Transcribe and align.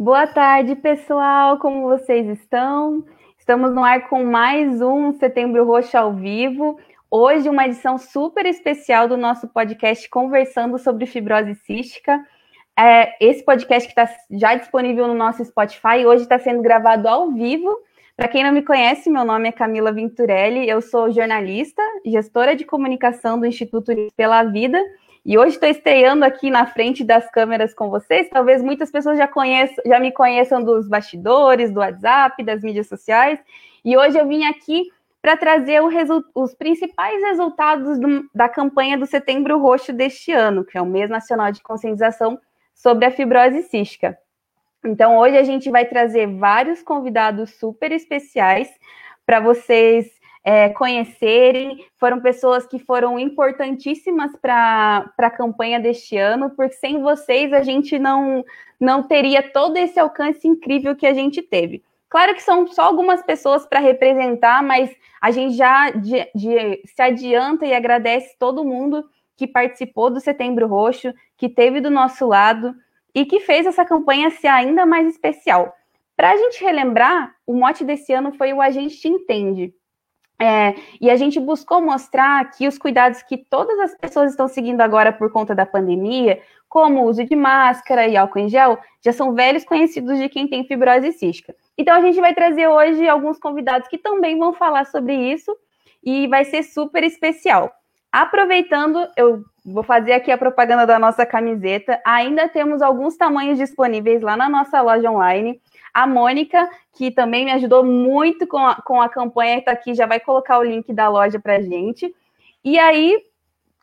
Boa 0.00 0.28
tarde, 0.28 0.76
pessoal. 0.76 1.58
Como 1.58 1.88
vocês 1.88 2.28
estão? 2.28 3.04
Estamos 3.36 3.74
no 3.74 3.82
ar 3.82 4.08
com 4.08 4.22
mais 4.22 4.80
um 4.80 5.12
Setembro 5.14 5.64
Roxo 5.64 5.98
ao 5.98 6.14
vivo. 6.14 6.78
Hoje, 7.10 7.48
uma 7.48 7.66
edição 7.66 7.98
super 7.98 8.46
especial 8.46 9.08
do 9.08 9.16
nosso 9.16 9.48
podcast 9.48 10.08
Conversando 10.08 10.78
sobre 10.78 11.04
Fibrose 11.04 11.56
Cística. 11.56 12.24
É, 12.78 13.12
esse 13.20 13.44
podcast 13.44 13.92
que 13.92 14.00
está 14.00 14.08
já 14.30 14.54
disponível 14.54 15.08
no 15.08 15.14
nosso 15.14 15.44
Spotify, 15.44 16.06
hoje 16.06 16.22
está 16.22 16.38
sendo 16.38 16.62
gravado 16.62 17.08
ao 17.08 17.32
vivo. 17.32 17.76
Para 18.16 18.28
quem 18.28 18.44
não 18.44 18.52
me 18.52 18.62
conhece, 18.62 19.10
meu 19.10 19.24
nome 19.24 19.48
é 19.48 19.52
Camila 19.52 19.90
Venturelli, 19.90 20.68
eu 20.68 20.80
sou 20.80 21.10
jornalista, 21.10 21.82
gestora 22.06 22.54
de 22.54 22.64
comunicação 22.64 23.36
do 23.36 23.46
Instituto 23.46 23.92
Pela 24.16 24.44
Vida, 24.44 24.80
e 25.24 25.38
hoje 25.38 25.54
estou 25.54 25.68
estreando 25.68 26.24
aqui 26.24 26.50
na 26.50 26.66
frente 26.66 27.04
das 27.04 27.30
câmeras 27.30 27.74
com 27.74 27.90
vocês. 27.90 28.28
Talvez 28.28 28.62
muitas 28.62 28.90
pessoas 28.90 29.18
já, 29.18 29.26
conheçam, 29.28 29.82
já 29.86 29.98
me 29.98 30.12
conheçam 30.12 30.62
dos 30.62 30.88
bastidores, 30.88 31.72
do 31.72 31.80
WhatsApp, 31.80 32.42
das 32.42 32.62
mídias 32.62 32.88
sociais, 32.88 33.38
e 33.84 33.96
hoje 33.96 34.18
eu 34.18 34.26
vim 34.26 34.44
aqui 34.44 34.90
para 35.20 35.36
trazer 35.36 35.80
os 36.34 36.54
principais 36.54 37.20
resultados 37.22 37.98
do, 37.98 38.28
da 38.34 38.48
campanha 38.48 38.96
do 38.96 39.06
Setembro 39.06 39.58
Roxo 39.58 39.92
deste 39.92 40.32
ano, 40.32 40.64
que 40.64 40.78
é 40.78 40.82
o 40.82 40.86
mês 40.86 41.10
nacional 41.10 41.50
de 41.50 41.62
conscientização 41.62 42.38
sobre 42.74 43.04
a 43.04 43.10
fibrose 43.10 43.62
cística. 43.62 44.16
Então, 44.84 45.18
hoje 45.18 45.36
a 45.36 45.42
gente 45.42 45.70
vai 45.70 45.84
trazer 45.84 46.26
vários 46.26 46.82
convidados 46.82 47.58
super 47.58 47.90
especiais 47.90 48.68
para 49.26 49.40
vocês 49.40 50.17
é, 50.48 50.70
conhecerem. 50.70 51.84
Foram 51.98 52.20
pessoas 52.20 52.66
que 52.66 52.78
foram 52.78 53.18
importantíssimas 53.18 54.34
para 54.40 55.12
a 55.18 55.30
campanha 55.30 55.78
deste 55.78 56.16
ano, 56.16 56.48
porque 56.48 56.74
sem 56.76 57.02
vocês 57.02 57.52
a 57.52 57.62
gente 57.62 57.98
não, 57.98 58.42
não 58.80 59.02
teria 59.02 59.42
todo 59.42 59.76
esse 59.76 60.00
alcance 60.00 60.48
incrível 60.48 60.96
que 60.96 61.06
a 61.06 61.12
gente 61.12 61.42
teve. 61.42 61.84
Claro 62.08 62.34
que 62.34 62.42
são 62.42 62.66
só 62.66 62.84
algumas 62.84 63.22
pessoas 63.22 63.66
para 63.66 63.78
representar, 63.78 64.62
mas 64.62 64.90
a 65.20 65.30
gente 65.30 65.54
já 65.54 65.90
de, 65.90 66.26
de, 66.34 66.82
se 66.86 67.02
adianta 67.02 67.66
e 67.66 67.74
agradece 67.74 68.34
todo 68.38 68.64
mundo 68.64 69.04
que 69.36 69.46
participou 69.46 70.08
do 70.08 70.18
Setembro 70.18 70.66
Roxo, 70.66 71.12
que 71.36 71.50
teve 71.50 71.78
do 71.78 71.90
nosso 71.90 72.26
lado 72.26 72.74
e 73.14 73.26
que 73.26 73.40
fez 73.40 73.66
essa 73.66 73.84
campanha 73.84 74.30
ser 74.30 74.48
ainda 74.48 74.86
mais 74.86 75.08
especial. 75.08 75.74
Para 76.16 76.30
a 76.30 76.36
gente 76.38 76.64
relembrar, 76.64 77.34
o 77.46 77.52
mote 77.52 77.84
desse 77.84 78.14
ano 78.14 78.32
foi 78.32 78.54
o 78.54 78.62
A 78.62 78.70
Gente 78.70 78.96
Te 78.96 79.08
Entende. 79.08 79.74
É, 80.40 80.74
e 81.00 81.10
a 81.10 81.16
gente 81.16 81.40
buscou 81.40 81.80
mostrar 81.80 82.48
que 82.52 82.68
os 82.68 82.78
cuidados 82.78 83.22
que 83.22 83.36
todas 83.36 83.78
as 83.80 83.94
pessoas 83.96 84.30
estão 84.30 84.46
seguindo 84.46 84.80
agora 84.80 85.12
por 85.12 85.32
conta 85.32 85.52
da 85.52 85.66
pandemia, 85.66 86.40
como 86.68 87.00
o 87.00 87.06
uso 87.06 87.24
de 87.24 87.34
máscara 87.34 88.06
e 88.06 88.16
álcool 88.16 88.38
em 88.38 88.48
gel, 88.48 88.78
já 89.04 89.12
são 89.12 89.34
velhos 89.34 89.64
conhecidos 89.64 90.18
de 90.18 90.28
quem 90.28 90.46
tem 90.46 90.64
fibrose 90.64 91.12
cística. 91.12 91.54
Então 91.76 91.94
a 91.94 92.00
gente 92.00 92.20
vai 92.20 92.34
trazer 92.34 92.68
hoje 92.68 93.08
alguns 93.08 93.38
convidados 93.38 93.88
que 93.88 93.98
também 93.98 94.38
vão 94.38 94.52
falar 94.52 94.84
sobre 94.86 95.14
isso 95.14 95.56
e 96.04 96.28
vai 96.28 96.44
ser 96.44 96.62
super 96.62 97.02
especial. 97.02 97.72
Aproveitando, 98.12 99.06
eu 99.16 99.44
vou 99.64 99.82
fazer 99.82 100.12
aqui 100.12 100.30
a 100.30 100.38
propaganda 100.38 100.86
da 100.86 100.98
nossa 100.98 101.26
camiseta. 101.26 102.00
Ainda 102.04 102.48
temos 102.48 102.80
alguns 102.80 103.16
tamanhos 103.16 103.58
disponíveis 103.58 104.22
lá 104.22 104.36
na 104.36 104.48
nossa 104.48 104.80
loja 104.80 105.10
online. 105.10 105.60
A 105.92 106.06
Mônica, 106.06 106.68
que 106.94 107.10
também 107.10 107.44
me 107.44 107.52
ajudou 107.52 107.84
muito 107.84 108.46
com 108.46 108.58
a, 108.58 108.76
com 108.76 109.00
a 109.00 109.08
campanha, 109.08 109.58
está 109.58 109.72
aqui, 109.72 109.94
já 109.94 110.06
vai 110.06 110.20
colocar 110.20 110.58
o 110.58 110.64
link 110.64 110.92
da 110.92 111.08
loja 111.08 111.38
para 111.38 111.60
gente. 111.60 112.14
E 112.64 112.78
aí, 112.78 113.22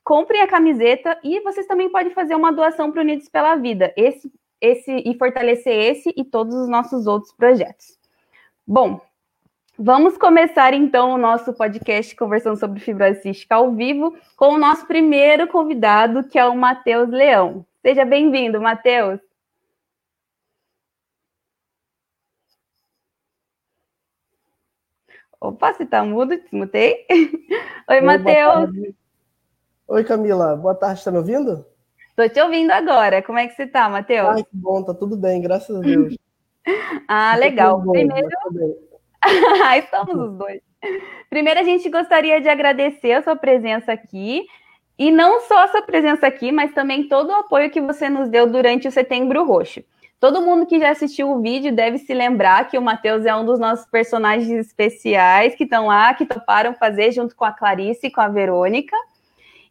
comprem 0.04 0.42
a 0.42 0.48
camiseta 0.48 1.18
e 1.24 1.40
vocês 1.42 1.68
também 1.68 1.90
podem 1.90 2.14
fazer 2.14 2.36
uma 2.36 2.52
doação 2.52 2.92
para 2.92 3.02
Unidos 3.02 3.28
pela 3.30 3.56
Vida. 3.56 3.94
Esse 3.96 4.32
esse 4.62 4.92
e 5.06 5.18
fortalecer 5.18 5.74
esse 5.74 6.14
e 6.16 6.24
todos 6.24 6.56
os 6.56 6.68
nossos 6.68 7.08
outros 7.08 7.32
projetos. 7.34 7.98
Bom, 8.66 9.00
vamos 9.78 10.18
começar 10.18 10.74
então 10.74 11.12
o 11.12 11.18
nosso 11.18 11.54
podcast 11.54 12.16
conversando 12.16 12.58
sobre 12.58 12.80
fibrose 12.80 13.22
cística 13.22 13.56
ao 13.56 13.72
vivo 13.72 14.16
com 14.36 14.54
o 14.54 14.58
nosso 14.58 14.88
primeiro 14.88 15.48
convidado, 15.48 16.24
que 16.28 16.40
é 16.40 16.46
o 16.46 16.56
Matheus 16.56 17.10
Leão. 17.10 17.66
Seja 17.82 18.04
bem-vindo, 18.04 18.60
Matheus. 18.60 19.20
Opa, 25.48 25.72
você 25.72 25.86
tá 25.86 26.04
mudo? 26.04 26.36
Desmutei. 26.36 27.06
Oi, 27.88 28.02
Matheus. 28.02 28.72
Oi, 29.88 30.04
Camila. 30.04 30.56
Boa 30.56 30.74
tarde, 30.74 30.98
está 30.98 31.12
me 31.12 31.20
ouvindo? 31.20 31.64
Tô 32.16 32.28
te 32.28 32.42
ouvindo 32.42 32.72
agora. 32.72 33.22
Como 33.22 33.38
é 33.38 33.48
que 33.48 33.54
você 33.54 33.68
tá, 33.68 33.88
Matheus? 33.88 34.28
Ai, 34.28 34.44
que 34.44 34.50
bom, 34.58 34.82
tá 34.82 34.92
tudo 34.96 35.16
bem, 35.16 35.40
graças 35.40 35.76
a 35.76 35.82
Deus. 35.82 36.16
ah, 37.08 37.34
tá 37.34 37.36
legal. 37.36 37.80
Bom, 37.80 37.92
Primeiro. 37.92 38.28
Estamos 39.78 40.16
os 40.18 40.34
dois. 40.36 40.62
Primeiro, 41.30 41.60
a 41.60 41.64
gente 41.64 41.88
gostaria 41.90 42.42
de 42.42 42.50
agradecer 42.50 43.12
a 43.12 43.22
sua 43.22 43.36
presença 43.36 43.92
aqui. 43.92 44.48
E 44.98 45.12
não 45.12 45.42
só 45.42 45.66
a 45.66 45.68
sua 45.68 45.84
presença 45.84 46.26
aqui, 46.26 46.52
mas 46.52 46.74
também 46.74 47.08
todo 47.08 47.30
o 47.30 47.36
apoio 47.36 47.70
que 47.70 47.82
você 47.82 48.10
nos 48.10 48.30
deu 48.30 48.50
durante 48.50 48.88
o 48.88 48.92
Setembro 48.92 49.46
Roxo. 49.46 49.84
Todo 50.26 50.42
mundo 50.42 50.66
que 50.66 50.80
já 50.80 50.90
assistiu 50.90 51.30
o 51.30 51.40
vídeo 51.40 51.72
deve 51.72 52.00
se 52.00 52.12
lembrar 52.12 52.68
que 52.68 52.80
o 52.80 52.82
Matheus 52.82 53.28
é 53.28 53.36
um 53.36 53.46
dos 53.46 53.60
nossos 53.60 53.86
personagens 53.86 54.50
especiais 54.50 55.54
que 55.54 55.66
estão 55.66 55.86
lá, 55.86 56.16
que 56.16 56.26
toparam 56.26 56.74
fazer 56.74 57.12
junto 57.12 57.36
com 57.36 57.46
a 57.46 57.52
Clarice 57.52 58.08
e 58.08 58.12
com 58.12 58.22
a 58.22 58.28
Verônica. 58.28 58.98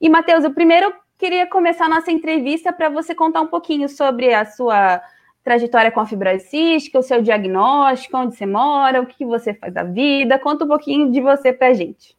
E, 0.01 0.09
Matheus, 0.09 0.45
o 0.45 0.55
primeiro 0.55 0.95
queria 1.19 1.45
começar 1.45 1.87
a 1.87 1.89
nossa 1.89 2.13
entrevista 2.13 2.73
para 2.73 2.89
você 2.89 3.17
contar 3.17 3.41
um 3.41 3.49
pouquinho 3.49 3.89
sobre 3.89 4.33
a 4.33 4.45
sua 4.45 5.03
trajetória 5.43 5.91
com 5.91 5.99
a 5.99 6.07
fibrose 6.07 6.89
o 6.95 7.03
seu 7.03 7.21
diagnóstico, 7.21 8.17
onde 8.17 8.37
você 8.37 8.47
mora, 8.47 9.03
o 9.03 9.07
que 9.07 9.27
você 9.27 9.55
faz 9.55 9.75
da 9.75 9.83
vida. 9.83 10.39
Conta 10.39 10.65
um 10.65 10.69
pouquinho 10.69 11.11
de 11.11 11.21
você 11.21 11.53
para 11.53 11.71
a 11.71 11.75
gente. 11.75 12.17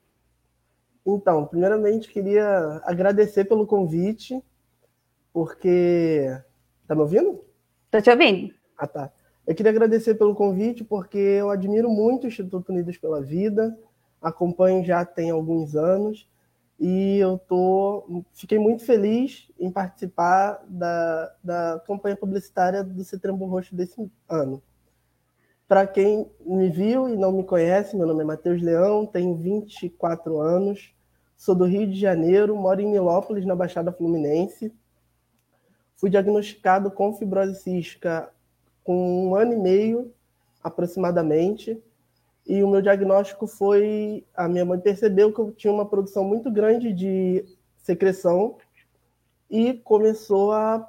Então, 1.08 1.46
primeiramente, 1.46 2.12
queria 2.12 2.82
agradecer 2.84 3.46
pelo 3.46 3.66
convite, 3.66 4.44
porque. 5.32 6.38
Tá 6.86 6.94
me 6.94 7.00
ouvindo? 7.00 7.46
Tô 7.96 8.02
te 8.02 8.10
ouvindo. 8.10 8.54
Ah, 8.78 8.88
tá. 8.88 9.10
Eu 9.48 9.56
queria 9.56 9.72
agradecer 9.72 10.16
pelo 10.16 10.36
convite, 10.36 10.84
porque 10.84 11.18
eu 11.18 11.50
admiro 11.50 11.90
muito 11.90 12.26
o 12.26 12.28
Instituto 12.28 12.70
Unidos 12.70 12.98
pela 12.98 13.22
Vida, 13.22 13.74
acompanho 14.22 14.84
já 14.84 15.06
tem 15.06 15.30
alguns 15.30 15.78
anos, 15.78 16.28
e 16.78 17.18
eu 17.20 17.38
tô, 17.38 18.26
fiquei 18.34 18.60
muito 18.60 18.84
feliz 18.84 19.50
em 19.58 19.72
participar 19.72 20.62
da, 20.68 21.34
da 21.42 21.82
campanha 21.88 22.18
publicitária 22.18 22.84
do 22.84 23.02
Setembro 23.06 23.46
Roxo 23.46 23.74
desse 23.74 24.12
ano. 24.28 24.62
Para 25.66 25.88
quem 25.88 26.30
me 26.46 26.70
viu 26.70 27.08
e 27.08 27.16
não 27.16 27.32
me 27.32 27.46
conhece, 27.46 27.96
meu 27.96 28.08
nome 28.08 28.24
é 28.24 28.26
Matheus 28.26 28.62
Leão, 28.62 29.06
tenho 29.06 29.38
24 29.38 30.38
anos, 30.42 30.94
sou 31.38 31.56
do 31.56 31.64
Rio 31.64 31.88
de 31.88 31.98
Janeiro, 31.98 32.58
moro 32.58 32.82
em 32.82 32.92
Milópolis, 32.92 33.46
na 33.46 33.56
Baixada 33.56 33.94
Fluminense. 33.94 34.74
Fui 36.06 36.12
diagnosticado 36.12 36.92
com 36.92 37.16
fibrose 37.16 37.56
cística 37.56 38.30
com 38.84 39.30
um 39.30 39.36
ano 39.36 39.54
e 39.54 39.58
meio, 39.58 40.14
aproximadamente, 40.64 41.82
e 42.46 42.62
o 42.62 42.70
meu 42.70 42.80
diagnóstico 42.80 43.48
foi: 43.48 44.24
a 44.36 44.48
minha 44.48 44.64
mãe 44.64 44.80
percebeu 44.80 45.34
que 45.34 45.40
eu 45.40 45.52
tinha 45.52 45.74
uma 45.74 45.90
produção 45.90 46.24
muito 46.24 46.52
grande 46.52 46.94
de 46.94 47.44
secreção 47.78 48.58
e 49.50 49.74
começou 49.74 50.52
a 50.52 50.88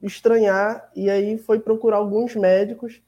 estranhar, 0.00 0.88
e 0.94 1.10
aí 1.10 1.36
foi 1.36 1.58
procurar 1.58 1.96
alguns 1.96 2.36
médicos. 2.36 3.02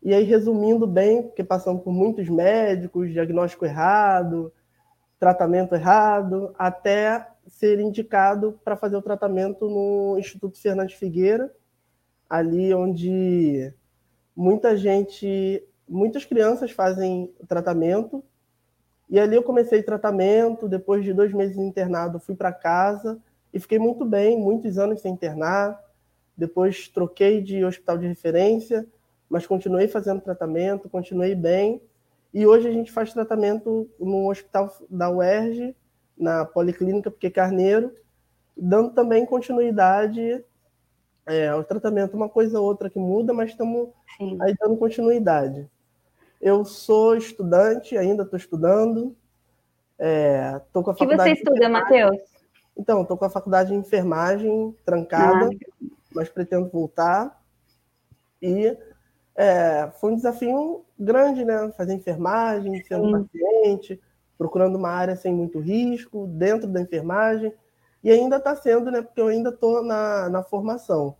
E 0.00 0.14
aí, 0.14 0.22
resumindo 0.22 0.86
bem, 0.86 1.24
porque 1.24 1.42
passamos 1.42 1.82
por 1.82 1.92
muitos 1.92 2.28
médicos, 2.28 3.12
diagnóstico 3.12 3.64
errado, 3.64 4.52
tratamento 5.18 5.74
errado, 5.74 6.54
até 6.56 7.26
ser 7.46 7.78
indicado 7.80 8.58
para 8.64 8.76
fazer 8.76 8.96
o 8.96 9.02
tratamento 9.02 9.68
no 9.68 10.18
Instituto 10.18 10.58
Fernandes 10.58 10.96
Figueira, 10.96 11.54
ali 12.28 12.74
onde 12.74 13.72
muita 14.34 14.76
gente 14.76 15.62
muitas 15.88 16.24
crianças 16.24 16.70
fazem 16.70 17.32
tratamento. 17.46 18.24
E 19.08 19.18
ali 19.18 19.36
eu 19.36 19.42
comecei 19.42 19.82
tratamento. 19.82 20.68
Depois 20.68 21.04
de 21.04 21.12
dois 21.12 21.32
meses 21.32 21.56
internado, 21.56 22.18
fui 22.18 22.34
para 22.34 22.52
casa 22.52 23.18
e 23.52 23.60
fiquei 23.60 23.78
muito 23.78 24.04
bem, 24.04 24.38
muitos 24.38 24.78
anos 24.78 25.00
sem 25.00 25.12
internar. 25.12 25.78
Depois 26.36 26.88
troquei 26.88 27.40
de 27.40 27.64
hospital 27.64 27.98
de 27.98 28.06
referência, 28.06 28.86
mas 29.28 29.46
continuei 29.46 29.86
fazendo 29.86 30.20
tratamento, 30.20 30.88
continuei 30.88 31.34
bem. 31.34 31.80
E 32.32 32.46
hoje 32.46 32.66
a 32.66 32.72
gente 32.72 32.90
faz 32.90 33.12
tratamento 33.12 33.88
no 34.00 34.28
hospital 34.28 34.74
da 34.90 35.08
UERJ, 35.08 35.76
na 36.16 36.44
Policlínica 36.44 37.10
Piquet 37.10 37.30
Carneiro, 37.30 37.92
dando 38.56 38.90
também 38.92 39.26
continuidade 39.26 40.44
é, 41.26 41.54
o 41.54 41.64
tratamento, 41.64 42.16
uma 42.16 42.28
coisa 42.28 42.60
ou 42.60 42.66
outra 42.66 42.90
que 42.90 42.98
muda, 42.98 43.32
mas 43.32 43.50
estamos 43.50 43.88
aí 44.40 44.54
dando 44.60 44.76
continuidade. 44.76 45.68
Eu 46.40 46.64
sou 46.64 47.16
estudante, 47.16 47.96
ainda 47.96 48.22
estou 48.22 48.36
estudando. 48.36 49.16
É, 49.98 50.60
tô 50.72 50.82
com 50.82 50.90
a 50.90 50.94
faculdade 50.94 51.30
que 51.30 51.36
você 51.36 51.42
estuda, 51.42 51.68
Matheus? 51.68 52.16
Então, 52.76 53.02
estou 53.02 53.16
com 53.16 53.24
a 53.24 53.30
faculdade 53.30 53.70
de 53.70 53.76
enfermagem 53.76 54.76
trancada, 54.84 55.46
ah. 55.48 55.86
mas 56.14 56.28
pretendo 56.28 56.68
voltar. 56.68 57.40
E 58.42 58.76
é, 59.34 59.90
foi 59.98 60.12
um 60.12 60.16
desafio 60.16 60.84
grande, 60.98 61.44
né? 61.44 61.72
Fazer 61.76 61.94
enfermagem, 61.94 62.82
sendo 62.84 63.06
Sim. 63.06 63.24
paciente, 63.24 64.00
procurando 64.36 64.76
uma 64.76 64.90
área 64.90 65.16
sem 65.16 65.32
muito 65.32 65.58
risco, 65.58 66.26
dentro 66.26 66.68
da 66.68 66.80
enfermagem. 66.80 67.52
E 68.02 68.10
ainda 68.10 68.36
está 68.36 68.54
sendo, 68.54 68.90
né? 68.90 69.00
Porque 69.00 69.20
eu 69.20 69.28
ainda 69.28 69.50
estou 69.50 69.82
na, 69.82 70.28
na 70.28 70.42
formação. 70.42 71.16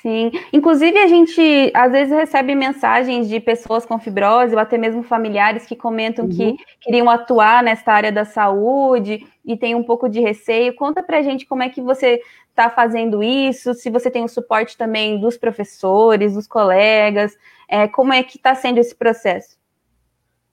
Sim, 0.00 0.32
inclusive 0.52 0.98
a 0.98 1.06
gente 1.06 1.70
às 1.74 1.92
vezes 1.92 2.12
recebe 2.12 2.56
mensagens 2.56 3.28
de 3.28 3.38
pessoas 3.38 3.86
com 3.86 4.00
fibrose 4.00 4.52
ou 4.52 4.58
até 4.60 4.76
mesmo 4.76 5.04
familiares 5.04 5.64
que 5.64 5.76
comentam 5.76 6.24
uhum. 6.24 6.30
que 6.30 6.56
queriam 6.80 7.08
atuar 7.08 7.62
nessa 7.62 7.92
área 7.92 8.10
da 8.10 8.24
saúde 8.24 9.24
e 9.44 9.56
tem 9.56 9.76
um 9.76 9.84
pouco 9.84 10.08
de 10.08 10.20
receio. 10.20 10.74
Conta 10.74 11.04
pra 11.04 11.22
gente 11.22 11.46
como 11.46 11.62
é 11.62 11.68
que 11.68 11.80
você 11.80 12.20
está 12.50 12.68
fazendo 12.68 13.22
isso, 13.22 13.74
se 13.74 13.90
você 13.90 14.10
tem 14.10 14.24
o 14.24 14.28
suporte 14.28 14.76
também 14.76 15.20
dos 15.20 15.38
professores, 15.38 16.34
dos 16.34 16.46
colegas, 16.48 17.36
é, 17.68 17.86
como 17.86 18.12
é 18.12 18.22
que 18.22 18.36
está 18.36 18.54
sendo 18.54 18.78
esse 18.78 18.94
processo? 18.94 19.56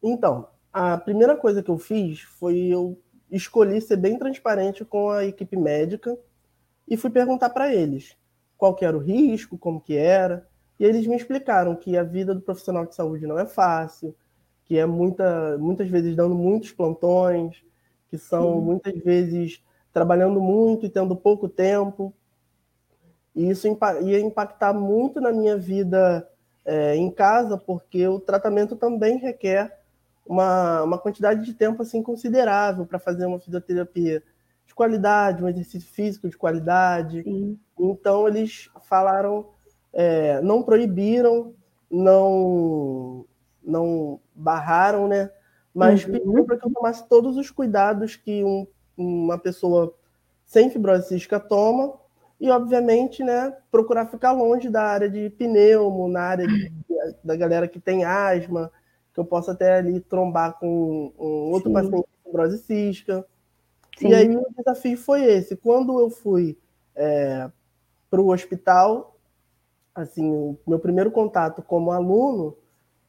Então, 0.02 0.48
a 0.71 0.98
primeira 0.98 1.36
coisa 1.36 1.63
que 1.63 1.69
eu 1.69 1.77
fiz 1.77 2.21
foi 2.21 2.57
eu 2.57 2.98
escolhi 3.31 3.80
ser 3.81 3.98
bem 3.98 4.18
transparente 4.18 4.83
com 4.83 5.10
a 5.10 5.25
equipe 5.25 5.56
médica 5.56 6.18
e 6.88 6.98
fui 6.98 7.10
perguntar 7.10 7.50
para 7.50 7.74
eles 7.74 8.18
qual 8.57 8.75
que 8.75 8.83
era 8.83 8.98
o 8.98 9.00
risco, 9.00 9.57
como 9.57 9.80
que 9.80 9.95
era, 9.95 10.48
e 10.80 10.86
eles 10.86 11.07
me 11.07 11.16
explicaram 11.16 11.75
que 11.75 11.98
a 11.98 12.04
vida 12.04 12.33
do 12.33 12.42
profissional 12.42 12.86
de 12.86 12.95
saúde 12.95 13.25
não 13.25 13.39
é 13.39 13.45
fácil, 13.45 14.16
que 14.66 14.77
é 14.77 14.86
muita, 14.86 15.57
muitas 15.57 15.89
vezes 15.89 16.16
dando 16.16 16.36
muitos 16.36 16.71
plantões, 16.71 17.63
que 18.10 18.18
são 18.18 18.56
uhum. 18.56 18.62
muitas 18.62 18.98
vezes 19.01 19.63
trabalhando 19.92 20.39
muito 20.39 20.86
e 20.86 20.89
tendo 20.89 21.16
pouco 21.16 21.48
tempo. 21.48 22.13
E 23.36 23.50
isso 23.50 23.68
ia 24.01 24.19
impactar 24.19 24.74
muito 24.74 25.21
na 25.21 25.31
minha 25.31 25.57
vida 25.57 26.27
é, 26.66 26.95
em 26.95 27.10
casa, 27.10 27.57
porque 27.57 28.07
o 28.07 28.19
tratamento 28.19 28.75
também 28.75 29.18
requer 29.18 29.79
uma, 30.30 30.84
uma 30.84 30.98
quantidade 31.00 31.44
de 31.44 31.56
tempo 31.56 31.81
assim 31.81 32.04
considerável 32.04 32.86
para 32.86 33.00
fazer 33.00 33.26
uma 33.26 33.40
fisioterapia 33.40 34.22
de 34.64 34.76
qualidade, 34.76 35.44
um 35.44 35.50
exercício 35.50 35.92
físico 35.92 36.30
de 36.30 36.38
qualidade. 36.38 37.24
Sim. 37.24 37.60
Então 37.80 38.28
eles 38.28 38.70
falaram, 38.84 39.48
é, 39.92 40.40
não 40.42 40.62
proibiram, 40.62 41.56
não 41.90 43.26
não 43.64 44.20
barraram, 44.34 45.08
né? 45.08 45.31
Mas 45.74 46.06
uhum. 46.06 46.12
pediram 46.12 46.46
para 46.46 46.58
que 46.58 46.68
eu 46.68 46.72
tomasse 46.72 47.08
todos 47.08 47.36
os 47.36 47.50
cuidados 47.50 48.16
que 48.16 48.44
um, 48.44 48.68
uma 48.96 49.38
pessoa 49.38 49.96
sem 50.46 50.70
fibrose 50.70 51.08
cística 51.08 51.40
toma 51.40 51.94
e, 52.40 52.50
obviamente, 52.50 53.24
né, 53.24 53.56
procurar 53.70 54.08
ficar 54.08 54.31
longe 54.31 54.70
da 54.70 54.81
área 54.81 55.10
de 55.10 55.30
pneumo, 55.31 56.08
na 56.08 56.22
área 56.22 56.48
de, 56.48 56.72
da 57.24 57.36
galera 57.36 57.68
que 57.68 57.80
tem 57.80 58.06
asma, 58.06 58.72
eu 59.19 59.25
possa 59.25 59.51
até 59.51 59.75
ali 59.75 60.00
trombar 60.00 60.57
com 60.60 61.12
um 61.18 61.51
outro 61.51 61.69
Sim. 61.69 61.74
paciente 61.74 62.07
com 62.24 62.30
fibrose 62.30 62.57
cística. 62.60 63.25
Sim. 63.98 64.10
E 64.10 64.16
aí 64.16 64.36
o 64.36 64.45
desafio 64.57 64.98
foi 64.98 65.24
esse. 65.24 65.56
Quando 65.56 66.00
eu 66.00 66.10
fui 66.10 66.57
é, 66.95 67.50
para 68.10 68.21
o 68.21 68.31
hospital, 68.31 69.18
assim, 69.94 70.31
o 70.31 70.57
meu 70.66 70.80
primeiro 70.80 71.12
contato 71.12 71.62
como 71.62 71.92
aluno, 71.92 72.57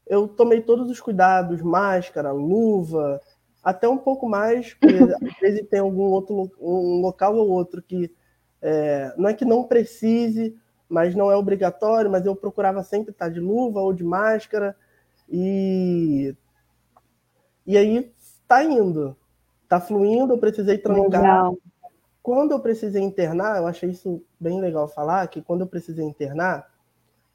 eu 0.07 0.27
tomei 0.27 0.61
todos 0.61 0.91
os 0.91 1.01
cuidados, 1.01 1.63
máscara, 1.63 2.33
luva, 2.33 3.21
até 3.63 3.89
um 3.89 3.99
pouco 3.99 4.29
mais, 4.29 4.75
porque 4.75 4.97
às 5.31 5.41
vezes 5.41 5.69
tem 5.69 5.81
algum 5.81 6.05
outro 6.05 6.51
um 6.61 7.01
local 7.01 7.37
ou 7.37 7.49
outro 7.49 7.81
que 7.81 8.11
é, 8.61 9.15
não 9.17 9.29
é 9.29 9.35
que 9.35 9.45
não 9.45 9.65
precise, 9.65 10.57
mas 10.89 11.15
não 11.15 11.31
é 11.31 11.37
obrigatório, 11.37 12.11
mas 12.11 12.27
eu 12.27 12.35
procurava 12.35 12.83
sempre 12.83 13.13
estar 13.13 13.29
de 13.29 13.39
luva 13.39 13.81
ou 13.81 13.93
de 13.93 14.03
máscara 14.03 14.75
e 15.31 16.35
e 17.67 17.77
aí 17.77 18.13
está 18.19 18.65
indo, 18.65 19.17
está 19.63 19.81
fluindo, 19.81 20.35
eu 20.35 20.39
precisei 20.39 20.77
trancar. 20.77 21.23
Legal. 21.23 21.57
Quando 22.23 22.53
eu 22.53 22.61
precisei 22.61 23.03
internar, 23.03 23.59
eu 23.59 23.67
achei 23.67 23.91
isso 23.91 24.23
bem 24.39 24.61
legal 24.61 24.89
falar, 24.89 25.29
que 25.29 25.41
quando 25.41 25.61
eu 25.61 25.67
precisei 25.67 26.05
internar, 26.05 26.69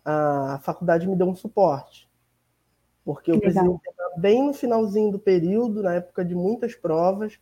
a 0.04 0.60
faculdade 0.62 1.08
me 1.08 1.16
deu 1.16 1.28
um 1.28 1.36
suporte. 1.36 2.08
Porque 3.04 3.32
eu 3.32 3.40
precisei 3.40 3.68
internar 3.68 4.10
bem 4.18 4.46
no 4.46 4.54
finalzinho 4.54 5.12
do 5.12 5.20
período, 5.20 5.82
na 5.82 5.96
época 5.96 6.24
de 6.24 6.36
muitas 6.36 6.76
provas, 6.76 7.40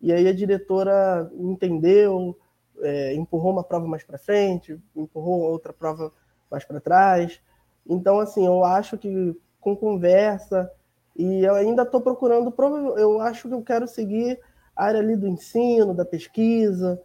e 0.00 0.12
aí 0.12 0.28
a 0.28 0.34
diretora 0.34 1.30
entendeu, 1.34 2.38
é, 2.80 3.14
empurrou 3.14 3.52
uma 3.52 3.64
prova 3.64 3.86
mais 3.86 4.04
para 4.04 4.18
frente, 4.18 4.78
empurrou 4.94 5.40
outra 5.40 5.72
prova 5.72 6.12
mais 6.50 6.64
para 6.64 6.80
trás. 6.80 7.40
Então, 7.86 8.20
assim, 8.20 8.44
eu 8.44 8.64
acho 8.64 8.98
que 8.98 9.36
com 9.64 9.74
conversa, 9.74 10.70
e 11.16 11.42
eu 11.42 11.54
ainda 11.54 11.82
estou 11.82 12.00
procurando, 12.00 12.52
eu 12.98 13.20
acho 13.20 13.48
que 13.48 13.54
eu 13.54 13.62
quero 13.62 13.88
seguir 13.88 14.38
a 14.76 14.84
área 14.84 15.00
ali 15.00 15.16
do 15.16 15.26
ensino, 15.26 15.94
da 15.94 16.04
pesquisa, 16.04 17.00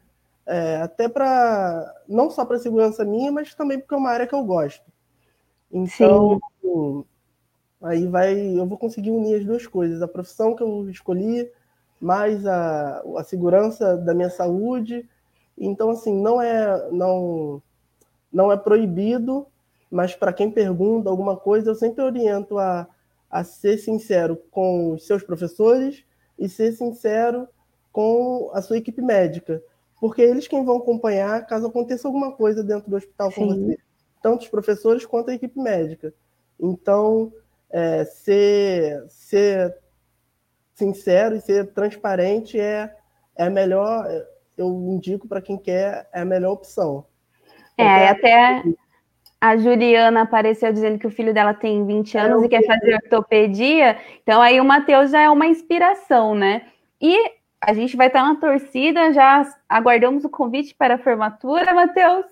é, 0.46 0.78
até 0.78 1.08
para, 1.08 1.96
não 2.08 2.30
só 2.30 2.44
para 2.44 2.60
segurança 2.60 3.06
minha, 3.06 3.32
mas 3.32 3.56
também 3.56 3.80
porque 3.80 3.94
é 3.96 3.98
uma 3.98 4.10
área 4.10 4.28
que 4.28 4.36
eu 4.36 4.44
gosto. 4.44 4.84
Então, 5.72 6.40
Sim. 6.62 7.06
aí 7.82 8.08
vai, 8.08 8.36
eu 8.36 8.66
vou 8.66 8.78
conseguir 8.78 9.12
unir 9.12 9.40
as 9.40 9.46
duas 9.46 9.66
coisas, 9.66 10.02
a 10.02 10.08
profissão 10.08 10.56
que 10.56 10.64
eu 10.64 10.90
escolhi, 10.90 11.50
mais 12.02 12.46
a, 12.46 13.02
a 13.18 13.24
segurança 13.24 13.96
da 13.96 14.14
minha 14.14 14.30
saúde. 14.30 15.08
Então, 15.58 15.92
assim, 15.92 16.20
não 16.20 16.42
é, 16.42 16.90
não, 16.92 17.62
não 18.34 18.52
é 18.52 18.58
proibido, 18.58 19.46
mas 19.90 20.16
para 20.16 20.34
quem 20.34 20.52
pergunta 20.52 21.10
alguma 21.10 21.36
coisa, 21.36 21.72
eu 21.72 21.76
sempre 21.76 22.04
oriento 22.04 22.58
a, 22.60 22.88
a 23.30 23.44
ser 23.44 23.78
sincero 23.78 24.38
com 24.52 24.92
os 24.92 25.06
seus 25.08 25.24
professores 25.24 26.04
e 26.38 26.48
ser 26.48 26.74
sincero 26.74 27.48
com 27.92 28.52
a 28.54 28.62
sua 28.62 28.78
equipe 28.78 29.02
médica, 29.02 29.62
porque 30.00 30.22
eles 30.22 30.48
quem 30.48 30.64
vão 30.64 30.78
acompanhar 30.78 31.46
caso 31.48 31.68
aconteça 31.68 32.08
alguma 32.08 32.32
coisa 32.32 32.64
dentro 32.64 32.90
do 32.90 32.96
hospital 32.96 33.32
com 33.32 33.50
Sim. 33.50 33.66
você, 33.66 33.78
tanto 34.22 34.44
os 34.44 34.48
professores 34.48 35.06
quanto 35.06 35.32
a 35.32 35.34
equipe 35.34 35.60
médica. 35.60 36.14
Então, 36.60 37.34
é, 37.70 38.06
ser, 38.06 39.04
ser 39.10 39.76
sincero 40.76 41.36
e 41.36 41.42
ser 41.42 41.74
transparente 41.74 42.60
é, 42.60 42.96
é 43.36 43.46
a 43.46 43.50
melhor, 43.50 44.08
eu 44.58 44.70
indico 44.90 45.28
para 45.28 45.42
quem 45.42 45.58
quer, 45.58 46.08
é 46.14 46.22
a 46.22 46.26
melhor 46.26 46.52
opção. 46.52 47.06
É, 47.78 48.10
até 48.10 48.64
a 49.42 49.56
Juliana 49.56 50.22
apareceu 50.22 50.72
dizendo 50.74 51.00
que 51.00 51.08
o 51.08 51.12
filho 51.12 51.34
dela 51.34 51.54
tem 51.54 51.86
20 51.86 52.18
é, 52.18 52.22
anos 52.22 52.44
é, 52.44 52.46
e 52.46 52.50
quer 52.50 52.66
fazer 52.66 52.96
ortopedia, 52.96 53.98
então 54.22 54.42
aí 54.42 54.60
o 54.60 54.66
Matheus 54.66 55.12
já 55.12 55.22
é 55.22 55.30
uma 55.30 55.48
inspiração, 55.48 56.36
né? 56.36 56.64
E 57.02 57.32
a 57.62 57.74
gente 57.74 57.98
vai 57.98 58.08
estar 58.08 58.24
na 58.24 58.36
torcida, 58.36 59.12
já 59.12 59.50
aguardamos 59.68 60.24
o 60.24 60.30
convite 60.30 60.74
para 60.76 60.96
a 60.96 60.98
formatura, 60.98 61.74
Matheus. 61.74 62.26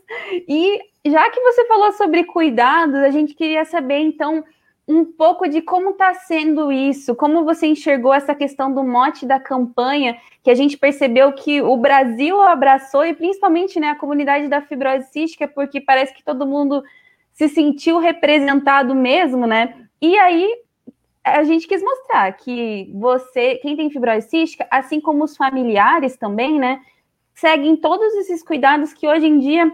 E 0.48 0.80
já 1.06 1.30
que 1.30 1.40
você 1.42 1.66
falou 1.66 1.92
sobre 1.94 2.24
cuidados, 2.24 2.96
a 2.96 3.10
gente 3.10 3.34
queria 3.34 3.66
saber, 3.66 4.00
então, 4.00 4.44
um 4.88 5.04
pouco 5.04 5.50
de 5.50 5.62
como 5.62 5.90
está 5.90 6.14
sendo 6.14 6.72
isso, 6.72 7.14
como 7.14 7.44
você 7.44 7.68
enxergou 7.68 8.14
essa 8.14 8.34
questão 8.34 8.74
do 8.74 8.84
mote 8.84 9.26
da 9.26 9.38
campanha, 9.38 10.18
que 10.42 10.50
a 10.50 10.56
gente 10.56 10.78
percebeu 10.78 11.34
que 11.34 11.62
o 11.62 11.76
Brasil 11.76 12.42
abraçou, 12.42 13.06
e 13.06 13.14
principalmente 13.14 13.80
né, 13.80 13.90
a 13.90 13.96
comunidade 13.96 14.48
da 14.48 14.62
fibrose 14.62 15.12
cística, 15.12 15.46
porque 15.46 15.82
parece 15.82 16.14
que 16.14 16.24
todo 16.24 16.48
mundo 16.48 16.82
se 17.34 17.50
sentiu 17.50 18.00
representado 18.00 18.96
mesmo, 18.96 19.46
né? 19.46 19.76
E 20.02 20.18
aí 20.18 20.50
a 21.22 21.44
gente 21.44 21.68
quis 21.68 21.84
mostrar 21.84 22.32
que 22.32 22.90
você, 22.96 23.56
quem 23.56 23.76
tem 23.76 23.90
fibrose 23.90 24.30
cística, 24.30 24.66
assim 24.72 25.02
como 25.02 25.26
os 25.26 25.36
familiares 25.36 26.16
também, 26.16 26.58
né, 26.58 26.80
seguem 27.34 27.76
todos 27.76 28.14
esses 28.16 28.42
cuidados 28.42 28.94
que 28.94 29.06
hoje 29.06 29.28
em 29.28 29.38
dia 29.38 29.70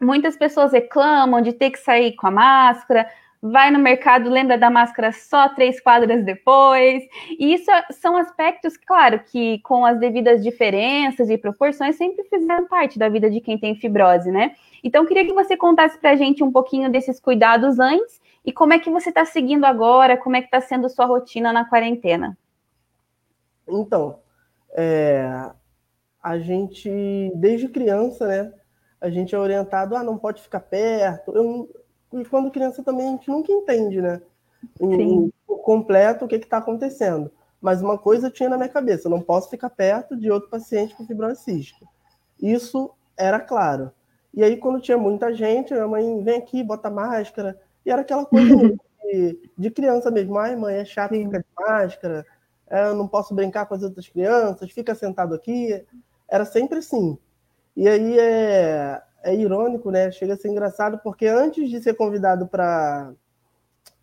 muitas 0.00 0.36
pessoas 0.36 0.72
reclamam 0.72 1.40
de 1.40 1.52
ter 1.52 1.70
que 1.70 1.78
sair 1.78 2.12
com 2.14 2.28
a 2.28 2.30
máscara, 2.30 3.08
vai 3.44 3.70
no 3.70 3.78
mercado, 3.78 4.30
lembra 4.30 4.56
da 4.56 4.70
máscara 4.70 5.12
só 5.12 5.50
três 5.50 5.78
quadras 5.78 6.24
depois. 6.24 7.04
E 7.38 7.52
isso 7.52 7.70
são 7.90 8.16
aspectos, 8.16 8.74
claro, 8.78 9.20
que 9.20 9.58
com 9.58 9.84
as 9.84 9.98
devidas 9.98 10.42
diferenças 10.42 11.28
e 11.28 11.36
proporções 11.36 11.96
sempre 11.96 12.24
fizeram 12.24 12.66
parte 12.66 12.98
da 12.98 13.06
vida 13.06 13.30
de 13.30 13.42
quem 13.42 13.58
tem 13.58 13.74
fibrose, 13.74 14.30
né? 14.30 14.54
Então, 14.82 15.04
queria 15.04 15.26
que 15.26 15.34
você 15.34 15.58
contasse 15.58 15.98
para 15.98 16.12
a 16.12 16.16
gente 16.16 16.42
um 16.42 16.50
pouquinho 16.50 16.90
desses 16.90 17.20
cuidados 17.20 17.78
antes 17.78 18.18
e 18.46 18.50
como 18.50 18.72
é 18.72 18.78
que 18.78 18.88
você 18.88 19.10
está 19.10 19.26
seguindo 19.26 19.64
agora, 19.64 20.16
como 20.16 20.36
é 20.36 20.40
que 20.40 20.46
está 20.46 20.62
sendo 20.62 20.88
sua 20.88 21.04
rotina 21.04 21.52
na 21.52 21.66
quarentena. 21.66 22.38
Então, 23.68 24.20
é, 24.72 25.50
a 26.22 26.38
gente, 26.38 26.90
desde 27.34 27.68
criança, 27.68 28.26
né, 28.26 28.52
a 28.98 29.10
gente 29.10 29.34
é 29.34 29.38
orientado, 29.38 29.94
ah, 29.94 30.02
não 30.02 30.16
pode 30.16 30.40
ficar 30.40 30.60
perto. 30.60 31.30
Eu, 31.34 31.68
e 32.20 32.24
quando 32.24 32.50
criança 32.50 32.82
também 32.82 33.08
a 33.08 33.10
gente 33.12 33.28
nunca 33.28 33.52
entende, 33.52 34.00
né? 34.00 34.20
Em, 34.80 35.32
o 35.46 35.56
completo 35.56 36.24
o 36.24 36.28
que 36.28 36.36
está 36.36 36.58
acontecendo. 36.58 37.30
Mas 37.60 37.80
uma 37.82 37.98
coisa 37.98 38.26
eu 38.26 38.30
tinha 38.30 38.48
na 38.48 38.56
minha 38.56 38.68
cabeça: 38.68 39.06
eu 39.06 39.10
não 39.10 39.20
posso 39.20 39.50
ficar 39.50 39.70
perto 39.70 40.16
de 40.16 40.30
outro 40.30 40.48
paciente 40.48 40.94
com 40.94 41.06
fibrose 41.06 41.42
cística. 41.42 41.86
Isso 42.40 42.90
era 43.16 43.40
claro. 43.40 43.90
E 44.32 44.42
aí, 44.42 44.56
quando 44.56 44.80
tinha 44.80 44.98
muita 44.98 45.32
gente, 45.32 45.72
minha 45.72 45.86
mãe 45.86 46.22
vem 46.22 46.36
aqui, 46.36 46.62
bota 46.62 46.90
máscara, 46.90 47.58
E 47.86 47.90
era 47.90 48.02
aquela 48.02 48.26
coisa 48.26 48.54
de, 49.04 49.50
de, 49.56 49.70
criança 49.70 50.10
mesmo. 50.10 50.36
Ai, 50.36 50.56
mãe, 50.56 50.76
é 50.76 50.84
chato 50.84 51.14
Sim. 51.14 51.24
ficar 51.26 51.38
de 51.38 51.46
máscara, 51.56 52.26
é, 52.68 52.88
eu 52.88 52.96
não 52.96 53.06
posso 53.06 53.34
brincar 53.34 53.66
com 53.66 53.74
as 53.74 53.82
outras 53.82 54.08
crianças, 54.08 54.70
fica 54.72 54.94
sentado 54.94 55.34
aqui. 55.34 55.84
Era 56.28 56.44
sempre 56.44 56.78
assim. 56.78 57.16
E 57.76 57.88
aí 57.88 58.18
é, 58.18 59.00
é 59.24 59.34
irônico, 59.34 59.90
né? 59.90 60.10
Chega 60.10 60.34
a 60.34 60.36
ser 60.36 60.48
engraçado, 60.48 60.98
porque 61.02 61.26
antes 61.26 61.68
de 61.70 61.82
ser 61.82 61.94
convidado 61.94 62.46
para 62.46 63.12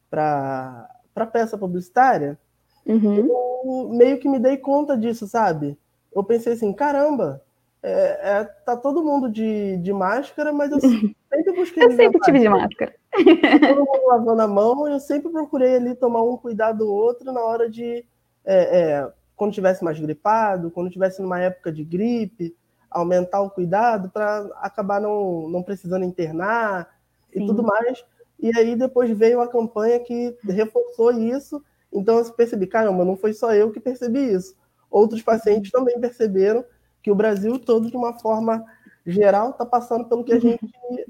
para 0.10 1.26
peça 1.32 1.58
publicitária, 1.58 2.38
uhum. 2.86 3.16
eu 3.16 3.90
meio 3.90 4.20
que 4.20 4.28
me 4.28 4.40
dei 4.40 4.58
conta 4.58 4.98
disso, 4.98 5.26
sabe? 5.26 5.78
Eu 6.14 6.22
pensei 6.22 6.54
assim, 6.54 6.74
caramba, 6.74 7.42
é, 7.82 8.40
é, 8.40 8.44
tá 8.44 8.76
todo 8.76 9.04
mundo 9.04 9.30
de, 9.30 9.78
de 9.78 9.94
máscara, 9.94 10.52
mas 10.52 10.72
eu 10.72 10.80
sempre 11.32 11.54
busquei. 11.56 11.84
eu 11.84 11.92
sempre 11.92 12.20
tive 12.20 12.40
de 12.40 12.50
máscara. 12.50 12.94
todo 13.12 13.86
mundo 13.86 14.08
lavando 14.08 14.42
a 14.42 14.48
mão, 14.48 14.88
eu 14.88 15.00
sempre 15.00 15.32
procurei 15.32 15.78
ali 15.78 15.96
tomar 15.96 16.24
um 16.24 16.36
cuidado 16.36 16.80
do 16.80 16.94
outro 16.94 17.32
na 17.32 17.42
hora 17.42 17.70
de. 17.70 18.06
É, 18.44 18.80
é, 18.80 19.12
quando 19.36 19.54
tivesse 19.54 19.84
mais 19.84 20.00
gripado, 20.00 20.70
quando 20.70 20.90
tivesse 20.90 21.22
numa 21.22 21.40
época 21.40 21.72
de 21.72 21.84
gripe, 21.84 22.56
aumentar 22.92 23.42
o 23.42 23.50
cuidado 23.50 24.10
para 24.10 24.50
acabar 24.58 25.00
não, 25.00 25.48
não 25.48 25.64
precisando 25.64 26.06
internar 26.06 26.94
Sim. 27.32 27.44
e 27.44 27.48
tudo 27.48 27.64
mais. 27.64 28.04
E 28.40 28.52
aí 28.58 28.76
depois 28.76 29.10
veio 29.18 29.42
a 29.42 29.48
campanha 29.48 30.00
que 30.00 30.38
reforçou 30.44 31.12
isso. 31.12 31.64
Então 31.92 32.20
eu 32.20 32.34
percebi, 32.34 32.68
caramba, 32.68 33.06
não 33.06 33.16
foi 33.16 33.34
só 33.34 33.54
eu 33.54 33.72
que 33.72 33.80
percebi 33.80 34.34
isso. 34.34 34.56
Outros 34.90 35.22
pacientes 35.22 35.72
também 35.72 36.00
perceberam 36.00 36.66
que 37.02 37.10
o 37.10 37.16
Brasil 37.16 37.58
todo, 37.58 37.90
de 37.90 37.96
uma 37.96 38.20
forma 38.20 38.64
geral, 39.06 39.52
está 39.52 39.66
passando 39.66 40.06
pelo 40.06 40.24
que 40.24 40.34
a 40.34 40.40
gente 40.40 40.70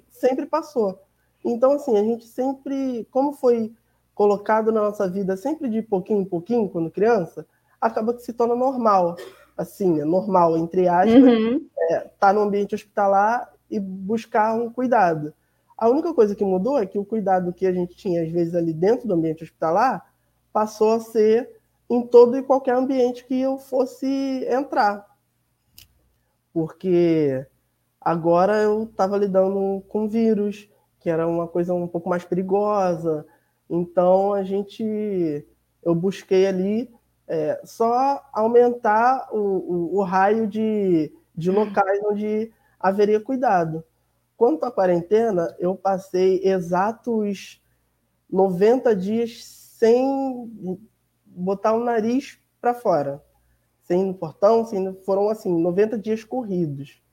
sempre 0.09 0.45
passou. 0.45 0.99
Então, 1.43 1.73
assim, 1.73 1.97
a 1.97 2.03
gente 2.03 2.25
sempre, 2.25 3.07
como 3.09 3.33
foi 3.33 3.73
colocado 4.13 4.71
na 4.71 4.81
nossa 4.81 5.09
vida 5.09 5.35
sempre 5.35 5.67
de 5.67 5.81
pouquinho 5.81 6.21
em 6.21 6.25
pouquinho, 6.25 6.69
quando 6.69 6.91
criança, 6.91 7.45
acaba 7.79 8.13
que 8.13 8.21
se 8.21 8.33
torna 8.33 8.55
normal. 8.55 9.15
Assim, 9.57 9.99
é 9.99 10.05
normal, 10.05 10.57
entre 10.57 10.87
aspas, 10.87 11.23
uhum. 11.23 11.67
É, 11.91 12.09
tá 12.19 12.31
no 12.31 12.41
ambiente 12.41 12.75
hospitalar 12.75 13.51
e 13.69 13.79
buscar 13.79 14.53
um 14.53 14.71
cuidado. 14.71 15.33
A 15.77 15.89
única 15.89 16.13
coisa 16.13 16.35
que 16.35 16.45
mudou 16.45 16.77
é 16.77 16.85
que 16.85 16.97
o 16.97 17.05
cuidado 17.05 17.51
que 17.51 17.65
a 17.65 17.73
gente 17.73 17.95
tinha, 17.95 18.21
às 18.21 18.31
vezes, 18.31 18.53
ali 18.55 18.73
dentro 18.73 19.07
do 19.07 19.13
ambiente 19.13 19.43
hospitalar, 19.43 20.13
passou 20.53 20.93
a 20.93 20.99
ser 20.99 21.49
em 21.89 22.05
todo 22.05 22.37
e 22.37 22.43
qualquer 22.43 22.75
ambiente 22.75 23.25
que 23.25 23.39
eu 23.41 23.57
fosse 23.57 24.45
entrar. 24.49 25.05
Porque 26.53 27.45
agora 27.99 28.61
eu 28.61 28.83
estava 28.83 29.17
lidando 29.17 29.83
com 29.87 30.07
vírus, 30.07 30.69
que 30.99 31.09
era 31.09 31.27
uma 31.27 31.47
coisa 31.47 31.73
um 31.73 31.87
pouco 31.87 32.09
mais 32.09 32.23
perigosa. 32.23 33.25
Então 33.69 34.33
a 34.33 34.43
gente, 34.43 35.45
eu 35.83 35.95
busquei 35.95 36.45
ali 36.45 36.93
é, 37.27 37.59
só 37.63 38.21
aumentar 38.33 39.29
o, 39.31 39.37
o, 39.37 39.97
o 39.97 40.03
raio 40.03 40.47
de, 40.47 41.11
de 41.35 41.51
locais 41.51 42.01
onde 42.05 42.51
haveria 42.79 43.19
cuidado. 43.19 43.83
Quanto 44.35 44.65
à 44.65 44.71
quarentena, 44.71 45.55
eu 45.59 45.75
passei 45.75 46.41
exatos 46.43 47.61
90 48.27 48.95
dias 48.95 49.43
sem 49.45 50.51
botar 51.25 51.73
o 51.73 51.83
nariz 51.83 52.39
para 52.59 52.73
fora. 52.73 53.23
Sem 53.83 54.03
no 54.05 54.13
portão, 54.15 54.65
sem, 54.65 54.95
foram 55.03 55.29
assim, 55.29 55.61
90 55.61 55.97
dias 55.99 56.23
corridos. 56.23 57.03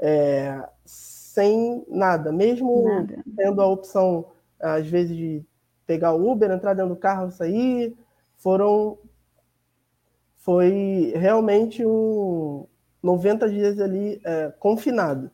É, 0.00 0.62
sem 0.84 1.84
nada. 1.88 2.30
Mesmo 2.30 2.84
nada. 2.84 3.24
tendo 3.36 3.60
a 3.60 3.66
opção, 3.66 4.26
às 4.60 4.86
vezes, 4.86 5.16
de 5.16 5.44
pegar 5.86 6.12
o 6.12 6.30
Uber, 6.30 6.52
entrar 6.52 6.74
dentro 6.74 6.94
do 6.94 7.00
carro 7.00 7.28
e 7.28 7.32
sair, 7.32 7.98
foram. 8.36 8.96
Foi 10.36 11.12
realmente 11.16 11.84
um 11.84 12.66
90 13.02 13.48
dias 13.48 13.80
ali 13.80 14.20
é, 14.24 14.52
confinado. 14.58 15.30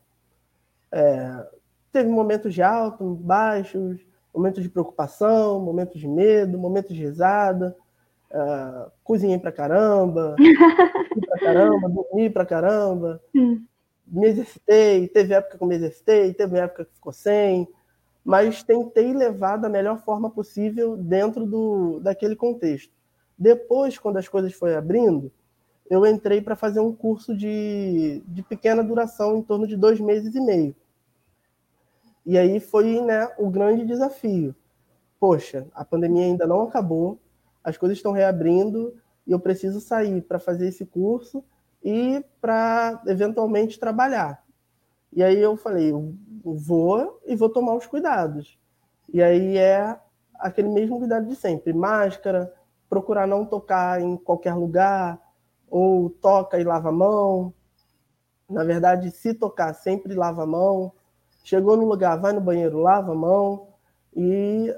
É, 0.93 1.47
teve 1.93 2.09
momentos 2.09 2.53
de 2.53 2.63
alto, 2.63 3.15
baixos, 3.15 4.01
momentos 4.35 4.63
de 4.63 4.69
preocupação, 4.69 5.61
momentos 5.61 6.01
de 6.01 6.09
medo, 6.09 6.59
momentos 6.59 6.95
de 6.95 7.03
risada. 7.03 7.77
Uh, 8.31 8.91
cozinhei 9.05 9.39
pra 9.39 9.53
caramba, 9.53 10.35
pra 11.29 11.39
caramba, 11.39 11.89
dormi 11.89 12.29
pra 12.29 12.45
caramba, 12.45 13.23
hum. 13.33 13.65
me 14.05 14.27
exercitei, 14.27 15.07
teve 15.07 15.35
época 15.35 15.57
que 15.57 15.63
eu 15.63 15.69
me 15.69 15.77
exercitei, 15.77 16.35
teve 16.35 16.59
época 16.59 16.85
que 16.85 16.95
ficou 16.95 17.13
sem, 17.13 17.69
mas 18.25 18.65
tentei 18.65 19.13
levar 19.13 19.59
da 19.59 19.69
melhor 19.69 19.99
forma 19.99 20.29
possível 20.31 20.97
dentro 20.97 21.47
do, 21.47 22.01
daquele 22.01 22.35
contexto. 22.35 22.93
Depois, 23.39 23.99
quando 23.99 24.17
as 24.17 24.27
coisas 24.27 24.53
foram 24.53 24.79
abrindo, 24.79 25.31
eu 25.89 26.07
entrei 26.07 26.41
para 26.41 26.57
fazer 26.57 26.81
um 26.81 26.95
curso 26.95 27.37
de, 27.37 28.23
de 28.27 28.43
pequena 28.43 28.83
duração, 28.83 29.37
em 29.37 29.43
torno 29.43 29.67
de 29.67 29.77
dois 29.77 30.01
meses 30.01 30.35
e 30.35 30.41
meio. 30.41 30.75
E 32.25 32.39
aí 32.39 32.59
foi 32.59 33.01
né, 33.01 33.29
o 33.39 33.51
grande 33.51 33.85
desafio. 33.85 34.55
Poxa, 35.21 35.67
a 35.75 35.85
pandemia 35.85 36.25
ainda 36.25 36.47
não 36.47 36.63
acabou, 36.63 37.19
as 37.63 37.77
coisas 37.77 37.99
estão 37.99 38.13
reabrindo 38.13 38.95
e 39.27 39.33
eu 39.33 39.41
preciso 39.41 39.81
sair 39.81 40.23
para 40.23 40.39
fazer 40.39 40.69
esse 40.69 40.85
curso 40.87 41.45
e 41.83 42.25
para 42.41 43.03
eventualmente 43.07 43.79
trabalhar. 43.79 44.43
E 45.13 45.23
aí 45.23 45.41
eu 45.41 45.57
falei, 45.57 45.93
eu 45.93 46.15
vou 46.43 47.21
e 47.27 47.37
vou 47.37 47.49
tomar 47.49 47.75
os 47.75 47.87
cuidados. 47.87 48.59
E 49.13 49.23
aí 49.23 49.57
é 49.57 49.99
aquele 50.35 50.69
mesmo 50.69 50.99
cuidado 50.99 51.27
de 51.27 51.37
sempre, 51.37 51.73
máscara, 51.73 52.53
procurar 52.89 53.27
não 53.27 53.45
tocar 53.45 54.01
em 54.01 54.17
qualquer 54.17 54.55
lugar, 54.55 55.21
ou 55.69 56.11
toca 56.11 56.59
e 56.59 56.65
lava 56.65 56.89
a 56.89 56.93
mão. 56.93 57.53
Na 58.49 58.65
verdade, 58.65 59.11
se 59.11 59.35
tocar, 59.35 59.75
sempre 59.75 60.15
lava 60.15 60.43
a 60.43 60.47
mão. 60.47 60.93
Chegou 61.43 61.77
no 61.77 61.87
lugar, 61.87 62.21
vai 62.21 62.33
no 62.33 62.41
banheiro, 62.41 62.79
lava 62.79 63.13
a 63.13 63.15
mão. 63.15 63.69
E 64.17 64.75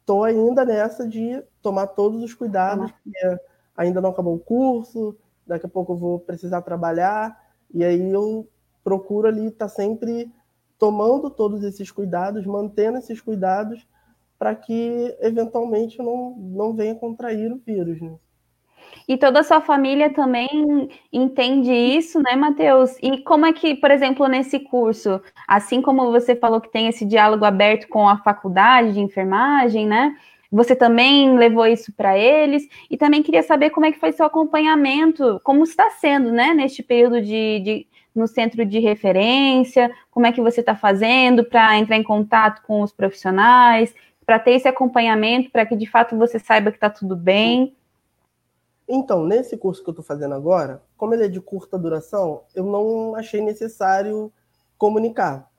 estou 0.00 0.22
ainda 0.22 0.64
nessa 0.64 1.06
de 1.06 1.42
tomar 1.60 1.88
todos 1.88 2.22
os 2.22 2.32
cuidados, 2.32 2.92
porque 2.92 3.40
ainda 3.76 4.00
não 4.00 4.10
acabou 4.10 4.36
o 4.36 4.38
curso, 4.38 5.16
daqui 5.44 5.66
a 5.66 5.68
pouco 5.68 5.92
eu 5.92 5.96
vou 5.96 6.20
precisar 6.20 6.62
trabalhar, 6.62 7.36
e 7.74 7.84
aí 7.84 8.12
eu 8.12 8.48
procuro 8.84 9.26
ali 9.26 9.48
estar 9.48 9.66
tá 9.66 9.68
sempre 9.68 10.32
tomando 10.78 11.28
todos 11.28 11.64
esses 11.64 11.90
cuidados, 11.90 12.46
mantendo 12.46 12.98
esses 12.98 13.20
cuidados, 13.20 13.86
para 14.38 14.54
que 14.54 15.16
eventualmente 15.20 15.98
eu 15.98 16.04
não, 16.04 16.36
não 16.36 16.74
venha 16.74 16.94
contrair 16.94 17.52
o 17.52 17.58
vírus. 17.58 18.00
Né? 18.00 18.16
E 19.08 19.16
toda 19.16 19.40
a 19.40 19.42
sua 19.42 19.60
família 19.60 20.12
também 20.12 20.88
entende 21.12 21.72
isso, 21.72 22.20
né, 22.22 22.34
Matheus? 22.36 22.96
E 23.02 23.18
como 23.18 23.46
é 23.46 23.52
que, 23.52 23.74
por 23.74 23.90
exemplo, 23.90 24.26
nesse 24.28 24.58
curso, 24.60 25.20
assim 25.46 25.80
como 25.82 26.10
você 26.10 26.34
falou 26.34 26.60
que 26.60 26.70
tem 26.70 26.88
esse 26.88 27.04
diálogo 27.04 27.44
aberto 27.44 27.88
com 27.88 28.08
a 28.08 28.18
faculdade 28.18 28.92
de 28.92 29.00
enfermagem, 29.00 29.86
né? 29.86 30.16
Você 30.50 30.76
também 30.76 31.36
levou 31.36 31.66
isso 31.66 31.92
para 31.92 32.16
eles 32.16 32.68
e 32.90 32.96
também 32.96 33.22
queria 33.22 33.42
saber 33.42 33.70
como 33.70 33.86
é 33.86 33.92
que 33.92 33.98
foi 33.98 34.12
seu 34.12 34.26
acompanhamento, 34.26 35.40
como 35.42 35.64
está 35.64 35.90
sendo, 35.90 36.30
né, 36.30 36.54
neste 36.54 36.82
período 36.82 37.20
de, 37.20 37.60
de 37.60 37.86
no 38.14 38.26
centro 38.26 38.64
de 38.64 38.78
referência, 38.78 39.90
como 40.10 40.26
é 40.26 40.32
que 40.32 40.40
você 40.40 40.60
está 40.60 40.74
fazendo 40.74 41.44
para 41.44 41.76
entrar 41.78 41.96
em 41.96 42.02
contato 42.02 42.62
com 42.62 42.80
os 42.80 42.92
profissionais, 42.92 43.94
para 44.24 44.38
ter 44.38 44.52
esse 44.52 44.66
acompanhamento, 44.66 45.50
para 45.50 45.66
que 45.66 45.76
de 45.76 45.86
fato 45.86 46.16
você 46.16 46.38
saiba 46.38 46.70
que 46.70 46.78
está 46.78 46.88
tudo 46.88 47.14
bem. 47.14 47.74
Então, 48.88 49.24
nesse 49.24 49.56
curso 49.56 49.82
que 49.82 49.88
eu 49.88 49.92
estou 49.92 50.04
fazendo 50.04 50.34
agora, 50.34 50.82
como 50.96 51.12
ele 51.12 51.24
é 51.24 51.28
de 51.28 51.40
curta 51.40 51.78
duração, 51.78 52.44
eu 52.54 52.64
não 52.64 53.16
achei 53.16 53.40
necessário 53.40 54.32
comunicar. 54.78 55.50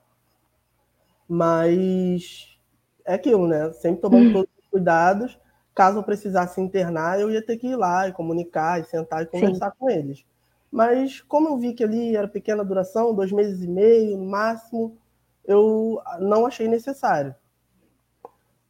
Mas 1.28 2.58
é 3.04 3.14
aquilo, 3.14 3.46
né? 3.46 3.70
Sempre 3.74 4.00
tomando 4.00 4.32
todos 4.32 4.50
os 4.58 4.66
cuidados. 4.70 5.38
Caso 5.74 5.98
eu 5.98 6.02
precisasse 6.02 6.60
internar, 6.60 7.20
eu 7.20 7.30
ia 7.30 7.44
ter 7.44 7.56
que 7.58 7.68
ir 7.68 7.76
lá 7.76 8.08
e 8.08 8.12
comunicar, 8.12 8.80
e 8.80 8.84
sentar 8.84 9.22
e 9.22 9.26
conversar 9.26 9.70
Sim. 9.72 9.76
com 9.78 9.90
eles. 9.90 10.24
Mas 10.70 11.20
como 11.20 11.48
eu 11.48 11.58
vi 11.58 11.72
que 11.74 11.84
ali 11.84 12.16
era 12.16 12.26
pequena 12.26 12.64
duração, 12.64 13.14
dois 13.14 13.30
meses 13.30 13.62
e 13.62 13.68
meio 13.68 14.16
no 14.16 14.26
máximo, 14.26 14.96
eu 15.44 16.00
não 16.18 16.46
achei 16.46 16.66
necessário. 16.66 17.34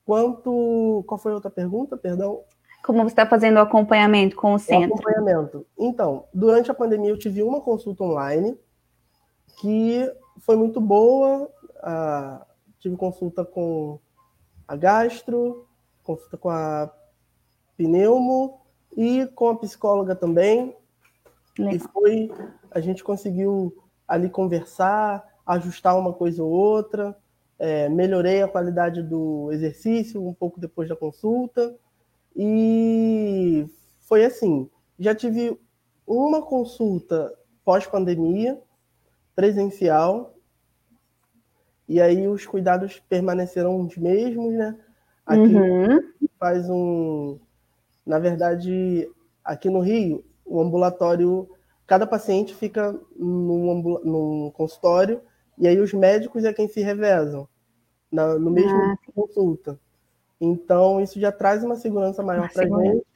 Quanto. 0.04 1.04
Qual 1.06 1.18
foi 1.18 1.32
a 1.32 1.34
outra 1.36 1.50
pergunta? 1.50 1.96
Perdão. 1.96 2.42
Como 2.82 3.02
você 3.02 3.08
está 3.08 3.26
fazendo 3.26 3.56
o 3.56 3.60
acompanhamento 3.60 4.36
com 4.36 4.54
o 4.54 4.58
centro? 4.58 4.90
O 4.90 4.94
acompanhamento. 4.94 5.66
Então, 5.78 6.24
durante 6.32 6.70
a 6.70 6.74
pandemia 6.74 7.10
eu 7.10 7.18
tive 7.18 7.42
uma 7.42 7.60
consulta 7.60 8.04
online 8.04 8.58
que 9.60 10.10
foi 10.40 10.56
muito 10.56 10.80
boa. 10.80 11.50
Ah, 11.82 12.46
tive 12.78 12.96
consulta 12.96 13.44
com 13.44 13.98
a 14.66 14.76
gastro, 14.76 15.66
consulta 16.02 16.36
com 16.36 16.48
a 16.48 16.90
pneumo 17.76 18.60
e 18.96 19.26
com 19.34 19.48
a 19.48 19.56
psicóloga 19.56 20.14
também. 20.14 20.76
Legal. 21.58 21.74
E 21.74 21.78
foi, 21.78 22.32
a 22.70 22.80
gente 22.80 23.02
conseguiu 23.02 23.76
ali 24.06 24.30
conversar, 24.30 25.24
ajustar 25.44 25.98
uma 25.98 26.12
coisa 26.12 26.42
ou 26.42 26.50
outra. 26.50 27.16
é, 27.58 27.88
melhorei 27.88 28.42
a 28.42 28.48
qualidade 28.48 29.02
do 29.02 29.50
exercício 29.52 30.24
um 30.24 30.32
pouco 30.32 30.60
depois 30.60 30.88
da 30.88 30.94
consulta. 30.94 31.74
E 32.40 33.66
foi 33.98 34.24
assim: 34.24 34.70
já 34.96 35.12
tive 35.12 35.58
uma 36.06 36.40
consulta 36.40 37.34
pós-pandemia, 37.64 38.62
presencial, 39.34 40.36
e 41.88 42.00
aí 42.00 42.28
os 42.28 42.46
cuidados 42.46 43.00
permaneceram 43.08 43.80
os 43.80 43.96
mesmos, 43.96 44.54
né? 44.54 44.78
Aqui 45.26 45.54
uhum. 45.54 46.00
faz 46.38 46.70
um. 46.70 47.40
Na 48.06 48.20
verdade, 48.20 49.10
aqui 49.44 49.68
no 49.68 49.80
Rio, 49.80 50.24
o 50.46 50.60
ambulatório, 50.60 51.50
cada 51.88 52.06
paciente 52.06 52.54
fica 52.54 52.98
num, 53.16 54.00
num 54.04 54.50
consultório, 54.52 55.20
e 55.58 55.66
aí 55.66 55.80
os 55.80 55.92
médicos 55.92 56.44
é 56.44 56.52
quem 56.52 56.68
se 56.68 56.80
revezam 56.80 57.48
na, 58.12 58.38
no 58.38 58.50
mesmo 58.50 58.78
ah. 58.78 58.96
consulta. 59.12 59.78
Então, 60.40 61.00
isso 61.00 61.18
já 61.18 61.32
traz 61.32 61.64
uma 61.64 61.76
segurança 61.76 62.22
maior 62.22 62.48
para 62.52 62.64
a 62.64 62.84
gente, 62.84 63.06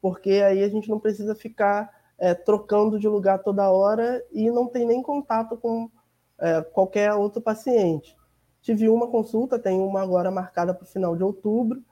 porque 0.00 0.42
aí 0.44 0.62
a 0.62 0.68
gente 0.68 0.88
não 0.88 0.98
precisa 0.98 1.34
ficar 1.34 1.90
é, 2.18 2.34
trocando 2.34 2.98
de 2.98 3.08
lugar 3.08 3.42
toda 3.42 3.70
hora 3.70 4.24
e 4.32 4.50
não 4.50 4.66
tem 4.66 4.86
nem 4.86 5.02
contato 5.02 5.56
com 5.56 5.90
é, 6.38 6.62
qualquer 6.62 7.12
outro 7.12 7.40
paciente. 7.40 8.16
Tive 8.60 8.88
uma 8.88 9.06
consulta, 9.06 9.58
tenho 9.58 9.86
uma 9.86 10.02
agora 10.02 10.30
marcada 10.30 10.74
para 10.74 10.84
o 10.84 10.88
final 10.88 11.14
de 11.16 11.22
outubro, 11.22 11.82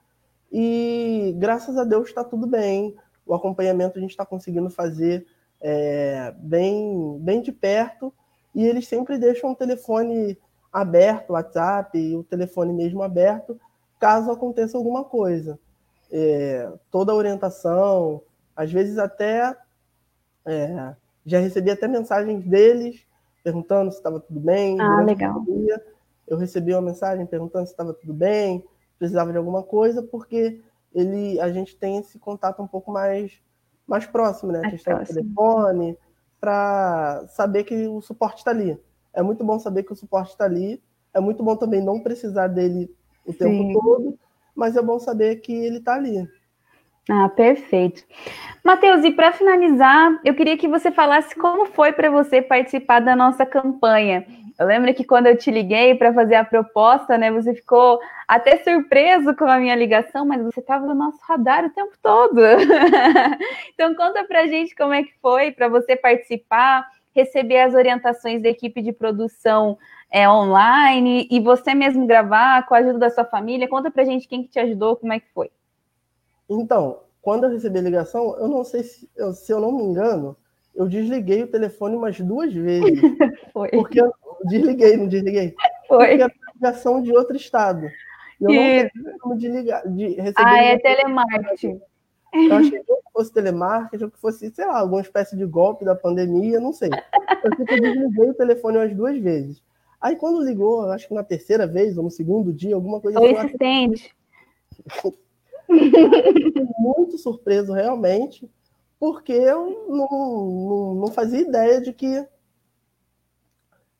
e 0.51 1.33
graças 1.37 1.77
a 1.77 1.83
Deus 1.83 2.07
está 2.07 2.23
tudo 2.23 2.45
bem. 2.45 2.95
O 3.25 3.33
acompanhamento 3.33 3.97
a 3.97 4.01
gente 4.01 4.11
está 4.11 4.25
conseguindo 4.25 4.69
fazer 4.69 5.25
é, 5.61 6.33
bem, 6.37 7.17
bem 7.21 7.41
de 7.41 7.51
perto, 7.51 8.13
e 8.53 8.65
eles 8.65 8.87
sempre 8.87 9.17
deixam 9.17 9.51
o 9.51 9.55
telefone 9.55 10.37
aberto, 10.71 11.29
o 11.29 11.33
WhatsApp, 11.33 11.97
e 11.97 12.15
o 12.15 12.23
telefone 12.23 12.73
mesmo 12.73 13.01
aberto, 13.01 13.59
caso 14.05 14.29
aconteça 14.29 14.77
alguma 14.77 15.03
coisa. 15.03 15.57
É, 16.11 16.71
toda 16.91 17.11
a 17.11 17.15
orientação, 17.15 18.21
às 18.55 18.71
vezes 18.71 18.99
até 18.99 19.57
é, 20.45 20.93
já 21.25 21.39
recebi 21.39 21.71
até 21.71 21.87
mensagens 21.87 22.45
deles 22.45 23.03
perguntando 23.43 23.91
se 23.91 23.97
estava 23.97 24.19
tudo 24.19 24.39
bem. 24.39 24.79
Ah, 24.79 25.01
legal. 25.01 25.41
Dia, 25.41 25.83
eu 26.27 26.37
recebi 26.37 26.71
uma 26.71 26.83
mensagem 26.83 27.25
perguntando 27.25 27.65
se 27.65 27.73
estava 27.73 27.95
tudo 27.95 28.13
bem, 28.13 28.63
precisava 28.99 29.31
de 29.31 29.39
alguma 29.39 29.63
coisa, 29.63 30.03
porque 30.03 30.61
ele, 30.93 31.39
a 31.39 31.51
gente 31.51 31.75
tem 31.75 31.97
esse 31.97 32.19
contato 32.19 32.61
um 32.61 32.67
pouco 32.67 32.91
mais, 32.91 33.41
mais 33.87 34.05
próximo, 34.05 34.51
né? 34.51 34.61
a 34.63 34.69
questão 34.69 34.99
do 34.99 35.05
telefone, 35.05 35.97
para 36.39 37.25
saber 37.29 37.63
que 37.63 37.87
o 37.87 38.01
suporte 38.01 38.37
está 38.37 38.51
ali. 38.51 38.79
É 39.11 39.23
muito 39.23 39.43
bom 39.43 39.57
saber 39.57 39.81
que 39.81 39.93
o 39.93 39.95
suporte 39.95 40.29
está 40.29 40.45
ali. 40.45 40.79
É 41.11 41.19
muito 41.19 41.43
bom 41.43 41.55
também 41.55 41.81
não 41.81 41.99
precisar 41.99 42.47
dele 42.49 42.93
o 43.25 43.33
tempo 43.33 43.63
Sim. 43.63 43.73
todo, 43.73 44.19
mas 44.55 44.75
é 44.75 44.81
bom 44.81 44.99
saber 44.99 45.37
que 45.37 45.53
ele 45.53 45.77
está 45.77 45.95
ali. 45.95 46.27
Ah, 47.09 47.29
perfeito. 47.29 48.03
Matheus, 48.63 49.03
e 49.03 49.11
para 49.11 49.31
finalizar, 49.31 50.19
eu 50.23 50.33
queria 50.33 50.57
que 50.57 50.67
você 50.67 50.91
falasse 50.91 51.35
como 51.35 51.67
foi 51.67 51.93
para 51.93 52.09
você 52.09 52.41
participar 52.41 52.99
da 52.99 53.15
nossa 53.15 53.45
campanha. 53.45 54.25
Eu 54.57 54.65
lembro 54.65 54.91
que 54.93 55.03
quando 55.03 55.27
eu 55.27 55.37
te 55.37 55.51
liguei 55.51 55.95
para 55.95 56.13
fazer 56.13 56.35
a 56.35 56.45
proposta, 56.45 57.17
né, 57.17 57.29
você 57.29 57.53
ficou 57.53 57.99
até 58.27 58.57
surpreso 58.57 59.35
com 59.35 59.45
a 59.45 59.59
minha 59.59 59.75
ligação, 59.75 60.25
mas 60.25 60.41
você 60.41 60.61
estava 60.61 60.85
no 60.85 60.95
nosso 60.95 61.19
radar 61.27 61.65
o 61.65 61.69
tempo 61.69 61.91
todo. 62.01 62.39
então 63.73 63.93
conta 63.93 64.23
para 64.23 64.41
a 64.41 64.47
gente 64.47 64.73
como 64.73 64.93
é 64.93 65.03
que 65.03 65.13
foi 65.21 65.51
para 65.51 65.67
você 65.67 65.95
participar, 65.95 66.87
receber 67.13 67.59
as 67.59 67.75
orientações 67.75 68.41
da 68.41 68.49
equipe 68.49 68.81
de 68.81 68.93
produção 68.93 69.77
é, 70.11 70.29
online 70.29 71.27
e 71.29 71.39
você 71.39 71.73
mesmo 71.73 72.07
gravar 72.07 72.65
com 72.65 72.73
a 72.73 72.77
ajuda 72.77 72.99
da 72.99 73.09
sua 73.09 73.25
família. 73.25 73.67
Conta 73.67 73.91
para 73.91 74.03
a 74.03 74.05
gente 74.05 74.27
quem 74.27 74.43
que 74.43 74.49
te 74.49 74.59
ajudou, 74.59 74.95
como 74.95 75.13
é 75.13 75.19
que 75.19 75.27
foi. 75.33 75.49
Então, 76.49 76.99
quando 77.21 77.45
eu 77.45 77.51
recebi 77.51 77.79
a 77.79 77.81
ligação, 77.81 78.37
eu 78.37 78.47
não 78.47 78.63
sei 78.63 78.83
se 78.83 79.09
eu, 79.15 79.33
se 79.33 79.51
eu 79.51 79.59
não 79.59 79.71
me 79.71 79.83
engano, 79.83 80.37
eu 80.75 80.87
desliguei 80.87 81.43
o 81.43 81.47
telefone 81.47 81.95
umas 81.95 82.19
duas 82.19 82.53
vezes. 82.53 82.99
Foi. 83.51 83.69
Porque 83.69 83.99
eu 83.99 84.13
desliguei, 84.43 84.97
não 84.97 85.07
desliguei. 85.07 85.55
Foi. 85.87 86.07
Porque 86.09 86.23
a 86.23 86.29
ligação 86.53 87.01
de 87.01 87.11
outro 87.15 87.35
estado. 87.35 87.87
Eu 88.39 88.49
não 88.49 88.89
tenho 88.91 89.19
como 89.19 89.37
desligar, 89.37 89.87
de 89.89 90.07
receber. 90.09 90.35
Ah, 90.37 90.61
é 90.61 90.77
telemarketing. 90.77 91.81
Eu 92.33 92.55
achei 92.57 92.79
que 92.83 92.93
fosse 93.13 93.33
telemarketing, 93.33 94.03
ou 94.03 94.11
que 94.11 94.19
fosse, 94.19 94.53
sei 94.53 94.65
lá, 94.65 94.79
alguma 94.79 95.01
espécie 95.01 95.37
de 95.37 95.45
golpe 95.45 95.85
da 95.85 95.95
pandemia, 95.95 96.59
não 96.59 96.73
sei. 96.73 96.89
Eu 97.43 97.65
desliguei 97.65 98.29
o 98.29 98.33
telefone 98.33 98.77
umas 98.77 98.93
duas 98.93 99.17
vezes. 99.17 99.63
Aí 100.05 100.15
quando 100.15 100.43
ligou, 100.43 100.91
acho 100.91 101.07
que 101.07 101.15
na 101.15 101.23
terceira 101.23 101.65
vez, 101.65 101.97
ou 101.97 102.03
no 102.03 102.11
segundo 102.11 102.53
dia, 102.53 102.75
alguma 102.75 103.01
coisa 103.01 103.17
assim. 103.17 103.35
assistente. 103.37 104.15
muito 106.77 107.17
surpreso 107.17 107.73
realmente, 107.73 108.47
porque 108.99 109.33
eu 109.33 109.87
não, 109.89 110.07
não, 110.07 110.95
não 110.95 111.07
fazia 111.07 111.41
ideia 111.41 111.81
de 111.81 111.91
que 111.91 112.23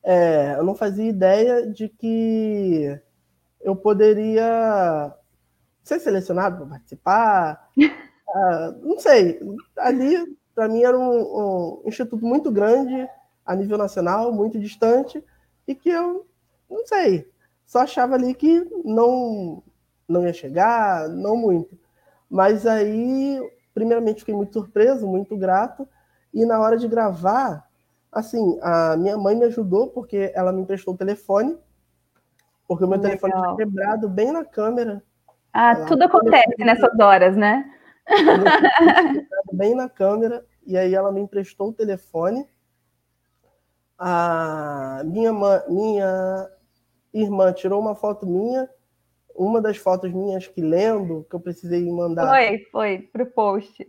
é, 0.04 0.54
eu 0.60 0.64
não 0.64 0.76
fazia 0.76 1.10
ideia 1.10 1.66
de 1.66 1.90
que 1.90 3.02
eu 3.60 3.76
poderia 3.76 5.12
ser 5.84 6.00
selecionado 6.00 6.58
para 6.58 6.68
participar. 6.68 7.68
uh, 7.76 8.72
não 8.88 9.00
sei. 9.00 9.40
Ali, 9.76 10.38
para 10.54 10.68
mim, 10.68 10.84
era 10.84 10.96
um, 10.96 11.82
um, 11.82 11.82
instituto 11.88 12.24
muito 12.24 12.52
grande, 12.52 13.10
a 13.44 13.56
nível 13.56 13.80
nacional, 13.80 14.32
muito 14.32 14.60
distante, 14.60 15.24
e 15.68 15.74
que 15.74 15.90
eu, 15.90 16.26
não 16.70 16.86
sei, 16.86 17.30
só 17.66 17.80
achava 17.80 18.16
ali 18.16 18.34
que 18.34 18.66
não, 18.84 19.64
não 20.08 20.24
ia 20.24 20.34
chegar, 20.34 21.10
não 21.10 21.36
muito. 21.36 21.78
Mas 22.30 22.66
aí, 22.66 23.42
primeiramente, 23.74 24.20
fiquei 24.20 24.36
muito 24.36 24.54
surpreso, 24.54 25.08
muito 25.08 25.36
grato. 25.38 25.88
E 26.34 26.46
na 26.46 26.60
hora 26.60 26.78
de 26.78 26.88
gravar, 26.88 27.68
assim, 28.12 28.60
a 28.62 28.96
minha 28.98 29.18
mãe 29.18 29.36
me 29.36 29.46
ajudou 29.46 29.90
porque 29.90 30.32
ela 30.36 30.52
me 30.52 30.62
emprestou 30.62 30.94
o 30.94 30.98
telefone, 30.98 31.58
porque 32.68 32.84
o 32.84 32.88
meu 32.88 33.00
Legal. 33.00 33.18
telefone 33.18 33.46
foi 33.46 33.66
quebrado 33.66 34.10
bem 34.10 34.32
na 34.32 34.44
câmera. 34.44 35.04
Ah, 35.54 35.72
ela, 35.72 35.86
tudo 35.86 36.04
acontece 36.04 36.56
nessas 36.60 37.00
horas, 37.00 37.36
né? 37.36 37.72
bem 39.54 39.74
na 39.74 39.90
câmera, 39.90 40.46
e 40.66 40.78
aí 40.78 40.94
ela 40.94 41.12
me 41.12 41.22
emprestou 41.22 41.70
o 41.70 41.74
telefone. 41.74 42.48
A 43.98 45.02
minha, 45.06 45.32
minha 45.70 46.50
irmã 47.14 47.54
tirou 47.54 47.80
uma 47.80 47.96
foto 47.96 48.26
minha 48.26 48.70
uma 49.36 49.62
das 49.62 49.78
fotos 49.78 50.12
minhas 50.14 50.48
que 50.48 50.62
lendo, 50.62 51.26
que 51.30 51.36
eu 51.36 51.40
precisei 51.40 51.92
mandar. 51.92 52.30
Foi, 52.30 52.60
foi, 52.72 52.98
pro 53.12 53.26
post. 53.26 53.86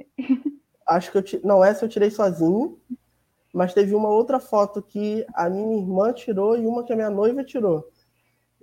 Acho 0.86 1.12
que 1.12 1.18
eu 1.18 1.40
não 1.44 1.64
essa 1.64 1.84
eu 1.84 1.88
tirei 1.88 2.10
sozinho, 2.10 2.78
mas 3.54 3.72
teve 3.72 3.94
uma 3.94 4.08
outra 4.08 4.40
foto 4.40 4.82
que 4.82 5.24
a 5.34 5.48
minha 5.48 5.78
irmã 5.78 6.12
tirou 6.12 6.56
e 6.56 6.66
uma 6.66 6.84
que 6.84 6.92
a 6.92 6.96
minha 6.96 7.10
noiva 7.10 7.44
tirou. 7.44 7.88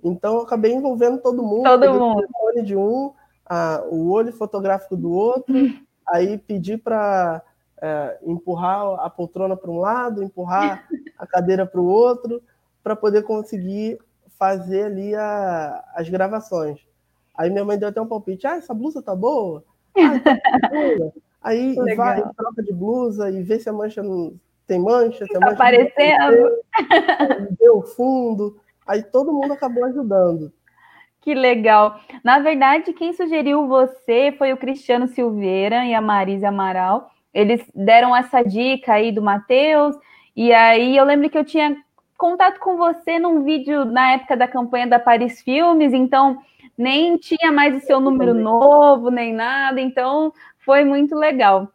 Então 0.02 0.36
eu 0.36 0.42
acabei 0.42 0.72
envolvendo 0.72 1.20
todo 1.20 1.42
mundo. 1.42 1.64
Todo 1.64 1.94
mundo. 1.94 2.26
O 2.34 2.46
olho 2.46 2.62
de 2.62 2.76
um, 2.76 3.12
a, 3.46 3.82
o 3.90 4.10
olho 4.10 4.32
fotográfico 4.32 4.96
do 4.96 5.10
outro, 5.10 5.54
aí 6.06 6.36
pedi 6.36 6.76
para 6.76 7.42
é, 7.84 8.18
empurrar 8.24 8.98
a 9.00 9.10
poltrona 9.10 9.54
para 9.54 9.70
um 9.70 9.78
lado, 9.78 10.22
empurrar 10.22 10.88
a 11.18 11.26
cadeira 11.26 11.66
para 11.66 11.78
o 11.78 11.84
outro, 11.84 12.42
para 12.82 12.96
poder 12.96 13.24
conseguir 13.24 13.98
fazer 14.38 14.84
ali 14.84 15.14
a, 15.14 15.84
as 15.94 16.08
gravações. 16.08 16.80
Aí 17.36 17.50
minha 17.50 17.64
mãe 17.64 17.78
deu 17.78 17.90
até 17.90 18.00
um 18.00 18.06
palpite, 18.06 18.46
ah, 18.46 18.56
essa 18.56 18.72
blusa 18.72 19.02
tá 19.02 19.14
boa? 19.14 19.62
Ah, 19.98 20.18
tá 20.18 20.68
boa. 20.70 21.12
Aí 21.44 21.78
Legal. 21.78 21.96
vai, 21.96 22.32
troca 22.34 22.62
de 22.62 22.72
blusa 22.72 23.30
e 23.30 23.42
vê 23.42 23.58
se 23.58 23.68
a 23.68 23.72
mancha 23.72 24.02
não 24.02 24.34
tem 24.66 24.80
mancha, 24.80 25.26
se 25.26 25.36
a 25.36 25.40
tá 25.40 25.46
mancha 25.46 25.52
aparecendo. 25.52 26.50
Deu 27.60 27.82
fundo. 27.82 28.58
Aí 28.86 29.02
todo 29.02 29.30
mundo 29.30 29.52
acabou 29.52 29.84
ajudando. 29.84 30.50
Que 31.20 31.34
legal. 31.34 32.00
Na 32.24 32.38
verdade, 32.38 32.94
quem 32.94 33.12
sugeriu 33.12 33.68
você 33.68 34.34
foi 34.38 34.54
o 34.54 34.56
Cristiano 34.56 35.06
Silveira 35.06 35.84
e 35.84 35.92
a 35.92 36.00
Marisa 36.00 36.48
Amaral. 36.48 37.10
Eles 37.34 37.60
deram 37.74 38.14
essa 38.16 38.42
dica 38.42 38.94
aí 38.94 39.10
do 39.10 39.20
Matheus. 39.20 39.96
E 40.36 40.52
aí 40.52 40.96
eu 40.96 41.04
lembro 41.04 41.28
que 41.28 41.36
eu 41.36 41.44
tinha 41.44 41.76
contato 42.16 42.60
com 42.60 42.76
você 42.76 43.18
num 43.18 43.42
vídeo 43.42 43.84
na 43.84 44.12
época 44.12 44.36
da 44.36 44.46
campanha 44.46 44.86
da 44.86 44.98
Paris 44.98 45.42
Filmes, 45.42 45.92
então 45.92 46.38
nem 46.78 47.16
tinha 47.16 47.52
mais 47.52 47.76
o 47.76 47.86
seu 47.86 48.00
número 48.00 48.32
novo, 48.34 49.10
nem 49.10 49.32
nada, 49.32 49.80
então 49.80 50.32
foi 50.58 50.84
muito 50.84 51.14
legal. 51.14 51.68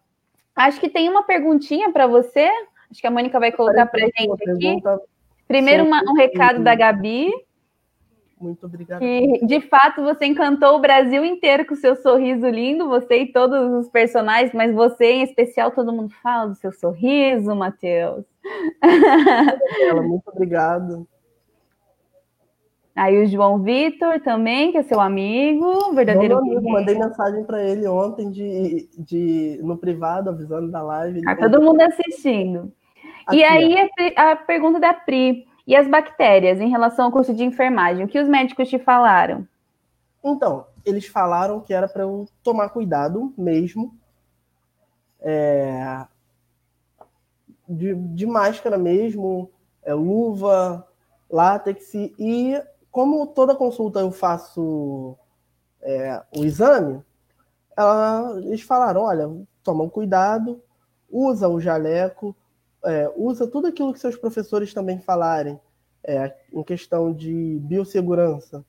Acho 0.55 0.79
que 0.79 0.89
tem 0.89 1.07
uma 1.09 1.23
perguntinha 1.23 1.91
para 1.91 2.07
você, 2.07 2.49
acho 2.89 2.99
que 2.99 3.07
a 3.07 3.11
Mônica 3.11 3.39
vai 3.39 3.51
colocar 3.51 3.85
para 3.85 4.03
a 4.03 4.05
gente 4.05 4.49
aqui. 4.49 4.81
Primeiro, 5.47 5.85
uma, 5.85 6.01
um 6.03 6.13
recado 6.13 6.63
da 6.63 6.75
Gabi. 6.75 7.31
Muito 8.39 8.65
obrigada. 8.65 9.01
Que, 9.01 9.45
de 9.45 9.61
fato, 9.61 10.01
você 10.01 10.25
encantou 10.25 10.77
o 10.77 10.79
Brasil 10.79 11.25
inteiro 11.25 11.65
com 11.65 11.73
o 11.73 11.77
seu 11.77 11.95
sorriso 11.97 12.47
lindo, 12.47 12.87
você 12.87 13.23
e 13.23 13.31
todos 13.31 13.71
os 13.73 13.89
personagens, 13.89 14.53
mas 14.53 14.73
você 14.73 15.11
em 15.11 15.23
especial, 15.23 15.71
todo 15.71 15.91
mundo 15.91 16.13
fala 16.23 16.47
do 16.47 16.55
seu 16.55 16.71
sorriso, 16.71 17.53
Matheus. 17.53 18.25
Muito 20.03 20.27
obrigado. 20.29 21.05
Aí 22.95 23.21
o 23.21 23.25
João 23.25 23.59
Vitor 23.61 24.19
também, 24.21 24.71
que 24.71 24.77
é 24.77 24.83
seu 24.83 24.99
amigo, 24.99 25.93
verdadeiro 25.93 26.35
Meu 26.35 26.57
amigo, 26.57 26.69
mandei 26.69 26.97
mensagem 26.97 27.45
para 27.45 27.63
ele 27.63 27.87
ontem 27.87 28.29
de, 28.29 28.89
de, 28.97 29.59
no 29.63 29.77
privado, 29.77 30.29
avisando 30.29 30.69
da 30.69 30.81
live. 30.81 31.21
Tá 31.21 31.35
todo 31.35 31.61
mundo 31.61 31.79
assistindo. 31.81 32.71
Aqui, 33.25 33.37
e 33.37 33.43
aí 33.43 33.75
a, 34.17 34.31
a 34.31 34.35
pergunta 34.35 34.79
da 34.79 34.93
Pri, 34.93 35.45
e 35.69 35.75
as 35.75 35.87
bactérias 35.87 36.59
em 36.59 36.67
relação 36.67 37.05
ao 37.05 37.11
curso 37.11 37.31
de 37.31 37.43
enfermagem? 37.43 38.03
O 38.03 38.07
que 38.07 38.19
os 38.19 38.27
médicos 38.27 38.67
te 38.67 38.79
falaram? 38.79 39.47
Então, 40.23 40.65
eles 40.83 41.05
falaram 41.05 41.59
que 41.59 41.71
era 41.71 41.87
para 41.87 42.01
eu 42.01 42.27
tomar 42.43 42.69
cuidado 42.69 43.31
mesmo. 43.37 43.95
É, 45.21 46.07
de, 47.67 47.93
de 47.93 48.25
máscara 48.25 48.79
mesmo, 48.79 49.51
é, 49.83 49.93
luva, 49.93 50.87
látex. 51.29 51.93
E 51.93 52.59
como 52.89 53.27
toda 53.27 53.55
consulta 53.55 53.99
eu 53.99 54.11
faço 54.11 55.15
é, 55.83 56.19
o 56.35 56.43
exame, 56.45 56.99
ela, 57.77 58.39
eles 58.39 58.63
falaram: 58.63 59.03
olha, 59.03 59.29
toma 59.63 59.87
cuidado, 59.87 60.59
usa 61.11 61.47
o 61.47 61.61
jaleco, 61.61 62.35
é, 62.83 63.11
usa 63.15 63.47
tudo 63.47 63.67
aquilo 63.67 63.93
que 63.93 63.99
seus 63.99 64.15
professores 64.15 64.73
também 64.73 64.99
falarem 64.99 65.59
é, 66.03 66.33
em 66.53 66.63
questão 66.63 67.13
de 67.13 67.59
biossegurança. 67.61 68.63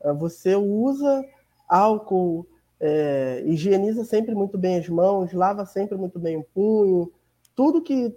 É, 0.00 0.12
você 0.12 0.54
usa 0.56 1.24
álcool, 1.68 2.46
é, 2.80 3.42
higieniza 3.46 4.04
sempre 4.04 4.34
muito 4.34 4.58
bem 4.58 4.78
as 4.78 4.88
mãos, 4.88 5.32
lava 5.32 5.64
sempre 5.64 5.96
muito 5.96 6.18
bem 6.18 6.36
o 6.36 6.44
punho, 6.54 7.12
tudo 7.54 7.82
que 7.82 8.14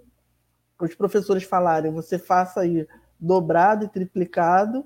os 0.80 0.94
professores 0.94 1.44
falarem, 1.44 1.92
você 1.92 2.18
faça 2.18 2.60
aí 2.60 2.86
dobrado 3.18 3.84
e 3.84 3.88
triplicado, 3.88 4.84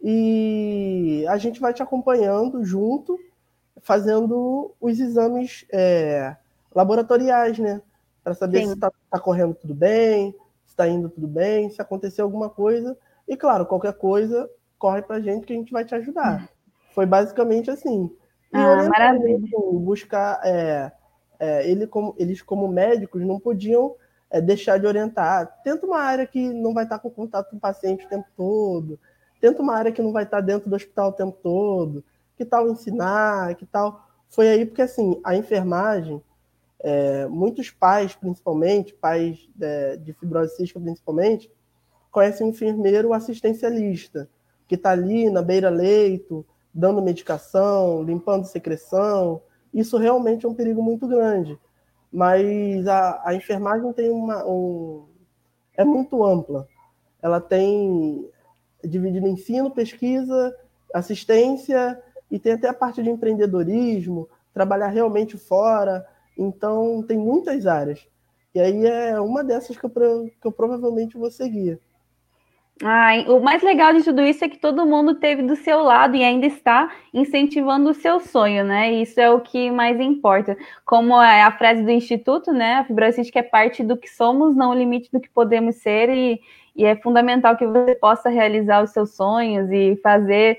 e 0.00 1.24
a 1.28 1.36
gente 1.36 1.60
vai 1.60 1.72
te 1.72 1.82
acompanhando 1.82 2.64
junto, 2.64 3.18
fazendo 3.80 4.74
os 4.80 4.98
exames 5.00 5.64
é, 5.72 6.36
laboratoriais, 6.74 7.58
né? 7.58 7.80
Para 8.22 8.34
saber 8.34 8.60
Sim. 8.60 8.66
se 8.68 8.74
está 8.74 8.90
tá 9.10 9.18
correndo 9.18 9.54
tudo 9.54 9.74
bem, 9.74 10.32
se 10.64 10.72
está 10.72 10.88
indo 10.88 11.08
tudo 11.08 11.26
bem, 11.26 11.70
se 11.70 11.80
acontecer 11.82 12.22
alguma 12.22 12.48
coisa. 12.48 12.96
E 13.26 13.36
claro, 13.36 13.66
qualquer 13.66 13.94
coisa, 13.94 14.48
corre 14.78 15.02
para 15.02 15.16
a 15.16 15.20
gente 15.20 15.46
que 15.46 15.52
a 15.52 15.56
gente 15.56 15.72
vai 15.72 15.84
te 15.84 15.94
ajudar. 15.94 16.48
Foi 16.94 17.06
basicamente 17.06 17.70
assim. 17.70 18.10
E 18.52 18.56
ah, 18.56 18.88
maravilha. 18.88 19.48
Buscar. 19.72 20.40
É, 20.44 20.92
é, 21.38 21.68
ele 21.68 21.86
como, 21.86 22.14
eles, 22.18 22.40
como 22.42 22.68
médicos, 22.68 23.22
não 23.22 23.40
podiam 23.40 23.96
é, 24.30 24.40
deixar 24.40 24.78
de 24.78 24.86
orientar. 24.86 25.60
Tenta 25.64 25.84
uma 25.84 25.98
área 25.98 26.26
que 26.26 26.52
não 26.52 26.72
vai 26.72 26.84
estar 26.84 26.98
com 26.98 27.10
contato 27.10 27.50
com 27.50 27.56
o 27.56 27.60
paciente 27.60 28.06
o 28.06 28.08
tempo 28.08 28.26
todo. 28.36 28.98
Tenta 29.40 29.60
uma 29.60 29.74
área 29.74 29.90
que 29.90 30.00
não 30.00 30.12
vai 30.12 30.22
estar 30.22 30.40
dentro 30.40 30.70
do 30.70 30.76
hospital 30.76 31.08
o 31.08 31.14
tempo 31.14 31.36
todo. 31.42 32.04
Que 32.36 32.44
tal 32.44 32.68
ensinar? 32.68 33.54
Que 33.56 33.66
tal. 33.66 34.08
Foi 34.28 34.48
aí 34.48 34.64
porque, 34.64 34.82
assim, 34.82 35.20
a 35.24 35.36
enfermagem, 35.36 36.22
é, 36.82 37.26
muitos 37.26 37.70
pais, 37.70 38.14
principalmente, 38.14 38.92
pais 38.92 39.48
de, 39.54 39.96
de 39.98 40.12
fibrose 40.12 40.56
cística, 40.56 40.80
principalmente, 40.80 41.50
conhecem 42.10 42.46
um 42.46 42.50
enfermeiro 42.50 43.12
assistencialista, 43.12 44.28
que 44.68 44.74
está 44.74 44.90
ali 44.90 45.30
na 45.30 45.40
beira-leito, 45.40 46.44
dando 46.74 47.00
medicação, 47.00 48.02
limpando 48.02 48.44
secreção. 48.44 49.40
Isso 49.72 49.96
realmente 49.96 50.44
é 50.44 50.48
um 50.48 50.54
perigo 50.54 50.82
muito 50.82 51.06
grande 51.06 51.58
mas 52.12 52.86
a, 52.86 53.22
a 53.24 53.34
enfermagem 53.34 53.90
tem 53.94 54.10
uma 54.10 54.44
um, 54.46 55.06
é 55.74 55.82
muito 55.82 56.22
ampla. 56.22 56.68
Ela 57.22 57.40
tem 57.40 58.28
dividido 58.84 59.26
ensino, 59.26 59.70
pesquisa, 59.70 60.54
assistência 60.92 62.00
e 62.30 62.38
tem 62.38 62.52
até 62.52 62.68
a 62.68 62.74
parte 62.74 63.02
de 63.02 63.08
empreendedorismo, 63.08 64.28
trabalhar 64.52 64.88
realmente 64.88 65.38
fora. 65.38 66.06
Então 66.36 67.02
tem 67.06 67.18
muitas 67.18 67.66
áreas. 67.66 68.06
E 68.54 68.60
aí 68.60 68.86
é 68.86 69.18
uma 69.20 69.42
dessas 69.42 69.76
que 69.76 69.84
eu, 69.84 69.90
que 69.90 70.46
eu 70.46 70.52
provavelmente 70.52 71.16
vou 71.16 71.30
seguir. 71.30 71.80
Ah, 72.84 73.12
o 73.28 73.38
mais 73.38 73.62
legal 73.62 73.92
de 73.92 74.02
tudo 74.02 74.22
isso 74.22 74.44
é 74.44 74.48
que 74.48 74.58
todo 74.58 74.84
mundo 74.84 75.14
teve 75.14 75.42
do 75.42 75.54
seu 75.54 75.82
lado 75.82 76.16
e 76.16 76.24
ainda 76.24 76.46
está 76.46 76.90
incentivando 77.14 77.90
o 77.90 77.94
seu 77.94 78.18
sonho, 78.18 78.64
né? 78.64 78.92
Isso 78.92 79.20
é 79.20 79.30
o 79.30 79.40
que 79.40 79.70
mais 79.70 80.00
importa. 80.00 80.56
Como 80.84 81.20
é 81.20 81.42
a 81.42 81.52
frase 81.52 81.82
do 81.82 81.90
Instituto, 81.90 82.52
né? 82.52 82.76
A 82.76 82.84
fibrocística 82.84 83.38
é 83.38 83.42
parte 83.42 83.84
do 83.84 83.96
que 83.96 84.08
somos, 84.08 84.56
não 84.56 84.70
o 84.70 84.74
limite 84.74 85.10
do 85.12 85.20
que 85.20 85.30
podemos 85.30 85.76
ser, 85.76 86.08
e, 86.08 86.40
e 86.74 86.84
é 86.84 86.96
fundamental 86.96 87.56
que 87.56 87.66
você 87.66 87.94
possa 87.94 88.28
realizar 88.28 88.82
os 88.82 88.90
seus 88.90 89.14
sonhos 89.14 89.70
e 89.70 89.96
fazer, 90.02 90.58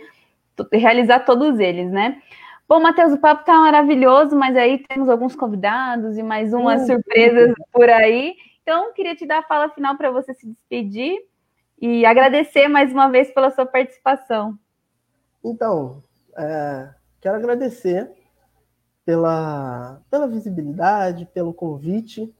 realizar 0.71 1.19
todos 1.21 1.59
eles, 1.59 1.91
né? 1.91 2.21
Bom, 2.73 2.79
Matheus, 2.79 3.13
o 3.13 3.19
papo 3.19 3.45
tá 3.45 3.55
maravilhoso, 3.59 4.35
mas 4.35 4.57
aí 4.57 4.79
temos 4.79 5.07
alguns 5.07 5.35
convidados 5.35 6.17
e 6.17 6.23
mais 6.23 6.51
umas 6.55 6.87
surpresas 6.87 7.53
por 7.71 7.87
aí. 7.87 8.35
Então, 8.63 8.91
queria 8.93 9.15
te 9.15 9.27
dar 9.27 9.41
a 9.41 9.43
fala 9.43 9.69
final 9.69 9.95
para 9.95 10.09
você 10.09 10.33
se 10.33 10.47
despedir 10.47 11.19
e 11.79 12.03
agradecer 12.03 12.67
mais 12.67 12.91
uma 12.91 13.09
vez 13.09 13.31
pela 13.31 13.51
sua 13.51 13.67
participação. 13.67 14.57
Então, 15.45 16.01
é, 16.35 16.89
quero 17.21 17.35
agradecer 17.35 18.09
pela, 19.05 20.01
pela 20.09 20.27
visibilidade, 20.27 21.27
pelo 21.27 21.53
convite, 21.53 22.33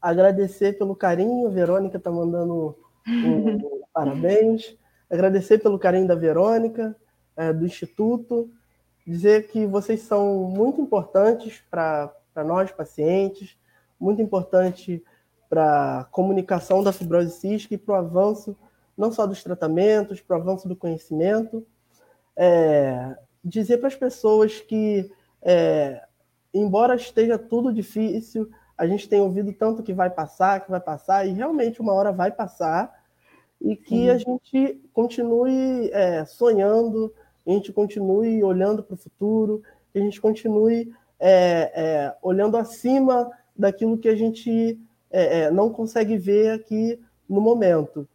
agradecer 0.00 0.78
pelo 0.78 0.94
carinho, 0.94 1.48
a 1.48 1.50
Verônica 1.50 1.96
está 1.96 2.12
mandando 2.12 2.78
um, 3.08 3.58
parabéns, 3.92 4.78
agradecer 5.10 5.58
pelo 5.58 5.80
carinho 5.80 6.06
da 6.06 6.14
Verônica, 6.14 6.94
é, 7.36 7.52
do 7.52 7.66
Instituto, 7.66 8.48
dizer 9.06 9.48
que 9.48 9.66
vocês 9.66 10.00
são 10.02 10.44
muito 10.44 10.80
importantes 10.80 11.62
para 11.70 12.12
nós, 12.44 12.70
pacientes, 12.70 13.56
muito 13.98 14.22
importante 14.22 15.02
para 15.48 16.00
a 16.00 16.04
comunicação 16.04 16.82
da 16.82 16.92
fibrose 16.92 17.32
cística 17.32 17.74
e 17.74 17.78
para 17.78 17.94
o 17.94 17.98
avanço 17.98 18.56
não 18.96 19.12
só 19.12 19.26
dos 19.26 19.42
tratamentos, 19.42 20.20
para 20.20 20.38
o 20.38 20.40
avanço 20.40 20.68
do 20.68 20.76
conhecimento. 20.76 21.66
É, 22.36 23.16
dizer 23.44 23.78
para 23.78 23.88
as 23.88 23.94
pessoas 23.94 24.60
que, 24.60 25.10
é, 25.42 26.02
embora 26.52 26.94
esteja 26.94 27.38
tudo 27.38 27.72
difícil, 27.72 28.50
a 28.76 28.86
gente 28.86 29.08
tem 29.08 29.20
ouvido 29.20 29.52
tanto 29.52 29.82
que 29.82 29.92
vai 29.92 30.10
passar, 30.10 30.64
que 30.64 30.70
vai 30.70 30.80
passar, 30.80 31.26
e 31.26 31.32
realmente 31.32 31.80
uma 31.80 31.92
hora 31.92 32.12
vai 32.12 32.30
passar, 32.30 33.04
e 33.60 33.76
que 33.76 34.04
Sim. 34.04 34.10
a 34.10 34.18
gente 34.18 34.82
continue 34.92 35.90
é, 35.92 36.24
sonhando, 36.24 37.12
a 37.46 37.50
gente 37.50 37.72
continue 37.72 38.42
olhando 38.42 38.82
para 38.82 38.94
o 38.94 38.98
futuro, 38.98 39.62
que 39.92 39.98
a 39.98 40.02
gente 40.02 40.20
continue 40.20 40.92
é, 41.20 41.72
é, 41.74 42.16
olhando 42.22 42.56
acima 42.56 43.30
daquilo 43.56 43.98
que 43.98 44.08
a 44.08 44.16
gente 44.16 44.78
é, 45.10 45.40
é, 45.40 45.50
não 45.50 45.70
consegue 45.70 46.16
ver 46.16 46.50
aqui 46.50 46.98
no 47.28 47.40
momento. 47.40 48.08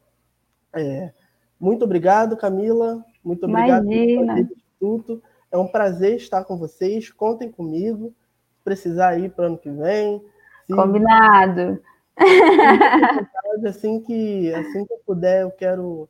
É, 0.73 1.11
muito 1.59 1.83
obrigado, 1.83 2.37
Camila. 2.37 3.03
Muito 3.23 3.45
obrigado 3.45 3.85
Imagina. 3.85 4.35
pelo 4.35 4.47
Instituto. 4.47 5.23
É 5.51 5.57
um 5.57 5.67
prazer 5.67 6.15
estar 6.15 6.43
com 6.43 6.57
vocês. 6.57 7.11
Contem 7.11 7.51
comigo. 7.51 8.13
Se 8.57 8.63
precisar 8.63 9.17
ir 9.19 9.31
para 9.31 9.43
o 9.43 9.47
ano 9.47 9.57
que 9.57 9.69
vem. 9.69 10.21
Se... 10.65 10.75
Combinado. 10.75 11.81
Assim 13.67 14.01
que, 14.01 14.53
assim 14.53 14.85
que 14.85 14.93
eu 14.93 14.99
puder, 15.05 15.41
eu 15.41 15.51
quero 15.51 16.07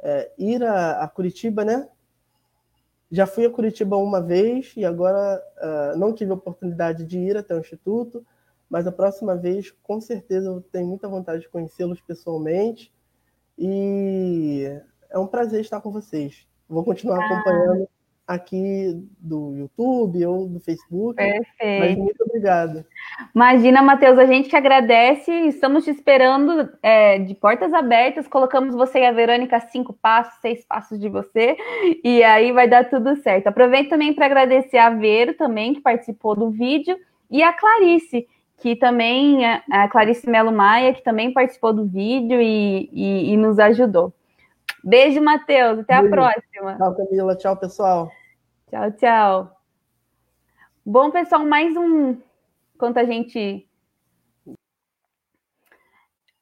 é, 0.00 0.30
ir 0.38 0.62
a, 0.62 1.02
a, 1.02 1.08
Curitiba, 1.08 1.64
né? 1.64 1.88
Já 3.12 3.26
fui 3.26 3.44
a 3.44 3.50
Curitiba 3.50 3.98
uma 3.98 4.22
vez 4.22 4.72
e 4.74 4.86
agora 4.86 5.38
uh, 5.58 5.98
não 5.98 6.14
tive 6.14 6.30
a 6.30 6.34
oportunidade 6.34 7.04
de 7.04 7.18
ir 7.18 7.36
até 7.36 7.54
o 7.54 7.60
Instituto, 7.60 8.24
mas 8.70 8.86
a 8.86 8.92
próxima 8.92 9.36
vez, 9.36 9.70
com 9.82 10.00
certeza, 10.00 10.48
eu 10.48 10.62
tenho 10.62 10.86
muita 10.86 11.06
vontade 11.06 11.42
de 11.42 11.48
conhecê-los 11.50 12.00
pessoalmente. 12.00 12.90
E 13.58 14.64
é 15.10 15.18
um 15.18 15.26
prazer 15.26 15.60
estar 15.60 15.82
com 15.82 15.92
vocês. 15.92 16.48
Vou 16.66 16.82
continuar 16.82 17.20
ah. 17.20 17.26
acompanhando 17.26 17.86
aqui 18.34 19.00
do 19.18 19.54
YouTube 19.56 20.24
ou 20.26 20.48
do 20.48 20.60
Facebook. 20.60 21.16
Perfeito. 21.16 21.80
Mas 21.80 21.96
muito 21.96 22.22
obrigado. 22.24 22.84
Imagina, 23.34 23.82
Matheus, 23.82 24.18
a 24.18 24.26
gente 24.26 24.48
que 24.48 24.56
agradece. 24.56 25.30
Estamos 25.30 25.84
te 25.84 25.90
esperando 25.90 26.68
é, 26.82 27.18
de 27.18 27.34
portas 27.34 27.72
abertas. 27.72 28.26
Colocamos 28.26 28.74
você 28.74 29.00
e 29.00 29.06
a 29.06 29.12
Verônica 29.12 29.60
cinco 29.60 29.92
passos, 29.92 30.40
seis 30.40 30.64
passos 30.64 30.98
de 30.98 31.08
você. 31.08 31.56
E 32.02 32.22
aí 32.22 32.52
vai 32.52 32.68
dar 32.68 32.88
tudo 32.88 33.16
certo. 33.16 33.46
Aproveito 33.46 33.90
também 33.90 34.12
para 34.12 34.26
agradecer 34.26 34.78
a 34.78 34.90
Vero 34.90 35.34
também, 35.34 35.74
que 35.74 35.80
participou 35.80 36.34
do 36.34 36.50
vídeo, 36.50 36.96
e 37.30 37.42
a 37.42 37.52
Clarice, 37.52 38.26
que 38.58 38.76
também, 38.76 39.44
a 39.70 39.88
Clarice 39.88 40.28
Melo 40.28 40.52
Maia, 40.52 40.94
que 40.94 41.02
também 41.02 41.32
participou 41.32 41.72
do 41.72 41.84
vídeo 41.84 42.40
e, 42.40 42.88
e, 42.92 43.32
e 43.32 43.36
nos 43.36 43.58
ajudou. 43.58 44.12
Beijo, 44.84 45.22
Matheus. 45.22 45.80
Até 45.80 46.00
Beijo. 46.00 46.06
a 46.06 46.10
próxima. 46.10 46.76
Tchau, 46.76 46.96
Camila. 46.96 47.36
Tchau, 47.36 47.56
pessoal. 47.56 48.10
Tchau, 48.72 48.90
tchau. 48.92 49.56
Bom, 50.82 51.10
pessoal, 51.10 51.44
mais 51.44 51.76
um. 51.76 52.16
Enquanto 52.74 52.96
a 52.96 53.04
gente 53.04 53.68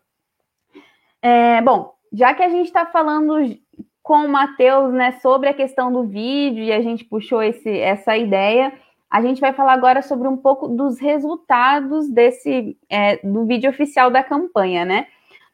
É, 1.21 1.61
bom, 1.61 1.93
já 2.11 2.33
que 2.33 2.43
a 2.43 2.49
gente 2.49 2.69
está 2.69 2.87
falando 2.87 3.35
com 4.03 4.25
o 4.25 4.29
Matheus 4.31 4.91
né, 4.95 5.13
sobre 5.21 5.51
a 5.51 5.55
questão 5.55 5.93
do 5.93 6.05
vídeo 6.05 6.65
e 6.65 6.73
a 6.73 6.81
gente 6.81 7.05
puxou 7.05 7.43
esse, 7.43 7.79
essa 7.79 8.17
ideia, 8.17 8.73
a 9.11 9.21
gente 9.21 9.39
vai 9.39 9.53
falar 9.53 9.75
agora 9.75 10.01
sobre 10.01 10.29
um 10.29 10.37
pouco 10.39 10.67
dos 10.67 10.99
resultados 10.99 12.09
desse 12.09 12.75
é, 12.89 13.19
do 13.19 13.45
vídeo 13.45 13.69
oficial 13.69 14.11
da 14.11 14.25
campanha, 14.25 14.87
né? 14.87 15.09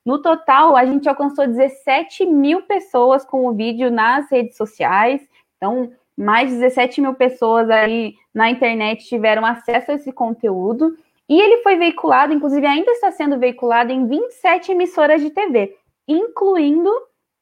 No 0.04 0.20
total, 0.22 0.76
a 0.76 0.84
gente 0.86 1.08
alcançou 1.08 1.46
17 1.46 2.26
mil 2.26 2.62
pessoas 2.62 3.24
com 3.24 3.46
o 3.46 3.52
vídeo 3.52 3.90
nas 3.90 4.30
redes 4.30 4.56
sociais. 4.56 5.20
Então, 5.56 5.90
mais 6.16 6.48
de 6.48 6.56
17 6.56 7.00
mil 7.00 7.14
pessoas 7.14 7.68
aí 7.68 8.14
na 8.32 8.50
internet 8.50 9.06
tiveram 9.06 9.44
acesso 9.44 9.90
a 9.90 9.94
esse 9.94 10.12
conteúdo. 10.12 10.96
E 11.28 11.38
ele 11.40 11.62
foi 11.62 11.76
veiculado, 11.76 12.32
inclusive 12.32 12.66
ainda 12.66 12.90
está 12.92 13.12
sendo 13.12 13.38
veiculado 13.38 13.92
em 13.92 14.06
27 14.06 14.72
emissoras 14.72 15.20
de 15.20 15.30
TV 15.30 15.76
incluindo, 16.08 16.90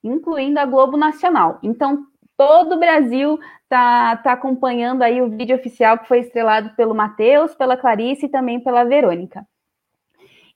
incluindo 0.02 0.58
a 0.58 0.66
Globo 0.66 0.96
Nacional. 0.96 1.60
Então, 1.62 2.04
todo 2.36 2.74
o 2.74 2.78
Brasil 2.78 3.38
está 3.62 4.16
tá 4.16 4.32
acompanhando 4.32 5.02
aí 5.02 5.22
o 5.22 5.30
vídeo 5.30 5.56
oficial 5.56 5.98
que 5.98 6.08
foi 6.08 6.18
estrelado 6.18 6.70
pelo 6.70 6.94
Matheus, 6.94 7.54
pela 7.54 7.76
Clarice 7.76 8.26
e 8.26 8.28
também 8.28 8.58
pela 8.60 8.84
Verônica. 8.84 9.46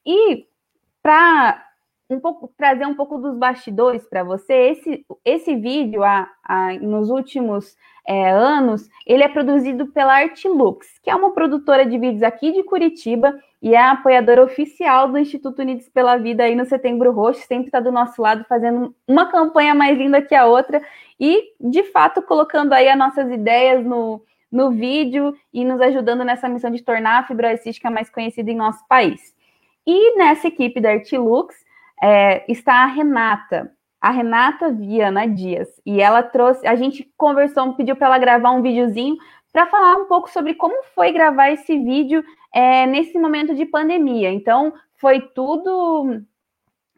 E 0.05 0.45
para 1.01 1.65
um 2.13 2.19
pouco, 2.19 2.51
trazer 2.57 2.85
um 2.85 2.95
pouco 2.95 3.17
dos 3.17 3.37
bastidores 3.37 4.05
para 4.07 4.23
você, 4.23 4.53
esse, 4.53 5.05
esse 5.23 5.55
vídeo, 5.55 6.03
a, 6.03 6.29
a, 6.43 6.73
nos 6.73 7.09
últimos 7.09 7.75
é, 8.07 8.31
anos, 8.31 8.89
ele 9.05 9.23
é 9.23 9.27
produzido 9.27 9.87
pela 9.87 10.13
Artlux, 10.13 10.99
que 11.01 11.09
é 11.09 11.15
uma 11.15 11.33
produtora 11.33 11.85
de 11.85 11.97
vídeos 11.97 12.23
aqui 12.23 12.51
de 12.51 12.63
Curitiba 12.63 13.39
e 13.61 13.75
é 13.75 13.81
apoiadora 13.81 14.43
oficial 14.43 15.07
do 15.07 15.17
Instituto 15.17 15.61
Unidos 15.61 15.87
pela 15.87 16.17
Vida 16.17 16.43
aí 16.43 16.55
no 16.55 16.65
Setembro 16.65 17.11
Roxo, 17.11 17.45
sempre 17.45 17.67
está 17.67 17.79
do 17.79 17.91
nosso 17.91 18.21
lado 18.21 18.43
fazendo 18.49 18.95
uma 19.07 19.27
campanha 19.27 19.75
mais 19.75 19.97
linda 19.97 20.21
que 20.21 20.33
a 20.33 20.45
outra 20.45 20.81
e, 21.19 21.53
de 21.59 21.83
fato, 21.83 22.21
colocando 22.21 22.73
aí 22.73 22.89
as 22.89 22.97
nossas 22.97 23.31
ideias 23.31 23.85
no, 23.85 24.23
no 24.51 24.71
vídeo 24.71 25.35
e 25.53 25.63
nos 25.63 25.79
ajudando 25.79 26.25
nessa 26.25 26.49
missão 26.49 26.71
de 26.71 26.81
tornar 26.81 27.19
a 27.19 27.23
fibrose 27.23 27.61
cística 27.61 27.91
mais 27.91 28.09
conhecida 28.09 28.49
em 28.49 28.55
nosso 28.55 28.85
país. 28.87 29.35
E 29.85 30.17
nessa 30.17 30.47
equipe 30.47 30.81
da 30.81 30.89
Artilux 30.89 31.55
é, 32.01 32.43
está 32.51 32.83
a 32.83 32.87
Renata, 32.87 33.71
a 33.99 34.09
Renata 34.09 34.71
Viana 34.71 35.27
Dias, 35.27 35.69
e 35.85 36.01
ela 36.01 36.23
trouxe, 36.23 36.65
a 36.65 36.75
gente 36.75 37.09
conversou, 37.15 37.73
pediu 37.73 37.95
para 37.95 38.07
ela 38.07 38.17
gravar 38.17 38.51
um 38.51 38.61
videozinho 38.61 39.15
para 39.53 39.67
falar 39.67 39.97
um 39.97 40.05
pouco 40.05 40.29
sobre 40.29 40.53
como 40.53 40.83
foi 40.95 41.11
gravar 41.11 41.51
esse 41.51 41.77
vídeo 41.77 42.23
é, 42.53 42.85
nesse 42.85 43.19
momento 43.19 43.53
de 43.53 43.65
pandemia. 43.65 44.31
Então, 44.31 44.73
foi 44.97 45.21
tudo 45.21 46.23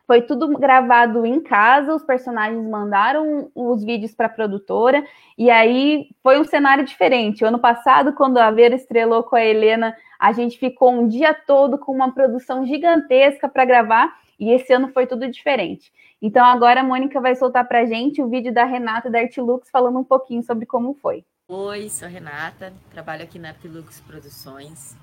foi 0.05 0.21
tudo 0.21 0.49
gravado 0.59 1.25
em 1.25 1.39
casa, 1.39 1.95
os 1.95 2.03
personagens 2.03 2.61
mandaram 2.69 3.49
os 3.55 3.83
vídeos 3.83 4.13
para 4.13 4.25
a 4.25 4.29
produtora, 4.29 5.03
e 5.37 5.49
aí 5.49 6.09
foi 6.21 6.39
um 6.39 6.43
cenário 6.43 6.83
diferente. 6.83 7.43
O 7.43 7.47
ano 7.47 7.57
passado, 7.57 8.13
quando 8.13 8.37
a 8.37 8.51
Vera 8.51 8.75
estrelou 8.75 9.23
com 9.23 9.37
a 9.37 9.43
Helena, 9.43 9.95
a 10.19 10.33
gente 10.33 10.59
ficou 10.59 10.91
um 10.91 11.07
dia 11.07 11.33
todo 11.33 11.77
com 11.77 11.93
uma 11.93 12.13
produção 12.13 12.65
gigantesca 12.65 13.47
para 13.47 13.65
gravar, 13.65 14.13
e 14.43 14.51
esse 14.51 14.73
ano 14.73 14.89
foi 14.89 15.07
tudo 15.07 15.31
diferente. 15.31 15.89
Então 16.21 16.45
agora 16.45 16.81
a 16.81 16.83
Mônica 16.83 17.21
vai 17.21 17.33
soltar 17.33 17.65
para 17.65 17.85
gente 17.85 18.21
o 18.21 18.27
vídeo 18.27 18.53
da 18.53 18.65
Renata 18.65 19.09
da 19.09 19.19
Artlux 19.19 19.69
falando 19.69 19.97
um 19.97 20.03
pouquinho 20.03 20.43
sobre 20.43 20.65
como 20.65 20.93
foi. 20.95 21.23
Oi, 21.47 21.89
sou 21.89 22.09
Renata, 22.09 22.73
trabalho 22.91 23.23
aqui 23.23 23.39
na 23.39 23.49
Artlux 23.49 24.01
Produções. 24.01 24.97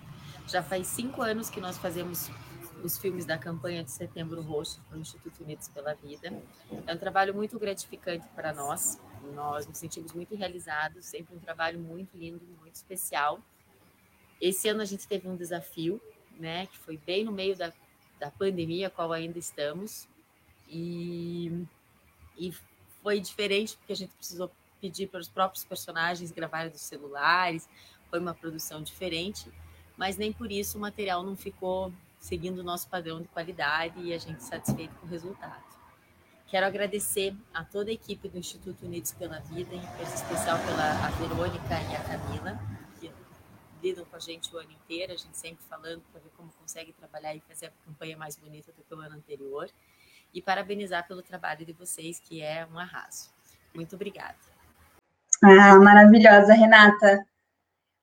Já 0.46 0.62
faz 0.62 0.88
cinco 0.88 1.22
anos 1.22 1.48
que 1.48 1.58
nós 1.58 1.78
fazemos 1.78 2.30
os 2.84 2.98
filmes 2.98 3.24
da 3.24 3.38
campanha 3.38 3.82
de 3.82 3.90
Setembro 3.90 4.42
Roxo 4.42 4.82
para 4.86 4.98
o 4.98 5.00
Instituto 5.00 5.42
Unidos 5.42 5.68
pela 5.68 5.94
Vida. 5.94 6.30
É 6.86 6.92
um 6.92 6.98
trabalho 6.98 7.34
muito 7.34 7.58
gratificante 7.58 8.26
para 8.34 8.52
nós. 8.52 9.00
Nós 9.34 9.66
nos 9.66 9.78
sentimos 9.78 10.12
muito 10.12 10.34
realizados, 10.34 11.06
sempre 11.06 11.34
um 11.34 11.38
trabalho 11.38 11.78
muito 11.78 12.14
lindo, 12.14 12.44
muito 12.60 12.74
especial. 12.74 13.40
Esse 14.38 14.68
ano 14.68 14.82
a 14.82 14.86
gente 14.86 15.08
teve 15.08 15.26
um 15.28 15.36
desafio, 15.36 15.98
né, 16.38 16.66
que 16.66 16.78
foi 16.78 16.98
bem 16.98 17.24
no 17.24 17.32
meio 17.32 17.56
da, 17.56 17.72
da 18.20 18.30
pandemia, 18.30 18.86
a 18.86 18.90
qual 18.90 19.12
ainda 19.12 19.38
estamos, 19.38 20.06
e, 20.68 21.66
e 22.38 22.52
foi 23.02 23.18
diferente 23.18 23.76
porque 23.76 23.92
a 23.92 23.96
gente 23.96 24.12
precisou 24.14 24.50
pedir 24.80 25.08
para 25.08 25.20
os 25.20 25.28
próprios 25.28 25.64
personagens 25.64 26.30
gravarem 26.30 26.70
dos 26.70 26.82
celulares, 26.82 27.68
foi 28.08 28.20
uma 28.20 28.34
produção 28.34 28.82
diferente 28.82 29.50
mas 30.00 30.16
nem 30.16 30.32
por 30.32 30.50
isso 30.50 30.78
o 30.78 30.80
material 30.80 31.22
não 31.22 31.36
ficou 31.36 31.92
seguindo 32.18 32.60
o 32.60 32.62
nosso 32.62 32.88
padrão 32.88 33.20
de 33.20 33.28
qualidade 33.28 34.00
e 34.00 34.14
a 34.14 34.18
gente 34.18 34.42
satisfeito 34.42 34.94
com 34.94 35.06
o 35.06 35.10
resultado. 35.10 35.62
Quero 36.46 36.64
agradecer 36.64 37.36
a 37.52 37.62
toda 37.62 37.90
a 37.90 37.92
equipe 37.92 38.26
do 38.26 38.38
Instituto 38.38 38.86
Unidos 38.86 39.12
pela 39.12 39.40
Vida, 39.40 39.74
em 39.74 40.02
especial 40.02 40.58
pela 40.60 41.06
a 41.06 41.10
Verônica 41.10 41.82
e 41.90 41.96
a 41.96 42.02
Camila, 42.02 42.58
lidam 43.82 44.04
com 44.04 44.16
a 44.16 44.18
gente 44.18 44.54
o 44.54 44.58
ano 44.58 44.70
inteiro, 44.70 45.12
a 45.12 45.16
gente 45.16 45.36
sempre 45.36 45.64
falando 45.64 46.02
para 46.12 46.20
ver 46.20 46.30
como 46.36 46.50
consegue 46.52 46.92
trabalhar 46.92 47.34
e 47.34 47.40
fazer 47.40 47.66
a 47.66 47.72
campanha 47.84 48.16
mais 48.16 48.36
bonita 48.36 48.72
do 48.72 48.82
que 48.82 48.94
o 48.94 49.00
ano 49.00 49.16
anterior. 49.16 49.68
E 50.32 50.40
parabenizar 50.40 51.06
pelo 51.08 51.22
trabalho 51.22 51.66
de 51.66 51.72
vocês, 51.72 52.20
que 52.20 52.40
é 52.40 52.64
um 52.72 52.78
arraso. 52.78 53.30
Muito 53.74 53.96
obrigada. 53.96 54.36
Ah, 55.42 55.76
maravilhosa, 55.76 56.52
Renata. 56.52 57.26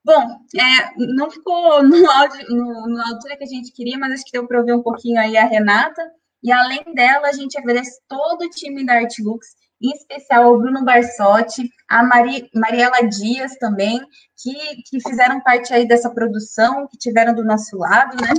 Bom, 0.04 0.40
é, 0.56 0.96
não 0.98 1.30
ficou 1.30 1.84
no 1.84 2.10
áudio, 2.10 2.48
no, 2.50 2.88
na 2.88 3.10
altura 3.10 3.38
que 3.38 3.44
a 3.44 3.48
gente 3.48 3.72
queria, 3.72 3.98
mas 3.98 4.14
acho 4.14 4.26
que 4.26 4.32
deu 4.32 4.48
para 4.48 4.60
ouvir 4.60 4.74
um 4.74 4.82
pouquinho 4.82 5.20
aí 5.20 5.38
a 5.38 5.46
Renata. 5.46 6.02
E 6.42 6.52
além 6.52 6.84
dela, 6.94 7.28
a 7.28 7.34
gente 7.34 7.58
agradece 7.58 8.00
todo 8.08 8.44
o 8.44 8.50
time 8.50 8.86
da 8.86 8.94
Artlux, 8.94 9.56
em 9.82 9.92
especial 9.92 10.46
ao 10.46 10.58
Bruno 10.58 10.84
Barsotti, 10.84 11.70
a 11.88 12.04
Mari, 12.04 12.50
Mariela 12.54 13.08
Dias 13.08 13.56
também, 13.58 14.00
que, 14.42 14.82
que 14.90 15.02
fizeram 15.02 15.42
parte 15.42 15.74
aí 15.74 15.88
dessa 15.88 16.10
produção, 16.10 16.88
que 16.88 16.98
tiveram 16.98 17.34
do 17.34 17.46
nosso 17.46 17.78
lado, 17.78 18.18
né? 18.18 18.34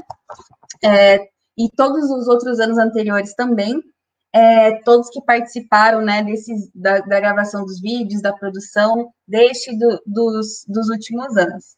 É, 0.84 1.28
e 1.56 1.68
todos 1.76 2.10
os 2.10 2.28
outros 2.28 2.60
anos 2.60 2.78
anteriores 2.78 3.34
também 3.34 3.82
é, 4.32 4.82
todos 4.82 5.08
que 5.10 5.22
participaram 5.22 6.02
né, 6.02 6.22
desses, 6.22 6.70
da, 6.74 7.00
da, 7.00 7.20
gravação 7.20 7.64
dos 7.64 7.80
vídeos, 7.80 8.22
da 8.22 8.32
produção, 8.32 9.10
desde 9.26 9.76
do, 9.76 10.00
dos, 10.06 10.64
dos 10.66 10.88
últimos 10.88 11.36
anos. 11.36 11.76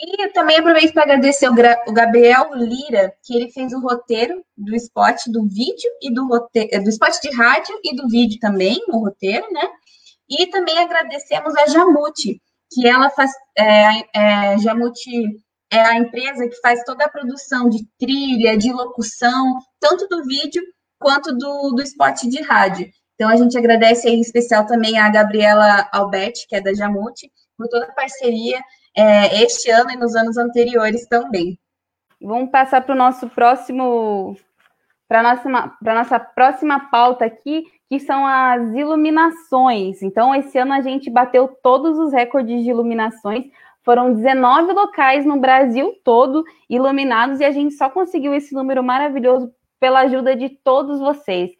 E 0.00 0.28
também 0.28 0.58
aproveito 0.58 0.92
para 0.92 1.02
agradecer 1.02 1.48
o, 1.48 1.52
o, 1.52 1.92
Gabriel 1.92 2.54
Lira, 2.54 3.12
que 3.24 3.34
ele 3.34 3.50
fez 3.50 3.72
o 3.72 3.80
roteiro 3.80 4.44
do 4.56 4.74
spot 4.76 5.26
do 5.26 5.44
vídeo 5.48 5.90
e 6.00 6.12
do 6.12 6.28
roteiro, 6.28 6.84
do 6.84 6.88
spot 6.88 7.20
de 7.20 7.34
rádio 7.34 7.76
e 7.82 7.96
do 7.96 8.08
vídeo 8.08 8.38
também, 8.40 8.80
no 8.86 9.00
roteiro, 9.00 9.46
né? 9.50 9.68
E 10.30 10.46
também 10.46 10.78
agradecemos 10.78 11.56
a 11.56 11.66
Jamute, 11.66 12.40
que 12.70 12.86
ela 12.86 13.10
faz. 13.10 13.32
É, 13.56 14.52
é, 14.52 14.58
Jamute 14.58 15.10
é 15.70 15.80
a 15.80 15.98
empresa 15.98 16.48
que 16.48 16.60
faz 16.60 16.84
toda 16.84 17.04
a 17.04 17.10
produção 17.10 17.68
de 17.68 17.84
trilha, 17.98 18.56
de 18.56 18.72
locução, 18.72 19.58
tanto 19.80 20.06
do 20.06 20.22
vídeo 20.24 20.62
quanto 20.98 21.32
do, 21.36 21.72
do 21.72 21.82
spot 21.82 22.22
de 22.22 22.40
rádio. 22.42 22.88
Então, 23.14 23.28
a 23.28 23.36
gente 23.36 23.58
agradece 23.58 24.08
em 24.08 24.20
especial 24.20 24.64
também 24.64 24.96
a 24.96 25.10
Gabriela 25.10 25.88
Alberti, 25.92 26.46
que 26.46 26.54
é 26.54 26.60
da 26.60 26.72
Jamute, 26.72 27.32
por 27.56 27.66
toda 27.68 27.86
a 27.86 27.92
parceria 27.92 28.60
é, 28.96 29.42
este 29.42 29.70
ano 29.70 29.90
e 29.90 29.96
nos 29.96 30.14
anos 30.14 30.36
anteriores 30.36 31.06
também. 31.06 31.58
Vamos 32.20 32.50
passar 32.50 32.80
para 32.80 32.94
o 32.94 32.98
nosso 32.98 33.28
próximo, 33.28 34.36
para 35.06 35.22
nossa, 35.22 35.72
nossa 35.80 36.18
próxima 36.18 36.90
pauta 36.90 37.24
aqui, 37.24 37.64
que 37.88 38.00
são 38.00 38.26
as 38.26 38.74
iluminações. 38.74 40.02
Então, 40.02 40.34
esse 40.34 40.58
ano 40.58 40.72
a 40.72 40.80
gente 40.80 41.10
bateu 41.10 41.48
todos 41.62 41.98
os 41.98 42.12
recordes 42.12 42.64
de 42.64 42.70
iluminações. 42.70 43.46
Foram 43.82 44.12
19 44.12 44.72
locais 44.72 45.24
no 45.24 45.38
Brasil 45.38 45.94
todo 46.04 46.44
iluminados 46.68 47.40
e 47.40 47.44
a 47.44 47.50
gente 47.50 47.74
só 47.74 47.88
conseguiu 47.88 48.34
esse 48.34 48.52
número 48.52 48.82
maravilhoso 48.82 49.50
pela 49.80 50.00
ajuda 50.00 50.34
de 50.34 50.48
todos 50.48 50.98
vocês. 50.98 51.52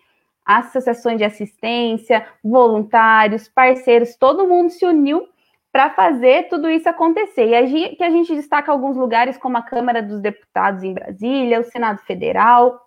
Associações 0.44 1.18
de 1.18 1.24
assistência, 1.24 2.26
voluntários, 2.42 3.48
parceiros, 3.48 4.16
todo 4.16 4.46
mundo 4.48 4.70
se 4.70 4.84
uniu 4.84 5.28
para 5.72 5.90
fazer 5.90 6.48
tudo 6.48 6.68
isso 6.68 6.88
acontecer. 6.88 7.64
E 7.64 7.96
que 7.96 8.04
a 8.04 8.10
gente 8.10 8.34
destaca 8.34 8.72
alguns 8.72 8.96
lugares 8.96 9.36
como 9.36 9.56
a 9.56 9.62
Câmara 9.62 10.02
dos 10.02 10.20
Deputados 10.20 10.82
em 10.82 10.92
Brasília, 10.92 11.60
o 11.60 11.64
Senado 11.64 12.00
Federal, 12.00 12.80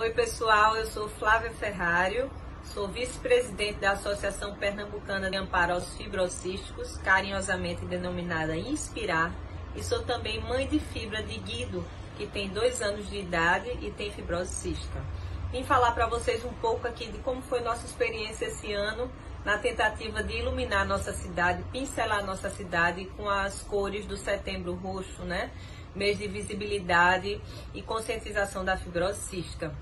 Oi, 0.00 0.10
pessoal, 0.10 0.76
eu 0.76 0.86
sou 0.86 1.08
Flávia 1.08 1.50
Ferrário, 1.50 2.30
sou 2.62 2.86
vice-presidente 2.86 3.80
da 3.80 3.90
Associação 3.90 4.54
Pernambucana 4.54 5.28
de 5.28 5.36
Amparo 5.36 5.72
aos 5.72 5.92
Fibrocísticos, 5.96 6.96
carinhosamente 6.98 7.84
denominada 7.84 8.56
Inspirar, 8.56 9.34
e 9.74 9.82
sou 9.82 10.04
também 10.04 10.40
mãe 10.40 10.68
de 10.68 10.78
fibra 10.78 11.20
de 11.20 11.36
Guido, 11.40 11.84
que 12.16 12.28
tem 12.28 12.48
dois 12.48 12.80
anos 12.80 13.10
de 13.10 13.18
idade 13.18 13.76
e 13.82 13.90
tem 13.90 14.12
fibrose 14.12 14.54
cística. 14.54 15.02
Vim 15.50 15.64
falar 15.64 15.90
para 15.90 16.06
vocês 16.06 16.44
um 16.44 16.52
pouco 16.54 16.86
aqui 16.86 17.10
de 17.10 17.18
como 17.18 17.42
foi 17.42 17.60
nossa 17.60 17.84
experiência 17.84 18.44
esse 18.46 18.72
ano 18.72 19.10
na 19.44 19.58
tentativa 19.58 20.22
de 20.22 20.36
iluminar 20.38 20.86
nossa 20.86 21.12
cidade, 21.12 21.64
pincelar 21.72 22.24
nossa 22.24 22.48
cidade 22.50 23.04
com 23.16 23.28
as 23.28 23.62
cores 23.62 24.06
do 24.06 24.16
Setembro 24.16 24.74
Roxo, 24.74 25.22
né? 25.22 25.50
Mês 25.92 26.18
de 26.18 26.28
visibilidade 26.28 27.40
e 27.74 27.82
conscientização 27.82 28.64
da 28.64 28.76
fibrose 28.76 29.22
cística. 29.22 29.74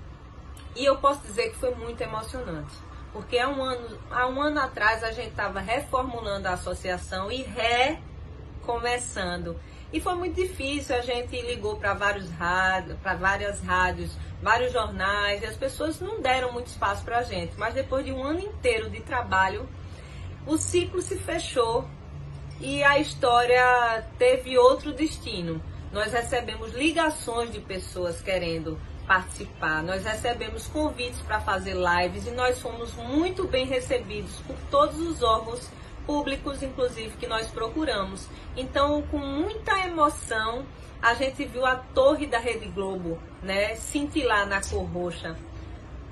E 0.77 0.85
eu 0.85 0.95
posso 0.97 1.21
dizer 1.21 1.49
que 1.49 1.57
foi 1.57 1.73
muito 1.73 1.99
emocionante, 2.01 2.75
porque 3.11 3.39
há 3.39 3.49
um 3.49 3.63
ano, 3.63 3.97
há 4.11 4.27
um 4.27 4.39
ano 4.39 4.59
atrás 4.59 5.03
a 5.03 5.11
gente 5.11 5.29
estava 5.29 5.59
reformulando 5.59 6.47
a 6.47 6.51
associação 6.51 7.31
e 7.31 7.43
recomeçando. 8.61 9.59
E 9.91 9.99
foi 9.99 10.13
muito 10.13 10.35
difícil, 10.35 10.95
a 10.95 11.01
gente 11.01 11.41
ligou 11.41 11.77
para 11.77 11.95
vários 11.95 12.29
rádios, 12.29 12.95
para 12.99 13.15
várias 13.15 13.59
rádios, 13.59 14.15
vários 14.39 14.71
jornais, 14.71 15.41
e 15.41 15.47
as 15.47 15.57
pessoas 15.57 15.99
não 15.99 16.21
deram 16.21 16.51
muito 16.53 16.67
espaço 16.67 17.03
para 17.03 17.17
a 17.17 17.23
gente. 17.23 17.57
Mas 17.57 17.73
depois 17.73 18.05
de 18.05 18.11
um 18.11 18.23
ano 18.23 18.41
inteiro 18.41 18.87
de 18.87 19.01
trabalho, 19.01 19.67
o 20.45 20.59
ciclo 20.59 21.01
se 21.01 21.17
fechou 21.17 21.87
e 22.59 22.83
a 22.83 22.99
história 22.99 24.05
teve 24.19 24.59
outro 24.59 24.93
destino. 24.93 25.59
Nós 25.91 26.13
recebemos 26.13 26.71
ligações 26.73 27.51
de 27.51 27.61
pessoas 27.61 28.21
querendo 28.21 28.79
participar. 29.07 29.81
Nós 29.81 30.03
recebemos 30.03 30.67
convites 30.67 31.21
para 31.21 31.39
fazer 31.39 31.75
lives 31.75 32.27
e 32.27 32.31
nós 32.31 32.59
fomos 32.59 32.93
muito 32.93 33.47
bem 33.47 33.65
recebidos 33.65 34.39
por 34.41 34.55
todos 34.69 34.99
os 34.99 35.23
órgãos 35.23 35.69
públicos, 36.05 36.61
inclusive, 36.61 37.17
que 37.17 37.27
nós 37.27 37.47
procuramos. 37.47 38.27
Então, 38.55 39.01
com 39.03 39.17
muita 39.17 39.79
emoção, 39.85 40.65
a 41.01 41.13
gente 41.13 41.45
viu 41.45 41.65
a 41.65 41.75
torre 41.75 42.27
da 42.27 42.39
Rede 42.39 42.67
Globo, 42.67 43.17
né, 43.41 43.75
cintilar 43.75 44.45
na 44.47 44.61
cor 44.61 44.83
roxa. 44.83 45.35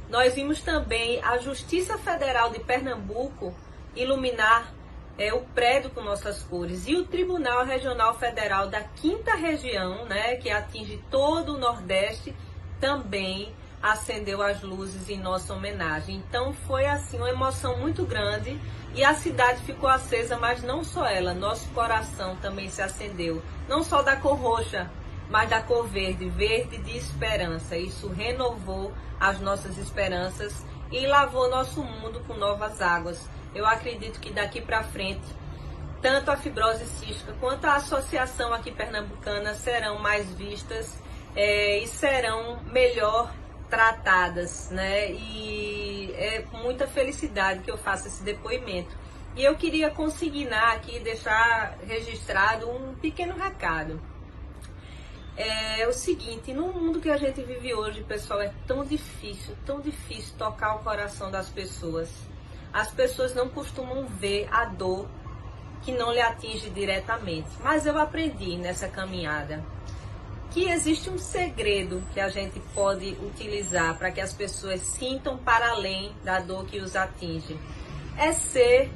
Nós 0.10 0.36
vimos 0.36 0.62
também 0.62 1.22
a 1.24 1.38
Justiça 1.38 1.98
Federal 1.98 2.52
de 2.52 2.60
Pernambuco 2.60 3.54
iluminar 3.96 4.74
é, 5.18 5.34
o 5.34 5.42
prédio 5.42 5.90
com 5.90 6.02
nossas 6.02 6.44
cores 6.44 6.88
e 6.88 6.96
o 6.96 7.06
Tribunal 7.06 7.66
Regional 7.66 8.14
Federal 8.14 8.68
da 8.68 8.82
Quinta 8.82 9.34
Região, 9.36 10.06
né, 10.06 10.36
que 10.36 10.50
atinge 10.50 11.02
todo 11.10 11.56
o 11.56 11.58
Nordeste, 11.58 12.36
também 12.80 13.54
acendeu 13.82 14.42
as 14.42 14.62
luzes 14.62 15.10
em 15.10 15.20
nossa 15.20 15.54
homenagem. 15.54 16.16
Então 16.16 16.54
foi 16.68 16.86
assim 16.86 17.18
uma 17.18 17.30
emoção 17.30 17.78
muito 17.78 18.04
grande 18.06 18.60
e 18.94 19.04
a 19.04 19.14
cidade 19.14 19.62
ficou 19.64 19.90
acesa, 19.90 20.38
mas 20.38 20.64
não 20.64 20.84
só 20.84 21.06
ela, 21.06 21.34
nosso 21.34 21.68
coração 21.70 22.36
também 22.38 22.70
se 22.70 22.82
acendeu, 22.82 23.44
não 23.68 23.84
só 23.84 24.02
da 24.02 24.16
cor 24.16 24.40
roxa, 24.40 24.90
mas 25.30 25.50
da 25.50 25.62
cor 25.62 25.88
verde, 25.88 26.30
verde 26.30 26.78
de 26.78 26.98
esperança. 26.98 27.78
Isso 27.78 28.08
renovou 28.08 28.94
as 29.20 29.40
nossas 29.40 29.78
esperanças 29.78 30.66
e 30.92 31.06
lavou 31.06 31.50
nosso 31.50 31.84
mundo 31.84 32.22
com 32.26 32.34
novas 32.36 32.82
águas. 32.82 33.30
Eu 33.54 33.66
acredito 33.66 34.20
que 34.20 34.32
daqui 34.32 34.62
para 34.62 34.84
frente 34.84 35.24
tanto 36.02 36.30
a 36.30 36.38
fibrose 36.38 36.86
cística 36.86 37.34
quanto 37.40 37.66
a 37.66 37.76
associação 37.78 38.54
aqui 38.54 38.72
pernambucana 38.72 39.56
serão 39.56 40.00
mais 40.00 40.30
vistas 40.34 40.98
é, 41.36 41.80
e 41.80 41.88
serão 41.88 42.60
melhor 42.72 43.34
tratadas, 43.70 44.70
né? 44.70 45.12
E 45.12 46.14
é 46.18 46.42
com 46.50 46.58
muita 46.58 46.88
felicidade 46.88 47.62
que 47.62 47.70
eu 47.70 47.78
faço 47.78 48.08
esse 48.08 48.24
depoimento. 48.24 48.96
E 49.36 49.44
eu 49.44 49.56
queria 49.56 49.92
consignar 49.92 50.76
aqui, 50.76 51.00
deixar 51.00 51.78
registrado 51.86 52.70
um 52.70 52.96
pequeno 52.96 53.36
recado. 53.36 54.00
É 55.36 55.86
o 55.86 55.92
seguinte, 55.92 56.54
no 56.54 56.68
mundo 56.72 57.02
que 57.02 57.10
a 57.10 57.18
gente 57.18 57.42
vive 57.42 57.74
hoje, 57.74 58.02
pessoal, 58.04 58.42
é 58.42 58.54
tão 58.66 58.86
difícil, 58.86 59.54
tão 59.66 59.82
difícil 59.82 60.34
tocar 60.38 60.76
o 60.76 60.80
coração 60.80 61.30
das 61.30 61.50
pessoas. 61.50 62.10
As 62.72 62.92
pessoas 62.92 63.36
não 63.36 63.50
costumam 63.50 64.08
ver 64.08 64.48
a 64.50 64.64
dor 64.64 65.10
que 65.82 65.92
não 65.92 66.14
lhe 66.14 66.22
atinge 66.22 66.70
diretamente. 66.70 67.50
Mas 67.62 67.86
eu 67.86 67.98
aprendi 67.98 68.56
nessa 68.56 68.88
caminhada 68.88 69.62
que 70.56 70.70
existe 70.70 71.10
um 71.10 71.18
segredo 71.18 72.02
que 72.14 72.20
a 72.22 72.30
gente 72.30 72.62
pode 72.74 73.10
utilizar 73.22 73.98
para 73.98 74.10
que 74.10 74.22
as 74.22 74.32
pessoas 74.32 74.80
sintam 74.80 75.38
para 75.38 75.72
além 75.72 76.16
da 76.24 76.40
dor 76.40 76.66
que 76.66 76.80
os 76.80 76.96
atinge. 76.96 77.60
É 78.18 78.32
ser 78.32 78.90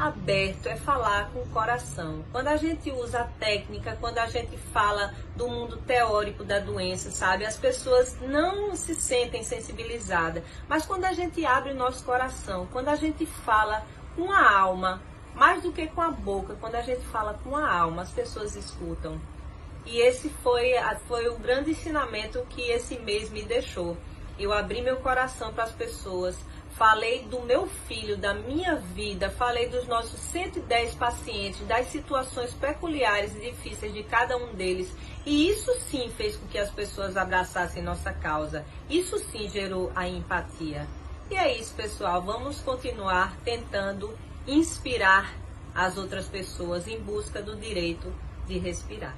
aberto, 0.00 0.66
é 0.66 0.74
falar 0.74 1.30
com 1.30 1.42
o 1.42 1.46
coração. 1.50 2.24
Quando 2.32 2.48
a 2.48 2.56
gente 2.56 2.90
usa 2.90 3.20
a 3.20 3.24
técnica, 3.24 3.96
quando 4.00 4.18
a 4.18 4.26
gente 4.26 4.56
fala 4.72 5.14
do 5.36 5.46
mundo 5.46 5.76
teórico 5.76 6.42
da 6.42 6.58
doença, 6.58 7.12
sabe? 7.12 7.46
As 7.46 7.56
pessoas 7.56 8.16
não 8.20 8.74
se 8.74 8.96
sentem 8.96 9.44
sensibilizadas. 9.44 10.42
Mas 10.68 10.84
quando 10.84 11.04
a 11.04 11.12
gente 11.12 11.46
abre 11.46 11.70
o 11.70 11.76
nosso 11.76 12.02
coração, 12.02 12.66
quando 12.72 12.88
a 12.88 12.96
gente 12.96 13.24
fala 13.24 13.86
com 14.16 14.32
a 14.32 14.58
alma, 14.58 15.00
mais 15.36 15.62
do 15.62 15.70
que 15.70 15.86
com 15.86 16.02
a 16.02 16.10
boca, 16.10 16.56
quando 16.60 16.74
a 16.74 16.82
gente 16.82 17.02
fala 17.02 17.38
com 17.44 17.54
a 17.54 17.72
alma, 17.72 18.02
as 18.02 18.10
pessoas 18.10 18.56
escutam. 18.56 19.20
E 19.86 20.00
esse 20.00 20.28
foi, 20.28 20.72
foi 21.06 21.28
o 21.28 21.38
grande 21.38 21.70
ensinamento 21.70 22.44
que 22.50 22.62
esse 22.62 22.98
mês 22.98 23.30
me 23.30 23.42
deixou. 23.42 23.96
Eu 24.38 24.52
abri 24.52 24.82
meu 24.82 24.96
coração 24.96 25.52
para 25.52 25.64
as 25.64 25.72
pessoas, 25.72 26.36
falei 26.72 27.22
do 27.22 27.40
meu 27.40 27.66
filho, 27.66 28.18
da 28.18 28.34
minha 28.34 28.76
vida, 28.76 29.30
falei 29.30 29.68
dos 29.68 29.86
nossos 29.86 30.20
110 30.20 30.94
pacientes, 30.96 31.66
das 31.66 31.86
situações 31.86 32.52
peculiares 32.52 33.34
e 33.36 33.50
difíceis 33.50 33.94
de 33.94 34.02
cada 34.02 34.36
um 34.36 34.54
deles. 34.54 34.92
E 35.24 35.48
isso 35.48 35.72
sim 35.88 36.10
fez 36.16 36.36
com 36.36 36.46
que 36.48 36.58
as 36.58 36.70
pessoas 36.70 37.16
abraçassem 37.16 37.82
nossa 37.82 38.12
causa. 38.12 38.64
Isso 38.90 39.18
sim 39.30 39.48
gerou 39.48 39.90
a 39.94 40.06
empatia. 40.06 40.86
E 41.30 41.34
é 41.34 41.56
isso, 41.56 41.72
pessoal. 41.74 42.20
Vamos 42.20 42.60
continuar 42.60 43.36
tentando 43.44 44.16
inspirar 44.46 45.32
as 45.74 45.96
outras 45.96 46.26
pessoas 46.26 46.86
em 46.86 47.00
busca 47.00 47.40
do 47.40 47.56
direito 47.56 48.12
de 48.46 48.58
respirar. 48.58 49.16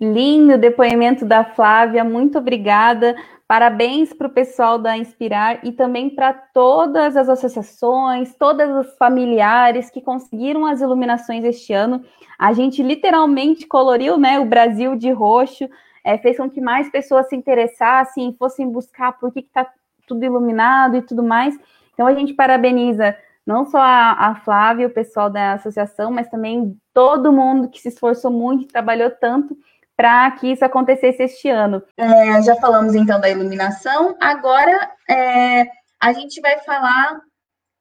Lindo 0.00 0.58
depoimento 0.58 1.24
da 1.24 1.44
Flávia, 1.44 2.02
muito 2.02 2.38
obrigada. 2.38 3.14
Parabéns 3.46 4.12
para 4.12 4.26
o 4.26 4.30
pessoal 4.30 4.78
da 4.78 4.96
Inspirar 4.96 5.64
e 5.64 5.70
também 5.70 6.10
para 6.10 6.32
todas 6.32 7.16
as 7.16 7.28
associações, 7.28 8.34
todas 8.34 8.70
os 8.70 8.96
familiares 8.96 9.90
que 9.90 10.00
conseguiram 10.00 10.66
as 10.66 10.80
iluminações 10.80 11.44
este 11.44 11.72
ano. 11.72 12.02
A 12.38 12.52
gente 12.52 12.82
literalmente 12.82 13.66
coloriu 13.66 14.18
né, 14.18 14.40
o 14.40 14.46
Brasil 14.46 14.96
de 14.96 15.10
roxo, 15.12 15.68
é, 16.02 16.18
fez 16.18 16.36
com 16.36 16.50
que 16.50 16.60
mais 16.60 16.90
pessoas 16.90 17.28
se 17.28 17.36
interessassem, 17.36 18.34
fossem 18.38 18.68
buscar 18.68 19.12
por 19.12 19.32
que 19.32 19.40
está 19.40 19.70
tudo 20.06 20.24
iluminado 20.24 20.96
e 20.96 21.02
tudo 21.02 21.22
mais. 21.22 21.56
Então 21.92 22.06
a 22.06 22.14
gente 22.14 22.34
parabeniza 22.34 23.16
não 23.46 23.66
só 23.66 23.78
a, 23.78 24.12
a 24.12 24.34
Flávia, 24.36 24.86
o 24.86 24.90
pessoal 24.90 25.30
da 25.30 25.52
associação, 25.52 26.10
mas 26.10 26.28
também 26.28 26.76
todo 26.92 27.32
mundo 27.32 27.68
que 27.68 27.80
se 27.80 27.88
esforçou 27.88 28.30
muito 28.30 28.66
trabalhou 28.66 29.10
tanto 29.10 29.56
para 29.96 30.30
que 30.32 30.52
isso 30.52 30.64
acontecesse 30.64 31.22
este 31.22 31.48
ano. 31.48 31.82
É, 31.96 32.42
já 32.42 32.56
falamos 32.56 32.94
então 32.94 33.20
da 33.20 33.30
iluminação, 33.30 34.16
agora 34.20 34.90
é, 35.08 35.64
a 36.00 36.12
gente 36.12 36.40
vai 36.40 36.58
falar 36.60 37.20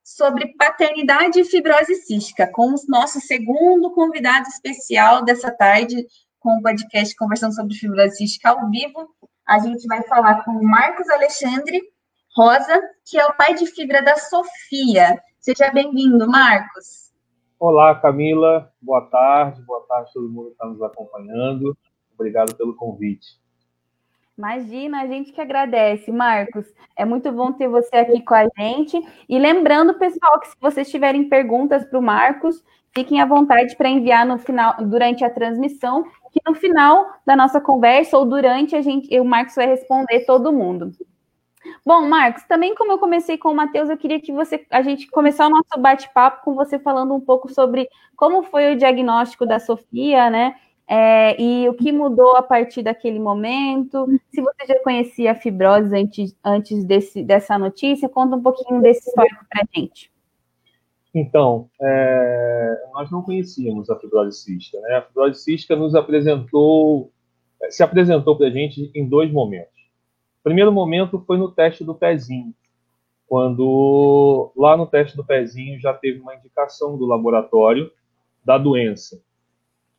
sobre 0.04 0.54
paternidade 0.58 1.40
e 1.40 1.46
fibrose 1.46 1.96
cística, 1.96 2.46
com 2.52 2.72
o 2.72 2.76
nosso 2.90 3.20
segundo 3.22 3.92
convidado 3.92 4.48
especial 4.48 5.24
dessa 5.24 5.50
tarde, 5.50 6.06
com 6.40 6.58
o 6.58 6.62
podcast 6.62 7.16
Conversando 7.16 7.56
sobre 7.56 7.74
Fibrose 7.74 8.18
Cística 8.18 8.50
ao 8.50 8.70
vivo. 8.70 9.08
A 9.48 9.60
gente 9.60 9.88
vai 9.88 10.04
falar 10.04 10.44
com 10.44 10.52
o 10.52 10.64
Marcos 10.64 11.10
Alexandre 11.10 11.82
Rosa, 12.36 12.82
que 13.06 13.18
é 13.18 13.26
o 13.26 13.34
pai 13.34 13.56
de 13.56 13.66
fibra 13.68 14.02
da 14.02 14.18
Sofia. 14.18 15.22
Seja 15.40 15.72
bem-vindo, 15.72 16.28
Marcos. 16.28 17.12
Olá, 17.60 17.96
Camila. 17.96 18.70
Boa 18.82 19.02
tarde. 19.10 19.62
Boa 19.62 19.86
tarde 19.88 20.10
a 20.10 20.14
todo 20.14 20.30
mundo 20.30 20.48
que 20.48 20.52
está 20.54 20.66
nos 20.66 20.82
acompanhando. 20.82 21.78
Obrigado 22.16 22.56
pelo 22.56 22.76
convite. 22.76 23.42
Imagina, 24.38 25.02
a 25.02 25.08
gente 25.08 25.32
que 25.32 25.40
agradece, 25.40 26.12
Marcos. 26.12 26.66
É 26.98 27.06
muito 27.06 27.32
bom 27.32 27.52
ter 27.52 27.68
você 27.68 27.98
aqui 27.98 28.22
com 28.22 28.34
a 28.34 28.48
gente. 28.58 29.00
E 29.30 29.38
lembrando, 29.38 29.94
pessoal, 29.94 30.40
que 30.40 30.48
se 30.48 30.56
vocês 30.60 30.90
tiverem 30.90 31.30
perguntas 31.30 31.86
para 31.86 32.00
o 32.00 32.02
Marcos, 32.02 32.64
fiquem 32.96 33.22
à 33.22 33.26
vontade 33.26 33.76
para 33.76 33.90
enviar 33.90 34.26
no 34.26 34.40
final, 34.40 34.76
durante 34.80 35.24
a 35.24 35.30
transmissão, 35.30 36.04
que 36.32 36.40
no 36.48 36.56
final 36.56 37.06
da 37.26 37.36
nossa 37.36 37.62
conversa 37.62 38.18
ou 38.18 38.26
durante 38.26 38.76
a 38.76 38.82
gente, 38.82 39.20
o 39.20 39.26
Marcos 39.26 39.56
vai 39.56 39.68
responder 39.68 40.26
todo 40.26 40.52
mundo. 40.52 40.92
Bom, 41.86 42.08
Marcos, 42.08 42.44
também 42.44 42.76
como 42.76 42.92
eu 42.92 42.98
comecei 42.98 43.38
com 43.38 43.50
o 43.50 43.56
Matheus, 43.56 43.90
eu 43.90 43.98
queria 43.98 44.20
que 44.20 44.34
você 44.34 44.66
a 44.70 44.82
gente 44.82 45.08
começar 45.08 45.48
o 45.48 45.50
nosso 45.50 45.80
bate-papo 45.80 46.44
com 46.44 46.56
você 46.56 46.78
falando 46.80 47.14
um 47.14 47.22
pouco 47.22 47.54
sobre 47.54 47.88
como 48.16 48.44
foi 48.44 48.74
o 48.74 48.78
diagnóstico 48.78 49.46
da 49.46 49.60
Sofia, 49.60 50.30
né? 50.30 50.56
É, 50.88 51.42
e 51.42 51.68
o 51.70 51.74
que 51.74 51.92
mudou 51.92 52.36
a 52.36 52.44
partir 52.44 52.84
daquele 52.84 53.20
momento? 53.20 54.06
Se 54.34 54.42
você 54.42 54.66
já 54.68 54.80
conhecia 54.84 55.32
a 55.32 55.36
fibrose 55.36 55.96
antes, 55.96 56.36
antes 56.44 56.84
desse, 56.84 57.24
dessa 57.24 57.58
notícia, 57.58 58.10
conta 58.10 58.36
um 58.36 58.42
pouquinho 58.42 58.82
desse 58.82 59.08
histórico 59.08 59.46
para 59.50 59.64
a 59.64 59.80
gente. 59.80 60.12
Então, 61.16 61.70
é, 61.80 62.82
nós 62.94 63.12
não 63.12 63.22
conhecíamos 63.22 63.90
a 63.90 64.00
fibrose 64.00 64.40
cística. 64.40 64.80
Né? 64.82 64.96
A 64.96 65.02
fibrose 65.04 65.42
cística 65.42 65.76
nos 65.76 65.96
apresentou, 65.96 67.12
se 67.70 67.84
apresentou 67.84 68.36
para 68.36 68.48
a 68.48 68.52
gente 68.52 68.92
em 68.94 69.08
dois 69.08 69.32
momentos. 69.32 69.72
O 70.42 70.44
primeiro 70.44 70.72
momento 70.72 71.24
foi 71.26 71.38
no 71.38 71.52
teste 71.52 71.84
do 71.84 71.96
pezinho, 71.96 72.54
quando 73.28 74.52
lá 74.58 74.76
no 74.76 74.86
teste 74.86 75.16
do 75.16 75.24
pezinho 75.24 75.80
já 75.80 75.94
teve 75.94 76.20
uma 76.20 76.36
indicação 76.36 76.98
do 76.98 77.06
laboratório 77.06 77.90
da 78.44 78.58
doença. 78.58 79.22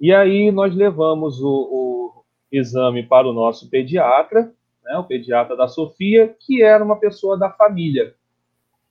E 0.00 0.12
aí 0.12 0.50
nós 0.50 0.74
levamos 0.74 1.40
o, 1.40 1.48
o 1.48 2.24
exame 2.50 3.02
para 3.02 3.28
o 3.28 3.32
nosso 3.32 3.68
pediatra, 3.70 4.52
né, 4.82 4.98
o 4.98 5.04
pediatra 5.04 5.56
da 5.56 5.66
Sofia, 5.68 6.34
que 6.38 6.62
era 6.62 6.84
uma 6.84 6.96
pessoa 6.96 7.38
da 7.38 7.50
família. 7.50 8.14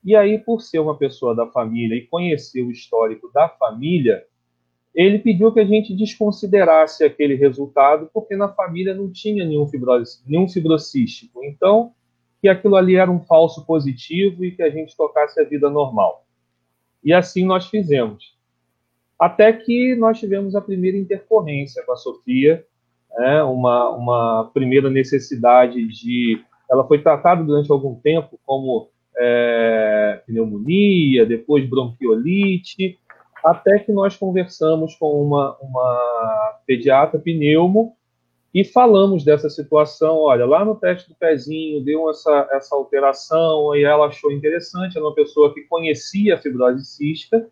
E 0.04 0.16
aí, 0.16 0.38
por 0.38 0.62
ser 0.62 0.80
uma 0.80 0.98
pessoa 0.98 1.34
da 1.34 1.48
família 1.48 1.96
e 1.96 2.08
conhecer 2.08 2.62
o 2.62 2.72
histórico 2.72 3.32
da 3.34 3.48
família, 3.48 4.26
ele 4.94 5.18
pediu 5.18 5.52
que 5.52 5.60
a 5.60 5.66
gente 5.66 5.96
desconsiderasse 5.96 7.04
aquele 7.04 7.36
resultado, 7.36 8.10
porque 8.14 8.36
na 8.36 8.50
família 8.50 8.94
não 8.94 9.12
tinha 9.12 9.46
nenhum, 9.46 9.66
fibrose, 9.68 10.22
nenhum 10.28 10.48
fibrocístico. 10.48 11.44
Então, 11.44 11.94
que 12.42 12.50
aquilo 12.50 12.76
ali 12.76 12.96
era 12.98 13.10
um 13.10 13.22
falso 13.22 13.66
positivo 13.66 14.44
e 14.44 14.52
que 14.52 14.62
a 14.62 14.70
gente 14.70 14.96
tocasse 14.96 15.40
a 15.40 15.46
vida 15.46 15.70
normal. 15.70 16.26
E 17.04 17.14
assim 17.14 17.46
nós 17.46 17.68
fizemos. 17.68 18.33
Até 19.24 19.54
que 19.54 19.96
nós 19.96 20.20
tivemos 20.20 20.54
a 20.54 20.60
primeira 20.60 20.98
intercorrência 20.98 21.82
com 21.86 21.94
a 21.94 21.96
Sofia, 21.96 22.66
né, 23.18 23.42
uma, 23.42 23.90
uma 23.92 24.52
primeira 24.54 24.90
necessidade 24.90 25.88
de. 25.88 26.44
Ela 26.70 26.86
foi 26.86 27.02
tratada 27.02 27.42
durante 27.42 27.72
algum 27.72 27.96
tempo 27.96 28.38
como 28.46 28.90
é, 29.18 30.22
pneumonia, 30.28 31.26
depois 31.26 31.70
bronquiolite, 31.70 33.00
até 33.42 33.80
que 33.80 33.94
nós 33.94 34.18
conversamos 34.18 34.94
com 34.96 35.24
uma, 35.26 35.56
uma 35.62 36.60
pediatra 36.68 37.18
pneumo 37.18 37.96
e 38.54 38.66
falamos 38.66 39.24
dessa 39.24 39.50
situação. 39.50 40.18
Olha, 40.18 40.46
lá 40.46 40.66
no 40.66 40.76
teste 40.76 41.08
do 41.08 41.16
pezinho 41.16 41.82
deu 41.82 42.10
essa, 42.10 42.50
essa 42.52 42.76
alteração 42.76 43.74
e 43.74 43.86
ela 43.86 44.08
achou 44.08 44.34
interessante. 44.34 44.98
Era 44.98 45.06
uma 45.06 45.16
pessoa 45.16 45.54
que 45.54 45.62
conhecia 45.62 46.36
a 46.36 46.38
fibrose 46.38 46.84
cística 46.84 47.50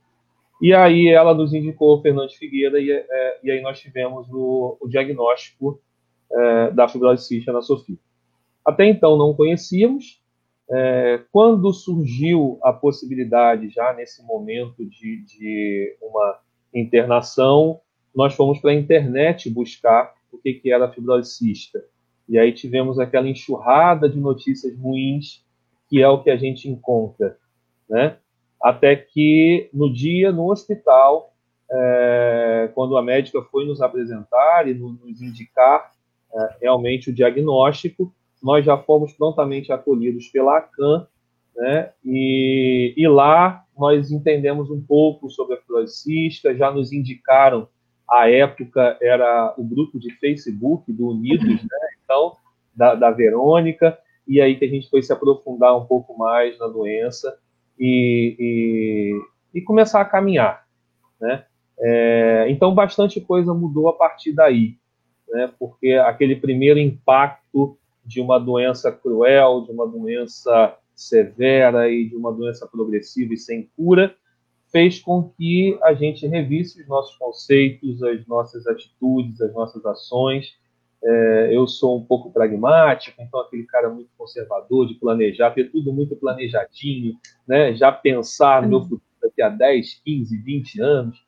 e 0.62 0.74
aí 0.74 1.08
ela 1.08 1.34
nos 1.34 1.54
indicou 1.54 1.98
o 1.98 2.02
Fernando 2.02 2.32
Figueira 2.32 2.80
e, 2.80 2.92
é, 2.92 3.40
e 3.44 3.52
aí 3.52 3.62
nós 3.62 3.80
tivemos 3.80 4.28
o, 4.30 4.78
o 4.80 4.88
diagnóstico 4.88 5.82
é, 6.32 6.72
da 6.72 6.88
fibrose 6.88 7.26
cística 7.26 7.52
na 7.52 7.62
Sofia. 7.62 7.98
Até 8.64 8.86
então 8.86 9.18
não 9.18 9.34
conhecíamos. 9.34 10.22
É, 10.70 11.22
quando 11.32 11.74
surgiu 11.74 12.60
a 12.64 12.72
possibilidade, 12.72 13.70
já 13.70 13.92
nesse 13.94 14.24
momento 14.24 14.86
de, 14.86 15.26
de 15.26 15.98
uma 16.02 16.40
internação, 16.74 17.82
nós 18.16 18.36
fomos 18.36 18.60
para 18.60 18.72
a 18.72 18.76
internet 18.76 19.50
buscar 19.50 20.14
o 20.32 20.38
que, 20.38 20.54
que 20.54 20.72
era 20.72 20.86
a 20.86 20.92
fibrose 20.92 21.36
cística. 21.36 21.84
E 22.30 22.38
aí 22.38 22.54
tivemos 22.54 23.00
aquela 23.00 23.28
enxurrada 23.28 24.08
de 24.08 24.20
notícias 24.20 24.78
ruins, 24.78 25.44
que 25.90 26.02
é 26.02 26.08
o 26.08 26.24
que 26.24 26.30
a 26.30 26.38
gente 26.38 26.70
encontra. 26.70 27.38
Né? 27.90 28.16
Até 28.62 28.96
que 28.96 29.70
no 29.74 29.92
dia, 29.92 30.32
no 30.32 30.52
hospital, 30.52 31.34
é, 31.72 32.70
quando 32.76 32.98
a 32.98 33.02
médica 33.02 33.42
foi 33.44 33.66
nos 33.66 33.82
apresentar 33.82 34.68
e 34.68 34.74
nos 34.74 35.22
indicar 35.22 35.92
é, 36.34 36.56
realmente 36.62 37.10
o 37.10 37.14
diagnóstico, 37.14 38.14
nós 38.42 38.66
já 38.66 38.78
fomos 38.78 39.14
prontamente 39.14 39.72
acolhidos 39.72 40.28
pela 40.28 40.58
ACAN, 40.58 41.08
né, 41.56 41.92
e, 42.04 42.94
e 42.96 43.08
lá 43.08 43.64
nós 43.78 44.12
entendemos 44.12 44.70
um 44.70 44.82
pouco 44.82 45.30
sobre 45.30 45.56
a 45.56 45.58
fibrose 45.58 46.30
já 46.58 46.72
nos 46.72 46.92
indicaram, 46.92 47.68
à 48.10 48.30
época 48.30 48.98
era 49.02 49.54
o 49.58 49.64
grupo 49.64 50.00
de 50.00 50.12
Facebook 50.16 50.92
do 50.92 51.10
Unidos, 51.10 51.64
né, 51.64 51.80
então, 52.04 52.36
da, 52.76 52.96
da 52.96 53.12
Verônica, 53.12 53.98
e 54.28 54.42
aí 54.42 54.56
que 54.56 54.66
a 54.66 54.70
gente 54.70 54.90
foi 54.90 55.02
se 55.02 55.14
aprofundar 55.14 55.78
um 55.78 55.86
pouco 55.86 56.18
mais 56.18 56.58
na 56.58 56.68
doença, 56.68 57.38
e, 57.80 58.36
e, 59.54 59.60
e 59.60 59.62
começar 59.62 60.02
a 60.02 60.06
caminhar. 60.06 60.66
Né? 61.20 61.46
É, 61.80 62.46
então, 62.50 62.74
bastante 62.74 63.20
coisa 63.22 63.54
mudou 63.54 63.88
a 63.90 63.94
partir 63.94 64.34
daí, 64.34 64.76
né? 65.30 65.52
porque 65.60 65.94
aquele 65.94 66.36
primeiro 66.36 66.80
impacto 66.80 67.78
de 68.06 68.20
uma 68.20 68.40
doença 68.40 68.92
cruel, 68.92 69.62
de 69.66 69.72
uma 69.72 69.88
doença 69.88 70.78
severa 70.96 71.90
e 71.90 72.08
de 72.08 72.16
uma 72.16 72.32
doença 72.32 72.68
progressiva 72.68 73.34
e 73.34 73.38
sem 73.38 73.70
cura, 73.76 74.16
fez 74.72 75.00
com 75.00 75.30
que 75.38 75.78
a 75.84 75.94
gente 75.94 76.26
revisse 76.28 76.82
os 76.82 76.88
nossos 76.88 77.16
conceitos, 77.18 78.02
as 78.04 78.26
nossas 78.26 78.66
atitudes, 78.68 79.42
as 79.42 79.54
nossas 79.54 79.86
ações 79.86 80.61
é, 81.04 81.50
eu 81.52 81.68
sou 81.68 81.98
um 81.98 82.06
pouco 82.06 82.32
pragmático, 82.32 83.22
então 83.22 83.40
aquele 83.40 83.64
cara 83.64 83.90
muito 83.90 84.10
conservador 84.18 84.88
de 84.88 84.96
planejar, 84.96 85.52
ter 85.52 85.72
tudo 85.72 85.92
muito 85.92 86.16
planejadinho, 86.16 87.18
né? 87.48 87.74
já 87.74 87.92
pensar 87.92 88.62
no 88.62 88.70
meu 88.70 88.82
futuro 88.82 89.02
daqui 89.22 89.42
a 89.42 89.50
10, 89.50 90.02
15, 90.04 90.38
20 90.38 90.82
anos. 90.82 91.26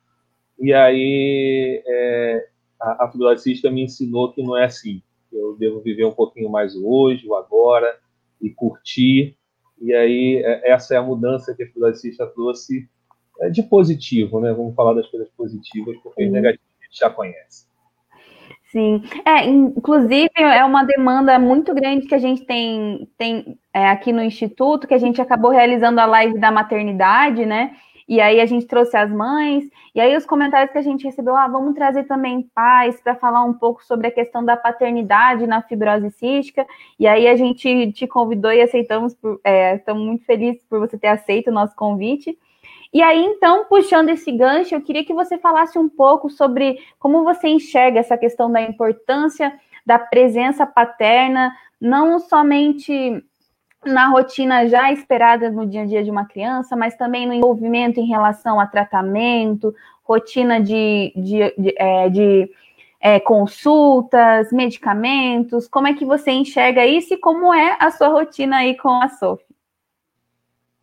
E 0.58 0.72
aí 0.72 1.82
é, 1.86 2.48
a, 2.80 3.04
a 3.04 3.10
fibrosista 3.10 3.70
me 3.70 3.82
ensinou 3.82 4.32
que 4.32 4.42
não 4.42 4.56
é 4.56 4.64
assim. 4.64 5.02
Eu 5.32 5.56
devo 5.56 5.80
viver 5.80 6.04
um 6.04 6.12
pouquinho 6.12 6.48
mais 6.48 6.76
o 6.76 6.88
hoje, 6.88 7.26
o 7.26 7.34
agora, 7.34 7.98
e 8.40 8.50
curtir. 8.50 9.36
E 9.80 9.92
aí 9.92 10.36
é, 10.44 10.70
essa 10.70 10.94
é 10.94 10.98
a 10.98 11.02
mudança 11.02 11.54
que 11.54 11.64
a 11.64 11.66
fibrosista 11.66 12.26
trouxe 12.28 12.88
é, 13.40 13.50
de 13.50 13.62
positivo, 13.64 14.40
né? 14.40 14.52
Vamos 14.52 14.74
falar 14.76 14.94
das 14.94 15.08
coisas 15.08 15.28
positivas, 15.30 15.96
porque 16.02 16.22
uhum. 16.22 16.28
as 16.28 16.32
negativas 16.32 16.68
a 16.80 16.84
gente 16.84 16.98
já 16.98 17.10
conhece. 17.10 17.63
Sim, 18.74 19.04
é, 19.24 19.44
inclusive 19.46 20.30
é 20.34 20.64
uma 20.64 20.82
demanda 20.82 21.38
muito 21.38 21.72
grande 21.72 22.08
que 22.08 22.14
a 22.14 22.18
gente 22.18 22.44
tem, 22.44 23.08
tem 23.16 23.56
é, 23.72 23.88
aqui 23.88 24.12
no 24.12 24.20
Instituto, 24.20 24.88
que 24.88 24.94
a 24.94 24.98
gente 24.98 25.22
acabou 25.22 25.52
realizando 25.52 26.00
a 26.00 26.06
live 26.06 26.40
da 26.40 26.50
maternidade, 26.50 27.46
né? 27.46 27.76
E 28.08 28.20
aí 28.20 28.40
a 28.40 28.46
gente 28.46 28.66
trouxe 28.66 28.96
as 28.96 29.08
mães, 29.12 29.62
e 29.94 30.00
aí 30.00 30.16
os 30.16 30.26
comentários 30.26 30.72
que 30.72 30.78
a 30.78 30.82
gente 30.82 31.04
recebeu, 31.04 31.36
ah, 31.36 31.46
vamos 31.46 31.74
trazer 31.76 32.02
também 32.02 32.50
pais 32.52 33.00
para 33.00 33.14
falar 33.14 33.44
um 33.44 33.54
pouco 33.54 33.84
sobre 33.84 34.08
a 34.08 34.10
questão 34.10 34.44
da 34.44 34.56
paternidade 34.56 35.46
na 35.46 35.62
fibrose 35.62 36.10
cística, 36.10 36.66
e 36.98 37.06
aí 37.06 37.28
a 37.28 37.36
gente 37.36 37.92
te 37.92 38.08
convidou 38.08 38.52
e 38.52 38.60
aceitamos, 38.60 39.14
por, 39.14 39.40
é, 39.44 39.76
estamos 39.76 40.04
muito 40.04 40.24
felizes 40.24 40.64
por 40.68 40.80
você 40.80 40.98
ter 40.98 41.06
aceito 41.08 41.48
o 41.48 41.54
nosso 41.54 41.76
convite. 41.76 42.36
E 42.94 43.02
aí, 43.02 43.24
então, 43.24 43.64
puxando 43.64 44.10
esse 44.10 44.30
gancho, 44.30 44.72
eu 44.72 44.80
queria 44.80 45.04
que 45.04 45.12
você 45.12 45.36
falasse 45.36 45.76
um 45.76 45.88
pouco 45.88 46.30
sobre 46.30 46.78
como 46.96 47.24
você 47.24 47.48
enxerga 47.48 47.98
essa 47.98 48.16
questão 48.16 48.50
da 48.52 48.62
importância 48.62 49.52
da 49.84 49.98
presença 49.98 50.64
paterna, 50.64 51.52
não 51.80 52.20
somente 52.20 53.20
na 53.84 54.06
rotina 54.08 54.68
já 54.68 54.92
esperada 54.92 55.50
no 55.50 55.66
dia 55.66 55.82
a 55.82 55.86
dia 55.86 56.04
de 56.04 56.10
uma 56.10 56.24
criança, 56.24 56.76
mas 56.76 56.96
também 56.96 57.26
no 57.26 57.34
envolvimento 57.34 57.98
em 57.98 58.06
relação 58.06 58.60
a 58.60 58.66
tratamento, 58.66 59.74
rotina 60.04 60.60
de, 60.60 61.12
de, 61.16 61.52
de, 61.58 61.74
é, 61.76 62.08
de 62.08 62.50
é, 63.00 63.18
consultas, 63.18 64.52
medicamentos? 64.52 65.66
Como 65.66 65.88
é 65.88 65.94
que 65.94 66.04
você 66.04 66.30
enxerga 66.30 66.86
isso 66.86 67.14
e 67.14 67.18
como 67.18 67.52
é 67.52 67.76
a 67.80 67.90
sua 67.90 68.06
rotina 68.06 68.58
aí 68.58 68.76
com 68.76 69.02
a 69.02 69.08
Sophie? 69.08 69.53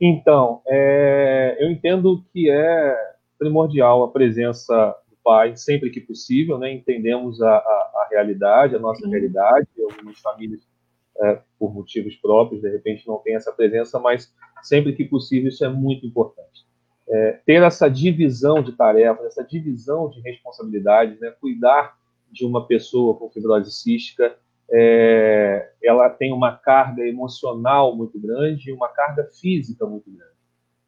Então, 0.01 0.63
é, 0.67 1.57
eu 1.59 1.69
entendo 1.69 2.25
que 2.33 2.49
é 2.49 2.97
primordial 3.37 4.03
a 4.03 4.11
presença 4.11 4.95
do 5.07 5.15
pai 5.23 5.55
sempre 5.55 5.91
que 5.91 6.01
possível, 6.01 6.57
né? 6.57 6.73
Entendemos 6.73 7.39
a, 7.39 7.55
a, 7.55 7.59
a 7.59 8.07
realidade, 8.09 8.75
a 8.75 8.79
nossa 8.79 9.03
Sim. 9.03 9.11
realidade. 9.11 9.67
Algumas 9.79 10.19
famílias, 10.19 10.67
é, 11.21 11.39
por 11.59 11.71
motivos 11.71 12.15
próprios, 12.15 12.63
de 12.63 12.69
repente 12.71 13.07
não 13.07 13.19
tem 13.19 13.35
essa 13.35 13.51
presença, 13.51 13.99
mas 13.99 14.33
sempre 14.63 14.93
que 14.93 15.05
possível 15.05 15.49
isso 15.49 15.63
é 15.63 15.69
muito 15.69 16.03
importante. 16.07 16.65
É, 17.07 17.39
ter 17.45 17.61
essa 17.61 17.87
divisão 17.87 18.63
de 18.63 18.71
tarefas, 18.71 19.25
essa 19.27 19.43
divisão 19.43 20.09
de 20.09 20.19
responsabilidades, 20.21 21.19
né? 21.19 21.31
Cuidar 21.39 21.95
de 22.31 22.43
uma 22.43 22.65
pessoa 22.65 23.15
com 23.15 23.29
fibrose 23.29 23.71
cística 23.71 24.35
é, 24.71 25.69
ela 25.83 26.09
tem 26.09 26.31
uma 26.31 26.55
carga 26.55 27.05
emocional 27.05 27.95
muito 27.95 28.19
grande 28.19 28.69
e 28.69 28.73
uma 28.73 28.87
carga 28.87 29.27
física 29.39 29.85
muito 29.85 30.09
grande. 30.09 30.31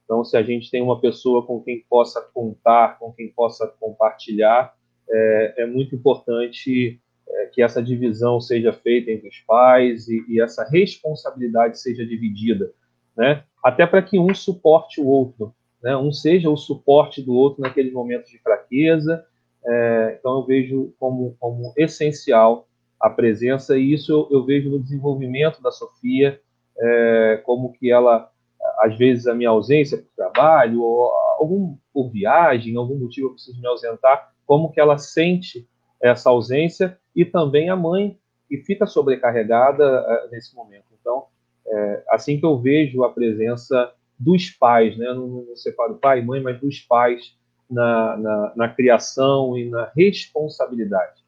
Então, 0.05 0.23
se 0.23 0.38
a 0.38 0.43
gente 0.43 0.69
tem 0.69 0.81
uma 0.81 0.99
pessoa 0.99 1.45
com 1.45 1.61
quem 1.61 1.84
possa 1.89 2.21
contar, 2.34 2.97
com 2.99 3.11
quem 3.11 3.29
possa 3.29 3.67
compartilhar, 3.79 4.73
é, 5.09 5.63
é 5.63 5.65
muito 5.65 5.95
importante 5.95 6.99
é, 7.27 7.45
que 7.47 7.61
essa 7.61 7.81
divisão 7.81 8.39
seja 8.39 8.71
feita 8.71 9.11
entre 9.11 9.27
os 9.27 9.39
pais 9.39 10.07
e, 10.07 10.23
e 10.29 10.41
essa 10.41 10.63
responsabilidade 10.69 11.79
seja 11.79 12.05
dividida, 12.05 12.71
né? 13.17 13.43
Até 13.63 13.86
para 13.86 14.01
que 14.01 14.19
um 14.19 14.34
suporte 14.34 14.99
o 14.99 15.07
outro, 15.07 15.53
né? 15.81 15.95
Um 15.95 16.11
seja 16.11 16.49
o 16.49 16.57
suporte 16.57 17.21
do 17.21 17.34
outro 17.34 17.61
naqueles 17.61 17.93
momentos 17.93 18.29
de 18.29 18.39
fraqueza. 18.39 19.25
É, 19.65 20.17
então, 20.19 20.39
eu 20.39 20.45
vejo 20.45 20.93
como, 20.99 21.36
como 21.39 21.73
essencial 21.77 22.67
a 23.04 23.10
presença, 23.10 23.78
e 23.78 23.91
isso 23.91 24.14
eu, 24.14 24.30
eu 24.32 24.45
vejo 24.45 24.70
no 24.70 24.80
desenvolvimento 24.80 25.62
da 25.62 25.72
Sofia, 25.72 26.39
é, 26.80 27.41
como 27.43 27.74
que 27.74 27.91
ela, 27.91 28.32
às 28.80 28.97
vezes, 28.97 29.28
a 29.28 29.36
minha 29.36 29.49
ausência 29.49 29.97
por 29.97 30.08
trabalho, 30.16 30.82
ou 30.82 31.12
algum 31.38 31.76
por 31.93 32.10
viagem, 32.10 32.78
algum 32.78 32.97
motivo 32.97 33.28
eu 33.28 33.34
preciso 33.34 33.60
me 33.60 33.68
ausentar, 33.68 34.32
como 34.45 34.72
que 34.72 34.80
ela 34.80 34.97
sente 34.97 35.68
essa 36.01 36.30
ausência, 36.30 36.97
e 37.14 37.26
também 37.26 37.70
a 37.70 37.76
mãe, 37.76 38.18
que 38.47 38.58
fica 38.60 38.86
sobrecarregada 38.86 39.84
é, 39.84 40.30
nesse 40.32 40.56
momento. 40.56 40.86
Então, 40.97 41.26
é, 41.68 42.04
assim 42.10 42.39
que 42.39 42.45
eu 42.45 42.58
vejo 42.58 43.04
a 43.04 43.12
presença 43.12 43.91
dos 44.18 44.49
pais, 44.49 44.97
né? 44.97 45.08
não, 45.08 45.28
não 45.28 45.56
separo 45.58 45.95
pai 45.95 46.20
e 46.20 46.26
mãe, 46.26 46.41
mas 46.41 46.58
dos 46.58 46.80
pais 46.80 47.36
na, 47.70 48.16
na, 48.16 48.54
na 48.56 48.70
criação 48.70 49.58
e 49.58 49.70
na 49.70 49.91
responsabilidade. 49.93 51.22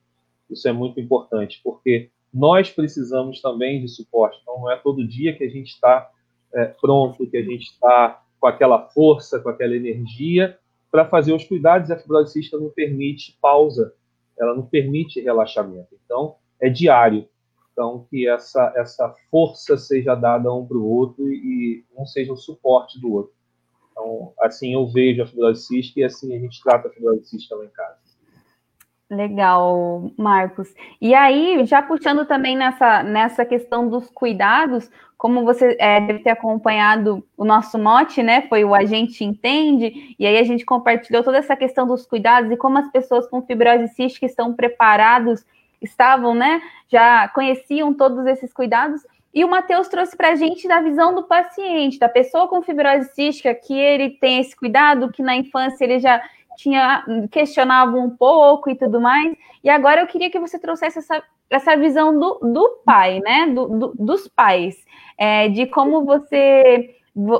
Isso 0.55 0.67
é 0.67 0.71
muito 0.71 0.99
importante, 0.99 1.59
porque 1.63 2.09
nós 2.33 2.69
precisamos 2.69 3.41
também 3.41 3.81
de 3.81 3.87
suporte. 3.87 4.39
Então, 4.41 4.59
não 4.59 4.71
é 4.71 4.77
todo 4.77 5.07
dia 5.07 5.35
que 5.35 5.43
a 5.43 5.49
gente 5.49 5.67
está 5.67 6.09
é, 6.53 6.65
pronto, 6.65 7.29
que 7.29 7.37
a 7.37 7.43
gente 7.43 7.71
está 7.71 8.23
com 8.39 8.47
aquela 8.47 8.87
força, 8.89 9.39
com 9.39 9.49
aquela 9.49 9.75
energia 9.75 10.57
para 10.89 11.05
fazer 11.05 11.33
os 11.33 11.43
cuidados. 11.43 11.91
A 11.91 11.97
fibrose 11.97 12.49
não 12.53 12.69
permite 12.69 13.37
pausa, 13.41 13.93
ela 14.39 14.55
não 14.55 14.65
permite 14.65 15.19
relaxamento. 15.19 15.97
Então, 16.05 16.35
é 16.61 16.69
diário. 16.69 17.27
Então, 17.71 18.07
que 18.09 18.27
essa, 18.27 18.71
essa 18.77 19.13
força 19.29 19.77
seja 19.77 20.15
dada 20.15 20.53
um 20.53 20.65
para 20.65 20.77
o 20.77 20.89
outro 20.89 21.29
e 21.29 21.83
um 21.97 22.05
seja 22.05 22.31
o 22.31 22.37
suporte 22.37 22.99
do 23.01 23.13
outro. 23.13 23.33
Então, 23.91 24.33
assim 24.41 24.73
eu 24.73 24.87
vejo 24.87 25.23
a 25.23 25.25
fibrose 25.25 25.93
e 25.95 26.03
assim 26.03 26.33
a 26.35 26.39
gente 26.39 26.61
trata 26.61 26.87
a 26.87 26.91
fibrose 26.91 27.37
lá 27.51 27.65
em 27.65 27.69
casa. 27.69 28.04
Legal, 29.09 30.11
Marcos. 30.17 30.73
E 30.99 31.13
aí, 31.13 31.63
já 31.65 31.81
puxando 31.81 32.25
também 32.25 32.57
nessa, 32.57 33.03
nessa 33.03 33.45
questão 33.45 33.87
dos 33.87 34.09
cuidados, 34.09 34.89
como 35.15 35.45
você 35.45 35.77
é, 35.79 36.01
deve 36.01 36.19
ter 36.19 36.31
acompanhado 36.31 37.23
o 37.37 37.45
nosso 37.45 37.77
mote, 37.77 38.23
né? 38.23 38.41
Foi 38.49 38.65
o 38.65 38.73
A 38.73 38.83
gente 38.83 39.23
entende, 39.23 40.15
e 40.17 40.25
aí 40.25 40.37
a 40.37 40.43
gente 40.43 40.65
compartilhou 40.65 41.23
toda 41.23 41.37
essa 41.37 41.55
questão 41.55 41.85
dos 41.85 42.05
cuidados 42.05 42.51
e 42.51 42.57
como 42.57 42.79
as 42.79 42.91
pessoas 42.91 43.27
com 43.27 43.43
fibrose 43.43 43.89
cística 43.89 44.25
estão 44.25 44.53
preparados, 44.55 45.45
estavam, 45.79 46.33
né? 46.33 46.59
Já 46.89 47.27
conheciam 47.27 47.93
todos 47.93 48.25
esses 48.25 48.51
cuidados. 48.51 49.01
E 49.31 49.45
o 49.45 49.49
Matheus 49.49 49.87
trouxe 49.87 50.17
para 50.17 50.29
a 50.29 50.35
gente 50.35 50.67
da 50.67 50.81
visão 50.81 51.13
do 51.13 51.23
paciente, 51.23 51.99
da 51.99 52.09
pessoa 52.09 52.47
com 52.47 52.63
fibrose 52.63 53.09
cística, 53.13 53.53
que 53.53 53.77
ele 53.77 54.11
tem 54.11 54.39
esse 54.39 54.55
cuidado, 54.55 55.11
que 55.11 55.21
na 55.21 55.35
infância 55.35 55.83
ele 55.83 55.99
já 55.99 56.23
tinha 56.55 57.03
questionava 57.31 57.97
um 57.97 58.09
pouco 58.09 58.69
e 58.69 58.75
tudo 58.75 58.99
mais. 59.01 59.35
E 59.63 59.69
agora 59.69 60.01
eu 60.01 60.07
queria 60.07 60.29
que 60.29 60.39
você 60.39 60.59
trouxesse 60.59 60.99
essa, 60.99 61.23
essa 61.49 61.75
visão 61.75 62.17
do, 62.17 62.39
do 62.41 62.81
pai, 62.85 63.19
né? 63.19 63.47
Do, 63.47 63.67
do, 63.67 63.93
dos 63.97 64.27
pais, 64.27 64.75
é, 65.17 65.49
de 65.49 65.65
como 65.67 66.05
você 66.05 66.95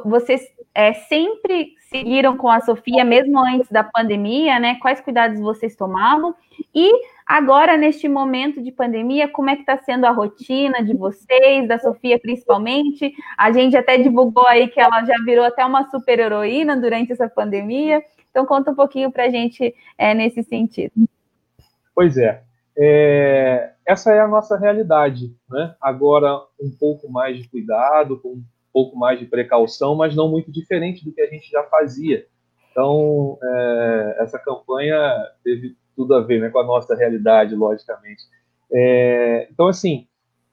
vocês 0.05 0.41
é, 0.73 0.93
sempre 0.93 1.73
seguiram 1.89 2.37
com 2.37 2.49
a 2.49 2.61
Sofia, 2.61 3.03
mesmo 3.03 3.39
antes 3.39 3.69
da 3.69 3.83
pandemia, 3.83 4.59
né? 4.59 4.75
Quais 4.75 5.01
cuidados 5.01 5.39
vocês 5.39 5.75
tomavam? 5.75 6.33
E 6.73 6.91
agora, 7.25 7.75
neste 7.77 8.07
momento 8.07 8.61
de 8.61 8.71
pandemia, 8.71 9.27
como 9.27 9.49
é 9.49 9.55
que 9.55 9.61
está 9.61 9.77
sendo 9.77 10.05
a 10.05 10.11
rotina 10.11 10.83
de 10.83 10.95
vocês, 10.95 11.67
da 11.67 11.77
Sofia 11.77 12.17
principalmente? 12.17 13.13
A 13.37 13.51
gente 13.51 13.75
até 13.75 13.97
divulgou 13.97 14.47
aí 14.47 14.67
que 14.67 14.79
ela 14.79 15.03
já 15.03 15.15
virou 15.25 15.45
até 15.45 15.65
uma 15.65 15.89
super 15.89 16.19
heroína 16.19 16.77
durante 16.77 17.11
essa 17.11 17.27
pandemia. 17.27 18.01
Então, 18.35 18.45
conta 18.45 18.71
um 18.71 18.75
pouquinho 18.75 19.09
para 19.09 19.27
a 19.27 19.29
gente 19.29 19.73
é, 19.97 20.13
nesse 20.13 20.43
sentido. 20.43 20.91
Pois 21.95 22.17
é. 22.17 22.43
é. 22.77 23.71
Essa 23.87 24.11
é 24.11 24.19
a 24.19 24.27
nossa 24.27 24.57
realidade. 24.57 25.33
Né? 25.49 25.73
Agora, 25.79 26.41
um 26.59 26.69
pouco 26.69 27.09
mais 27.09 27.37
de 27.37 27.47
cuidado, 27.47 28.19
com 28.19 28.33
um 28.33 28.43
pouco 28.73 28.97
mais 28.97 29.17
de 29.17 29.25
precaução, 29.25 29.95
mas 29.95 30.13
não 30.13 30.29
muito 30.29 30.51
diferente 30.51 31.05
do 31.05 31.13
que 31.13 31.21
a 31.21 31.27
gente 31.27 31.49
já 31.49 31.63
fazia. 31.63 32.25
Então, 32.69 33.37
é, 33.41 34.17
essa 34.19 34.37
campanha 34.37 34.99
teve 35.41 35.77
tudo 35.95 36.13
a 36.13 36.19
ver 36.19 36.41
né, 36.41 36.49
com 36.49 36.59
a 36.59 36.65
nossa 36.65 36.93
realidade, 36.93 37.55
logicamente. 37.55 38.23
É, 38.69 39.47
então, 39.49 39.67
assim, 39.67 40.09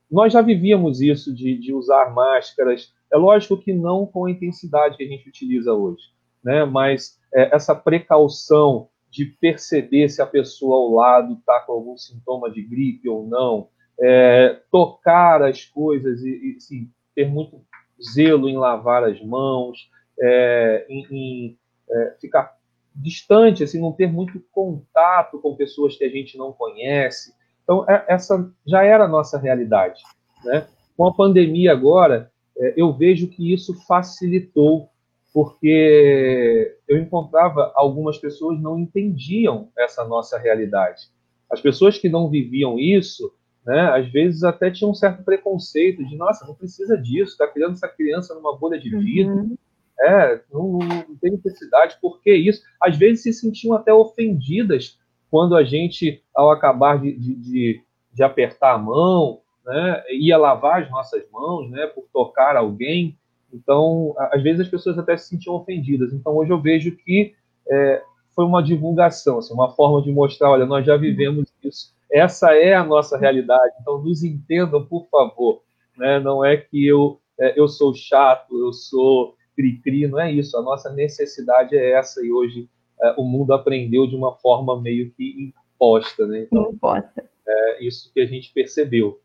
nós 0.08 0.32
já 0.32 0.40
vivíamos 0.40 1.00
isso 1.00 1.34
de, 1.34 1.58
de, 1.58 1.74
usar 1.74 2.14
máscaras. 2.14 2.94
É 3.12 3.16
lógico 3.16 3.56
que 3.56 3.72
não 3.72 4.06
com 4.06 4.26
a 4.26 4.30
intensidade 4.30 4.96
que 4.96 5.02
a 5.02 5.08
gente 5.08 5.28
utiliza 5.28 5.72
hoje, 5.72 6.12
né? 6.42 6.64
Mas 6.64 7.18
é, 7.34 7.54
essa 7.54 7.74
precaução 7.74 8.88
de 9.10 9.26
perceber 9.26 10.08
se 10.08 10.22
a 10.22 10.26
pessoa 10.26 10.76
ao 10.76 10.90
lado 10.92 11.34
está 11.34 11.60
com 11.60 11.72
algum 11.72 11.96
sintoma 11.96 12.50
de 12.50 12.62
gripe 12.62 13.08
ou 13.08 13.26
não, 13.26 13.68
é, 14.00 14.60
tocar 14.70 15.42
as 15.42 15.64
coisas 15.64 16.22
e, 16.22 16.30
e 16.30 16.56
assim, 16.56 16.90
ter 17.14 17.28
muito 17.28 17.62
zelo 18.02 18.48
em 18.48 18.56
lavar 18.56 19.04
as 19.04 19.22
mãos, 19.22 19.90
é, 20.18 20.86
em, 20.88 21.06
em 21.10 21.58
é, 21.90 22.16
ficar 22.20 22.56
distante, 22.94 23.62
assim, 23.62 23.80
não 23.80 23.92
ter 23.92 24.06
muito 24.06 24.42
contato 24.50 25.38
com 25.38 25.56
pessoas 25.56 25.96
que 25.96 26.04
a 26.04 26.08
gente 26.08 26.36
não 26.36 26.52
conhece. 26.52 27.34
Então, 27.62 27.84
é, 27.88 28.04
essa 28.08 28.50
já 28.66 28.82
era 28.82 29.04
a 29.04 29.08
nossa 29.08 29.38
realidade. 29.38 30.02
Né? 30.44 30.66
Com 30.96 31.06
a 31.06 31.14
pandemia 31.14 31.72
agora, 31.72 32.30
é, 32.56 32.74
eu 32.76 32.92
vejo 32.92 33.28
que 33.28 33.52
isso 33.52 33.74
facilitou 33.86 34.90
porque 35.32 36.76
eu 36.86 36.98
encontrava 36.98 37.72
algumas 37.74 38.18
pessoas 38.18 38.60
não 38.60 38.78
entendiam 38.78 39.70
essa 39.76 40.04
nossa 40.04 40.38
realidade. 40.38 41.10
As 41.50 41.60
pessoas 41.60 41.96
que 41.98 42.08
não 42.08 42.28
viviam 42.28 42.78
isso, 42.78 43.32
né, 43.64 43.80
às 43.90 44.08
vezes 44.10 44.42
até 44.42 44.70
tinham 44.70 44.90
um 44.90 44.94
certo 44.94 45.22
preconceito 45.24 46.04
de, 46.04 46.16
nossa, 46.16 46.46
não 46.46 46.54
precisa 46.54 46.98
disso, 46.98 47.32
está 47.32 47.46
criando 47.46 47.72
essa 47.72 47.88
criança 47.88 48.34
numa 48.34 48.56
bolha 48.56 48.78
de 48.78 48.90
vidro, 48.90 49.34
uhum. 49.34 49.56
é, 50.00 50.40
não, 50.52 50.78
não, 50.78 51.16
tem 51.20 51.32
necessidade, 51.32 51.96
por 52.00 52.20
que 52.20 52.34
isso? 52.34 52.62
Às 52.80 52.96
vezes 52.96 53.22
se 53.22 53.32
sentiam 53.32 53.74
até 53.74 53.92
ofendidas 53.92 54.98
quando 55.30 55.56
a 55.56 55.64
gente, 55.64 56.22
ao 56.34 56.50
acabar 56.50 57.00
de, 57.00 57.12
de, 57.16 57.34
de, 57.36 57.82
de 58.12 58.22
apertar 58.22 58.74
a 58.74 58.78
mão, 58.78 59.40
né, 59.64 60.02
ia 60.10 60.36
lavar 60.36 60.82
as 60.82 60.90
nossas 60.90 61.22
mãos, 61.30 61.70
né, 61.70 61.86
por 61.86 62.04
tocar 62.12 62.56
alguém, 62.56 63.16
então, 63.52 64.14
às 64.18 64.42
vezes 64.42 64.62
as 64.62 64.68
pessoas 64.68 64.98
até 64.98 65.16
se 65.16 65.28
sentiam 65.28 65.54
ofendidas. 65.54 66.12
Então, 66.12 66.36
hoje 66.36 66.50
eu 66.50 66.60
vejo 66.60 66.96
que 66.96 67.34
é, 67.68 68.02
foi 68.34 68.44
uma 68.44 68.62
divulgação, 68.62 69.38
assim, 69.38 69.52
uma 69.52 69.72
forma 69.72 70.02
de 70.02 70.10
mostrar, 70.10 70.50
olha, 70.50 70.66
nós 70.66 70.84
já 70.84 70.96
vivemos 70.96 71.52
isso, 71.62 71.92
essa 72.10 72.54
é 72.54 72.74
a 72.74 72.84
nossa 72.84 73.16
realidade, 73.16 73.74
então 73.80 74.02
nos 74.02 74.22
entendam, 74.22 74.84
por 74.84 75.06
favor. 75.08 75.62
Né? 75.96 76.20
Não 76.20 76.44
é 76.44 76.56
que 76.56 76.86
eu, 76.86 77.20
é, 77.38 77.58
eu 77.58 77.68
sou 77.68 77.94
chato, 77.94 78.58
eu 78.58 78.72
sou 78.72 79.34
cri-cri, 79.56 80.06
não 80.06 80.20
é 80.20 80.32
isso, 80.32 80.56
a 80.56 80.62
nossa 80.62 80.90
necessidade 80.92 81.76
é 81.76 81.92
essa, 81.92 82.24
e 82.24 82.32
hoje 82.32 82.68
é, 83.00 83.14
o 83.16 83.24
mundo 83.24 83.52
aprendeu 83.52 84.06
de 84.06 84.16
uma 84.16 84.34
forma 84.36 84.80
meio 84.80 85.10
que 85.12 85.52
imposta. 85.74 86.26
Né? 86.26 86.42
Então, 86.42 86.70
imposta. 86.72 87.24
É 87.46 87.84
isso 87.84 88.10
que 88.12 88.20
a 88.20 88.26
gente 88.26 88.52
percebeu. 88.52 89.20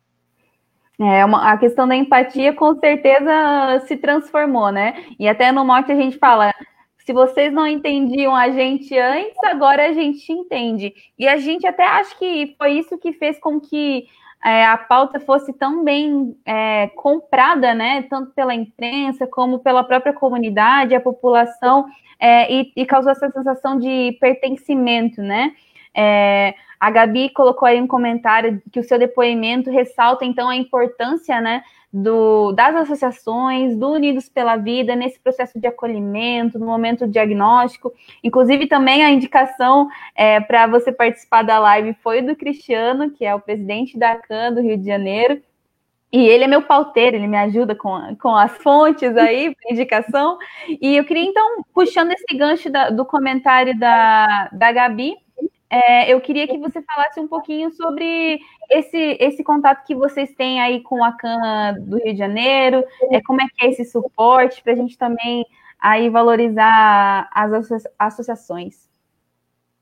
É, 1.00 1.24
uma, 1.24 1.52
a 1.52 1.58
questão 1.58 1.88
da 1.88 1.95
empatia 1.95 2.54
com 2.54 2.76
certeza 2.80 3.84
se 3.88 3.98
transformou, 3.98 4.72
né? 4.72 5.06
E 5.20 5.28
até 5.28 5.52
no 5.52 5.64
morte 5.64 5.91
a 5.91 5.95
gente 5.95 6.18
fala, 6.18 6.54
Se 7.00 7.14
vocês 7.14 7.54
não 7.54 7.68
entendiam 7.68 8.36
a 8.36 8.50
gente 8.50 8.98
antes, 8.98 9.38
agora 9.45 9.88
a 9.88 9.93
gente 9.93 10.32
entende. 10.32 10.93
E 11.18 11.28
a 11.28 11.38
gente 11.38 11.66
até 11.68 11.86
acha 11.86 12.16
que 12.18 12.56
foi 12.58 12.74
isso 12.74 12.98
que 12.98 13.14
fez 13.14 13.39
com 13.39 13.60
que 13.60 14.08
é, 14.43 14.66
a 14.66 14.78
pauta 14.78 15.20
fosse 15.20 15.54
tão 15.54 15.84
bem 15.84 16.36
é, 16.45 16.88
comprada, 16.95 17.74
né, 17.74 18.04
tanto 18.04 18.32
pela 18.34 18.54
imprensa 18.54 19.26
como 19.28 19.60
pela 19.60 19.84
própria 19.84 20.14
comunidade, 20.14 20.95
a 20.95 21.02
população, 21.02 21.86
é, 22.20 22.52
e, 22.52 22.72
e, 22.76 22.86
causou 22.86 23.12
essa 23.12 23.30
sensação 23.30 23.78
de 23.78 24.18
pertencimento, 24.20 25.22
né? 25.22 25.54
É, 25.98 26.54
a 26.80 26.91
Gabi 26.91 27.30
colocou 27.30 27.68
aí 27.68 27.82
um 27.82 27.88
comentário 27.88 28.62
que 28.72 28.80
o 28.80 28.84
seu 28.84 29.00
depoimento 29.00 29.72
ressalta 29.72 30.24
então 30.24 30.48
a 30.48 30.56
importância, 30.56 31.41
né, 31.41 31.64
do, 31.91 32.52
das 32.52 32.76
associações, 32.76 33.76
do 33.76 33.89
Unidos 33.93 34.30
pela 34.30 34.58
Vida, 34.58 34.95
nesse 34.95 35.20
processo 35.20 35.60
de 35.60 35.66
acolhimento, 35.66 36.60
no 36.60 36.68
momento 36.68 37.08
diagnóstico. 37.08 37.91
Inclusive, 38.24 38.68
também 38.68 39.04
a 39.04 39.10
indicação 39.10 39.88
é, 40.14 40.39
para 40.39 40.68
você 40.68 40.91
participar 40.91 41.41
da 41.41 41.58
live 41.58 41.95
foi 42.04 42.22
do 42.22 42.36
Cristiano, 42.36 43.10
que 43.10 43.26
é 43.26 43.34
o 43.34 43.39
presidente 43.39 43.98
da 43.98 44.16
CAN 44.16 44.54
do 44.54 44.62
Rio 44.62 44.78
de 44.78 44.86
Janeiro. 44.86 45.41
E 46.12 46.26
ele 46.26 46.43
é 46.45 46.48
meu 46.48 46.62
pauteiro, 46.62 47.18
ele 47.18 47.28
me 47.28 47.38
ajuda 47.38 47.76
com, 47.76 48.16
com 48.22 48.36
as 48.36 48.52
fontes 48.58 49.16
aí, 49.18 49.54
indicação. 49.70 50.38
E 50.82 50.95
eu 50.95 51.04
queria, 51.04 51.24
então, 51.24 51.64
puxando 51.74 52.12
esse 52.12 52.38
gancho 52.38 52.70
da, 52.70 52.89
do 52.89 53.04
comentário 53.04 53.78
da, 53.78 54.50
da 54.54 54.72
Gabi, 54.72 55.16
é, 55.70 56.13
eu 56.13 56.22
queria 56.22 56.47
que 56.47 56.57
você 56.57 56.82
falasse 56.82 57.20
um 57.20 57.28
pouquinho 57.28 57.72
sobre 57.72 58.39
esse, 58.70 59.18
esse 59.20 59.43
contato 59.43 59.86
que 59.86 59.93
vocês 59.93 60.34
têm 60.34 60.61
aí 60.61 60.82
com 60.82 61.03
a 61.03 61.11
CAN 61.11 61.76
do 61.82 61.97
Rio 61.97 62.13
de 62.13 62.18
Janeiro, 62.18 62.84
é, 63.11 63.22
como 63.22 63.41
é 63.41 63.45
que 63.53 63.65
é 63.65 63.70
esse 63.70 63.84
suporte 63.84 64.63
para 64.63 64.74
a 64.74 64.76
gente 64.76 64.97
também 64.97 65.45
aí 65.80 66.09
valorizar 66.09 67.30
as 67.34 67.70
associações. 67.99 68.88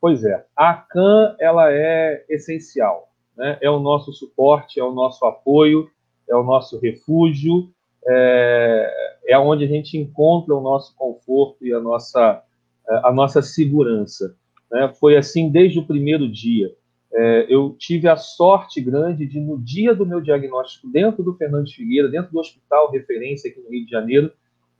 Pois 0.01 0.23
é, 0.23 0.43
a 0.55 0.73
CAN 0.73 1.35
ela 1.39 1.71
é 1.71 2.25
essencial, 2.29 3.09
né? 3.37 3.57
é 3.61 3.69
o 3.69 3.79
nosso 3.79 4.11
suporte, 4.11 4.79
é 4.79 4.83
o 4.83 4.91
nosso 4.91 5.23
apoio, 5.25 5.89
é 6.27 6.35
o 6.35 6.43
nosso 6.43 6.79
refúgio, 6.79 7.69
é, 8.07 9.17
é 9.27 9.37
onde 9.37 9.65
a 9.65 9.67
gente 9.67 9.97
encontra 9.97 10.55
o 10.55 10.61
nosso 10.61 10.95
conforto 10.95 11.65
e 11.65 11.73
a 11.73 11.79
nossa, 11.79 12.41
a 12.87 13.11
nossa 13.11 13.41
segurança. 13.43 14.35
Né? 14.71 14.91
Foi 14.99 15.17
assim 15.17 15.49
desde 15.49 15.79
o 15.79 15.85
primeiro 15.85 16.29
dia. 16.29 16.71
É, 17.13 17.45
eu 17.47 17.75
tive 17.79 18.09
a 18.09 18.17
sorte 18.17 18.81
grande 18.81 19.25
de, 19.25 19.39
no 19.39 19.57
dia 19.57 19.95
do 19.95 20.05
meu 20.05 20.19
diagnóstico, 20.19 20.91
dentro 20.91 21.23
do 21.23 21.33
Fernandes 21.35 21.73
Figueira, 21.73 22.09
dentro 22.09 22.31
do 22.31 22.39
hospital 22.39 22.91
referência 22.91 23.49
aqui 23.49 23.61
no 23.61 23.69
Rio 23.69 23.85
de 23.85 23.91
Janeiro, 23.91 24.31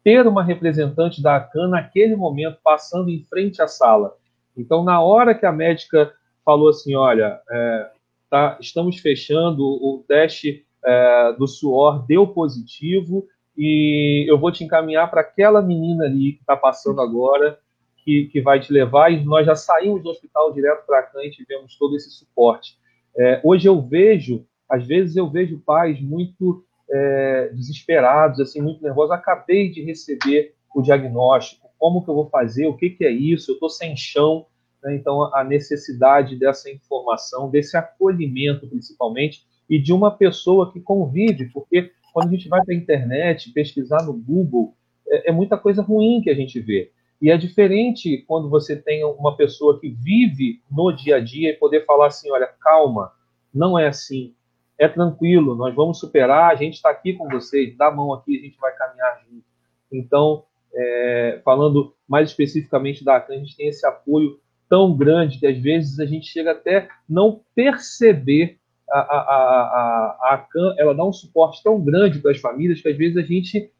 ter 0.03 0.27
uma 0.27 0.43
representante 0.43 1.21
da 1.21 1.37
ACAN 1.37 1.69
naquele 1.69 2.15
momento 2.15 2.59
passando 2.63 3.09
em 3.09 3.23
frente 3.23 3.61
à 3.61 3.67
sala. 3.67 4.15
Então, 4.55 4.83
na 4.83 5.01
hora 5.01 5.33
que 5.33 5.45
a 5.45 5.51
médica 5.51 6.11
falou 6.43 6.69
assim: 6.69 6.93
olha, 6.93 7.39
é, 7.49 7.89
tá, 8.29 8.57
estamos 8.59 8.99
fechando, 8.99 9.63
o 9.63 10.03
teste 10.07 10.65
é, 10.85 11.33
do 11.37 11.47
suor 11.47 12.05
deu 12.05 12.27
positivo 12.27 13.25
e 13.57 14.25
eu 14.29 14.37
vou 14.37 14.51
te 14.51 14.63
encaminhar 14.63 15.09
para 15.09 15.21
aquela 15.21 15.61
menina 15.61 16.05
ali 16.05 16.33
que 16.33 16.41
está 16.41 16.55
passando 16.55 17.01
agora 17.01 17.57
que, 18.05 18.29
que 18.31 18.39
vai 18.39 18.59
te 18.59 18.71
levar, 18.71 19.11
e 19.11 19.25
nós 19.25 19.47
já 19.47 19.55
saímos 19.55 20.03
do 20.03 20.09
hospital 20.09 20.53
direto 20.53 20.85
para 20.85 21.01
cá 21.01 21.25
e 21.25 21.31
tivemos 21.31 21.75
todo 21.75 21.95
esse 21.95 22.11
suporte. 22.11 22.77
É, 23.17 23.41
hoje 23.43 23.67
eu 23.67 23.81
vejo, 23.81 24.45
às 24.69 24.85
vezes 24.85 25.15
eu 25.15 25.27
vejo 25.27 25.59
pais 25.65 25.99
muito 25.99 26.63
é, 26.89 27.49
desesperados, 27.51 28.39
assim, 28.39 28.61
muito 28.61 28.83
nervosos. 28.83 29.11
Acabei 29.11 29.71
de 29.71 29.81
receber 29.81 30.53
o 30.73 30.83
diagnóstico, 30.83 31.67
como 31.79 32.03
que 32.03 32.09
eu 32.09 32.15
vou 32.15 32.29
fazer, 32.29 32.67
o 32.67 32.77
que, 32.77 32.91
que 32.91 33.05
é 33.05 33.11
isso, 33.11 33.51
eu 33.51 33.55
estou 33.55 33.69
sem 33.69 33.97
chão. 33.97 34.45
Né? 34.83 34.95
Então, 34.95 35.33
a 35.33 35.43
necessidade 35.43 36.37
dessa 36.37 36.69
informação, 36.69 37.49
desse 37.49 37.75
acolhimento, 37.75 38.67
principalmente, 38.67 39.45
e 39.67 39.79
de 39.79 39.91
uma 39.91 40.11
pessoa 40.11 40.71
que 40.71 40.79
convive, 40.79 41.49
porque 41.51 41.91
quando 42.13 42.27
a 42.27 42.31
gente 42.31 42.47
vai 42.47 42.63
para 42.63 42.75
a 42.75 42.77
internet, 42.77 43.51
pesquisar 43.51 44.03
no 44.05 44.13
Google, 44.13 44.75
é, 45.07 45.29
é 45.29 45.31
muita 45.31 45.57
coisa 45.57 45.81
ruim 45.81 46.21
que 46.21 46.29
a 46.29 46.35
gente 46.35 46.59
vê. 46.59 46.91
E 47.25 47.31
é 47.31 47.37
diferente 47.37 48.23
quando 48.27 48.51
você 48.51 48.75
tem 48.75 49.03
uma 49.03 49.35
pessoa 49.35 49.79
que 49.79 49.89
vive 49.89 50.61
no 50.69 50.91
dia 50.91 51.15
a 51.15 51.19
dia 51.19 51.49
e 51.49 51.57
poder 51.57 51.83
falar 51.83 52.05
assim: 52.05 52.29
olha, 52.29 52.45
calma, 52.45 53.11
não 53.51 53.79
é 53.79 53.87
assim, 53.87 54.35
é 54.77 54.87
tranquilo, 54.87 55.55
nós 55.55 55.73
vamos 55.73 55.99
superar, 55.99 56.51
a 56.51 56.55
gente 56.55 56.75
está 56.75 56.91
aqui 56.91 57.13
com 57.13 57.27
vocês, 57.27 57.75
dá 57.75 57.87
a 57.87 57.91
mão 57.91 58.13
aqui, 58.13 58.37
a 58.37 58.41
gente 58.43 58.59
vai 58.59 58.71
caminhar 58.75 59.23
junto. 59.27 59.43
Então, 59.91 60.43
é, 60.71 61.41
falando 61.43 61.95
mais 62.07 62.29
especificamente 62.29 63.03
da 63.03 63.15
ACAN, 63.15 63.33
a 63.33 63.37
gente 63.39 63.57
tem 63.57 63.69
esse 63.69 63.87
apoio 63.87 64.39
tão 64.69 64.95
grande 64.95 65.39
que 65.39 65.47
às 65.47 65.57
vezes 65.57 65.99
a 65.99 66.05
gente 66.05 66.27
chega 66.27 66.51
até 66.51 66.87
não 67.09 67.41
perceber 67.55 68.59
a, 68.87 68.99
a, 68.99 69.17
a, 69.17 70.17
a, 70.29 70.33
ACAN, 70.35 70.75
ela 70.77 70.93
dá 70.93 71.03
um 71.03 71.11
suporte 71.11 71.63
tão 71.63 71.81
grande 71.83 72.19
para 72.19 72.29
as 72.29 72.39
famílias 72.39 72.81
que 72.81 72.87
às 72.87 72.95
vezes 72.95 73.17
a 73.17 73.23
gente 73.23 73.71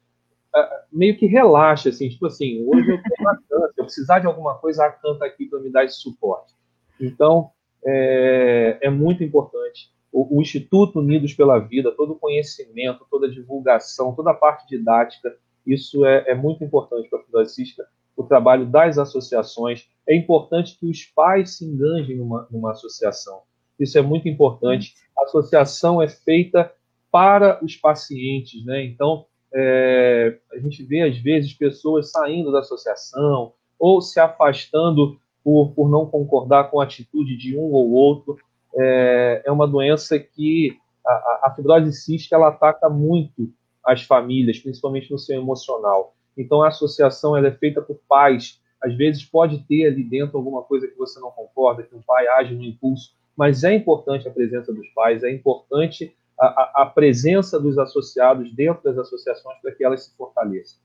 meio 0.92 1.16
que 1.16 1.26
relaxa, 1.26 1.88
assim, 1.88 2.08
tipo 2.08 2.26
assim, 2.26 2.64
hoje 2.66 2.90
eu 2.90 3.02
tenho 3.02 3.30
canta, 3.48 3.72
se 3.74 3.80
eu 3.80 3.84
precisar 3.84 4.18
de 4.20 4.26
alguma 4.26 4.54
coisa, 4.58 4.84
a 4.84 4.90
canta 4.90 5.24
aqui 5.24 5.46
para 5.46 5.60
me 5.60 5.70
dar 5.70 5.84
esse 5.84 5.96
suporte. 5.96 6.54
Então, 7.00 7.50
é, 7.84 8.78
é 8.82 8.90
muito 8.90 9.22
importante. 9.22 9.90
O, 10.12 10.38
o, 10.38 10.42
Instituto 10.42 11.00
Unidos 11.00 11.34
pela 11.34 11.58
Vida, 11.58 11.92
todo 11.92 12.12
o 12.12 12.18
conhecimento, 12.18 13.06
toda 13.10 13.26
a 13.26 13.30
divulgação, 13.30 14.14
toda 14.14 14.30
a 14.30 14.34
parte 14.34 14.66
didática, 14.68 15.36
isso 15.66 16.04
é, 16.04 16.24
é 16.28 16.34
muito 16.34 16.64
importante 16.64 17.08
para 17.08 17.18
a 17.20 17.22
fibrocista, 17.22 17.86
o 18.16 18.24
trabalho 18.24 18.64
das 18.66 18.98
associações. 18.98 19.88
É 20.08 20.14
importante 20.14 20.78
que 20.78 20.86
os 20.86 21.04
pais 21.04 21.56
se 21.56 21.64
enganjem 21.64 22.16
numa, 22.16 22.46
numa 22.50 22.70
associação. 22.70 23.42
Isso 23.78 23.98
é 23.98 24.02
muito 24.02 24.28
importante. 24.28 24.94
A 25.18 25.24
associação 25.24 26.00
é 26.00 26.08
feita 26.08 26.72
para 27.10 27.62
os 27.62 27.76
pacientes, 27.76 28.64
né? 28.64 28.84
Então, 28.84 29.26
é, 29.54 30.38
a 30.52 30.58
gente 30.58 30.82
vê, 30.82 31.02
às 31.02 31.18
vezes, 31.18 31.52
pessoas 31.52 32.10
saindo 32.10 32.52
da 32.52 32.60
associação 32.60 33.52
ou 33.78 34.00
se 34.00 34.18
afastando 34.18 35.18
por, 35.42 35.72
por 35.72 35.88
não 35.88 36.06
concordar 36.06 36.70
com 36.70 36.80
a 36.80 36.84
atitude 36.84 37.36
de 37.36 37.56
um 37.56 37.72
ou 37.72 37.92
outro. 37.92 38.38
É, 38.74 39.42
é 39.46 39.52
uma 39.52 39.66
doença 39.66 40.18
que 40.18 40.76
a, 41.06 41.40
a 41.44 41.52
fibrose 41.54 41.92
cística 41.92 42.34
ela 42.34 42.48
ataca 42.48 42.88
muito 42.88 43.50
as 43.84 44.02
famílias, 44.02 44.58
principalmente 44.58 45.10
no 45.10 45.18
seu 45.18 45.40
emocional. 45.40 46.14
Então, 46.36 46.62
a 46.62 46.68
associação 46.68 47.36
ela 47.36 47.48
é 47.48 47.52
feita 47.52 47.80
por 47.80 47.98
pais. 48.08 48.60
Às 48.82 48.94
vezes 48.94 49.24
pode 49.24 49.58
ter 49.64 49.86
ali 49.86 50.02
dentro 50.02 50.36
alguma 50.36 50.62
coisa 50.62 50.86
que 50.86 50.98
você 50.98 51.18
não 51.20 51.30
concorda, 51.30 51.82
que 51.82 51.94
um 51.94 52.02
pai 52.02 52.26
age 52.28 52.54
no 52.54 52.64
impulso, 52.64 53.14
mas 53.36 53.64
é 53.64 53.72
importante 53.72 54.26
a 54.26 54.30
presença 54.30 54.72
dos 54.72 54.88
pais, 54.88 55.22
é 55.22 55.30
importante 55.30 56.14
a, 56.38 56.82
a 56.82 56.86
presença 56.86 57.58
dos 57.58 57.78
associados 57.78 58.52
dentro 58.52 58.82
das 58.82 58.98
associações 58.98 59.58
para 59.60 59.72
que 59.72 59.84
elas 59.84 60.04
se 60.04 60.16
fortaleçam. 60.16 60.78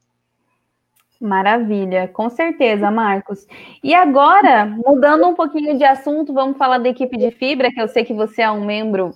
Maravilha, 1.20 2.08
com 2.08 2.30
certeza, 2.30 2.90
Marcos. 2.90 3.46
E 3.84 3.94
agora, 3.94 4.66
mudando 4.66 5.28
um 5.28 5.36
pouquinho 5.36 5.78
de 5.78 5.84
assunto, 5.84 6.34
vamos 6.34 6.58
falar 6.58 6.80
da 6.80 6.90
equipe 6.90 7.16
de 7.16 7.30
fibra, 7.30 7.72
que 7.72 7.80
eu 7.80 7.88
sei 7.88 8.04
que 8.04 8.14
você 8.14 8.42
é 8.42 8.50
um 8.50 8.66
membro 8.66 9.14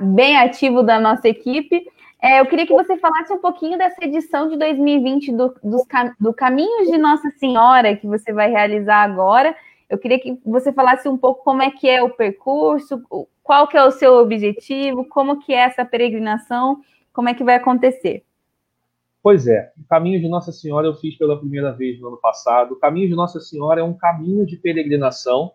bem 0.00 0.36
ativo 0.36 0.82
da 0.82 1.00
nossa 1.00 1.26
equipe. 1.28 1.86
É, 2.22 2.40
eu 2.40 2.46
queria 2.46 2.66
que 2.66 2.72
você 2.74 2.98
falasse 2.98 3.32
um 3.32 3.38
pouquinho 3.38 3.78
dessa 3.78 4.04
edição 4.04 4.50
de 4.50 4.58
2020 4.58 5.32
do, 5.32 5.54
dos, 5.64 5.82
do 6.20 6.34
Caminhos 6.34 6.88
de 6.88 6.98
Nossa 6.98 7.30
Senhora, 7.38 7.96
que 7.96 8.06
você 8.06 8.30
vai 8.34 8.50
realizar 8.50 9.02
agora. 9.02 9.56
Eu 9.90 9.98
queria 9.98 10.20
que 10.20 10.40
você 10.46 10.72
falasse 10.72 11.08
um 11.08 11.18
pouco 11.18 11.42
como 11.42 11.62
é 11.62 11.70
que 11.72 11.88
é 11.88 12.00
o 12.00 12.10
percurso, 12.10 13.02
qual 13.42 13.66
que 13.66 13.76
é 13.76 13.84
o 13.84 13.90
seu 13.90 14.14
objetivo, 14.14 15.04
como 15.04 15.40
que 15.40 15.52
é 15.52 15.62
essa 15.62 15.84
peregrinação, 15.84 16.80
como 17.12 17.28
é 17.28 17.34
que 17.34 17.42
vai 17.42 17.56
acontecer? 17.56 18.24
Pois 19.20 19.48
é, 19.48 19.72
o 19.76 19.86
caminho 19.88 20.20
de 20.20 20.28
Nossa 20.28 20.52
Senhora 20.52 20.86
eu 20.86 20.94
fiz 20.94 21.18
pela 21.18 21.36
primeira 21.36 21.72
vez 21.72 22.00
no 22.00 22.06
ano 22.06 22.16
passado. 22.18 22.72
O 22.74 22.78
caminho 22.78 23.08
de 23.08 23.16
Nossa 23.16 23.40
Senhora 23.40 23.80
é 23.80 23.84
um 23.84 23.92
caminho 23.92 24.46
de 24.46 24.56
peregrinação 24.56 25.52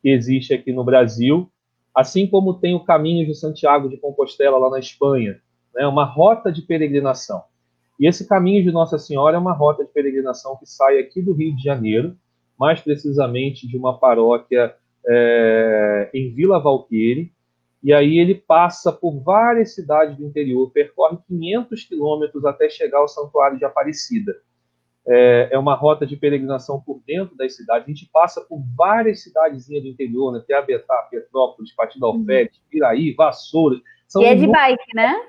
que 0.00 0.10
existe 0.10 0.54
aqui 0.54 0.72
no 0.72 0.84
Brasil, 0.84 1.50
assim 1.92 2.26
como 2.26 2.54
tem 2.54 2.76
o 2.76 2.84
caminho 2.84 3.26
de 3.26 3.34
Santiago 3.34 3.88
de 3.88 3.96
Compostela 3.96 4.58
lá 4.58 4.70
na 4.70 4.78
Espanha, 4.78 5.40
né, 5.74 5.86
uma 5.88 6.04
rota 6.04 6.52
de 6.52 6.62
peregrinação. 6.62 7.42
E 7.98 8.06
esse 8.06 8.28
caminho 8.28 8.62
de 8.62 8.70
Nossa 8.70 8.96
Senhora 8.96 9.36
é 9.36 9.40
uma 9.40 9.52
rota 9.52 9.84
de 9.84 9.90
peregrinação 9.90 10.56
que 10.56 10.66
sai 10.66 10.98
aqui 10.98 11.20
do 11.20 11.32
Rio 11.32 11.54
de 11.54 11.62
Janeiro, 11.62 12.16
mais 12.62 12.80
precisamente 12.80 13.66
de 13.66 13.76
uma 13.76 13.98
paróquia 13.98 14.72
é, 15.04 16.08
em 16.14 16.32
Vila 16.32 16.60
Valqueire, 16.60 17.32
e 17.82 17.92
aí 17.92 18.20
ele 18.20 18.36
passa 18.36 18.92
por 18.92 19.18
várias 19.20 19.74
cidades 19.74 20.16
do 20.16 20.24
interior, 20.24 20.70
percorre 20.70 21.18
500 21.26 21.82
quilômetros 21.82 22.44
até 22.44 22.70
chegar 22.70 22.98
ao 22.98 23.08
Santuário 23.08 23.58
de 23.58 23.64
Aparecida. 23.64 24.32
É, 25.04 25.48
é, 25.50 25.58
uma 25.58 25.74
rota 25.74 26.06
de 26.06 26.16
peregrinação 26.16 26.80
por 26.80 27.02
dentro 27.04 27.36
das 27.36 27.56
cidades. 27.56 27.84
A 27.84 27.90
gente 27.90 28.08
passa 28.12 28.40
por 28.42 28.62
várias 28.76 29.24
cidadezinhas 29.24 29.82
do 29.82 29.88
interior, 29.88 30.32
né? 30.32 30.40
Teabetá, 30.46 31.08
Petrópolis, 31.10 31.74
Partido 31.74 32.06
Alfete, 32.06 32.62
Piraí, 32.70 33.12
Vassouras. 33.12 33.80
São 34.06 34.22
e 34.22 34.26
é 34.26 34.36
de 34.36 34.46
bike, 34.46 34.94
né? 34.94 35.20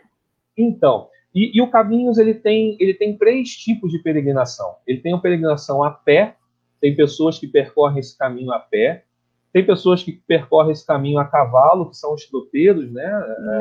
Então, 0.56 1.10
e, 1.34 1.58
e, 1.58 1.60
o 1.60 1.72
Caminhos 1.72 2.20
ele 2.20 2.36
tem, 2.36 2.78
ele 2.80 2.94
tem 2.94 3.18
três 3.18 3.50
tipos 3.50 3.92
de 3.92 3.98
peregrinação. 3.98 4.76
Ele 4.86 5.00
tem 5.00 5.12
uma 5.12 5.22
peregrinação 5.22 5.84
a 5.84 5.90
pé, 5.90 6.36
tem 6.84 6.94
pessoas 6.94 7.40
que 7.40 7.48
percorrem 7.48 8.00
esse 8.00 8.18
caminho 8.18 8.52
a 8.52 8.60
pé, 8.60 9.06
tem 9.54 9.66
pessoas 9.66 10.04
que 10.04 10.12
percorrem 10.12 10.74
esse 10.74 10.86
caminho 10.86 11.18
a 11.18 11.24
cavalo, 11.24 11.90
que 11.90 11.96
são 11.96 12.14
os 12.14 12.26
tropeiros, 12.26 12.92
né? 12.92 13.10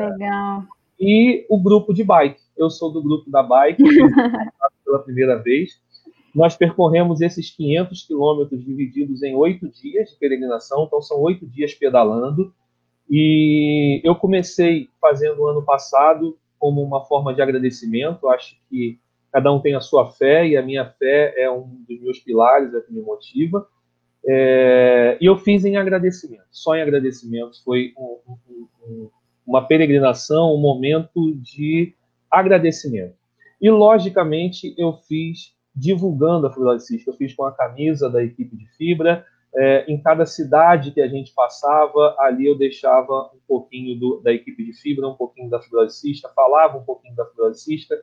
Legal. 0.09 0.63
E 0.99 1.45
o 1.47 1.57
grupo 1.57 1.93
de 1.93 2.03
bike. 2.03 2.41
Eu 2.57 2.69
sou 2.69 2.91
do 2.91 3.01
grupo 3.01 3.31
da 3.31 3.41
bike, 3.41 3.81
pela 4.83 4.99
primeira 4.99 5.37
vez. 5.37 5.79
Nós 6.35 6.57
percorremos 6.57 7.21
esses 7.21 7.49
500 7.49 8.05
quilômetros 8.05 8.61
divididos 8.61 9.23
em 9.23 9.33
oito 9.35 9.69
dias 9.69 10.09
de 10.09 10.17
peregrinação, 10.17 10.83
então 10.83 11.01
são 11.01 11.21
oito 11.21 11.47
dias 11.47 11.73
pedalando. 11.73 12.53
E 13.09 14.01
eu 14.03 14.17
comecei 14.17 14.89
fazendo 14.99 15.43
o 15.43 15.47
ano 15.47 15.63
passado 15.63 16.37
como 16.59 16.83
uma 16.83 17.05
forma 17.05 17.33
de 17.33 17.41
agradecimento. 17.41 18.27
Acho 18.27 18.57
que 18.69 18.99
cada 19.33 19.51
um 19.51 19.59
tem 19.59 19.73
a 19.73 19.81
sua 19.81 20.11
fé 20.11 20.47
e 20.47 20.55
a 20.55 20.61
minha 20.61 20.85
fé 20.85 21.33
é 21.35 21.49
um 21.49 21.83
dos 21.89 21.99
meus 21.99 22.19
pilares, 22.19 22.71
é 22.75 22.81
que 22.81 22.93
me 22.93 23.01
motiva. 23.01 23.67
É, 24.25 25.17
e 25.19 25.25
eu 25.25 25.35
fiz 25.37 25.65
em 25.65 25.75
agradecimento, 25.75 26.45
só 26.51 26.75
em 26.75 26.83
agradecimento. 26.83 27.61
Foi 27.63 27.93
um, 27.97 28.19
um, 28.27 28.67
um, 28.85 29.09
uma 29.45 29.67
peregrinação, 29.67 30.53
um 30.53 30.61
momento 30.61 31.33
de 31.35 31.95
agradecimento. 32.29 33.15
E, 33.59 33.71
logicamente, 33.71 34.75
eu 34.77 34.93
fiz 34.93 35.55
divulgando 35.75 36.45
a 36.45 36.53
fibrose 36.53 36.85
cística. 36.85 37.09
Eu 37.09 37.17
fiz 37.17 37.33
com 37.33 37.43
a 37.43 37.51
camisa 37.51 38.07
da 38.11 38.23
equipe 38.23 38.55
de 38.55 38.67
fibra. 38.77 39.25
É, 39.55 39.85
em 39.91 39.99
cada 39.99 40.27
cidade 40.27 40.91
que 40.91 41.01
a 41.01 41.07
gente 41.07 41.33
passava, 41.33 42.15
ali 42.19 42.45
eu 42.45 42.57
deixava 42.57 43.31
um 43.33 43.39
pouquinho 43.47 43.99
do, 43.99 44.21
da 44.21 44.31
equipe 44.31 44.63
de 44.63 44.73
fibra, 44.73 45.07
um 45.07 45.15
pouquinho 45.15 45.49
da 45.49 45.59
fibrose 45.59 45.99
cística, 45.99 46.29
falava 46.35 46.77
um 46.77 46.83
pouquinho 46.83 47.15
da 47.15 47.25
fibrose 47.25 47.63
cística 47.63 47.95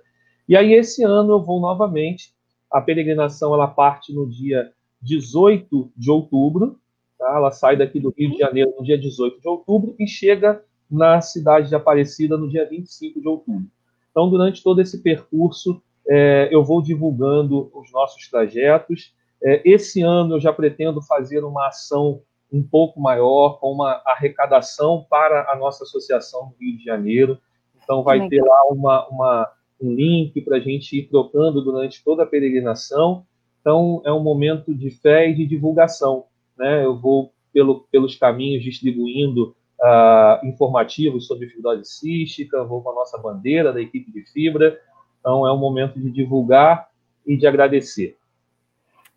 e 0.50 0.56
aí, 0.56 0.72
esse 0.72 1.04
ano, 1.04 1.34
eu 1.34 1.40
vou 1.40 1.60
novamente. 1.60 2.34
A 2.68 2.80
peregrinação 2.80 3.54
ela 3.54 3.68
parte 3.68 4.12
no 4.12 4.28
dia 4.28 4.72
18 5.00 5.92
de 5.96 6.10
outubro. 6.10 6.76
Tá? 7.16 7.36
Ela 7.36 7.52
sai 7.52 7.76
daqui 7.76 8.00
do 8.00 8.12
Rio 8.18 8.32
de 8.32 8.38
Janeiro 8.38 8.74
no 8.76 8.84
dia 8.84 8.98
18 8.98 9.40
de 9.40 9.46
outubro 9.46 9.94
e 9.96 10.08
chega 10.08 10.60
na 10.90 11.20
cidade 11.20 11.68
de 11.68 11.76
Aparecida 11.76 12.36
no 12.36 12.48
dia 12.48 12.68
25 12.68 13.20
de 13.20 13.28
outubro. 13.28 13.70
Então, 14.10 14.28
durante 14.28 14.60
todo 14.60 14.80
esse 14.80 15.00
percurso, 15.00 15.80
é, 16.08 16.48
eu 16.50 16.64
vou 16.64 16.82
divulgando 16.82 17.70
os 17.72 17.92
nossos 17.92 18.28
trajetos. 18.28 19.14
É, 19.40 19.62
esse 19.64 20.02
ano, 20.02 20.34
eu 20.34 20.40
já 20.40 20.52
pretendo 20.52 21.00
fazer 21.00 21.44
uma 21.44 21.68
ação 21.68 22.22
um 22.52 22.60
pouco 22.60 23.00
maior, 23.00 23.60
com 23.60 23.70
uma 23.70 24.02
arrecadação 24.04 25.06
para 25.08 25.48
a 25.52 25.54
nossa 25.54 25.84
associação 25.84 26.48
do 26.48 26.56
Rio 26.58 26.76
de 26.76 26.82
Janeiro. 26.82 27.38
Então, 27.84 28.02
vai 28.02 28.28
ter 28.28 28.42
lá 28.42 28.64
uma, 28.68 29.06
uma 29.06 29.52
um 29.80 29.94
link 29.94 30.40
para 30.42 30.58
a 30.58 30.60
gente 30.60 30.98
ir 30.98 31.08
trocando 31.08 31.62
durante 31.62 32.04
toda 32.04 32.22
a 32.22 32.26
peregrinação. 32.26 33.24
Então, 33.60 34.02
é 34.04 34.12
um 34.12 34.22
momento 34.22 34.74
de 34.74 34.90
fé 34.90 35.28
e 35.28 35.34
de 35.34 35.46
divulgação. 35.46 36.24
Né? 36.58 36.84
Eu 36.84 36.96
vou 36.96 37.32
pelo, 37.52 37.86
pelos 37.90 38.16
caminhos 38.16 38.62
distribuindo 38.62 39.54
uh, 39.80 40.46
informativos 40.46 41.26
sobre 41.26 41.48
fibrose 41.48 41.84
cística, 41.84 42.64
vou 42.64 42.82
com 42.82 42.90
a 42.90 42.94
nossa 42.94 43.18
bandeira 43.18 43.72
da 43.72 43.80
equipe 43.80 44.10
de 44.12 44.22
fibra. 44.30 44.78
Então, 45.20 45.46
é 45.46 45.52
um 45.52 45.58
momento 45.58 45.98
de 45.98 46.10
divulgar 46.10 46.88
e 47.26 47.36
de 47.36 47.46
agradecer. 47.46 48.16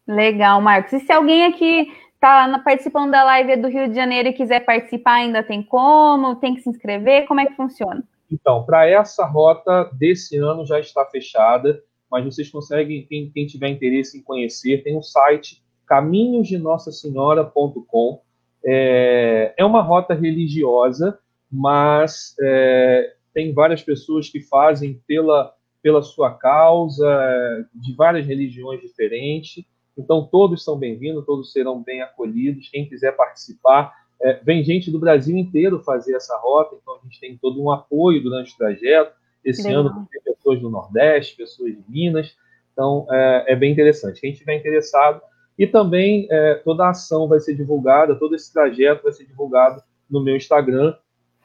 Legal, 0.08 0.62
Marcos. 0.62 0.94
E 0.94 1.00
se 1.00 1.12
alguém 1.12 1.46
aqui 1.46 1.92
está 2.16 2.60
participando 2.60 3.12
da 3.12 3.24
live 3.24 3.58
do 3.58 3.70
Rio 3.70 3.88
de 3.88 3.96
Janeiro 3.96 4.30
e 4.30 4.34
quiser 4.34 4.62
participar, 4.62 5.16
ainda 5.16 5.44
tem 5.44 5.64
como? 5.64 6.36
Tem 6.36 6.56
que 6.56 6.62
se 6.62 6.70
inscrever? 6.70 7.26
Como 7.26 7.40
é 7.40 7.46
que 7.46 7.56
funciona? 7.56 8.04
Então, 8.32 8.64
para 8.66 8.88
essa 8.88 9.26
rota 9.26 9.90
desse 9.94 10.38
ano 10.38 10.66
já 10.66 10.80
está 10.80 11.06
fechada, 11.06 11.84
mas 12.10 12.24
vocês 12.26 12.50
conseguem, 12.50 13.06
quem, 13.06 13.30
quem 13.32 13.46
tiver 13.46 13.68
interesse 13.70 14.18
em 14.18 14.22
conhecer, 14.22 14.84
tem 14.84 14.98
um 14.98 15.02
site 15.02 15.64
caminhosdenossassenhora.com. 15.88 18.22
É, 18.66 19.54
é 19.58 19.66
uma 19.66 19.82
rota 19.82 20.14
religiosa, 20.14 21.20
mas 21.52 22.34
é, 22.42 23.14
tem 23.34 23.54
várias 23.54 23.82
pessoas 23.82 24.30
que 24.30 24.40
fazem 24.40 25.02
pela, 25.08 25.54
pela 25.82 26.02
sua 26.02 26.32
causa, 26.32 27.68
de 27.74 27.94
várias 27.96 28.26
religiões 28.26 28.80
diferentes. 28.80 29.66
Então, 29.98 30.26
todos 30.26 30.64
são 30.64 30.78
bem-vindos, 30.78 31.26
todos 31.26 31.52
serão 31.52 31.82
bem 31.82 32.02
acolhidos. 32.02 32.70
Quem 32.70 32.88
quiser 32.88 33.16
participar, 33.16 33.94
é, 34.24 34.40
vem 34.42 34.64
gente 34.64 34.90
do 34.90 35.00
Brasil 35.00 35.38
inteiro 35.38 35.84
fazer 35.84 36.16
essa 36.16 36.38
rota, 36.38 36.76
então 36.82 36.96
a 36.96 37.00
gente 37.04 37.20
tem 37.20 37.38
todo 37.38 37.62
um 37.62 37.70
apoio 37.70 38.24
durante 38.24 38.54
o 38.54 38.58
trajeto. 38.58 39.14
Esse 39.44 39.68
Legal. 39.68 39.82
ano 39.82 40.08
tem 40.10 40.22
pessoas 40.22 40.62
do 40.62 40.70
Nordeste, 40.70 41.36
pessoas 41.36 41.74
de 41.74 41.84
Minas, 41.90 42.36
então 42.72 43.06
é, 43.12 43.46
é 43.50 43.56
bem 43.56 43.72
interessante. 43.72 44.22
Quem 44.22 44.32
estiver 44.32 44.56
interessado, 44.56 45.22
e 45.60 45.68
também 45.68 46.26
é, 46.32 46.56
toda 46.56 46.86
a 46.86 46.92
ação 46.92 47.28
vai 47.28 47.40
ser 47.40 47.54
divulgada, 47.54 48.16
todo 48.16 48.34
esse 48.34 48.52
trajeto 48.52 49.04
vai 49.04 49.12
ser 49.12 49.26
divulgado 49.26 49.84
no 50.10 50.24
meu 50.24 50.38
Instagram, 50.38 50.96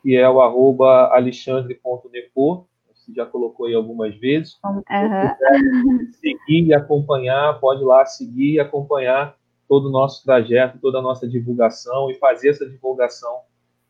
que 0.00 0.16
é 0.16 0.28
o 0.28 0.40
arroba 0.40 1.08
alexandre.depo, 1.12 2.68
você 2.94 3.12
já 3.12 3.26
colocou 3.26 3.66
aí 3.66 3.74
algumas 3.74 4.14
vezes. 4.16 4.56
Uhum. 4.64 6.12
seguir 6.12 6.66
e 6.66 6.74
acompanhar, 6.74 7.58
pode 7.58 7.82
ir 7.82 7.86
lá 7.86 8.06
seguir 8.06 8.54
e 8.54 8.60
acompanhar 8.60 9.34
todo 9.68 9.88
o 9.88 9.92
nosso 9.92 10.24
trajeto, 10.24 10.78
toda 10.80 10.98
a 10.98 11.02
nossa 11.02 11.28
divulgação 11.28 12.10
e 12.10 12.14
fazer 12.14 12.50
essa 12.50 12.66
divulgação 12.66 13.40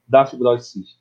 da 0.07 0.27
fibrose 0.27 0.71
cística. 0.71 1.01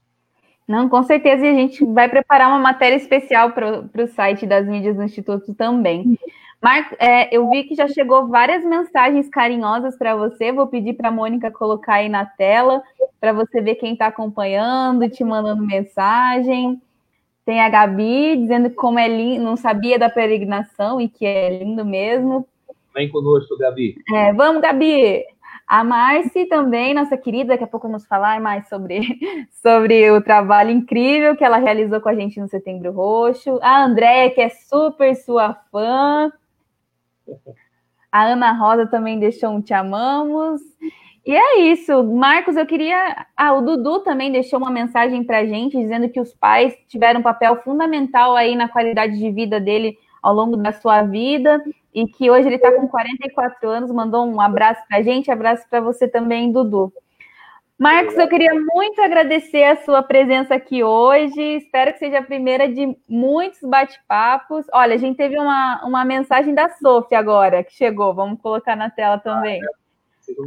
Não, 0.67 0.89
com 0.89 1.01
certeza, 1.01 1.45
e 1.45 1.49
a 1.49 1.53
gente 1.53 1.85
vai 1.85 2.09
preparar 2.09 2.49
uma 2.49 2.59
matéria 2.59 2.95
especial 2.95 3.51
para 3.51 4.03
o 4.03 4.07
site 4.07 4.45
das 4.45 4.67
mídias 4.67 4.97
do 4.97 5.03
Instituto 5.03 5.53
também. 5.53 6.17
Marco, 6.61 6.95
é, 6.99 7.33
eu 7.35 7.49
vi 7.49 7.63
que 7.63 7.75
já 7.75 7.87
chegou 7.87 8.27
várias 8.27 8.65
mensagens 8.65 9.29
carinhosas 9.29 9.97
para 9.97 10.15
você. 10.15 10.51
Vou 10.51 10.67
pedir 10.67 10.93
para 10.93 11.09
a 11.09 11.11
Mônica 11.11 11.51
colocar 11.51 11.95
aí 11.95 12.09
na 12.09 12.25
tela 12.25 12.83
para 13.19 13.31
você 13.31 13.61
ver 13.61 13.75
quem 13.75 13.93
está 13.93 14.07
acompanhando, 14.07 15.09
te 15.09 15.23
mandando 15.23 15.65
mensagem. 15.65 16.81
Tem 17.45 17.61
a 17.61 17.69
Gabi 17.69 18.35
dizendo 18.37 18.69
como 18.71 18.99
é 18.99 19.07
lindo, 19.07 19.43
não 19.45 19.55
sabia 19.55 19.97
da 19.97 20.09
peregrinação 20.09 20.99
e 20.99 21.07
que 21.07 21.25
é 21.25 21.59
lindo 21.59 21.85
mesmo. 21.85 22.45
Vem 22.97 23.09
conosco, 23.09 23.55
Gabi. 23.55 23.95
É, 24.11 24.33
vamos, 24.33 24.59
Gabi! 24.59 25.23
A 25.67 25.83
Marci 25.83 26.47
também, 26.47 26.95
nossa 26.95 27.15
querida, 27.15 27.49
daqui 27.49 27.63
a 27.63 27.67
pouco 27.67 27.85
vamos 27.85 28.07
falar 28.07 28.41
mais 28.41 28.67
sobre, 28.67 29.01
sobre 29.61 30.09
o 30.09 30.19
trabalho 30.19 30.71
incrível 30.71 31.35
que 31.35 31.43
ela 31.43 31.57
realizou 31.57 32.01
com 32.01 32.09
a 32.09 32.15
gente 32.15 32.39
no 32.39 32.47
Setembro 32.47 32.91
Roxo. 32.91 33.59
A 33.61 33.83
Andréia, 33.83 34.31
que 34.31 34.41
é 34.41 34.49
super 34.49 35.15
sua 35.15 35.53
fã. 35.71 36.31
A 38.11 38.23
Ana 38.23 38.51
Rosa 38.53 38.87
também 38.87 39.19
deixou 39.19 39.51
um 39.51 39.61
te 39.61 39.75
amamos. 39.75 40.59
E 41.23 41.35
é 41.35 41.59
isso. 41.71 42.03
Marcos, 42.03 42.55
eu 42.55 42.65
queria. 42.65 43.27
Ah, 43.35 43.53
o 43.53 43.61
Dudu 43.61 43.99
também 43.99 44.31
deixou 44.31 44.57
uma 44.57 44.71
mensagem 44.71 45.23
para 45.23 45.39
a 45.39 45.45
gente, 45.45 45.77
dizendo 45.77 46.09
que 46.09 46.19
os 46.19 46.33
pais 46.33 46.75
tiveram 46.87 47.19
um 47.19 47.23
papel 47.23 47.57
fundamental 47.57 48.35
aí 48.35 48.55
na 48.55 48.67
qualidade 48.67 49.19
de 49.19 49.29
vida 49.29 49.59
dele 49.59 49.99
ao 50.23 50.33
longo 50.33 50.57
da 50.57 50.71
sua 50.71 51.03
vida 51.03 51.63
e 51.97 52.05
que 52.05 52.29
hoje 52.29 52.47
ele 52.47 52.57
está 52.57 52.71
com 52.71 52.87
44 52.87 53.67
anos, 53.67 53.91
mandou 53.91 54.23
um 54.23 54.39
abraço 54.39 54.79
para 54.87 54.99
a 54.99 55.01
gente, 55.01 55.31
abraço 55.31 55.67
para 55.67 55.81
você 55.81 56.07
também, 56.07 56.51
Dudu. 56.51 56.93
Marcos, 57.75 58.15
eu 58.15 58.27
queria 58.27 58.53
muito 58.53 59.01
agradecer 59.01 59.63
a 59.63 59.77
sua 59.77 60.03
presença 60.03 60.53
aqui 60.53 60.83
hoje. 60.83 61.41
Espero 61.41 61.91
que 61.93 61.97
seja 61.97 62.19
a 62.19 62.23
primeira 62.23 62.71
de 62.71 62.95
muitos 63.09 63.61
bate-papos. 63.61 64.67
Olha, 64.71 64.93
a 64.93 64.97
gente 64.97 65.17
teve 65.17 65.39
uma, 65.39 65.83
uma 65.83 66.05
mensagem 66.05 66.53
da 66.53 66.69
Sofia 66.69 67.17
agora, 67.17 67.63
que 67.63 67.73
chegou. 67.73 68.13
Vamos 68.13 68.39
colocar 68.41 68.75
na 68.75 68.91
tela 68.91 69.17
também. 69.17 69.59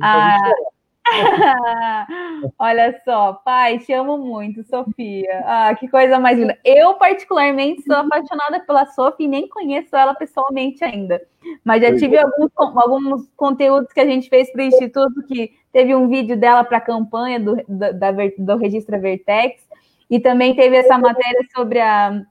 Ah, 0.00 0.36
é. 0.36 0.79
Olha 2.58 3.00
só, 3.04 3.34
pai, 3.44 3.78
te 3.78 3.92
amo 3.92 4.18
muito, 4.18 4.62
Sofia. 4.64 5.42
Ah, 5.44 5.74
que 5.74 5.88
coisa 5.88 6.18
mais 6.18 6.38
linda. 6.38 6.58
Eu, 6.64 6.94
particularmente, 6.94 7.82
sou 7.82 7.96
apaixonada 7.96 8.60
pela 8.60 8.86
Sofia 8.86 9.26
e 9.26 9.28
nem 9.28 9.48
conheço 9.48 9.94
ela 9.96 10.14
pessoalmente 10.14 10.84
ainda. 10.84 11.20
Mas 11.64 11.82
já 11.82 11.96
tive 11.96 12.18
alguns, 12.18 12.50
alguns 12.56 13.28
conteúdos 13.36 13.92
que 13.92 14.00
a 14.00 14.06
gente 14.06 14.28
fez 14.28 14.50
para 14.52 14.62
o 14.62 14.64
Instituto, 14.64 15.22
que 15.26 15.52
teve 15.72 15.94
um 15.94 16.08
vídeo 16.08 16.36
dela 16.36 16.64
para 16.64 16.78
a 16.78 16.82
campanha 16.82 17.40
do, 17.40 17.56
da, 17.68 17.92
da, 17.92 18.12
do 18.38 18.56
Registra 18.56 18.98
Vertex, 18.98 19.66
e 20.08 20.20
também 20.20 20.54
teve 20.54 20.76
essa 20.76 20.98
matéria 20.98 21.40
sobre 21.54 21.80
a, 21.80 22.22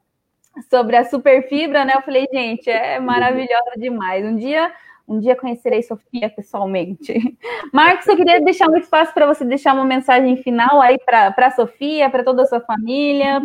sobre 0.70 0.96
a 0.96 1.06
superfibra, 1.06 1.86
né? 1.86 1.94
Eu 1.96 2.02
falei, 2.02 2.28
gente, 2.32 2.70
é 2.70 3.00
maravilhosa 3.00 3.72
demais. 3.78 4.26
Um 4.26 4.36
dia 4.36 4.72
um 5.10 5.20
dia 5.20 5.36
conhecerei 5.36 5.82
Sofia 5.82 6.30
pessoalmente. 6.30 7.14
Marcos, 7.74 8.08
eu 8.08 8.16
queria 8.16 8.40
deixar 8.40 8.70
um 8.70 8.78
espaço 8.78 9.12
para 9.12 9.26
você 9.26 9.44
deixar 9.44 9.74
uma 9.74 9.84
mensagem 9.84 10.38
final 10.38 10.80
aí 10.80 10.98
para 11.00 11.34
a 11.36 11.52
Sofia, 11.52 12.10
para 12.12 12.24
toda 12.24 12.44
a 12.44 12.46
sua 12.46 12.62
família. 12.62 13.42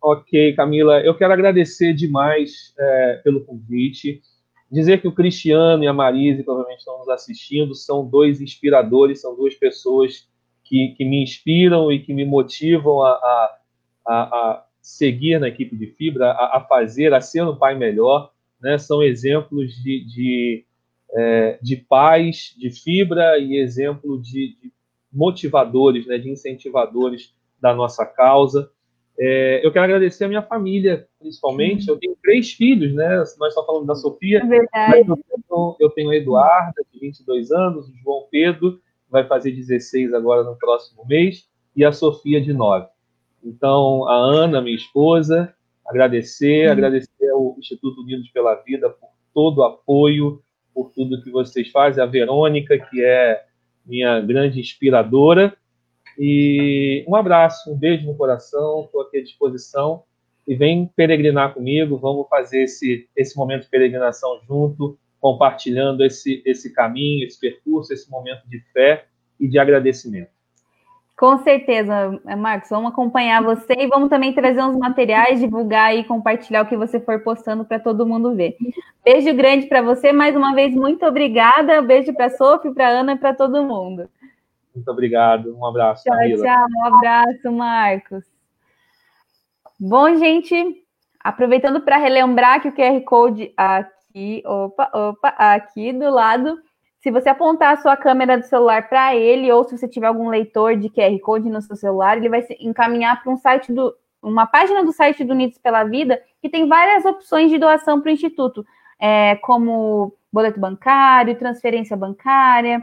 Ok, 0.00 0.54
Camila, 0.54 1.00
eu 1.00 1.16
quero 1.16 1.32
agradecer 1.32 1.94
demais 1.94 2.74
é, 2.78 3.20
pelo 3.24 3.44
convite. 3.44 4.20
Dizer 4.70 5.00
que 5.00 5.08
o 5.08 5.12
Cristiano 5.12 5.84
e 5.84 5.86
a 5.86 5.92
Marise, 5.92 6.42
provavelmente 6.42 6.80
estão 6.80 6.98
nos 6.98 7.08
assistindo, 7.08 7.74
são 7.74 8.06
dois 8.06 8.40
inspiradores, 8.40 9.22
são 9.22 9.34
duas 9.34 9.54
pessoas 9.54 10.28
que, 10.64 10.94
que 10.96 11.04
me 11.04 11.22
inspiram 11.22 11.90
e 11.90 11.98
que 11.98 12.12
me 12.12 12.26
motivam 12.26 13.02
a, 13.02 13.12
a, 14.06 14.12
a 14.22 14.64
seguir 14.82 15.38
na 15.38 15.48
equipe 15.48 15.76
de 15.76 15.86
fibra, 15.86 16.32
a, 16.32 16.58
a 16.58 16.60
fazer, 16.68 17.14
a 17.14 17.20
ser 17.20 17.42
um 17.42 17.56
pai 17.56 17.74
melhor 17.74 18.32
né, 18.62 18.78
são 18.78 19.02
exemplos 19.02 19.74
de, 19.74 20.04
de 20.04 20.64
é, 21.14 21.58
de 21.60 21.76
paz, 21.76 22.54
de 22.56 22.70
fibra 22.70 23.38
e 23.38 23.56
exemplo 23.58 24.20
de, 24.20 24.56
de 24.60 24.72
motivadores, 25.12 26.06
né, 26.06 26.16
de 26.16 26.30
incentivadores 26.30 27.34
da 27.60 27.74
nossa 27.74 28.06
causa. 28.06 28.70
É, 29.18 29.64
eu 29.64 29.70
quero 29.70 29.84
agradecer 29.84 30.24
a 30.24 30.28
minha 30.28 30.42
família, 30.42 31.06
principalmente. 31.18 31.86
Eu 31.86 31.98
tenho 31.98 32.16
três 32.22 32.52
filhos, 32.52 32.94
né? 32.94 33.18
Nós 33.18 33.28
estamos 33.28 33.66
falando 33.66 33.86
da 33.86 33.94
Sofia. 33.94 34.38
É 34.38 34.46
verdade. 34.46 35.04
Eu 35.06 35.16
tenho, 35.16 35.76
eu 35.80 35.90
tenho 35.90 36.10
a 36.10 36.16
Eduarda, 36.16 36.82
de 36.90 36.98
22 36.98 37.52
anos, 37.52 37.88
o 37.88 37.96
João 38.02 38.26
Pedro, 38.30 38.80
vai 39.10 39.26
fazer 39.26 39.52
16 39.52 40.14
agora 40.14 40.42
no 40.42 40.56
próximo 40.56 41.04
mês, 41.06 41.46
e 41.76 41.84
a 41.84 41.92
Sofia, 41.92 42.40
de 42.40 42.54
9. 42.54 42.86
Então, 43.44 44.08
a 44.08 44.14
Ana, 44.14 44.62
minha 44.62 44.76
esposa, 44.76 45.54
agradecer, 45.86 46.68
hum. 46.68 46.72
agradecer 46.72 47.28
ao 47.30 47.56
Instituto 47.58 48.02
Unidos 48.02 48.28
pela 48.30 48.54
Vida 48.56 48.90
por 48.90 49.10
todo 49.34 49.58
o 49.58 49.64
apoio, 49.64 50.42
por 50.74 50.90
tudo 50.90 51.22
que 51.22 51.30
vocês 51.30 51.70
fazem, 51.70 52.02
a 52.02 52.06
Verônica, 52.06 52.78
que 52.78 53.04
é 53.04 53.44
minha 53.84 54.20
grande 54.20 54.60
inspiradora, 54.60 55.56
e 56.18 57.04
um 57.08 57.16
abraço, 57.16 57.72
um 57.72 57.76
beijo 57.76 58.06
no 58.06 58.14
coração, 58.14 58.84
estou 58.84 59.02
aqui 59.02 59.18
à 59.18 59.22
disposição, 59.22 60.04
e 60.46 60.54
vem 60.54 60.90
peregrinar 60.96 61.54
comigo, 61.54 61.98
vamos 61.98 62.28
fazer 62.28 62.64
esse, 62.64 63.08
esse 63.16 63.36
momento 63.36 63.62
de 63.62 63.70
peregrinação 63.70 64.40
junto, 64.46 64.98
compartilhando 65.20 66.04
esse, 66.04 66.42
esse 66.44 66.72
caminho, 66.72 67.24
esse 67.24 67.38
percurso, 67.38 67.92
esse 67.92 68.10
momento 68.10 68.42
de 68.48 68.60
fé 68.72 69.06
e 69.38 69.46
de 69.46 69.58
agradecimento. 69.58 70.30
Com 71.22 71.38
certeza, 71.38 72.20
Marcos, 72.36 72.68
vamos 72.68 72.90
acompanhar 72.90 73.40
você 73.44 73.74
e 73.78 73.86
vamos 73.86 74.08
também 74.08 74.32
trazer 74.32 74.60
uns 74.60 74.76
materiais, 74.76 75.38
divulgar 75.38 75.94
e 75.94 76.02
compartilhar 76.02 76.62
o 76.62 76.66
que 76.66 76.76
você 76.76 76.98
for 76.98 77.22
postando 77.22 77.64
para 77.64 77.78
todo 77.78 78.04
mundo 78.04 78.34
ver. 78.34 78.56
Beijo 79.04 79.32
grande 79.32 79.68
para 79.68 79.82
você, 79.82 80.10
mais 80.10 80.34
uma 80.34 80.52
vez, 80.52 80.74
muito 80.74 81.06
obrigada. 81.06 81.80
Beijo 81.80 82.12
para 82.12 82.26
a 82.26 82.30
Sophie, 82.30 82.74
para 82.74 82.88
a 82.88 82.90
Ana 82.90 83.12
e 83.12 83.18
para 83.18 83.32
todo 83.32 83.62
mundo. 83.62 84.10
Muito 84.74 84.90
obrigado, 84.90 85.56
um 85.56 85.64
abraço. 85.64 86.02
Tchau, 86.02 86.12
Camila. 86.12 86.44
tchau, 86.44 86.66
um 86.68 86.86
abraço, 86.86 87.52
Marcos. 87.52 88.24
Bom, 89.78 90.16
gente, 90.16 90.84
aproveitando 91.20 91.82
para 91.82 91.98
relembrar 91.98 92.60
que 92.60 92.66
o 92.66 92.74
QR 92.74 93.00
Code 93.02 93.54
aqui, 93.56 94.42
opa, 94.44 94.90
opa, 94.92 95.28
aqui 95.38 95.92
do 95.92 96.10
lado 96.10 96.58
se 97.02 97.10
você 97.10 97.28
apontar 97.28 97.74
a 97.74 97.82
sua 97.82 97.96
câmera 97.96 98.38
do 98.38 98.44
celular 98.44 98.88
para 98.88 99.14
ele, 99.16 99.50
ou 99.50 99.64
se 99.64 99.76
você 99.76 99.88
tiver 99.88 100.06
algum 100.06 100.28
leitor 100.28 100.76
de 100.76 100.88
QR 100.88 101.18
Code 101.20 101.50
no 101.50 101.60
seu 101.60 101.74
celular, 101.74 102.16
ele 102.16 102.28
vai 102.28 102.42
se 102.42 102.56
encaminhar 102.60 103.20
para 103.20 103.32
um 103.32 103.36
site 103.36 103.72
do, 103.72 103.92
uma 104.22 104.46
página 104.46 104.84
do 104.84 104.92
site 104.92 105.24
do 105.24 105.32
Unidos 105.32 105.58
pela 105.58 105.82
Vida, 105.82 106.22
que 106.40 106.48
tem 106.48 106.68
várias 106.68 107.04
opções 107.04 107.50
de 107.50 107.58
doação 107.58 108.00
para 108.00 108.08
o 108.08 108.12
Instituto, 108.12 108.64
é, 109.00 109.34
como 109.36 110.14
boleto 110.32 110.60
bancário, 110.60 111.36
transferência 111.36 111.96
bancária, 111.96 112.80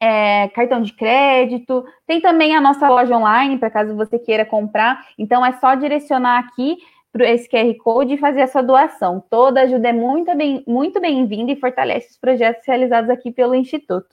é, 0.00 0.48
cartão 0.48 0.80
de 0.80 0.94
crédito. 0.94 1.84
Tem 2.06 2.22
também 2.22 2.56
a 2.56 2.62
nossa 2.62 2.88
loja 2.88 3.14
online, 3.14 3.58
para 3.58 3.68
caso 3.68 3.94
você 3.94 4.18
queira 4.18 4.46
comprar. 4.46 5.06
Então, 5.18 5.44
é 5.44 5.52
só 5.52 5.74
direcionar 5.74 6.38
aqui 6.38 6.78
esse 7.22 7.48
QR 7.48 7.72
Code 7.78 8.14
e 8.14 8.18
fazer 8.18 8.40
essa 8.40 8.62
doação. 8.62 9.22
Toda 9.30 9.62
ajuda 9.62 9.88
é 9.88 9.92
muito 9.92 10.34
bem-vinda 10.34 10.64
muito 10.66 11.00
bem 11.00 11.50
e 11.50 11.56
fortalece 11.56 12.10
os 12.10 12.18
projetos 12.18 12.66
realizados 12.66 13.10
aqui 13.10 13.30
pelo 13.30 13.54
Instituto. 13.54 14.08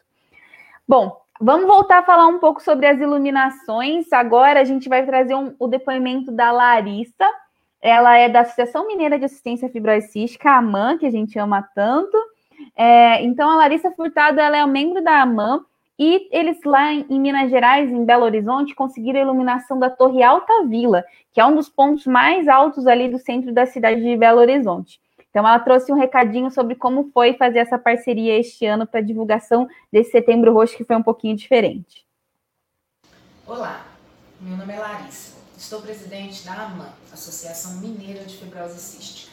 Bom, 0.88 1.18
vamos 1.40 1.66
voltar 1.66 2.00
a 2.00 2.04
falar 2.04 2.28
um 2.28 2.40
pouco 2.40 2.62
sobre 2.62 2.86
as 2.86 3.00
iluminações. 3.00 4.12
Agora 4.14 4.60
a 4.60 4.64
gente 4.64 4.88
vai 4.88 5.06
trazer 5.06 5.36
um, 5.36 5.56
o 5.58 5.68
depoimento 5.68 6.32
da 6.32 6.52
Larissa. 6.52 7.28
Ela 7.82 8.18
é 8.18 8.30
da 8.30 8.42
Associação 8.42 8.86
Mineira 8.86 9.18
de 9.18 9.26
Assistência 9.26 9.70
Fibrose 9.70 10.10
Cística, 10.10 10.52
a 10.52 10.58
AMAN, 10.58 10.98
que 10.98 11.06
a 11.06 11.12
gente 11.12 11.40
ama 11.40 11.68
tanto. 11.74 12.16
É, 12.76 13.24
então, 13.24 13.50
a 13.50 13.56
Larissa 13.56 13.90
Furtado 13.92 14.40
ela 14.40 14.58
é 14.58 14.64
um 14.64 14.70
membro 14.70 15.04
da 15.04 15.22
AMAN 15.22 15.66
e 16.04 16.28
eles 16.32 16.58
lá 16.66 16.92
em 16.92 17.20
Minas 17.20 17.52
Gerais, 17.52 17.92
em 17.92 18.04
Belo 18.04 18.24
Horizonte, 18.24 18.74
conseguiram 18.74 19.20
a 19.20 19.22
iluminação 19.22 19.78
da 19.78 19.88
Torre 19.88 20.24
Alta 20.24 20.66
Vila, 20.66 21.06
que 21.32 21.40
é 21.40 21.46
um 21.46 21.54
dos 21.54 21.70
pontos 21.70 22.08
mais 22.08 22.48
altos 22.48 22.88
ali 22.88 23.08
do 23.08 23.20
centro 23.20 23.54
da 23.54 23.68
cidade 23.68 24.02
de 24.02 24.18
Belo 24.18 24.40
Horizonte. 24.40 25.00
Então, 25.30 25.48
ela 25.48 25.60
trouxe 25.60 25.92
um 25.92 25.96
recadinho 25.96 26.50
sobre 26.50 26.74
como 26.74 27.12
foi 27.14 27.36
fazer 27.36 27.60
essa 27.60 27.78
parceria 27.78 28.40
este 28.40 28.66
ano 28.66 28.88
para 28.88 29.00
divulgação 29.00 29.70
desse 29.92 30.10
Setembro 30.10 30.52
Roxo, 30.52 30.76
que 30.76 30.84
foi 30.84 30.96
um 30.96 31.04
pouquinho 31.04 31.38
diferente. 31.38 32.04
Olá, 33.46 33.86
meu 34.40 34.58
nome 34.58 34.74
é 34.74 34.80
Larissa. 34.80 35.38
Estou 35.56 35.84
presidente 35.84 36.44
da 36.44 36.64
AMAN, 36.64 36.90
Associação 37.14 37.80
Mineira 37.80 38.26
de 38.26 38.38
Fibrose 38.38 38.80
Cística. 38.80 39.32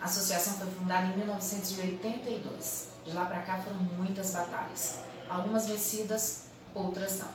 A 0.00 0.06
associação 0.06 0.54
foi 0.54 0.66
fundada 0.66 1.06
em 1.06 1.16
1982. 1.18 2.90
De 3.04 3.12
lá 3.12 3.24
para 3.24 3.38
cá 3.42 3.58
foram 3.58 3.78
muitas 3.96 4.34
batalhas 4.34 5.11
algumas 5.28 5.66
vencidas, 5.66 6.44
outras 6.74 7.18
não. 7.18 7.28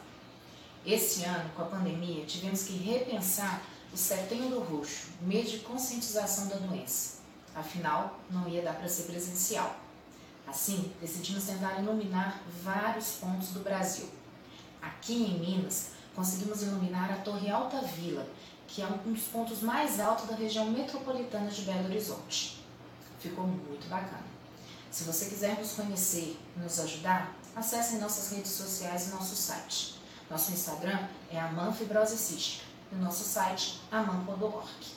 Este 0.85 1.25
ano, 1.25 1.49
com 1.55 1.63
a 1.63 1.65
pandemia, 1.65 2.25
tivemos 2.25 2.63
que 2.63 2.77
repensar 2.77 3.61
o 3.93 3.97
Setembro 3.97 4.59
Roxo, 4.61 5.07
mês 5.21 5.49
de 5.51 5.59
conscientização 5.59 6.47
da 6.47 6.55
doença. 6.57 7.17
Afinal, 7.55 8.19
não 8.29 8.47
ia 8.47 8.61
dar 8.61 8.75
para 8.75 8.87
ser 8.87 9.03
presencial. 9.03 9.75
Assim, 10.47 10.93
decidimos 11.01 11.43
tentar 11.43 11.81
iluminar 11.81 12.41
vários 12.63 13.13
pontos 13.13 13.49
do 13.49 13.59
Brasil. 13.59 14.09
Aqui 14.81 15.13
em 15.13 15.39
Minas, 15.39 15.91
conseguimos 16.15 16.61
iluminar 16.61 17.11
a 17.11 17.17
Torre 17.17 17.49
Alta 17.49 17.81
Vila, 17.81 18.25
que 18.67 18.81
é 18.81 18.87
um 18.87 19.11
dos 19.11 19.23
pontos 19.23 19.61
mais 19.61 19.99
altos 19.99 20.27
da 20.27 20.35
região 20.35 20.69
metropolitana 20.69 21.49
de 21.49 21.63
Belo 21.63 21.85
Horizonte. 21.85 22.63
Ficou 23.19 23.45
muito 23.45 23.89
bacana. 23.89 24.25
Se 24.91 25.03
você 25.03 25.25
quiser 25.25 25.57
nos 25.57 25.73
conhecer 25.73 26.39
nos 26.55 26.79
ajudar, 26.79 27.35
acessem 27.57 27.99
nossas 27.99 28.31
redes 28.31 28.51
sociais 28.51 29.07
e 29.07 29.11
nosso 29.11 29.35
site. 29.35 29.95
Nosso 30.29 30.51
Instagram 30.51 30.99
é 31.31 31.39
amanfibrose 31.39 32.17
cística 32.17 32.65
e 32.91 32.95
o 32.95 32.99
nosso 32.99 33.23
site 33.23 33.81
aman.org. 33.91 34.95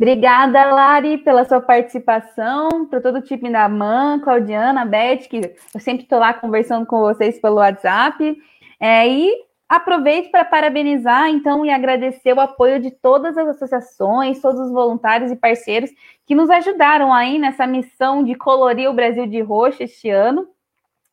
Obrigada, 0.00 0.72
Lari, 0.72 1.18
pela 1.18 1.44
sua 1.44 1.60
participação, 1.60 2.86
para 2.86 3.00
todo 3.00 3.18
o 3.18 3.22
time 3.22 3.50
da 3.50 3.64
AMAN, 3.64 4.20
Claudiana, 4.20 4.84
Beth, 4.84 5.28
que 5.28 5.56
eu 5.74 5.80
sempre 5.80 6.04
estou 6.04 6.20
lá 6.20 6.32
conversando 6.32 6.86
com 6.86 7.00
vocês 7.00 7.40
pelo 7.40 7.56
WhatsApp. 7.56 8.40
É, 8.80 9.08
e 9.08 9.47
aproveito 9.68 10.30
para 10.30 10.44
parabenizar, 10.44 11.28
então, 11.28 11.64
e 11.64 11.70
agradecer 11.70 12.32
o 12.32 12.40
apoio 12.40 12.80
de 12.80 12.90
todas 12.90 13.36
as 13.36 13.48
associações, 13.48 14.40
todos 14.40 14.58
os 14.60 14.72
voluntários 14.72 15.30
e 15.30 15.36
parceiros 15.36 15.90
que 16.24 16.34
nos 16.34 16.48
ajudaram 16.48 17.12
aí 17.12 17.38
nessa 17.38 17.66
missão 17.66 18.24
de 18.24 18.34
colorir 18.34 18.88
o 18.88 18.94
Brasil 18.94 19.26
de 19.26 19.40
roxo 19.40 19.82
este 19.82 20.08
ano. 20.08 20.48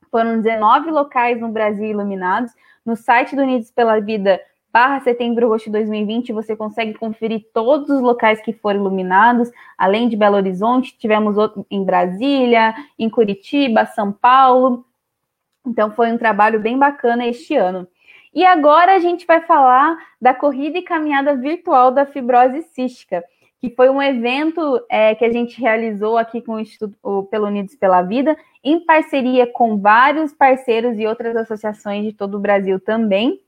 Foram 0.10 0.42
19 0.42 0.90
locais 0.92 1.40
no 1.42 1.50
Brasil 1.50 1.88
iluminados. 1.88 2.52
No 2.86 2.96
site 2.96 3.36
do 3.36 3.42
Unidos 3.42 3.72
pela 3.72 4.00
Vida, 4.00 4.40
barra 4.72 5.00
Setembro 5.02 5.50
Roxo 5.50 5.72
2020, 5.72 6.32
você 6.32 6.56
consegue 6.56 6.94
conferir 6.94 7.46
todos 7.54 7.90
os 7.90 8.02
locais 8.02 8.42
que 8.42 8.54
foram 8.54 8.82
iluminados, 8.82 9.50
além 9.78 10.08
de 10.08 10.16
Belo 10.16 10.36
Horizonte, 10.36 10.98
tivemos 10.98 11.38
outro 11.38 11.66
em 11.70 11.84
Brasília, 11.84 12.74
em 13.00 13.10
Curitiba, 13.10 13.86
São 13.86 14.12
Paulo. 14.12 14.86
Então 15.66 15.92
foi 15.92 16.12
um 16.12 16.18
trabalho 16.18 16.60
bem 16.60 16.78
bacana 16.78 17.26
este 17.26 17.56
ano. 17.56 17.88
E 18.36 18.46
agora 18.46 18.94
a 18.94 19.00
gente 19.00 19.26
vai 19.26 19.42
falar 19.42 19.98
da 20.22 20.34
corrida 20.34 20.78
e 20.78 20.84
caminhada 20.84 21.36
virtual 21.36 21.90
da 21.90 22.06
fibrose 22.06 22.62
cística 22.62 23.24
que 23.60 23.76
foi 23.76 23.90
um 23.90 24.02
evento 24.02 24.80
é, 24.90 25.16
que 25.16 25.26
a 25.26 25.32
gente 25.32 25.60
realizou 25.60 26.20
aqui 26.20 26.40
com 26.40 26.54
o 26.54 26.60
Instituto 26.60 27.28
pelo 27.32 27.48
Unidos 27.48 27.76
pela 27.76 28.04
Vida, 28.04 28.38
em 28.64 28.80
parceria 28.80 29.48
com 29.48 29.80
vários 29.80 30.34
parceiros 30.34 31.00
e 31.00 31.08
outras 31.08 31.36
associações 31.36 32.04
de 32.04 32.14
todo 32.14 32.36
o 32.36 32.40
Brasil 32.40 32.80
também, 32.80 33.42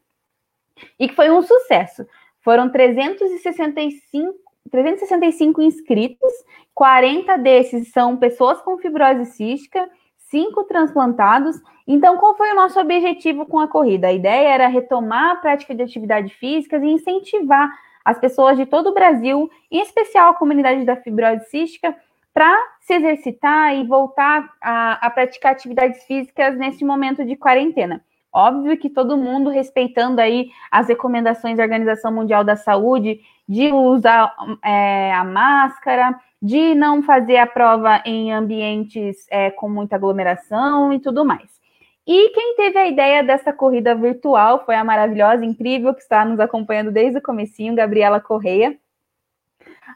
e 0.99 1.07
que 1.07 1.15
foi 1.15 1.29
um 1.29 1.43
sucesso. 1.43 2.03
Foram 2.41 2.67
365, 2.67 4.33
365 4.71 5.61
inscritos, 5.61 6.33
40 6.73 7.37
desses 7.37 7.91
são 7.91 8.17
pessoas 8.17 8.59
com 8.61 8.79
fibrose 8.79 9.25
cística, 9.25 9.87
cinco 10.29 10.63
transplantados. 10.63 11.59
Então, 11.87 12.17
qual 12.17 12.35
foi 12.35 12.51
o 12.51 12.55
nosso 12.55 12.79
objetivo 12.79 13.45
com 13.45 13.59
a 13.59 13.67
corrida? 13.67 14.07
A 14.07 14.13
ideia 14.13 14.49
era 14.49 14.67
retomar 14.67 15.31
a 15.31 15.35
prática 15.35 15.73
de 15.73 15.83
atividade 15.83 16.33
física 16.35 16.77
e 16.77 16.91
incentivar 16.91 17.69
as 18.03 18.17
pessoas 18.19 18.57
de 18.57 18.65
todo 18.65 18.87
o 18.89 18.93
Brasil, 18.93 19.49
em 19.69 19.81
especial 19.81 20.29
a 20.29 20.35
comunidade 20.35 20.85
da 20.85 20.95
fibrose 20.95 21.45
cística, 21.49 21.95
para 22.33 22.55
se 22.79 22.93
exercitar 22.93 23.75
e 23.75 23.85
voltar 23.85 24.47
a, 24.61 25.07
a, 25.07 25.09
praticar 25.09 25.51
atividades 25.53 26.03
físicas 26.03 26.55
nesse 26.55 26.85
momento 26.85 27.25
de 27.25 27.35
quarentena. 27.35 28.01
Óbvio 28.31 28.77
que 28.77 28.89
todo 28.89 29.17
mundo 29.17 29.49
respeitando 29.49 30.21
aí 30.21 30.51
as 30.71 30.87
recomendações 30.87 31.57
da 31.57 31.63
Organização 31.63 32.11
Mundial 32.11 32.43
da 32.43 32.55
Saúde 32.55 33.19
de 33.49 33.71
usar 33.71 34.33
é, 34.63 35.11
a 35.13 35.23
máscara, 35.23 36.19
de 36.41 36.75
não 36.75 37.01
fazer 37.01 37.37
a 37.37 37.47
prova 37.47 38.01
em 38.05 38.31
ambientes 38.31 39.25
é, 39.29 39.49
com 39.49 39.69
muita 39.69 39.95
aglomeração 39.95 40.93
e 40.93 40.99
tudo 40.99 41.25
mais. 41.25 41.57
E 42.05 42.29
quem 42.29 42.55
teve 42.55 42.77
a 42.77 42.87
ideia 42.87 43.23
dessa 43.23 43.51
corrida 43.51 43.93
virtual 43.93 44.63
foi 44.65 44.75
a 44.75 44.83
maravilhosa, 44.83 45.43
incrível, 45.43 45.93
que 45.93 46.01
está 46.01 46.23
nos 46.23 46.39
acompanhando 46.39 46.91
desde 46.91 47.17
o 47.17 47.21
comecinho, 47.21 47.75
Gabriela 47.75 48.21
Correia. 48.21 48.77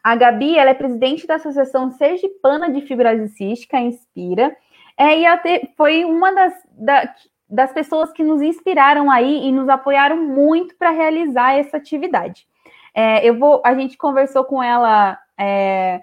A 0.04 0.16
Gabi, 0.16 0.58
ela 0.58 0.72
é 0.72 0.74
presidente 0.74 1.26
da 1.26 1.36
Associação 1.36 1.92
Sergipana 1.92 2.70
de 2.70 2.82
Fibrose 2.82 3.30
Cística, 3.30 3.80
Inspira, 3.80 4.56
é, 4.98 5.20
e 5.20 5.26
ela 5.26 5.40
foi 5.78 6.04
uma 6.04 6.34
das, 6.34 6.54
da, 6.74 7.16
das 7.50 7.72
pessoas 7.72 8.12
que 8.12 8.24
nos 8.24 8.42
inspiraram 8.42 9.10
aí 9.10 9.48
e 9.48 9.52
nos 9.52 9.70
apoiaram 9.70 10.18
muito 10.18 10.76
para 10.76 10.90
realizar 10.90 11.54
essa 11.54 11.78
atividade. 11.78 12.46
É, 12.94 13.26
eu 13.26 13.38
vou, 13.40 13.62
a 13.64 13.74
gente 13.74 13.98
conversou 13.98 14.44
com 14.44 14.62
ela 14.62 15.18
é, 15.38 16.02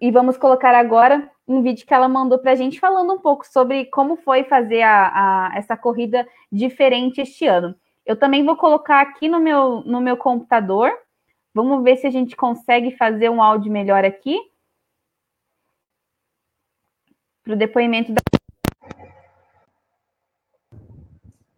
e 0.00 0.10
vamos 0.12 0.36
colocar 0.36 0.74
agora 0.74 1.30
um 1.46 1.62
vídeo 1.62 1.86
que 1.86 1.92
ela 1.92 2.08
mandou 2.08 2.38
para 2.38 2.52
a 2.52 2.54
gente 2.54 2.78
falando 2.78 3.12
um 3.12 3.18
pouco 3.18 3.46
sobre 3.46 3.86
como 3.86 4.16
foi 4.16 4.44
fazer 4.44 4.82
a, 4.82 5.48
a, 5.48 5.58
essa 5.58 5.76
corrida 5.76 6.28
diferente 6.52 7.20
este 7.20 7.46
ano. 7.46 7.74
Eu 8.06 8.18
também 8.18 8.44
vou 8.44 8.56
colocar 8.56 9.00
aqui 9.00 9.28
no 9.28 9.40
meu, 9.40 9.80
no 9.82 10.00
meu 10.00 10.16
computador. 10.16 10.90
Vamos 11.52 11.82
ver 11.82 11.96
se 11.96 12.06
a 12.06 12.10
gente 12.10 12.36
consegue 12.36 12.96
fazer 12.96 13.28
um 13.28 13.42
áudio 13.42 13.72
melhor 13.72 14.04
aqui. 14.04 14.38
Para 17.42 17.54
o 17.54 17.56
depoimento 17.56 18.12
da. 18.12 18.20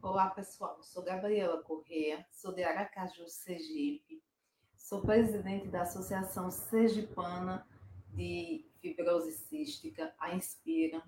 Olá, 0.01 0.31
pessoal. 0.31 0.79
Sou 0.83 1.05
Gabriela 1.05 1.63
Corrêa, 1.63 2.25
sou 2.31 2.53
de 2.55 2.65
Aracaju, 2.65 3.29
Sergipe. 3.29 4.23
Sou 4.77 5.03
presidente 5.03 5.69
da 5.69 5.83
Associação 5.83 6.51
Sergipana 6.51 7.65
de 8.13 8.65
fibrose 8.81 9.33
cística, 9.33 10.15
a 10.19 10.35
Inspira. 10.35 11.03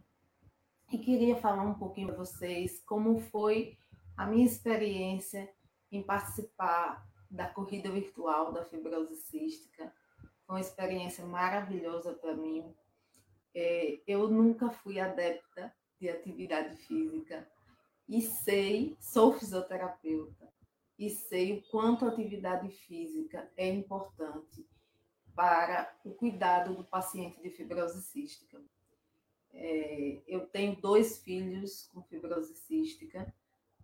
E 0.91 0.99
queria 0.99 1.37
falar 1.37 1.63
um 1.63 1.75
pouquinho 1.75 2.09
para 2.09 2.17
vocês 2.17 2.83
como 2.85 3.19
foi 3.19 3.79
a 4.17 4.27
minha 4.27 4.45
experiência 4.45 5.51
em 5.91 6.03
participar 6.03 7.07
da 7.31 7.47
corrida 7.47 7.91
virtual 7.91 8.53
da 8.53 8.65
fibrose 8.65 9.17
cística. 9.17 9.93
Foi 10.47 10.57
uma 10.57 10.61
experiência 10.61 11.25
maravilhosa 11.25 12.13
para 12.13 12.35
mim. 12.35 12.75
É, 13.55 14.01
eu 14.07 14.29
nunca 14.29 14.71
fui 14.71 15.01
adepta 15.01 15.75
de 15.99 16.09
atividade 16.09 16.77
física 16.77 17.49
e 18.09 18.21
sei, 18.21 18.97
sou 18.99 19.33
fisioterapeuta, 19.33 20.53
e 20.99 21.09
sei 21.09 21.59
o 21.59 21.63
quanto 21.71 22.05
a 22.05 22.09
atividade 22.09 22.69
física 22.69 23.51
é 23.57 23.69
importante 23.69 24.67
para 25.35 25.95
o 26.05 26.13
cuidado 26.13 26.75
do 26.75 26.85
paciente 26.85 27.41
de 27.41 27.51
fibrose 27.51 28.03
cística. 28.03 28.61
É, 29.53 30.23
eu 30.27 30.47
tenho 30.47 30.81
dois 30.81 31.19
filhos 31.19 31.89
com 31.93 32.03
fibrose 32.03 32.55
cística, 32.55 33.33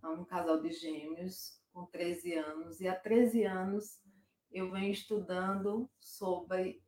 um 0.03 0.23
casal 0.23 0.61
de 0.61 0.71
gêmeos 0.71 1.59
com 1.73 1.85
13 1.85 2.33
anos, 2.33 2.81
e 2.81 2.87
há 2.87 2.95
13 2.95 3.43
anos 3.43 4.01
eu 4.51 4.71
venho 4.71 4.91
estudando 4.91 5.89
sobre 5.99 6.81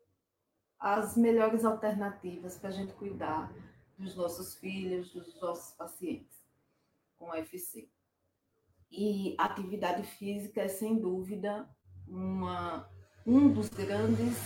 as 0.80 1.16
melhores 1.16 1.64
alternativas 1.64 2.58
para 2.58 2.70
a 2.70 2.74
gente 2.74 2.94
cuidar 2.94 3.54
dos 3.98 4.16
nossos 4.16 4.56
filhos, 4.56 5.14
dos 5.14 5.40
nossos 5.40 5.76
pacientes 5.76 6.42
com 7.18 7.34
FC. 7.34 7.88
E 8.90 9.36
atividade 9.38 10.04
física 10.04 10.62
é, 10.62 10.68
sem 10.68 11.00
dúvida, 11.00 11.70
uma 12.08 12.90
um 13.26 13.52
dos 13.54 13.70
grandes 13.70 14.38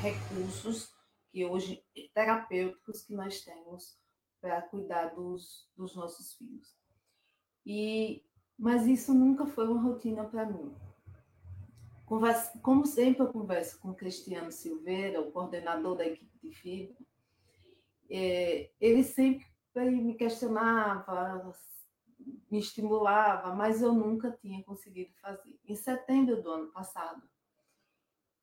recursos 0.00 0.92
que 1.30 1.44
hoje 1.44 1.84
terapêuticos 2.12 3.02
que 3.02 3.14
nós 3.14 3.40
temos 3.40 3.96
para 4.40 4.62
cuidar 4.62 5.14
dos, 5.14 5.68
dos 5.76 5.94
nossos 5.94 6.34
filhos. 6.34 6.76
E 7.64 8.24
mas 8.56 8.86
isso 8.86 9.12
nunca 9.12 9.46
foi 9.46 9.66
uma 9.66 9.82
rotina 9.82 10.24
para 10.24 10.46
mim. 10.46 10.72
Como 12.62 12.86
sempre 12.86 13.22
eu 13.22 13.32
converso 13.32 13.80
com 13.80 13.94
Cristiano 13.94 14.52
Silveira, 14.52 15.20
o 15.20 15.32
coordenador 15.32 15.96
da 15.96 16.06
equipe 16.06 16.38
de 16.40 16.54
fibra, 16.54 16.96
é, 18.08 18.70
ele 18.78 19.02
sempre 19.02 19.44
me 19.74 20.14
questionava, 20.14 21.52
me 22.50 22.58
estimulava, 22.58 23.54
mas 23.54 23.82
eu 23.82 23.92
nunca 23.92 24.30
tinha 24.30 24.62
conseguido 24.62 25.12
fazer. 25.14 25.58
Em 25.64 25.74
setembro 25.74 26.40
do 26.40 26.50
ano 26.50 26.70
passado, 26.70 27.22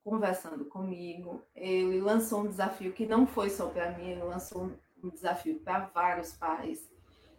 conversando 0.04 0.66
comigo, 0.66 1.41
ele 1.56 1.99
lançou 2.02 2.41
um 2.41 2.47
desafio 2.47 2.93
que 2.93 3.06
não 3.06 3.28
foi 3.28 3.49
só 3.49 3.68
para 3.68 3.91
mim, 3.91 4.10
ele 4.10 4.24
lançou 4.24 4.72
um 5.04 5.10
desafio 5.10 5.60
para 5.60 5.86
vários 5.88 6.34
pais 6.34 6.89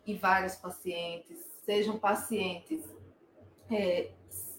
e 0.07 0.15
vários 0.15 0.57
pacientes, 0.57 1.39
sejam 1.65 1.99
pacientes 1.99 2.85
é, 3.71 4.13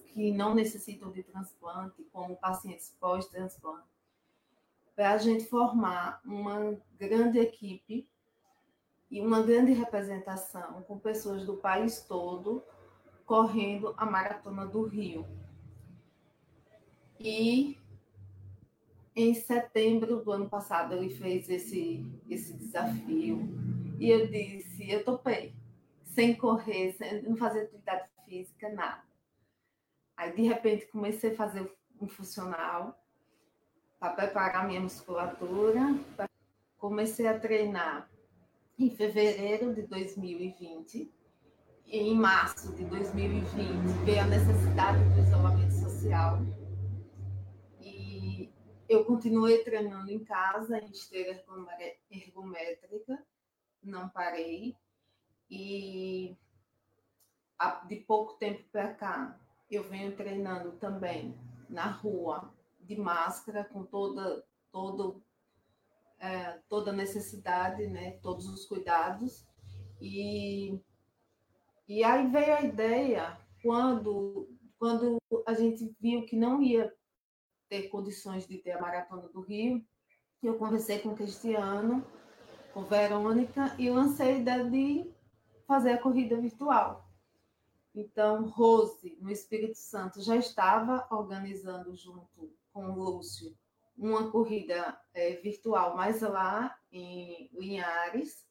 que 0.08 0.32
não 0.32 0.54
necessitam 0.54 1.12
de 1.12 1.24
transplante, 1.24 2.04
como 2.12 2.36
pacientes 2.36 2.96
pós-transplante, 3.00 3.88
para 4.96 5.12
a 5.12 5.18
gente 5.18 5.46
formar 5.46 6.22
uma 6.24 6.78
grande 6.98 7.40
equipe 7.40 8.08
e 9.10 9.22
uma 9.22 9.42
grande 9.42 9.74
representação 9.74 10.84
com 10.84 11.00
pessoas 11.00 11.46
do 11.46 11.58
país 11.58 12.02
todo 12.02 12.64
correndo 13.26 13.94
a 13.98 14.06
Maratona 14.06 14.66
do 14.66 14.84
Rio. 14.84 15.26
E 17.20 17.78
em 19.16 19.34
setembro 19.34 20.24
do 20.24 20.32
ano 20.32 20.50
passado 20.50 20.94
ele 20.96 21.10
fez 21.10 21.50
esse, 21.50 22.06
esse 22.30 22.54
desafio 22.54 23.48
e 24.00 24.10
eu 24.10 24.28
disse, 24.28 24.90
eu 24.90 25.04
topei, 25.04 25.54
sem 26.04 26.36
correr, 26.36 26.94
sem 26.94 27.22
não 27.22 27.36
fazer 27.36 27.62
atividade 27.62 28.10
física, 28.26 28.70
nada. 28.70 29.04
Aí 30.18 30.34
de 30.34 30.42
repente 30.42 30.88
comecei 30.88 31.32
a 31.32 31.36
fazer 31.36 31.72
um 32.02 32.08
funcional 32.08 33.00
para 34.00 34.14
preparar 34.14 34.68
minha 34.68 34.82
musculatura, 34.82 35.98
comecei 36.78 37.28
a 37.28 37.40
treinar 37.40 38.10
em 38.78 38.90
fevereiro 38.90 39.74
de 39.74 39.84
2020. 39.84 41.12
E 41.86 41.98
em 42.00 42.16
março 42.16 42.74
de 42.74 42.84
2020 42.86 43.46
veio 44.04 44.22
a 44.22 44.26
necessidade 44.26 45.04
do 45.14 45.22
isolamento 45.22 45.74
social 45.74 46.40
eu 48.94 49.06
continuei 49.06 49.64
treinando 49.64 50.12
em 50.12 50.24
casa, 50.24 50.78
em 50.80 50.92
esteira 50.92 51.44
ergométrica, 52.12 53.26
não 53.82 54.08
parei. 54.10 54.76
E 55.50 56.36
de 57.88 57.98
pouco 57.98 58.34
tempo 58.34 58.64
para 58.72 58.94
cá, 58.94 59.40
eu 59.70 59.84
venho 59.84 60.16
treinando 60.16 60.74
também 60.74 61.36
na 61.70 61.88
rua, 61.88 62.54
de 62.80 62.96
máscara, 62.96 63.64
com 63.64 63.84
toda, 63.84 64.44
todo, 64.72 65.24
é, 66.20 66.60
toda 66.70 66.92
necessidade, 66.92 67.88
né, 67.88 68.12
todos 68.22 68.48
os 68.48 68.66
cuidados. 68.66 69.46
E, 70.02 70.80
e 71.88 72.04
aí 72.04 72.28
veio 72.28 72.56
a 72.56 72.62
ideia, 72.62 73.38
quando, 73.62 74.50
quando 74.78 75.18
a 75.48 75.54
gente 75.54 75.96
viu 76.00 76.26
que 76.26 76.36
não 76.36 76.62
ia 76.62 76.94
ter 77.74 77.90
condições 77.90 78.46
de 78.46 78.60
ter 78.60 78.74
a 78.74 78.80
Maratona 78.80 79.28
do 79.30 79.42
Rio. 79.42 79.84
Eu 80.44 80.60
conversei 80.60 81.00
com 81.00 81.10
o 81.10 81.16
Cristiano, 81.16 82.06
com 82.72 82.84
Verônica, 82.84 83.76
e 83.80 83.90
lancei 83.90 84.28
a 84.28 84.38
ideia 84.38 84.70
de 84.70 85.12
fazer 85.66 85.94
a 85.94 85.98
corrida 85.98 86.40
virtual. 86.40 87.10
Então, 87.96 88.48
Rose, 88.48 89.18
no 89.20 89.32
Espírito 89.32 89.80
Santo, 89.80 90.22
já 90.22 90.36
estava 90.36 91.08
organizando 91.10 91.96
junto 91.96 92.54
com 92.72 92.92
o 92.92 92.96
Lúcio 92.96 93.58
uma 93.98 94.30
corrida 94.30 94.96
é, 95.12 95.38
virtual 95.38 95.96
mais 95.96 96.22
lá 96.22 96.78
em 96.92 97.50
Linhares. 97.54 98.46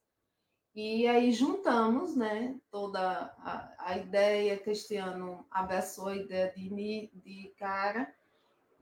E 0.74 1.06
aí 1.06 1.30
juntamos 1.30 2.16
né, 2.16 2.58
toda 2.72 3.00
a, 3.38 3.74
a 3.78 3.98
ideia, 3.98 4.58
Cristiano 4.58 5.46
abraçou 5.48 6.08
a 6.08 6.16
ideia 6.16 6.52
de, 6.56 7.10
de 7.14 7.54
cara, 7.56 8.12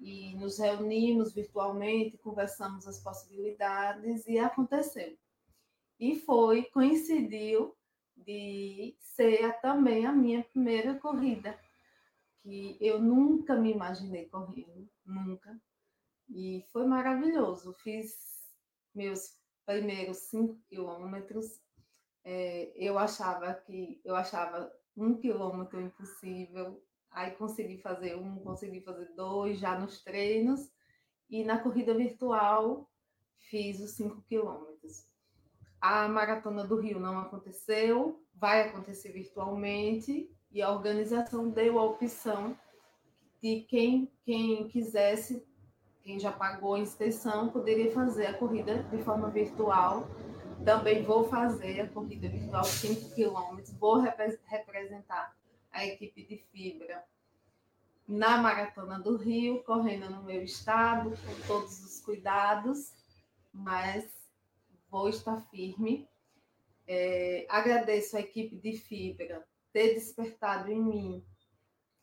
e 0.01 0.35
nos 0.37 0.59
reunimos 0.59 1.33
virtualmente, 1.35 2.17
conversamos 2.19 2.87
as 2.87 3.01
possibilidades 3.01 4.27
e 4.27 4.39
aconteceu. 4.39 5.17
E 5.99 6.19
foi, 6.21 6.65
coincidiu 6.65 7.77
de 8.17 8.97
ser 8.99 9.61
também 9.61 10.07
a 10.07 10.13
minha 10.13 10.43
primeira 10.43 10.95
corrida, 10.95 11.59
que 12.43 12.79
eu 12.81 12.99
nunca 12.99 13.55
me 13.55 13.71
imaginei 13.71 14.27
correndo, 14.27 14.89
nunca. 15.05 15.61
E 16.29 16.65
foi 16.73 16.87
maravilhoso. 16.87 17.75
Fiz 17.75 18.49
meus 18.95 19.39
primeiros 19.67 20.19
cinco 20.19 20.59
quilômetros. 20.69 21.61
É, 22.25 22.73
eu 22.75 22.99
achava 22.99 23.53
que 23.53 24.01
eu 24.05 24.17
achava 24.17 24.73
um 24.97 25.15
quilômetro 25.15 25.81
impossível, 25.81 26.83
Aí 27.11 27.33
consegui 27.33 27.79
fazer 27.79 28.17
um, 28.17 28.37
consegui 28.37 28.81
fazer 28.81 29.13
dois 29.17 29.59
já 29.59 29.79
nos 29.79 30.03
treinos. 30.03 30.71
E 31.29 31.45
na 31.45 31.59
corrida 31.59 31.95
virtual 31.95 32.89
fiz 33.39 33.81
os 33.81 33.93
cinco 33.93 34.23
quilômetros. 34.23 35.07
A 35.81 36.07
maratona 36.09 36.67
do 36.67 36.79
Rio 36.79 37.01
não 37.01 37.19
aconteceu, 37.19 38.23
vai 38.35 38.69
acontecer 38.69 39.13
virtualmente 39.13 40.31
e 40.51 40.61
a 40.61 40.71
organização 40.71 41.49
deu 41.49 41.79
a 41.79 41.85
opção 41.85 42.57
de 43.41 43.63
quem, 43.63 44.13
quem 44.25 44.69
quisesse 44.69 45.43
quem 46.03 46.19
já 46.19 46.33
pagou 46.33 46.75
a 46.75 46.79
inscrição 46.81 47.51
poderia 47.51 47.93
fazer 47.93 48.27
a 48.27 48.35
corrida 48.35 48.83
de 48.85 48.99
forma 49.03 49.29
virtual. 49.31 50.09
Também 50.65 51.03
vou 51.03 51.25
fazer 51.25 51.81
a 51.81 51.89
corrida 51.89 52.29
virtual 52.29 52.65
5 52.65 53.15
quilômetros, 53.15 53.73
vou 53.79 53.99
representar 53.99 55.35
a 55.73 55.87
equipe 55.87 56.25
de 56.25 56.37
fibra 56.37 57.05
na 58.07 58.39
Maratona 58.39 58.99
do 58.99 59.17
Rio, 59.17 59.63
correndo 59.63 60.11
no 60.11 60.25
meu 60.25 60.43
estado, 60.43 61.11
com 61.11 61.47
todos 61.47 61.85
os 61.85 62.01
cuidados, 62.01 62.93
mas 63.53 64.05
vou 64.91 65.09
estar 65.09 65.41
firme. 65.49 66.09
É, 66.87 67.47
agradeço 67.49 68.17
a 68.17 68.21
equipe 68.21 68.57
de 68.57 68.77
fibra 68.77 69.47
ter 69.73 69.95
despertado 69.95 70.71
em 70.73 70.83
mim 70.83 71.25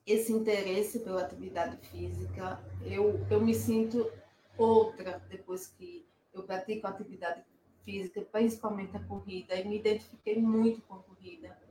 esse 0.06 0.32
interesse 0.32 1.02
pela 1.02 1.24
atividade 1.24 1.76
física. 1.90 2.64
Eu, 2.86 3.20
eu 3.30 3.42
me 3.42 3.54
sinto 3.54 4.10
outra 4.58 5.22
depois 5.30 5.68
que 5.68 6.08
eu 6.34 6.44
pratico 6.44 6.88
atividade 6.88 7.44
física, 7.84 8.22
principalmente 8.22 8.96
a 8.96 9.04
corrida, 9.04 9.56
e 9.56 9.68
me 9.68 9.78
identifiquei 9.78 10.42
muito 10.42 10.82
com 10.84 10.96
a 10.96 11.04
corrida. 11.04 11.67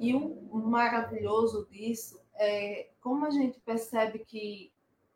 E 0.00 0.14
o 0.14 0.56
maravilhoso 0.56 1.68
disso 1.70 2.18
é 2.34 2.88
como 3.02 3.26
a 3.26 3.30
gente 3.30 3.60
percebe 3.60 4.20
que, 4.20 4.72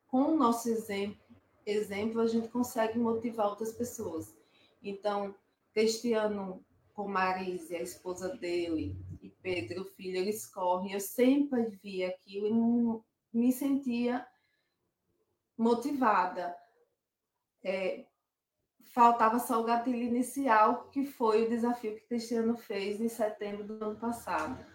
com 0.07 0.25
o 0.25 0.37
nosso 0.37 0.69
exemplo, 0.69 1.25
exemplo 1.65 2.21
a 2.21 2.27
gente 2.27 2.49
consegue 2.49 2.99
motivar 2.99 3.49
outras 3.49 3.73
pessoas. 3.73 4.37
Então, 4.83 5.35
Cristiano 5.73 6.63
com 6.93 7.09
Marise, 7.09 7.75
a 7.75 7.81
esposa 7.81 8.37
dele, 8.37 8.95
e 9.23 9.31
Pedro, 9.31 9.83
o 9.83 9.87
filho, 9.87 10.19
eles 10.19 10.47
correm. 10.47 10.93
Eu 10.93 11.01
sempre 11.01 11.65
via 11.83 12.09
aquilo 12.09 13.03
e 13.33 13.39
me 13.39 13.51
sentia 13.53 14.25
motivada. 15.57 16.55
É, 17.65 18.05
faltava 18.93 19.39
só 19.39 19.63
o 19.63 19.65
gatilho 19.65 20.03
inicial, 20.03 20.89
que 20.91 21.07
foi 21.07 21.47
o 21.47 21.49
desafio 21.49 21.95
que 21.95 22.07
Cristiano 22.07 22.55
fez 22.55 23.01
em 23.01 23.09
setembro 23.09 23.65
do 23.65 23.83
ano 23.83 23.99
passado. 23.99 24.74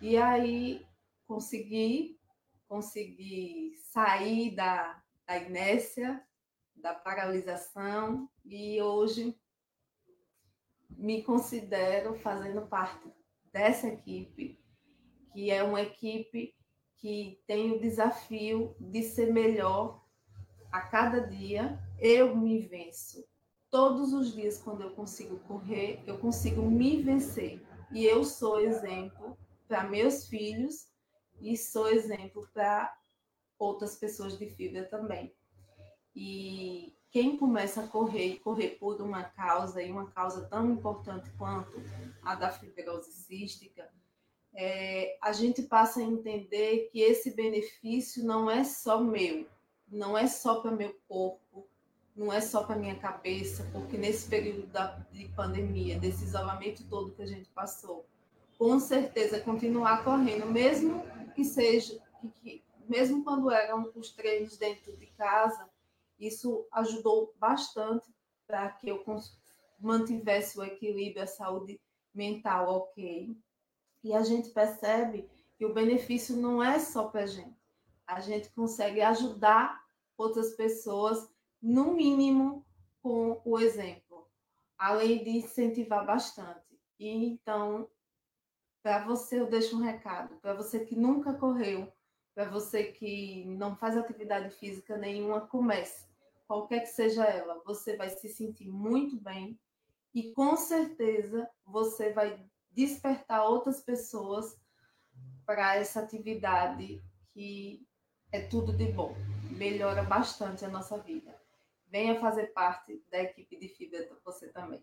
E 0.00 0.16
aí 0.16 0.86
consegui, 1.26 2.20
consegui 2.68 3.74
sair 3.76 4.54
da, 4.54 5.02
da 5.26 5.38
inércia, 5.38 6.22
da 6.74 6.94
paralisação, 6.94 8.28
e 8.44 8.80
hoje 8.80 9.34
me 10.90 11.22
considero 11.22 12.14
fazendo 12.14 12.66
parte 12.66 13.10
dessa 13.50 13.88
equipe, 13.88 14.60
que 15.32 15.50
é 15.50 15.62
uma 15.62 15.80
equipe 15.80 16.54
que 16.98 17.42
tem 17.46 17.72
o 17.72 17.80
desafio 17.80 18.74
de 18.78 19.02
ser 19.02 19.32
melhor 19.32 20.04
a 20.70 20.80
cada 20.82 21.20
dia. 21.20 21.78
Eu 21.98 22.36
me 22.36 22.58
venço. 22.58 23.26
Todos 23.70 24.12
os 24.12 24.34
dias, 24.34 24.58
quando 24.58 24.82
eu 24.82 24.90
consigo 24.90 25.38
correr, 25.40 26.02
eu 26.06 26.18
consigo 26.18 26.62
me 26.62 27.02
vencer. 27.02 27.62
E 27.90 28.04
eu 28.04 28.24
sou 28.24 28.60
exemplo 28.60 29.36
para 29.66 29.84
meus 29.84 30.26
filhos 30.28 30.88
e 31.40 31.56
sou 31.56 31.88
exemplo 31.88 32.48
para 32.52 32.96
outras 33.58 33.96
pessoas 33.96 34.38
de 34.38 34.46
fibra 34.50 34.84
também. 34.84 35.34
E 36.14 36.94
quem 37.10 37.36
começa 37.36 37.82
a 37.82 37.86
correr 37.86 38.26
e 38.26 38.38
correr 38.38 38.76
por 38.78 39.00
uma 39.00 39.24
causa, 39.24 39.82
e 39.82 39.90
uma 39.90 40.10
causa 40.10 40.46
tão 40.46 40.70
importante 40.70 41.30
quanto 41.38 41.82
a 42.22 42.34
da 42.34 42.50
fibrose 42.50 43.12
cística, 43.12 43.90
é, 44.54 45.18
a 45.22 45.32
gente 45.32 45.62
passa 45.62 46.00
a 46.00 46.04
entender 46.04 46.88
que 46.90 47.00
esse 47.00 47.34
benefício 47.34 48.24
não 48.24 48.50
é 48.50 48.64
só 48.64 49.00
meu, 49.00 49.46
não 49.86 50.16
é 50.16 50.26
só 50.26 50.60
para 50.60 50.70
meu 50.70 50.98
corpo, 51.06 51.68
não 52.14 52.32
é 52.32 52.40
só 52.40 52.64
para 52.64 52.76
minha 52.76 52.98
cabeça, 52.98 53.68
porque 53.72 53.98
nesse 53.98 54.28
período 54.28 54.66
da, 54.68 54.96
de 55.12 55.28
pandemia, 55.28 55.98
desse 55.98 56.24
isolamento 56.24 56.82
todo 56.88 57.12
que 57.12 57.22
a 57.22 57.26
gente 57.26 57.50
passou, 57.50 58.06
com 58.58 58.78
certeza 58.80 59.40
continuar 59.40 60.04
correndo, 60.04 60.46
mesmo 60.46 61.02
que 61.34 61.44
seja, 61.44 62.00
que, 62.42 62.64
mesmo 62.88 63.22
quando 63.22 63.50
eram 63.50 63.90
os 63.94 64.10
treinos 64.12 64.56
dentro 64.56 64.96
de 64.96 65.06
casa, 65.08 65.68
isso 66.18 66.66
ajudou 66.72 67.34
bastante 67.38 68.06
para 68.46 68.70
que 68.70 68.88
eu 68.88 69.04
mantivesse 69.78 70.58
o 70.58 70.64
equilíbrio, 70.64 71.22
a 71.22 71.26
saúde 71.26 71.80
mental 72.14 72.68
ok. 72.68 73.36
E 74.02 74.14
a 74.14 74.22
gente 74.22 74.50
percebe 74.50 75.28
que 75.58 75.66
o 75.66 75.74
benefício 75.74 76.36
não 76.36 76.62
é 76.62 76.78
só 76.78 77.08
para 77.08 77.22
a 77.22 77.26
gente. 77.26 77.56
A 78.06 78.20
gente 78.20 78.48
consegue 78.50 79.00
ajudar 79.00 79.84
outras 80.16 80.54
pessoas, 80.54 81.28
no 81.60 81.92
mínimo, 81.92 82.64
com 83.02 83.40
o 83.44 83.58
exemplo, 83.58 84.28
além 84.78 85.22
de 85.22 85.30
incentivar 85.30 86.06
bastante. 86.06 86.78
E 86.98 87.08
então, 87.26 87.88
para 88.86 89.04
você, 89.04 89.40
eu 89.40 89.48
deixo 89.48 89.76
um 89.76 89.80
recado. 89.80 90.36
Para 90.36 90.54
você 90.54 90.78
que 90.78 90.94
nunca 90.94 91.34
correu, 91.34 91.92
para 92.32 92.48
você 92.48 92.84
que 92.84 93.44
não 93.44 93.74
faz 93.74 93.96
atividade 93.96 94.54
física 94.54 94.96
nenhuma, 94.96 95.40
comece 95.40 96.06
qualquer 96.46 96.82
que 96.82 96.90
seja 96.90 97.24
ela, 97.24 97.60
você 97.64 97.96
vai 97.96 98.10
se 98.10 98.28
sentir 98.28 98.68
muito 98.68 99.20
bem 99.20 99.58
e 100.14 100.32
com 100.32 100.56
certeza 100.56 101.50
você 101.64 102.12
vai 102.12 102.40
despertar 102.70 103.48
outras 103.48 103.80
pessoas 103.80 104.56
para 105.44 105.74
essa 105.74 105.98
atividade 105.98 107.02
que 107.30 107.84
é 108.30 108.40
tudo 108.40 108.72
de 108.72 108.92
bom, 108.92 109.16
melhora 109.50 110.04
bastante 110.04 110.64
a 110.64 110.68
nossa 110.68 110.96
vida. 110.96 111.36
Venha 111.88 112.20
fazer 112.20 112.52
parte 112.52 113.04
da 113.10 113.18
equipe 113.18 113.58
de 113.58 113.68
Fibra 113.68 114.08
você 114.24 114.46
também. 114.46 114.80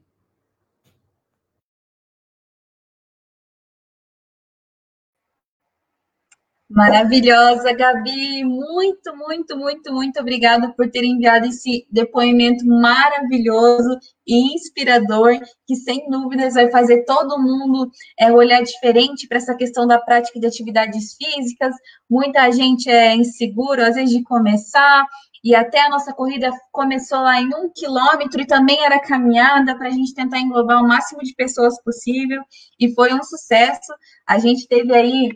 Maravilhosa, 6.73 7.71
Gabi. 7.71 8.43
Muito, 8.43 9.15
muito, 9.15 9.55
muito, 9.55 9.93
muito 9.93 10.19
obrigada 10.19 10.73
por 10.73 10.89
ter 10.89 11.03
enviado 11.03 11.45
esse 11.45 11.85
depoimento 11.91 12.65
maravilhoso 12.65 13.95
e 14.25 14.55
inspirador, 14.55 15.37
que 15.67 15.75
sem 15.75 16.09
dúvidas 16.09 16.55
vai 16.55 16.71
fazer 16.71 17.05
todo 17.05 17.39
mundo 17.39 17.91
é, 18.19 18.31
olhar 18.31 18.63
diferente 18.63 19.27
para 19.27 19.37
essa 19.37 19.55
questão 19.55 19.85
da 19.85 19.99
prática 19.99 20.39
de 20.39 20.47
atividades 20.47 21.15
físicas. 21.15 21.75
Muita 22.09 22.51
gente 22.51 22.89
é 22.89 23.15
inseguro, 23.15 23.83
às 23.83 23.93
vezes, 23.93 24.09
de 24.09 24.23
começar. 24.23 25.05
E 25.43 25.53
até 25.53 25.79
a 25.79 25.89
nossa 25.89 26.11
corrida 26.11 26.49
começou 26.71 27.19
lá 27.19 27.39
em 27.39 27.49
um 27.53 27.69
quilômetro 27.71 28.41
e 28.41 28.47
também 28.47 28.83
era 28.83 28.99
caminhada 28.99 29.77
para 29.77 29.89
a 29.89 29.91
gente 29.91 30.15
tentar 30.15 30.39
englobar 30.39 30.81
o 30.81 30.87
máximo 30.87 31.21
de 31.21 31.35
pessoas 31.35 31.79
possível. 31.83 32.41
E 32.79 32.91
foi 32.95 33.13
um 33.13 33.21
sucesso. 33.21 33.93
A 34.25 34.39
gente 34.39 34.67
teve 34.67 34.91
aí 34.95 35.29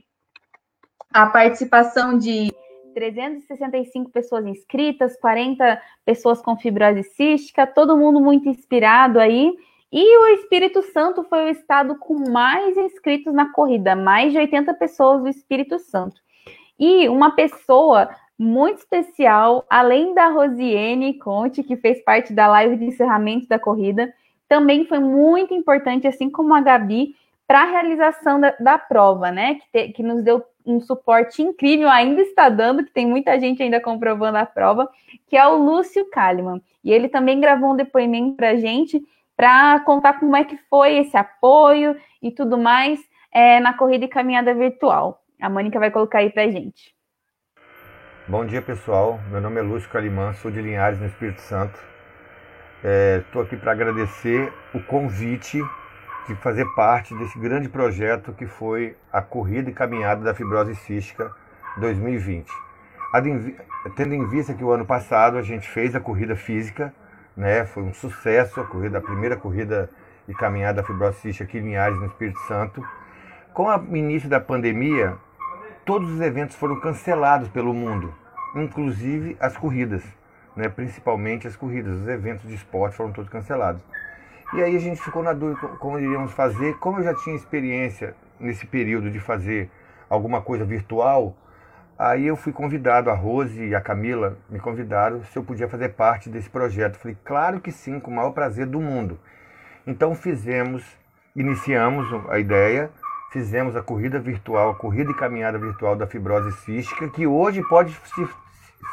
a 1.17 1.25
participação 1.25 2.15
de 2.15 2.53
365 2.93 4.11
pessoas 4.11 4.45
inscritas, 4.45 5.17
40 5.19 5.81
pessoas 6.05 6.39
com 6.43 6.55
fibrose 6.55 7.01
cística, 7.01 7.65
todo 7.65 7.97
mundo 7.97 8.21
muito 8.21 8.47
inspirado 8.47 9.19
aí. 9.19 9.51
E 9.91 10.17
o 10.19 10.27
Espírito 10.35 10.83
Santo 10.83 11.23
foi 11.23 11.45
o 11.45 11.49
estado 11.49 11.97
com 11.97 12.29
mais 12.29 12.77
inscritos 12.77 13.33
na 13.33 13.51
corrida, 13.51 13.95
mais 13.95 14.31
de 14.31 14.37
80 14.37 14.71
pessoas 14.75 15.23
do 15.23 15.27
Espírito 15.27 15.79
Santo. 15.79 16.21
E 16.77 17.09
uma 17.09 17.31
pessoa 17.31 18.09
muito 18.37 18.77
especial, 18.77 19.65
além 19.67 20.13
da 20.13 20.27
Rosiane 20.27 21.17
Conte, 21.17 21.63
que 21.63 21.77
fez 21.77 22.03
parte 22.03 22.31
da 22.31 22.47
live 22.47 22.77
de 22.77 22.85
encerramento 22.85 23.47
da 23.47 23.57
corrida, 23.57 24.13
também 24.47 24.85
foi 24.85 24.99
muito 24.99 25.51
importante, 25.51 26.05
assim 26.05 26.29
como 26.29 26.53
a 26.53 26.61
Gabi, 26.61 27.15
para 27.47 27.61
a 27.61 27.65
realização 27.65 28.39
da, 28.39 28.53
da, 28.59 28.77
prova, 28.77 29.31
né? 29.31 29.55
Que, 29.55 29.71
te, 29.71 29.93
que 29.93 30.03
nos 30.03 30.21
deu 30.21 30.43
um 30.65 30.81
suporte 30.81 31.41
incrível, 31.41 31.89
ainda 31.89 32.21
está 32.21 32.49
dando, 32.49 32.83
que 32.83 32.91
tem 32.91 33.07
muita 33.07 33.39
gente 33.39 33.63
ainda 33.63 33.79
comprovando 33.79 34.37
a 34.37 34.45
prova, 34.45 34.89
que 35.27 35.37
é 35.37 35.47
o 35.47 35.55
Lúcio 35.55 36.09
Kalimann. 36.09 36.61
E 36.83 36.91
ele 36.91 37.07
também 37.07 37.39
gravou 37.39 37.71
um 37.71 37.75
depoimento 37.75 38.35
para 38.35 38.49
a 38.49 38.55
gente 38.57 39.01
para 39.35 39.79
contar 39.81 40.19
como 40.19 40.35
é 40.35 40.43
que 40.43 40.57
foi 40.69 40.97
esse 40.97 41.15
apoio 41.15 41.95
e 42.21 42.31
tudo 42.31 42.57
mais 42.57 42.99
é, 43.31 43.59
na 43.59 43.73
corrida 43.73 44.05
e 44.05 44.09
caminhada 44.09 44.53
virtual. 44.53 45.23
A 45.39 45.49
Mônica 45.49 45.79
vai 45.79 45.91
colocar 45.91 46.19
aí 46.19 46.29
para 46.31 46.43
a 46.43 46.49
gente. 46.49 46.93
Bom 48.27 48.45
dia, 48.45 48.61
pessoal. 48.61 49.19
Meu 49.31 49.39
nome 49.39 49.59
é 49.59 49.61
Lúcio 49.61 49.89
Calimã, 49.89 50.33
sou 50.33 50.51
de 50.51 50.61
Linhares, 50.61 50.99
no 50.99 51.05
Espírito 51.05 51.39
Santo. 51.39 51.79
Estou 53.23 53.41
é, 53.41 53.45
aqui 53.45 53.55
para 53.55 53.71
agradecer 53.71 54.51
o 54.73 54.81
convite 54.83 55.61
de 56.27 56.35
fazer 56.35 56.65
parte 56.75 57.15
desse 57.15 57.39
grande 57.39 57.69
projeto 57.69 58.33
que 58.33 58.45
foi 58.45 58.95
a 59.11 59.21
Corrida 59.21 59.69
e 59.69 59.73
Caminhada 59.73 60.23
da 60.23 60.33
Fibrose 60.33 60.75
Cística 60.75 61.31
2020. 61.77 62.51
Tendo 63.95 64.13
em 64.13 64.27
vista 64.27 64.53
que 64.53 64.63
o 64.63 64.71
ano 64.71 64.85
passado 64.85 65.37
a 65.37 65.41
gente 65.41 65.69
fez 65.69 65.95
a 65.95 65.99
corrida 65.99 66.35
física, 66.35 66.93
né, 67.35 67.65
foi 67.65 67.83
um 67.83 67.93
sucesso, 67.93 68.59
a, 68.59 68.65
corrida, 68.65 68.97
a 68.97 69.01
primeira 69.01 69.37
corrida 69.37 69.89
e 70.27 70.33
caminhada 70.33 70.81
da 70.81 70.87
fibrose 70.87 71.19
cística 71.19 71.45
aqui 71.45 71.59
em 71.59 71.61
Linhares, 71.61 71.97
no 71.97 72.07
Espírito 72.07 72.39
Santo. 72.41 72.85
Com 73.53 73.67
o 73.67 73.95
início 73.95 74.27
da 74.27 74.41
pandemia, 74.41 75.15
todos 75.85 76.11
os 76.11 76.19
eventos 76.19 76.57
foram 76.57 76.79
cancelados 76.79 77.47
pelo 77.47 77.73
mundo, 77.73 78.13
inclusive 78.55 79.37
as 79.39 79.55
corridas. 79.55 80.03
né, 80.57 80.67
principalmente 80.67 81.47
as 81.47 81.55
corridas, 81.55 82.01
os 82.01 82.07
eventos 82.07 82.49
de 82.49 82.55
esporte 82.55 82.97
foram 82.97 83.11
todos 83.11 83.29
cancelados. 83.29 83.81
E 84.53 84.63
aí 84.63 84.77
a 84.77 84.79
gente 84.79 85.01
ficou 85.01 85.21
na 85.21 85.33
dúvida 85.33 85.67
como 85.79 85.99
iríamos 85.99 86.31
fazer. 86.31 86.77
Como 86.77 86.99
eu 86.99 87.03
já 87.03 87.13
tinha 87.13 87.35
experiência 87.35 88.15
nesse 88.39 88.65
período 88.65 89.11
de 89.11 89.19
fazer 89.19 89.69
alguma 90.09 90.41
coisa 90.41 90.63
virtual, 90.63 91.35
aí 91.99 92.27
eu 92.27 92.37
fui 92.37 92.53
convidado, 92.53 93.09
a 93.09 93.13
Rose 93.13 93.61
e 93.61 93.75
a 93.75 93.81
Camila 93.81 94.37
me 94.49 94.57
convidaram 94.57 95.21
se 95.25 95.37
eu 95.37 95.43
podia 95.43 95.67
fazer 95.67 95.89
parte 95.89 96.29
desse 96.29 96.49
projeto. 96.49 96.97
Falei, 96.97 97.17
claro 97.25 97.59
que 97.59 97.71
sim, 97.71 97.99
com 97.99 98.09
o 98.09 98.15
maior 98.15 98.31
prazer 98.31 98.65
do 98.67 98.79
mundo. 98.79 99.19
Então 99.85 100.15
fizemos, 100.15 100.83
iniciamos 101.35 102.07
a 102.29 102.39
ideia, 102.39 102.89
fizemos 103.31 103.75
a 103.75 103.81
corrida 103.81 104.17
virtual, 104.17 104.69
a 104.69 104.75
corrida 104.75 105.11
e 105.11 105.15
caminhada 105.15 105.57
virtual 105.57 105.95
da 105.95 106.07
fibrose 106.07 106.53
cística, 106.59 107.09
que 107.09 107.27
hoje 107.27 107.61
pode 107.67 107.91
se, 107.91 108.29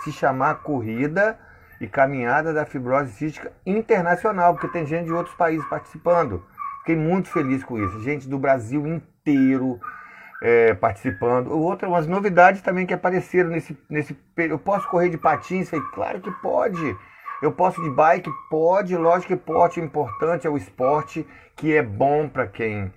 se 0.02 0.10
chamar 0.10 0.56
corrida 0.62 1.39
e 1.85 1.89
caminhada 1.89 2.52
da 2.52 2.65
fibrose 2.65 3.12
cística 3.12 3.52
internacional, 3.65 4.55
porque 4.55 4.69
tem 4.69 4.86
gente 4.86 5.06
de 5.06 5.12
outros 5.12 5.35
países 5.36 5.66
participando. 5.66 6.44
Fiquei 6.81 6.97
muito 6.97 7.28
feliz 7.28 7.65
com 7.65 7.78
isso. 7.78 8.02
Gente 8.02 8.28
do 8.28 8.39
Brasil 8.39 8.86
inteiro 8.86 9.81
é, 10.43 10.74
participando. 10.74 11.48
Outra, 11.48 11.89
umas 11.89 12.06
novidades 12.06 12.61
também 12.61 12.85
que 12.85 12.93
apareceram 12.93 13.51
nesse, 13.51 13.78
nesse 13.89 14.16
Eu 14.36 14.59
posso 14.59 14.89
correr 14.89 15.09
de 15.09 15.16
patins? 15.16 15.70
Falei, 15.70 15.85
claro 15.94 16.20
que 16.20 16.31
pode. 16.31 16.97
Eu 17.40 17.52
posso 17.52 17.82
de 17.82 17.90
bike? 17.90 18.31
Pode. 18.51 18.97
Lógico 18.97 19.35
que 19.35 19.43
pode. 19.43 19.81
O 19.81 19.85
importante 19.85 20.47
é 20.47 20.51
o 20.51 20.56
esporte, 20.56 21.27
que 21.56 21.74
é 21.74 21.82
bom 21.82 22.28
para 22.28 22.47
quem, 22.47 22.93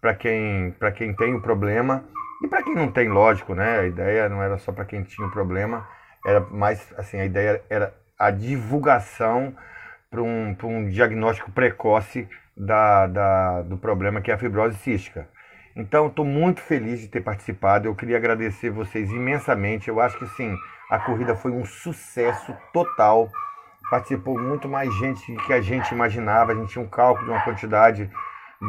para 0.00 0.14
quem, 0.14 0.74
quem 0.94 1.14
tem 1.14 1.34
o 1.34 1.40
problema. 1.40 2.04
E 2.42 2.48
para 2.48 2.62
quem 2.62 2.74
não 2.74 2.90
tem, 2.90 3.08
lógico, 3.08 3.54
né? 3.54 3.80
A 3.80 3.86
ideia 3.86 4.28
não 4.28 4.42
era 4.42 4.58
só 4.58 4.72
para 4.72 4.84
quem 4.84 5.02
tinha 5.02 5.26
o 5.26 5.30
problema, 5.30 5.86
era 6.26 6.40
mais 6.40 6.92
assim, 6.98 7.20
a 7.20 7.24
ideia 7.24 7.62
era 7.70 7.94
a 8.18 8.30
divulgação 8.30 9.54
para 10.10 10.22
um, 10.22 10.56
um 10.64 10.88
diagnóstico 10.88 11.50
precoce 11.50 12.28
da, 12.56 13.06
da, 13.06 13.62
do 13.62 13.78
problema 13.78 14.20
que 14.20 14.30
é 14.30 14.34
a 14.34 14.38
fibrose 14.38 14.76
cística. 14.78 15.28
Então, 15.74 16.08
estou 16.08 16.24
muito 16.24 16.60
feliz 16.60 17.00
de 17.00 17.08
ter 17.08 17.22
participado. 17.22 17.88
Eu 17.88 17.94
queria 17.94 18.18
agradecer 18.18 18.70
vocês 18.70 19.10
imensamente. 19.10 19.88
Eu 19.88 20.00
acho 20.00 20.18
que 20.18 20.26
sim, 20.36 20.54
a 20.90 20.98
corrida 20.98 21.34
foi 21.34 21.50
um 21.50 21.64
sucesso 21.64 22.54
total. 22.72 23.30
Participou 23.90 24.38
muito 24.38 24.68
mais 24.68 24.94
gente 24.96 25.32
do 25.32 25.42
que 25.44 25.52
a 25.52 25.62
gente 25.62 25.90
imaginava. 25.92 26.52
A 26.52 26.54
gente 26.54 26.72
tinha 26.72 26.84
um 26.84 26.88
cálculo 26.88 27.24
de 27.24 27.30
uma 27.32 27.42
quantidade, 27.42 28.10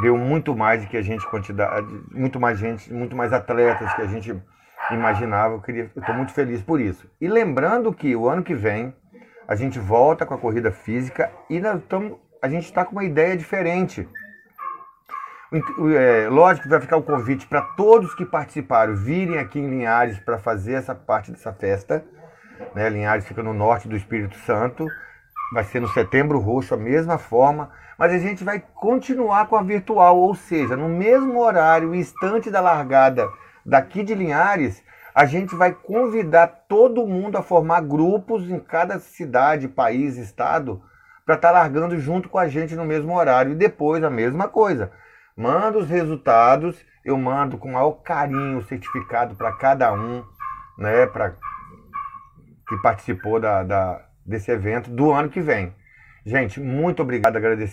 deu 0.02 0.18
muito 0.18 0.56
mais 0.56 0.82
do 0.82 0.88
que 0.88 0.96
a 0.96 1.02
gente 1.02 1.28
quantidade, 1.30 1.88
muito 2.12 2.40
mais 2.40 2.58
gente, 2.58 2.92
muito 2.92 3.16
mais 3.16 3.34
atletas 3.34 3.94
que 3.94 4.02
a 4.02 4.08
gente 4.08 4.42
imaginava. 4.90 5.56
Eu 5.56 5.62
queria, 5.62 5.92
estou 5.94 6.16
muito 6.16 6.32
feliz 6.32 6.62
por 6.62 6.80
isso. 6.80 7.10
E 7.20 7.28
lembrando 7.28 7.94
que 7.94 8.16
o 8.16 8.30
ano 8.30 8.44
que 8.44 8.56
vem 8.56 8.96
a 9.48 9.56
gente 9.56 9.80
volta 9.80 10.26
com 10.26 10.34
a 10.34 10.38
corrida 10.38 10.72
física 10.72 11.32
e 11.50 11.62
tamo, 11.88 12.20
a 12.42 12.48
gente 12.48 12.66
está 12.66 12.86
com 12.86 12.94
uma 12.94 13.04
ideia 13.04 13.36
diferente. 13.36 14.08
É, 15.96 16.28
lógico 16.30 16.64
que 16.64 16.70
vai 16.70 16.82
ficar 16.82 16.98
o 16.98 17.04
convite 17.04 17.46
para 17.46 17.62
todos 17.62 18.16
que 18.16 18.26
participaram 18.26 18.96
virem 18.96 19.38
aqui 19.38 19.60
em 19.60 19.70
Linhares 19.70 20.18
para 20.20 20.40
fazer 20.40 20.74
essa 20.74 20.96
parte 20.96 21.32
dessa 21.32 21.54
festa. 21.54 22.04
Né? 22.74 22.90
Linhares 22.90 23.28
fica 23.28 23.44
no 23.44 23.54
norte 23.54 23.88
do 23.88 23.96
Espírito 23.96 24.36
Santo. 24.40 24.88
Vai 25.54 25.64
ser 25.64 25.80
no 25.80 25.88
Setembro 25.90 26.40
Roxo, 26.40 26.74
a 26.74 26.78
mesma 26.78 27.20
forma. 27.20 27.72
Mas 28.00 28.12
a 28.12 28.18
gente 28.18 28.44
vai 28.44 28.64
continuar 28.74 29.48
com 29.48 29.56
a 29.56 29.62
virtual, 29.62 30.18
ou 30.18 30.34
seja, 30.34 30.76
no 30.76 30.90
mesmo 30.90 31.40
horário, 31.40 31.94
instante 31.94 32.50
da 32.50 32.60
largada 32.60 33.30
daqui 33.64 34.04
de 34.04 34.16
Linhares, 34.16 34.84
a 35.14 35.26
gente 35.26 35.56
vai 35.56 35.72
convidar 35.72 36.48
todo 36.68 37.06
mundo 37.06 37.38
a 37.38 37.44
formar 37.44 37.82
grupos 37.82 38.50
em 38.50 38.60
cada 38.60 38.98
cidade, 39.00 39.68
país, 39.68 40.18
estado, 40.18 40.82
para 41.26 41.36
estar 41.36 41.50
tá 41.50 41.54
largando 41.54 42.00
junto 42.00 42.30
com 42.30 42.40
a 42.40 42.48
gente 42.48 42.76
no 42.76 42.86
mesmo 42.86 43.16
horário. 43.16 43.52
E 43.52 43.56
depois 43.56 44.04
a 44.04 44.10
mesma 44.10 44.48
coisa. 44.48 44.92
Manda 45.36 45.78
os 45.78 45.90
resultados, 45.90 46.76
eu 47.04 47.18
mando 47.18 47.58
com 47.58 47.72
maior 47.72 47.92
carinho 48.04 48.60
o 48.60 48.64
certificado 48.64 49.36
para 49.36 49.52
cada 49.54 49.92
um, 49.94 50.24
né, 50.78 51.06
pra, 51.08 51.32
que 52.68 52.78
participou 52.82 53.40
da, 53.40 53.64
da, 53.64 54.06
desse 54.26 54.52
evento 54.52 54.90
do 54.90 55.12
ano 55.12 55.30
que 55.30 55.42
vem. 55.42 55.74
Gente, 56.26 56.60
muito 56.60 57.02
obrigado, 57.02 57.36
agradecer. 57.36 57.73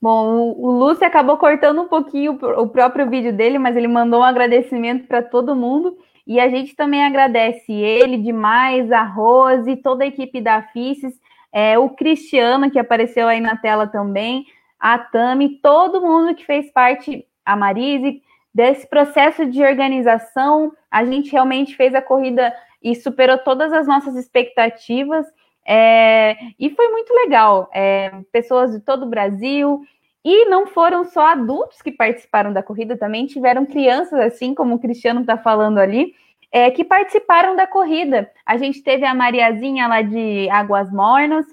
Bom, 0.00 0.54
o 0.56 0.70
Lúcio 0.70 1.06
acabou 1.06 1.36
cortando 1.36 1.82
um 1.82 1.88
pouquinho 1.88 2.38
o 2.56 2.68
próprio 2.68 3.10
vídeo 3.10 3.34
dele, 3.34 3.58
mas 3.58 3.76
ele 3.76 3.86
mandou 3.86 4.20
um 4.20 4.24
agradecimento 4.24 5.06
para 5.06 5.22
todo 5.22 5.54
mundo. 5.54 5.98
E 6.26 6.40
a 6.40 6.48
gente 6.48 6.74
também 6.74 7.04
agradece 7.04 7.72
ele 7.72 8.16
demais, 8.16 8.90
a 8.90 9.02
Rose, 9.02 9.76
toda 9.76 10.04
a 10.04 10.06
equipe 10.06 10.40
da 10.40 10.62
FICES, 10.62 11.20
é, 11.52 11.78
o 11.78 11.90
Cristiano, 11.90 12.70
que 12.70 12.78
apareceu 12.78 13.28
aí 13.28 13.40
na 13.40 13.56
tela 13.56 13.86
também, 13.86 14.46
a 14.78 14.98
Tami, 14.98 15.58
todo 15.60 16.00
mundo 16.00 16.34
que 16.34 16.46
fez 16.46 16.70
parte, 16.72 17.26
a 17.44 17.54
Marise, 17.54 18.22
desse 18.54 18.88
processo 18.88 19.44
de 19.44 19.62
organização. 19.62 20.72
A 20.90 21.04
gente 21.04 21.30
realmente 21.30 21.76
fez 21.76 21.94
a 21.94 22.00
corrida 22.00 22.54
e 22.82 22.94
superou 22.94 23.36
todas 23.38 23.72
as 23.72 23.86
nossas 23.86 24.16
expectativas. 24.16 25.26
É, 25.66 26.36
e 26.58 26.70
foi 26.70 26.88
muito 26.90 27.12
legal. 27.14 27.70
É, 27.72 28.10
pessoas 28.32 28.72
de 28.72 28.80
todo 28.80 29.04
o 29.04 29.10
Brasil. 29.10 29.82
E 30.24 30.44
não 30.46 30.66
foram 30.66 31.04
só 31.04 31.28
adultos 31.28 31.80
que 31.80 31.90
participaram 31.90 32.52
da 32.52 32.62
corrida, 32.62 32.96
também 32.96 33.26
tiveram 33.26 33.64
crianças, 33.64 34.20
assim 34.20 34.54
como 34.54 34.74
o 34.74 34.78
Cristiano 34.78 35.20
está 35.22 35.38
falando 35.38 35.78
ali, 35.78 36.14
é, 36.52 36.70
que 36.70 36.84
participaram 36.84 37.56
da 37.56 37.66
corrida. 37.66 38.30
A 38.44 38.58
gente 38.58 38.82
teve 38.82 39.06
a 39.06 39.14
Mariazinha 39.14 39.88
lá 39.88 40.02
de 40.02 40.48
Águas 40.50 40.92
Mornas, 40.92 41.46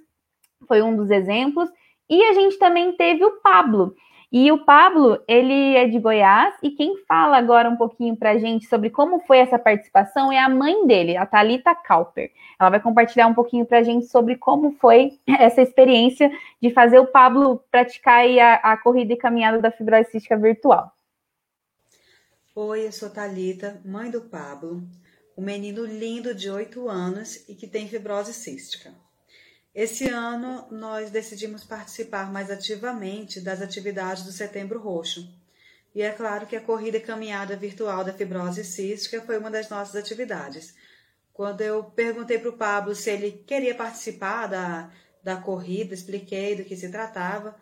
foi 0.67 0.81
um 0.81 0.97
dos 0.97 1.09
exemplos, 1.09 1.69
e 2.09 2.21
a 2.23 2.33
gente 2.33 2.59
também 2.59 2.91
teve 2.93 3.23
o 3.23 3.39
Pablo. 3.41 3.95
E 4.29 4.51
o 4.51 4.65
Pablo, 4.65 5.23
ele 5.25 5.77
é 5.77 5.87
de 5.87 5.97
Goiás, 5.99 6.53
e 6.61 6.71
quem 6.71 6.97
fala 7.05 7.37
agora 7.37 7.69
um 7.69 7.77
pouquinho 7.77 8.13
para 8.17 8.31
a 8.31 8.37
gente 8.37 8.67
sobre 8.67 8.89
como 8.89 9.21
foi 9.21 9.37
essa 9.37 9.57
participação 9.57 10.29
é 10.29 10.37
a 10.37 10.49
mãe 10.49 10.85
dele, 10.85 11.15
a 11.15 11.25
Talita 11.25 11.73
Kauper. 11.73 12.29
Ela 12.59 12.71
vai 12.71 12.81
compartilhar 12.81 13.27
um 13.27 13.33
pouquinho 13.33 13.65
para 13.65 13.79
a 13.79 13.83
gente 13.83 14.07
sobre 14.07 14.35
como 14.35 14.73
foi 14.81 15.17
essa 15.39 15.61
experiência 15.61 16.29
de 16.61 16.71
fazer 16.71 16.99
o 16.99 17.07
Pablo 17.07 17.63
praticar 17.71 18.25
a, 18.25 18.73
a 18.73 18.77
corrida 18.77 19.13
e 19.13 19.17
caminhada 19.17 19.61
da 19.61 19.71
fibrose 19.71 20.11
cística 20.11 20.35
virtual. 20.35 20.91
Oi, 22.53 22.85
eu 22.85 22.91
sou 22.91 23.09
Talita, 23.09 23.79
mãe 23.85 24.11
do 24.11 24.21
Pablo, 24.21 24.83
um 25.37 25.41
menino 25.41 25.85
lindo 25.85 26.35
de 26.35 26.49
8 26.49 26.89
anos 26.89 27.47
e 27.47 27.55
que 27.55 27.67
tem 27.67 27.87
fibrose 27.87 28.33
cística. 28.33 28.91
Esse 29.77 30.09
ano 30.09 30.65
nós 30.71 31.11
decidimos 31.11 31.63
participar 31.63 32.31
mais 32.31 32.49
ativamente 32.49 33.39
das 33.39 33.61
atividades 33.61 34.23
do 34.23 34.31
Setembro 34.31 34.79
Roxo. 34.79 35.31
E 35.93 36.01
é 36.01 36.09
claro 36.11 36.47
que 36.47 36.55
a 36.55 36.61
corrida 36.61 36.97
e 36.97 36.99
caminhada 36.99 37.55
virtual 37.55 38.03
da 38.03 38.11
fibrose 38.11 38.63
cística 38.63 39.21
foi 39.21 39.37
uma 39.37 39.51
das 39.51 39.69
nossas 39.69 39.95
atividades. 39.95 40.73
Quando 41.31 41.61
eu 41.61 41.83
perguntei 41.83 42.39
para 42.39 42.49
o 42.49 42.57
Pablo 42.57 42.95
se 42.95 43.11
ele 43.11 43.43
queria 43.45 43.75
participar 43.75 44.47
da, 44.47 44.91
da 45.23 45.35
corrida, 45.35 45.93
expliquei 45.93 46.55
do 46.55 46.63
que 46.63 46.75
se 46.75 46.89
tratava, 46.89 47.55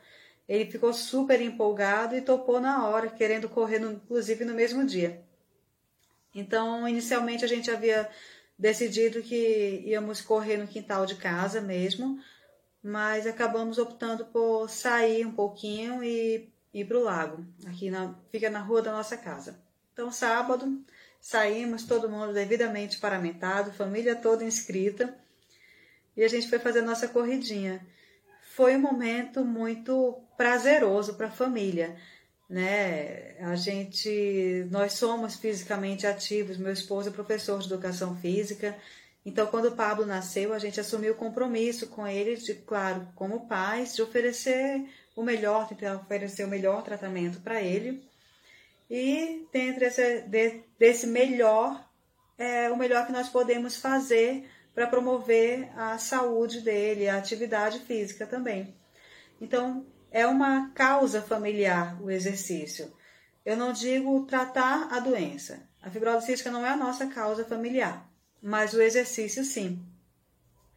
ele 0.48 0.72
ficou 0.72 0.94
super 0.94 1.42
empolgado 1.42 2.16
e 2.16 2.22
topou 2.22 2.62
na 2.62 2.88
hora, 2.88 3.10
querendo 3.10 3.50
correr, 3.50 3.80
no, 3.80 3.92
inclusive 3.92 4.46
no 4.46 4.54
mesmo 4.54 4.86
dia. 4.86 5.22
Então, 6.34 6.88
inicialmente 6.88 7.44
a 7.44 7.48
gente 7.48 7.70
havia 7.70 8.10
decidido 8.58 9.22
que 9.22 9.84
íamos 9.86 10.22
correr 10.22 10.58
no 10.58 10.68
quintal 10.68 11.06
de 11.06 11.16
casa 11.16 11.62
mesmo, 11.62 12.20
mas 12.82 13.28
acabamos 13.28 13.78
optando 13.78 14.26
por 14.26 14.70
sair 14.70 15.26
um 15.26 15.32
pouquinho 15.32 16.04
e 16.04 16.52
ir 16.74 16.86
para 16.86 16.98
o 16.98 17.04
lago, 17.04 17.46
aqui 17.66 17.90
na, 17.90 18.16
fica 18.32 18.50
na 18.50 18.60
rua 18.60 18.82
da 18.82 18.92
nossa 18.92 19.18
casa. 19.18 19.60
Então, 19.94 20.12
sábado, 20.12 20.84
saímos, 21.22 21.84
todo 21.84 22.10
mundo 22.10 22.34
devidamente 22.34 23.00
paramentado, 23.00 23.72
família 23.72 24.16
toda 24.16 24.44
inscrita, 24.44 25.18
e 26.16 26.24
a 26.24 26.28
gente 26.28 26.50
foi 26.50 26.60
fazer 26.60 26.80
a 26.80 26.86
nossa 26.86 27.08
corridinha. 27.08 27.86
Foi 28.54 28.76
um 28.76 28.82
momento 28.82 29.44
muito 29.44 30.22
prazeroso 30.38 31.16
para 31.16 31.28
a 31.28 31.32
família 31.32 31.98
né? 32.50 33.36
A 33.40 33.56
gente, 33.56 34.68
nós 34.70 34.94
somos 34.94 35.36
fisicamente 35.36 36.06
ativos. 36.06 36.58
Meu 36.58 36.72
esposo 36.72 37.10
é 37.10 37.12
professor 37.12 37.60
de 37.60 37.66
educação 37.66 38.16
física. 38.18 38.76
Então, 39.26 39.48
quando 39.48 39.70
o 39.70 39.76
Pablo 39.76 40.06
nasceu, 40.06 40.54
a 40.54 40.60
gente 40.60 40.80
assumiu 40.80 41.14
o 41.14 41.18
compromisso 41.18 41.88
com 41.88 42.06
ele, 42.08 42.36
de, 42.36 42.54
claro, 42.54 43.08
como 43.16 43.48
pais, 43.48 43.96
de 43.96 44.02
oferecer 44.04 44.86
o 45.16 45.24
melhor, 45.24 45.68
tentar 45.68 45.96
oferecer 45.96 46.44
o 46.44 46.48
melhor 46.48 46.84
tratamento 46.84 47.42
para 47.42 47.62
ele. 47.62 48.08
E 48.90 49.48
dentro 49.52 49.80
desse, 49.80 50.22
de, 50.22 50.64
desse 50.78 51.08
melhor, 51.08 51.84
é 52.38 52.70
o 52.70 52.78
melhor 52.78 53.08
que 53.08 53.12
nós 53.12 53.30
podemos 53.30 53.78
fazer 53.78 54.48
para 54.76 54.88
promover 54.88 55.70
a 55.76 55.98
saúde 55.98 56.62
dele, 56.62 57.08
a 57.08 57.18
atividade 57.18 57.80
física 57.80 58.28
também. 58.28 58.76
Então, 59.42 59.86
é 60.16 60.26
uma 60.26 60.70
causa 60.70 61.22
familiar 61.22 62.02
o 62.02 62.10
exercício. 62.10 62.90
Eu 63.46 63.58
não 63.58 63.74
digo 63.74 64.26
tratar 64.26 64.88
a 64.90 65.02
doença. 65.02 65.68
A 65.82 65.92
fibrose 65.92 66.28
cística 66.28 66.50
não 66.50 66.66
é 66.66 66.70
a 66.70 66.78
nossa 66.78 67.08
causa 67.08 67.44
familiar, 67.44 68.10
mas 68.42 68.74
o 68.74 68.82
exercício 68.82 69.44
sim. 69.44 69.86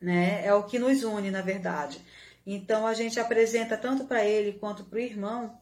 Né? 0.00 0.44
É 0.44 0.52
o 0.52 0.64
que 0.64 0.76
nos 0.76 1.04
une, 1.04 1.30
na 1.30 1.40
verdade. 1.40 2.04
Então 2.44 2.84
a 2.84 2.92
gente 2.94 3.20
apresenta 3.20 3.76
tanto 3.76 4.06
para 4.06 4.24
ele 4.24 4.58
quanto 4.58 4.82
para 4.82 4.96
o 4.96 5.00
irmão 5.00 5.56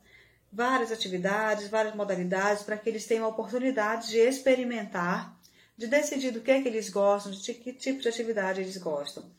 várias 0.51 0.91
atividades, 0.91 1.69
várias 1.69 1.95
modalidades, 1.95 2.63
para 2.63 2.79
que 2.79 2.89
eles 2.89 3.05
tenham 3.05 3.27
a 3.27 3.29
oportunidade 3.29 4.09
de 4.09 4.17
experimentar, 4.17 5.39
de 5.77 5.87
decidir 5.87 6.31
do 6.31 6.41
que 6.41 6.51
é 6.51 6.63
que 6.63 6.69
eles 6.69 6.89
gostam, 6.89 7.31
de 7.31 7.53
que 7.53 7.75
tipo 7.75 8.01
de 8.01 8.09
atividade 8.09 8.63
eles 8.63 8.79
gostam. 8.79 9.31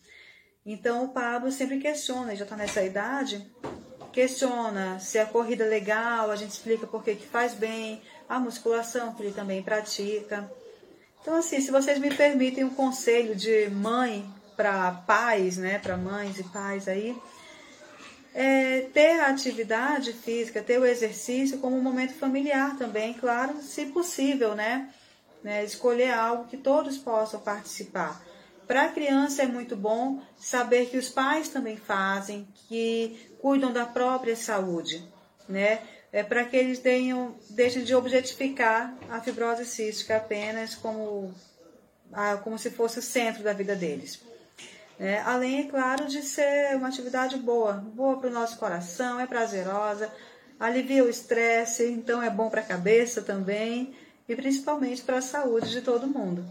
Então 0.64 1.06
o 1.06 1.10
Pablo 1.10 1.52
sempre 1.52 1.80
questiona, 1.80 2.28
ele 2.28 2.36
já 2.36 2.44
está 2.44 2.56
nessa 2.56 2.84
idade, 2.84 3.52
questiona 4.18 5.00
se 5.00 5.20
a 5.20 5.28
corrida 5.28 5.64
é 5.64 5.70
legal, 5.70 6.32
a 6.32 6.36
gente 6.36 6.50
explica 6.50 6.88
por 6.88 7.04
que, 7.04 7.14
que 7.14 7.28
faz 7.28 7.54
bem, 7.54 8.02
a 8.28 8.40
musculação 8.40 9.14
que 9.14 9.22
ele 9.22 9.32
também 9.32 9.62
pratica. 9.62 10.52
Então, 11.22 11.36
assim, 11.36 11.62
se 11.62 11.70
vocês 11.70 12.00
me 12.00 12.12
permitem 12.12 12.64
um 12.64 12.72
conselho 12.72 13.36
de 13.36 13.70
mãe 13.70 14.28
para 14.56 14.92
pais, 15.06 15.58
né, 15.58 15.78
para 15.78 15.96
mães 15.96 16.40
e 16.40 16.44
pais 16.46 16.88
aí, 16.88 17.16
é, 18.34 18.88
ter 18.92 19.20
a 19.20 19.28
atividade 19.28 20.14
física, 20.14 20.64
ter 20.64 20.80
o 20.80 20.86
exercício 20.86 21.60
como 21.60 21.78
um 21.78 21.82
momento 21.82 22.16
familiar 22.16 22.76
também, 22.76 23.14
claro, 23.14 23.62
se 23.62 23.86
possível, 23.86 24.56
né? 24.56 24.90
né? 25.44 25.64
Escolher 25.64 26.12
algo 26.12 26.46
que 26.46 26.58
todos 26.58 26.98
possam 26.98 27.40
participar. 27.40 28.20
Para 28.68 28.84
a 28.84 28.90
criança 28.90 29.44
é 29.44 29.48
muito 29.48 29.78
bom 29.78 30.22
saber 30.38 30.88
que 30.88 30.98
os 30.98 31.10
pais 31.10 31.48
também 31.48 31.78
fazem, 31.78 32.46
que 32.68 33.32
cuidam 33.40 33.72
da 33.72 33.86
própria 33.86 34.36
saúde, 34.36 35.08
né? 35.48 35.80
É 36.12 36.22
para 36.22 36.44
que 36.44 36.58
eles 36.58 36.82
deixem 37.50 37.84
de 37.84 37.96
objetificar 37.96 38.94
a 39.10 39.22
fibrose 39.22 39.66
cística 39.66 40.18
apenas 40.18 40.76
como, 40.76 41.34
como 42.44 42.58
se 42.58 42.70
fosse 42.72 43.00
o 43.00 43.02
centro 43.02 43.44
da 43.44 43.54
vida 43.54 43.76
deles. 43.76 44.22
É, 45.00 45.20
além, 45.20 45.60
é 45.60 45.64
claro, 45.70 46.06
de 46.06 46.22
ser 46.24 46.76
uma 46.76 46.88
atividade 46.88 47.38
boa, 47.38 47.74
boa 47.74 48.18
para 48.20 48.30
o 48.30 48.34
nosso 48.34 48.58
coração, 48.58 49.20
é 49.20 49.28
prazerosa, 49.28 50.12
alivia 50.60 51.04
o 51.04 51.10
estresse, 51.10 51.86
então 51.86 52.22
é 52.22 52.30
bom 52.30 52.50
para 52.50 52.62
a 52.62 52.66
cabeça 52.66 53.22
também 53.22 53.96
e 54.28 54.36
principalmente 54.36 55.04
para 55.04 55.20
a 55.20 55.22
saúde 55.22 55.70
de 55.70 55.82
todo 55.82 56.08
mundo. 56.08 56.44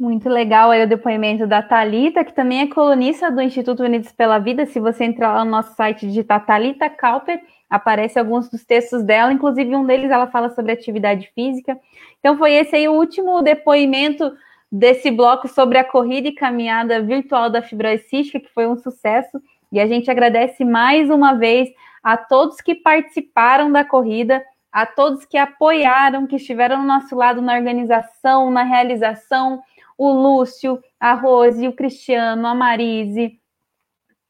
Muito 0.00 0.30
legal 0.30 0.70
aí 0.70 0.82
o 0.82 0.88
depoimento 0.88 1.46
da 1.46 1.60
Talita, 1.60 2.24
que 2.24 2.32
também 2.32 2.62
é 2.62 2.66
colunista 2.66 3.30
do 3.30 3.42
Instituto 3.42 3.82
Unidos 3.82 4.10
pela 4.10 4.38
Vida. 4.38 4.64
Se 4.64 4.80
você 4.80 5.04
entrar 5.04 5.34
lá 5.34 5.44
no 5.44 5.50
nosso 5.50 5.74
site 5.74 6.06
digitar 6.06 6.46
Talita 6.46 6.88
Kauper, 6.88 7.38
aparece 7.68 8.18
alguns 8.18 8.48
dos 8.48 8.64
textos 8.64 9.02
dela, 9.02 9.30
inclusive 9.30 9.76
um 9.76 9.84
deles 9.84 10.10
ela 10.10 10.26
fala 10.26 10.48
sobre 10.54 10.72
atividade 10.72 11.30
física. 11.34 11.78
Então 12.18 12.38
foi 12.38 12.54
esse 12.54 12.74
aí 12.74 12.88
o 12.88 12.94
último 12.94 13.42
depoimento 13.42 14.32
desse 14.72 15.10
bloco 15.10 15.46
sobre 15.46 15.76
a 15.76 15.84
corrida 15.84 16.28
e 16.28 16.34
caminhada 16.34 17.02
virtual 17.02 17.50
da 17.50 17.60
fibrose 17.60 18.02
que 18.08 18.48
foi 18.54 18.66
um 18.66 18.78
sucesso. 18.78 19.38
E 19.70 19.78
a 19.78 19.86
gente 19.86 20.10
agradece 20.10 20.64
mais 20.64 21.10
uma 21.10 21.34
vez 21.34 21.68
a 22.02 22.16
todos 22.16 22.62
que 22.62 22.74
participaram 22.74 23.70
da 23.70 23.84
corrida, 23.84 24.42
a 24.72 24.86
todos 24.86 25.26
que 25.26 25.36
apoiaram, 25.36 26.26
que 26.26 26.36
estiveram 26.36 26.78
no 26.78 26.86
nosso 26.86 27.14
lado 27.14 27.42
na 27.42 27.54
organização, 27.54 28.50
na 28.50 28.62
realização, 28.62 29.60
o 30.00 30.12
Lúcio, 30.12 30.82
a 30.98 31.12
Rose, 31.12 31.68
o 31.68 31.74
Cristiano, 31.74 32.46
a 32.46 32.54
Marise, 32.54 33.38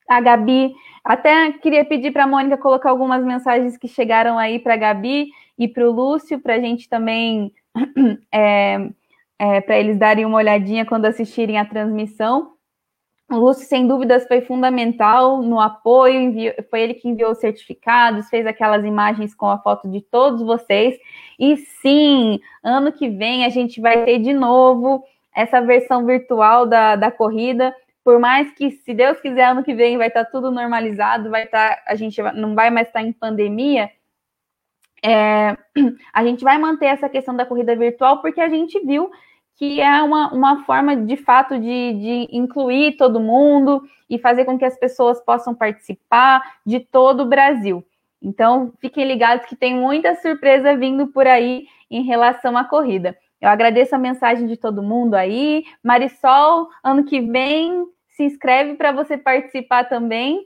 a 0.09 0.21
Gabi. 0.21 0.75
Até 1.05 1.53
queria 1.53 1.85
pedir 1.85 2.11
para 2.11 2.25
a 2.25 2.27
Mônica 2.27 2.59
colocar 2.59 2.91
algumas 2.91 3.25
mensagens 3.25 3.77
que 3.77 3.87
chegaram 3.87 4.37
aí 4.37 4.59
para 4.59 4.75
a 4.75 4.77
Gabi 4.77 5.29
e 5.57 5.69
para 5.69 5.89
o 5.89 5.93
Lúcio, 5.93 6.41
para 6.41 6.57
a 6.57 6.59
gente 6.59 6.89
também, 6.89 7.55
é, 8.35 8.91
é, 9.39 9.61
para 9.61 9.79
eles 9.79 9.97
darem 9.97 10.25
uma 10.25 10.39
olhadinha 10.39 10.85
quando 10.85 11.05
assistirem 11.05 11.57
a 11.57 11.65
transmissão. 11.65 12.55
O 13.31 13.37
Lúcio, 13.37 13.65
sem 13.65 13.87
dúvidas, 13.87 14.27
foi 14.27 14.41
fundamental 14.41 15.41
no 15.41 15.61
apoio, 15.61 16.21
enviou, 16.21 16.53
foi 16.69 16.81
ele 16.81 16.95
que 16.95 17.09
enviou 17.09 17.31
os 17.31 17.39
certificados, 17.39 18.29
fez 18.29 18.45
aquelas 18.45 18.85
imagens 18.85 19.37
com 19.37 19.47
a 19.47 19.59
foto 19.59 19.89
de 19.89 20.01
todos 20.01 20.43
vocês. 20.43 20.99
E 21.39 21.57
sim, 21.57 22.41
ano 22.61 22.91
que 22.91 23.09
vem 23.09 23.45
a 23.45 23.49
gente 23.49 23.81
vai 23.81 24.05
ter 24.05 24.19
de 24.19 24.33
novo 24.33 25.05
essa 25.41 25.61
versão 25.61 26.05
virtual 26.05 26.67
da, 26.67 26.97
da 26.97 27.11
corrida. 27.11 27.75
Por 28.05 28.19
mais 28.19 28.51
que, 28.53 28.71
se 28.71 28.95
Deus 28.95 29.21
quiser, 29.21 29.45
ano 29.45 29.65
que 29.65 29.75
vem 29.75 29.99
vai 29.99 30.09
estar 30.09 30.25
tá 30.25 30.31
tudo 30.31 30.51
normalizado, 30.51 31.31
vai 31.31 31.45
estar, 31.45 31.77
tá, 31.77 31.83
a 31.87 31.95
gente 31.95 32.21
não 32.35 32.55
vai 32.55 32.71
mais 32.71 32.89
estar 32.89 33.01
tá 33.01 33.07
em 33.07 33.13
pandemia. 33.13 33.91
É, 35.03 35.57
a 36.13 36.25
gente 36.25 36.45
vai 36.45 36.59
manter 36.59 36.87
essa 36.87 37.09
questão 37.09 37.35
da 37.35 37.47
corrida 37.47 37.75
virtual 37.75 38.21
porque 38.21 38.41
a 38.41 38.49
gente 38.49 38.79
viu 38.85 39.11
que 39.57 39.81
é 39.81 40.03
uma, 40.03 40.33
uma 40.33 40.65
forma 40.65 40.97
de 40.97 41.17
fato 41.19 41.59
de, 41.59 41.93
de 41.93 42.29
incluir 42.33 42.97
todo 42.97 43.21
mundo 43.21 43.83
e 44.09 44.19
fazer 44.19 44.47
com 44.47 44.59
que 44.59 44.65
as 44.65 44.79
pessoas 44.79 45.21
possam 45.23 45.55
participar 45.55 46.43
de 46.65 46.81
todo 46.81 47.23
o 47.23 47.27
Brasil. 47.27 47.85
Então, 48.23 48.73
fiquem 48.81 49.07
ligados 49.07 49.47
que 49.47 49.55
tem 49.55 49.75
muita 49.75 50.15
surpresa 50.17 50.77
vindo 50.77 51.09
por 51.09 51.27
aí 51.27 51.67
em 51.91 52.03
relação 52.03 52.57
à 52.57 52.65
corrida. 52.65 53.17
Eu 53.41 53.49
agradeço 53.49 53.95
a 53.95 53.99
mensagem 53.99 54.47
de 54.47 54.57
todo 54.57 54.83
mundo 54.83 55.15
aí. 55.15 55.65
Marisol, 55.83 56.69
ano 56.85 57.05
que 57.05 57.21
vem, 57.21 57.87
se 58.09 58.25
inscreve 58.25 58.75
para 58.75 58.93
você 58.93 59.17
participar 59.17 59.85
também. 59.85 60.45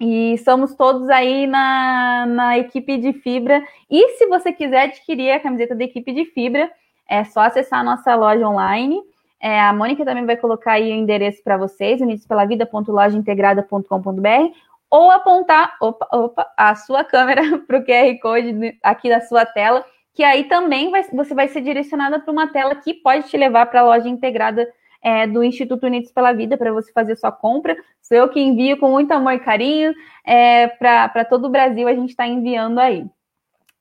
E 0.00 0.36
somos 0.38 0.74
todos 0.74 1.08
aí 1.08 1.46
na, 1.46 2.26
na 2.26 2.58
equipe 2.58 2.98
de 2.98 3.12
fibra. 3.12 3.64
E 3.88 4.16
se 4.16 4.26
você 4.26 4.52
quiser 4.52 4.86
adquirir 4.86 5.30
a 5.30 5.38
camiseta 5.38 5.76
da 5.76 5.84
equipe 5.84 6.12
de 6.12 6.24
fibra, 6.24 6.68
é 7.08 7.22
só 7.22 7.42
acessar 7.42 7.78
a 7.80 7.84
nossa 7.84 8.12
loja 8.16 8.48
online. 8.48 9.00
É, 9.40 9.60
a 9.60 9.72
Mônica 9.72 10.04
também 10.04 10.26
vai 10.26 10.36
colocar 10.36 10.72
aí 10.72 10.90
o 10.90 10.94
endereço 10.94 11.40
para 11.44 11.56
vocês, 11.56 12.00
unidospelavida.lojaintegrada.com.br, 12.00 14.52
ou 14.90 15.08
apontar 15.10 15.76
opa, 15.80 16.08
opa, 16.12 16.46
a 16.56 16.74
sua 16.74 17.04
câmera 17.04 17.58
para 17.66 17.78
o 17.78 17.84
QR 17.84 18.18
Code 18.20 18.76
aqui 18.82 19.08
da 19.08 19.20
sua 19.20 19.46
tela 19.46 19.84
que 20.14 20.22
aí 20.22 20.44
também 20.44 20.90
vai, 20.90 21.02
você 21.04 21.34
vai 21.34 21.48
ser 21.48 21.62
direcionada 21.62 22.20
para 22.20 22.32
uma 22.32 22.46
tela 22.46 22.74
que 22.74 22.94
pode 22.94 23.28
te 23.28 23.36
levar 23.36 23.66
para 23.66 23.80
a 23.80 23.84
loja 23.84 24.08
integrada 24.08 24.68
é, 25.02 25.26
do 25.26 25.42
Instituto 25.42 25.86
Unidos 25.86 26.12
pela 26.12 26.32
Vida 26.32 26.56
para 26.56 26.72
você 26.72 26.92
fazer 26.92 27.16
sua 27.16 27.32
compra. 27.32 27.76
Sou 28.00 28.16
eu 28.16 28.28
que 28.28 28.40
envio 28.40 28.78
com 28.78 28.90
muito 28.90 29.10
amor 29.12 29.32
e 29.32 29.40
carinho 29.40 29.94
é, 30.24 30.68
para 30.68 31.24
todo 31.24 31.46
o 31.46 31.50
Brasil, 31.50 31.88
a 31.88 31.94
gente 31.94 32.10
está 32.10 32.26
enviando 32.26 32.78
aí. 32.78 33.04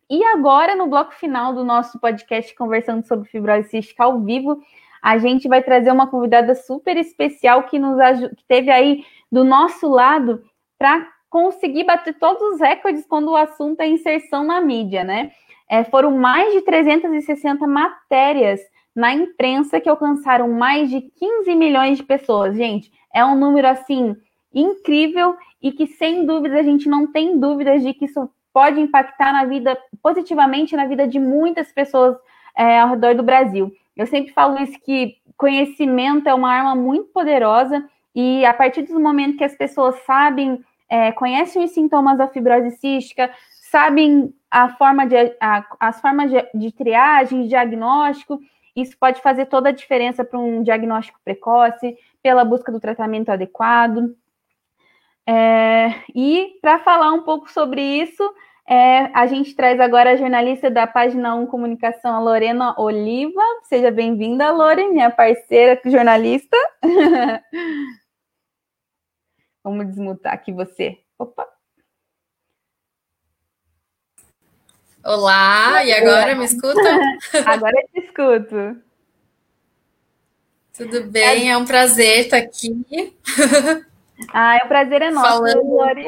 E 0.10 0.24
agora, 0.26 0.76
no 0.76 0.88
bloco 0.88 1.14
final 1.14 1.54
do 1.54 1.64
nosso 1.64 2.00
podcast 2.00 2.54
Conversando 2.56 3.06
sobre 3.08 3.30
Fibrose 3.30 3.70
Cística 3.70 4.04
ao 4.04 4.20
vivo, 4.20 4.62
a 5.02 5.18
gente 5.18 5.48
vai 5.48 5.64
trazer 5.64 5.92
uma 5.92 6.08
convidada 6.08 6.54
super 6.54 6.98
especial 6.98 7.64
que 7.64 7.80
nos 7.80 7.98
que 8.36 8.44
teve 8.48 8.70
aí 8.70 9.06
do 9.32 9.44
nosso 9.44 9.90
lado 9.90 10.44
para 10.78 11.08
conseguir 11.30 11.86
bater 11.86 12.14
todos 12.20 12.42
os 12.56 12.60
recordes 12.60 13.06
quando 13.08 13.32
o 13.32 13.38
assunto 13.38 13.80
é 13.80 13.88
inserção 13.88 14.44
na 14.44 14.60
mídia, 14.60 15.04
né? 15.04 15.32
É, 15.72 15.86
foram 15.86 16.12
mais 16.12 16.52
de 16.52 16.62
360 16.64 17.66
matérias 17.66 18.60
na 18.94 19.14
imprensa 19.14 19.80
que 19.80 19.88
alcançaram 19.88 20.50
mais 20.50 20.90
de 20.90 21.00
15 21.00 21.56
milhões 21.56 21.98
de 21.98 22.04
pessoas. 22.04 22.58
Gente, 22.58 22.92
é 23.16 23.24
um 23.24 23.38
número 23.38 23.70
assim 23.70 24.14
incrível 24.54 25.34
e 25.62 25.72
que 25.72 25.88
sem 25.88 26.26
dúvida 26.26 26.60
a 26.60 26.62
gente 26.62 26.90
não 26.90 27.08
tem 27.08 27.40
dúvidas 27.40 27.82
de 27.84 27.94
que 27.94 28.04
isso 28.04 28.30
pode 28.54 28.82
impactar 28.82 29.32
na 29.32 29.46
vida 29.46 29.78
positivamente 30.04 30.76
na 30.76 30.86
vida 30.88 31.08
de 31.08 31.18
muitas 31.18 31.72
pessoas 31.72 32.18
é, 32.54 32.82
ao 32.82 32.90
redor 32.90 33.16
do 33.16 33.24
Brasil. 33.24 33.72
Eu 33.96 34.06
sempre 34.06 34.34
falo 34.34 34.62
isso 34.62 34.78
que 34.84 35.16
conhecimento 35.38 36.28
é 36.28 36.34
uma 36.34 36.52
arma 36.52 36.76
muito 36.76 37.06
poderosa 37.14 37.82
e 38.14 38.44
a 38.44 38.54
partir 38.54 38.82
do 38.82 39.00
momento 39.00 39.38
que 39.38 39.44
as 39.46 39.56
pessoas 39.56 39.96
sabem, 40.04 40.62
é, 40.90 41.14
conhecem 41.14 41.64
os 41.64 41.72
sintomas 41.72 42.18
da 42.18 42.28
fibrose 42.28 42.72
cística, 42.72 43.32
sabem 43.72 44.34
a 44.52 44.68
forma 44.76 45.08
de, 45.08 45.16
a, 45.40 45.66
as 45.80 46.02
formas 46.02 46.30
de, 46.30 46.46
de 46.54 46.72
triagem, 46.74 47.48
diagnóstico, 47.48 48.38
isso 48.76 48.98
pode 49.00 49.22
fazer 49.22 49.46
toda 49.46 49.70
a 49.70 49.74
diferença 49.74 50.26
para 50.26 50.38
um 50.38 50.62
diagnóstico 50.62 51.20
precoce, 51.24 51.98
pela 52.22 52.44
busca 52.44 52.70
do 52.72 52.80
tratamento 52.82 53.30
adequado. 53.30 54.14
É, 55.26 55.94
e 56.14 56.60
para 56.62 56.80
falar 56.80 57.14
um 57.14 57.24
pouco 57.24 57.50
sobre 57.50 57.82
isso, 57.82 58.24
é, 58.68 59.10
a 59.14 59.26
gente 59.26 59.56
traz 59.56 59.80
agora 59.80 60.12
a 60.12 60.16
jornalista 60.18 60.70
da 60.70 60.86
página 60.86 61.34
1 61.36 61.48
Comunicação, 61.48 62.14
a 62.14 62.20
Lorena 62.20 62.76
Oliva. 62.78 63.42
Seja 63.64 63.90
bem-vinda, 63.90 64.52
Lore, 64.52 64.90
minha 64.90 65.10
parceira 65.10 65.80
jornalista. 65.86 66.58
Vamos 69.64 69.88
desmutar 69.88 70.34
aqui 70.34 70.52
você. 70.52 70.98
Opa! 71.18 71.61
Olá, 75.04 75.84
e 75.84 75.92
agora 75.94 76.36
me 76.36 76.46
escuta? 76.46 76.80
agora 77.46 77.74
eu 77.76 77.88
te 78.02 78.06
escuto. 78.06 78.82
Tudo 80.78 81.04
bem, 81.06 81.52
é 81.52 81.58
um 81.58 81.66
prazer 81.66 82.26
estar 82.26 82.38
aqui. 82.38 83.16
Ah, 84.32 84.56
é 84.56 84.64
um 84.64 84.68
prazer 84.68 85.02
enorme, 85.02 85.28
Falando 85.28 85.68
Lori. 85.68 86.06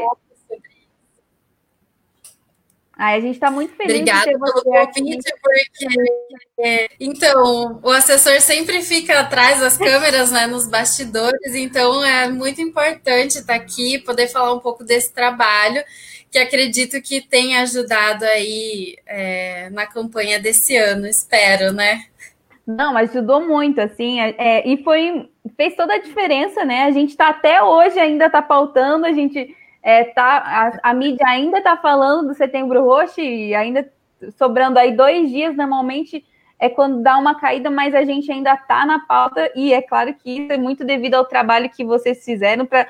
Ai, 2.95 3.17
a 3.17 3.19
gente 3.19 3.33
está 3.33 3.49
muito 3.49 3.75
feliz 3.75 3.91
Obrigada 3.91 4.19
de 4.19 4.31
ter 4.31 4.37
você 4.37 4.61
pelo 4.61 4.87
convite, 4.93 5.33
aqui. 5.33 5.95
porque 6.29 6.89
então 6.99 7.79
o 7.81 7.89
assessor 7.89 8.39
sempre 8.39 8.83
fica 8.83 9.19
atrás 9.19 9.59
das 9.59 9.77
câmeras, 9.77 10.31
né, 10.31 10.45
nos 10.45 10.67
bastidores, 10.67 11.55
então 11.55 12.05
é 12.05 12.29
muito 12.29 12.61
importante 12.61 13.39
estar 13.39 13.55
aqui, 13.55 13.97
poder 13.97 14.27
falar 14.27 14.53
um 14.53 14.59
pouco 14.59 14.83
desse 14.83 15.11
trabalho, 15.11 15.83
que 16.33 16.39
acredito 16.39 16.99
que 16.99 17.21
tem 17.21 17.57
ajudado 17.57 18.25
aí 18.25 18.97
é, 19.05 19.69
na 19.69 19.85
campanha 19.85 20.39
desse 20.39 20.75
ano, 20.75 21.05
espero, 21.05 21.71
né? 21.71 22.05
Não, 22.65 22.97
ajudou 22.97 23.45
muito, 23.47 23.79
assim, 23.79 24.19
é, 24.19 24.33
é 24.39 24.67
e 24.67 24.83
foi 24.83 25.29
fez 25.55 25.75
toda 25.75 25.93
a 25.93 25.99
diferença, 25.99 26.65
né? 26.65 26.85
A 26.85 26.91
gente 26.91 27.11
está 27.11 27.29
até 27.29 27.61
hoje 27.61 27.99
ainda 27.99 28.25
está 28.25 28.41
pautando, 28.41 29.05
a 29.05 29.11
gente 29.11 29.55
é, 29.83 30.05
tá, 30.05 30.71
a, 30.83 30.89
a 30.89 30.93
mídia 30.95 31.27
ainda 31.27 31.59
está 31.59 31.77
falando 31.77 32.29
do 32.29 32.33
Setembro 32.33 32.83
Roxo 32.83 33.21
e 33.21 33.53
ainda 33.53 33.87
sobrando 34.35 34.79
aí 34.79 34.95
dois 34.95 35.29
dias, 35.29 35.55
normalmente 35.55 36.25
é 36.57 36.67
quando 36.67 37.03
dá 37.03 37.15
uma 37.15 37.35
caída, 37.35 37.69
mas 37.69 37.93
a 37.93 38.03
gente 38.05 38.31
ainda 38.31 38.53
está 38.53 38.87
na 38.87 39.05
pauta 39.05 39.51
e 39.55 39.71
é 39.71 39.83
claro 39.83 40.15
que 40.15 40.39
isso 40.39 40.51
é 40.51 40.57
muito 40.57 40.83
devido 40.83 41.13
ao 41.13 41.25
trabalho 41.25 41.69
que 41.69 41.85
vocês 41.85 42.25
fizeram 42.25 42.65
para 42.65 42.87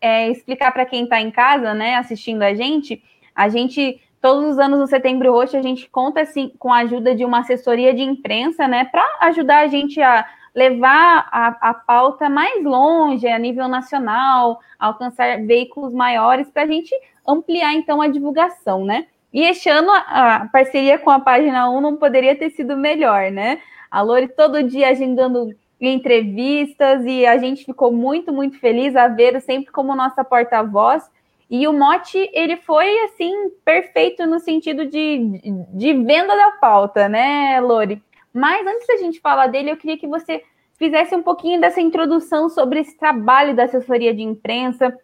é, 0.00 0.30
explicar 0.30 0.72
para 0.72 0.86
quem 0.86 1.04
está 1.04 1.20
em 1.20 1.30
casa, 1.30 1.74
né, 1.74 1.96
assistindo 1.96 2.42
a 2.42 2.54
gente, 2.54 3.02
a 3.34 3.48
gente 3.48 4.00
todos 4.20 4.52
os 4.52 4.58
anos 4.58 4.78
no 4.78 4.86
Setembro 4.86 5.32
Roxo 5.32 5.56
a 5.56 5.62
gente 5.62 5.88
conta 5.90 6.20
assim 6.20 6.52
com 6.58 6.72
a 6.72 6.78
ajuda 6.78 7.14
de 7.14 7.24
uma 7.24 7.40
assessoria 7.40 7.92
de 7.92 8.02
imprensa, 8.02 8.68
né, 8.68 8.84
para 8.84 9.04
ajudar 9.20 9.58
a 9.60 9.66
gente 9.66 10.00
a 10.00 10.24
levar 10.54 11.28
a, 11.32 11.70
a 11.70 11.74
pauta 11.74 12.28
mais 12.28 12.62
longe, 12.62 13.26
a 13.26 13.38
nível 13.38 13.68
nacional, 13.68 14.60
alcançar 14.78 15.40
veículos 15.44 15.92
maiores, 15.94 16.50
para 16.50 16.62
a 16.62 16.66
gente 16.66 16.94
ampliar, 17.26 17.72
então, 17.74 18.00
a 18.02 18.08
divulgação, 18.08 18.84
né? 18.84 19.06
E 19.32 19.42
este 19.42 19.68
ano, 19.70 19.90
a, 19.90 20.48
parceria 20.52 20.98
com 20.98 21.10
a 21.10 21.20
página 21.20 21.70
1 21.70 21.80
não 21.80 21.96
poderia 21.96 22.36
ter 22.36 22.50
sido 22.50 22.76
melhor, 22.76 23.30
né? 23.30 23.60
A 23.90 24.02
Lori 24.02 24.28
todo 24.28 24.62
dia 24.62 24.88
agendando 24.88 25.54
entrevistas 25.88 27.04
e 27.04 27.26
a 27.26 27.36
gente 27.38 27.64
ficou 27.64 27.92
muito, 27.92 28.32
muito 28.32 28.58
feliz 28.58 28.94
a 28.94 29.08
ver 29.08 29.40
sempre 29.40 29.72
como 29.72 29.94
nossa 29.94 30.22
porta-voz. 30.22 31.10
E 31.50 31.68
o 31.68 31.72
mote, 31.72 32.30
ele 32.32 32.56
foi, 32.56 32.98
assim, 33.00 33.50
perfeito 33.64 34.26
no 34.26 34.40
sentido 34.40 34.86
de, 34.86 35.40
de 35.74 35.92
venda 35.92 36.34
da 36.34 36.52
pauta, 36.52 37.08
né, 37.08 37.60
Lori? 37.60 38.02
Mas 38.32 38.66
antes 38.66 38.86
da 38.86 38.96
gente 38.96 39.20
falar 39.20 39.48
dele, 39.48 39.70
eu 39.70 39.76
queria 39.76 39.98
que 39.98 40.06
você 40.06 40.42
fizesse 40.78 41.14
um 41.14 41.22
pouquinho 41.22 41.60
dessa 41.60 41.80
introdução 41.80 42.48
sobre 42.48 42.80
esse 42.80 42.96
trabalho 42.96 43.54
da 43.54 43.64
assessoria 43.64 44.14
de 44.14 44.22
imprensa, 44.22 44.96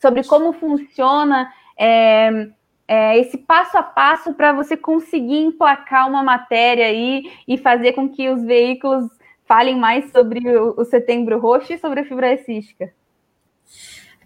sobre 0.00 0.24
como 0.24 0.52
funciona 0.52 1.52
é, 1.78 2.48
é, 2.88 3.18
esse 3.18 3.38
passo 3.38 3.78
a 3.78 3.82
passo 3.82 4.34
para 4.34 4.52
você 4.52 4.76
conseguir 4.76 5.38
emplacar 5.38 6.08
uma 6.08 6.22
matéria 6.22 6.86
aí 6.86 7.30
e 7.46 7.56
fazer 7.56 7.92
com 7.92 8.08
que 8.08 8.28
os 8.28 8.42
veículos 8.42 9.08
falem 9.46 9.76
mais 9.76 10.10
sobre 10.10 10.40
o, 10.58 10.84
setembro 10.84 11.38
roxo 11.38 11.72
e 11.72 11.78
sobre 11.78 12.00
a 12.00 12.04
fibra 12.04 12.36
cística. 12.44 12.92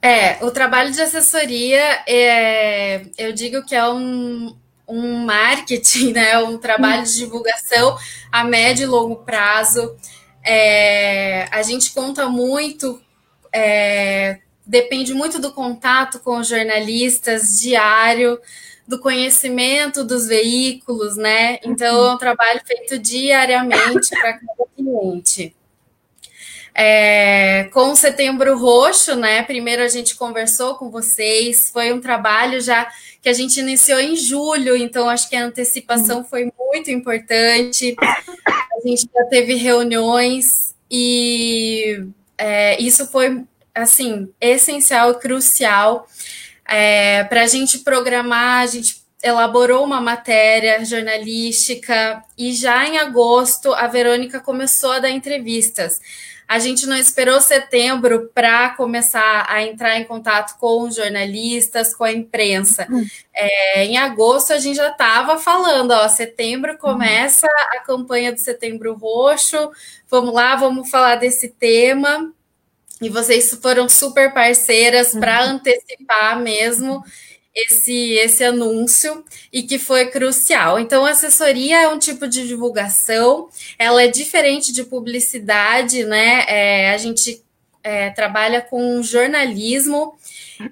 É, 0.03 0.43
o 0.45 0.51
trabalho 0.51 0.91
de 0.91 1.01
assessoria, 1.01 2.03
é, 2.07 3.03
eu 3.19 3.33
digo 3.33 3.65
que 3.65 3.75
é 3.75 3.87
um, 3.87 4.57
um 4.89 5.25
marketing, 5.25 6.13
né, 6.13 6.39
um 6.39 6.57
trabalho 6.57 7.05
de 7.05 7.17
divulgação 7.17 7.97
a 8.33 8.43
médio 8.43 8.85
e 8.85 8.87
longo 8.87 9.17
prazo. 9.17 9.95
É, 10.43 11.47
a 11.51 11.63
gente 11.63 11.93
conta 11.93 12.29
muito, 12.29 13.01
é, 13.53 14.39
depende 14.65 15.13
muito 15.13 15.39
do 15.39 15.53
contato 15.53 16.19
com 16.21 16.39
os 16.39 16.49
jornalistas 16.49 17.61
diário, 17.61 18.41
do 18.91 18.99
conhecimento 18.99 20.03
dos 20.03 20.27
veículos, 20.27 21.17
né? 21.17 21.61
Então, 21.65 22.09
é 22.09 22.15
um 22.15 22.19
trabalho 22.19 22.61
feito 22.67 22.99
diariamente 22.99 24.11
para 24.11 24.33
cada 24.33 24.67
cliente. 24.77 25.55
É, 26.75 27.69
com 27.73 27.93
o 27.93 27.97
Setembro 27.97 28.59
Roxo, 28.59 29.15
né? 29.15 29.45
Primeiro 29.45 29.81
a 29.81 29.89
gente 29.89 30.17
conversou 30.17 30.75
com 30.75 30.91
vocês, 30.91 31.71
foi 31.71 31.93
um 31.93 32.01
trabalho 32.01 32.61
já 32.61 32.91
que 33.23 33.29
a 33.29 33.33
gente 33.33 33.61
iniciou 33.61 34.01
em 34.01 34.17
julho, 34.17 34.75
então 34.75 35.09
acho 35.09 35.29
que 35.29 35.37
a 35.37 35.45
antecipação 35.45 36.25
foi 36.25 36.53
muito 36.59 36.91
importante. 36.91 37.95
A 38.01 38.89
gente 38.89 39.09
já 39.15 39.25
teve 39.27 39.55
reuniões 39.55 40.75
e 40.91 42.07
é, 42.37 42.81
isso 42.83 43.07
foi 43.07 43.45
assim 43.73 44.29
essencial 44.41 45.13
e 45.13 45.21
crucial 45.21 46.09
é, 46.71 47.25
para 47.25 47.43
a 47.43 47.47
gente 47.47 47.81
programar. 47.81 48.63
A 48.63 48.67
gente 48.67 49.01
elaborou 49.23 49.85
uma 49.85 50.01
matéria 50.01 50.83
jornalística 50.85 52.23
e 52.39 52.55
já 52.55 52.87
em 52.87 52.97
agosto 52.97 53.75
a 53.75 53.87
Verônica 53.87 54.41
começou 54.41 54.93
a 54.93 54.99
dar 54.99 55.11
entrevistas. 55.11 56.01
A 56.49 56.59
gente 56.59 56.85
não 56.85 56.97
esperou 56.97 57.41
setembro 57.41 58.29
para 58.35 58.71
começar 58.71 59.47
a 59.49 59.63
entrar 59.63 59.97
em 59.99 60.05
contato 60.05 60.59
com 60.59 60.83
os 60.83 60.97
jornalistas, 60.97 61.95
com 61.95 62.03
a 62.03 62.13
imprensa. 62.13 62.89
É, 63.33 63.85
em 63.85 63.97
agosto 63.97 64.53
a 64.53 64.59
gente 64.59 64.77
já 64.77 64.91
estava 64.91 65.39
falando, 65.39 65.93
ó, 65.93 66.09
setembro 66.09 66.77
começa 66.77 67.47
a 67.73 67.79
campanha 67.81 68.33
do 68.33 68.41
Setembro 68.41 68.95
Roxo. 68.95 69.71
Vamos 70.09 70.35
lá, 70.35 70.57
vamos 70.57 70.91
falar 70.91 71.17
desse 71.17 71.51
tema. 71.51 72.33
E 73.01 73.09
vocês 73.09 73.59
foram 73.63 73.89
super 73.89 74.33
parceiras 74.33 75.13
para 75.13 75.45
antecipar 75.45 76.39
mesmo 76.41 77.03
esse, 77.55 78.13
esse 78.15 78.45
anúncio 78.45 79.25
e 79.53 79.63
que 79.63 79.79
foi 79.79 80.07
crucial. 80.07 80.79
Então, 80.79 81.05
a 81.05 81.11
assessoria 81.11 81.83
é 81.83 81.89
um 81.89 81.99
tipo 81.99 82.29
de 82.29 82.47
divulgação, 82.47 83.49
ela 83.79 84.03
é 84.03 84.09
diferente 84.09 84.73
de 84.73 84.85
publicidade, 84.85 86.05
né? 86.05 86.45
É, 86.47 86.91
a 86.91 86.97
gente 86.99 87.43
é, 87.83 88.11
trabalha 88.11 88.61
com 88.61 89.03
jornalismo 89.03 90.15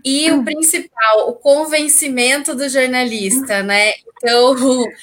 e 0.04 0.30
o 0.30 0.44
principal, 0.44 1.30
o 1.30 1.34
convencimento 1.34 2.54
do 2.54 2.68
jornalista, 2.68 3.62
né? 3.62 3.92
Então, 4.18 4.54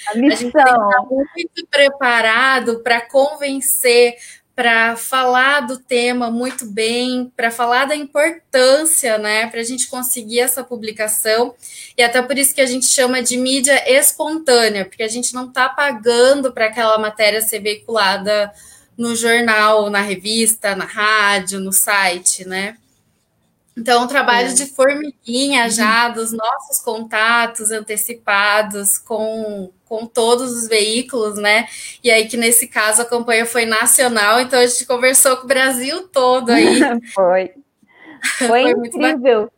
a, 0.07 0.11
a 0.11 0.17
gente 0.17 0.37
tem 0.37 0.51
que 0.51 0.57
estar 0.57 0.77
muito 1.09 1.67
preparado 1.69 2.79
para 2.81 3.01
convencer, 3.01 4.15
para 4.55 4.95
falar 4.95 5.61
do 5.61 5.77
tema 5.77 6.31
muito 6.31 6.65
bem, 6.65 7.31
para 7.35 7.51
falar 7.51 7.85
da 7.85 7.95
importância, 7.95 9.17
né, 9.17 9.47
para 9.47 9.59
a 9.59 9.63
gente 9.63 9.87
conseguir 9.87 10.39
essa 10.39 10.63
publicação. 10.63 11.53
E 11.97 12.01
até 12.01 12.21
por 12.21 12.37
isso 12.37 12.55
que 12.55 12.61
a 12.61 12.65
gente 12.65 12.85
chama 12.85 13.21
de 13.21 13.35
mídia 13.35 13.83
espontânea, 13.91 14.85
porque 14.85 15.03
a 15.03 15.09
gente 15.09 15.33
não 15.33 15.47
está 15.47 15.67
pagando 15.67 16.53
para 16.53 16.67
aquela 16.67 16.97
matéria 16.97 17.41
ser 17.41 17.59
veiculada 17.59 18.51
no 18.97 19.13
jornal, 19.13 19.89
na 19.89 19.99
revista, 19.99 20.73
na 20.73 20.85
rádio, 20.85 21.59
no 21.59 21.73
site, 21.73 22.47
né? 22.47 22.77
Então, 23.77 24.03
um 24.03 24.07
trabalho 24.07 24.49
é. 24.49 24.53
de 24.53 24.67
formiguinha 24.67 25.69
já 25.69 26.07
dos 26.07 26.31
nossos 26.31 26.79
contatos 26.79 27.71
antecipados 27.71 28.97
com, 28.97 29.69
com 29.83 30.05
todos 30.05 30.51
os 30.51 30.67
veículos, 30.67 31.37
né? 31.37 31.67
E 32.01 32.09
aí 32.09 32.27
que 32.27 32.37
nesse 32.37 32.67
caso 32.67 33.01
a 33.01 33.05
campanha 33.05 33.45
foi 33.45 33.65
nacional, 33.65 34.39
então 34.39 34.59
a 34.59 34.65
gente 34.65 34.85
conversou 34.85 35.35
com 35.37 35.43
o 35.43 35.47
Brasil 35.47 36.07
todo 36.07 36.51
aí. 36.51 36.79
foi. 37.13 37.51
Foi, 38.37 38.47
foi 38.47 38.71
incrível. 38.71 39.51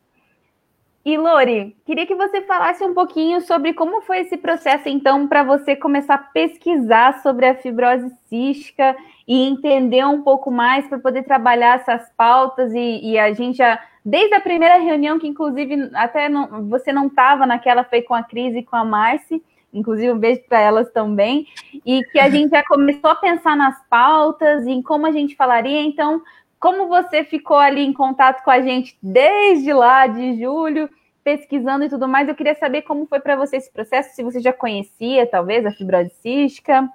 E 1.05 1.17
Lori, 1.17 1.73
queria 1.85 2.05
que 2.05 2.15
você 2.15 2.41
falasse 2.41 2.83
um 2.83 2.93
pouquinho 2.93 3.39
sobre 3.39 3.73
como 3.73 4.01
foi 4.01 4.19
esse 4.19 4.35
processo, 4.35 4.89
então, 4.89 5.25
para 5.25 5.41
você 5.41 5.73
começar 5.73 6.15
a 6.15 6.17
pesquisar 6.17 7.21
sobre 7.21 7.45
a 7.45 7.55
fibrose 7.55 8.11
cística 8.27 8.93
e 9.25 9.47
entender 9.47 10.05
um 10.05 10.21
pouco 10.21 10.51
mais 10.51 10.85
para 10.87 10.99
poder 10.99 11.23
trabalhar 11.23 11.79
essas 11.79 12.09
pautas 12.17 12.73
e, 12.73 12.99
e 13.01 13.17
a 13.17 13.31
gente 13.31 13.59
já 13.59 13.79
desde 14.07 14.35
a 14.35 14.39
primeira 14.39 14.77
reunião, 14.77 15.19
que 15.19 15.27
inclusive 15.27 15.89
até 15.93 16.29
não, 16.29 16.69
você 16.69 16.93
não 16.93 17.07
estava 17.07 17.45
naquela, 17.45 17.83
foi 17.83 18.01
com 18.01 18.13
a 18.13 18.23
Cris 18.23 18.55
e 18.55 18.63
com 18.63 18.77
a 18.77 18.85
Marci, 18.85 19.43
inclusive 19.73 20.13
um 20.13 20.17
beijo 20.17 20.41
para 20.47 20.61
elas 20.61 20.89
também, 20.93 21.45
e 21.85 22.01
que 22.05 22.17
a 22.17 22.29
gente 22.31 22.51
já 22.51 22.63
começou 22.63 23.09
a 23.09 23.15
pensar 23.15 23.57
nas 23.57 23.75
pautas 23.89 24.65
e 24.65 24.71
em 24.71 24.81
como 24.81 25.05
a 25.05 25.11
gente 25.11 25.35
falaria. 25.35 25.81
Então, 25.81 26.21
como 26.57 26.87
você 26.87 27.25
ficou 27.25 27.57
ali 27.57 27.81
em 27.81 27.91
contato 27.91 28.45
com 28.45 28.49
a 28.49 28.61
gente 28.61 28.97
desde 29.03 29.73
lá 29.73 30.07
de 30.07 30.39
julho, 30.39 30.89
pesquisando 31.21 31.83
e 31.83 31.89
tudo 31.89 32.07
mais, 32.07 32.29
eu 32.29 32.35
queria 32.35 32.55
saber 32.55 32.83
como 32.83 33.07
foi 33.07 33.19
para 33.19 33.35
você 33.35 33.57
esse 33.57 33.69
processo, 33.69 34.15
se 34.15 34.23
você 34.23 34.39
já 34.39 34.53
conhecia, 34.53 35.27
talvez, 35.27 35.65
a 35.65 35.71
fibrose 35.71 36.11
cística. 36.21 36.89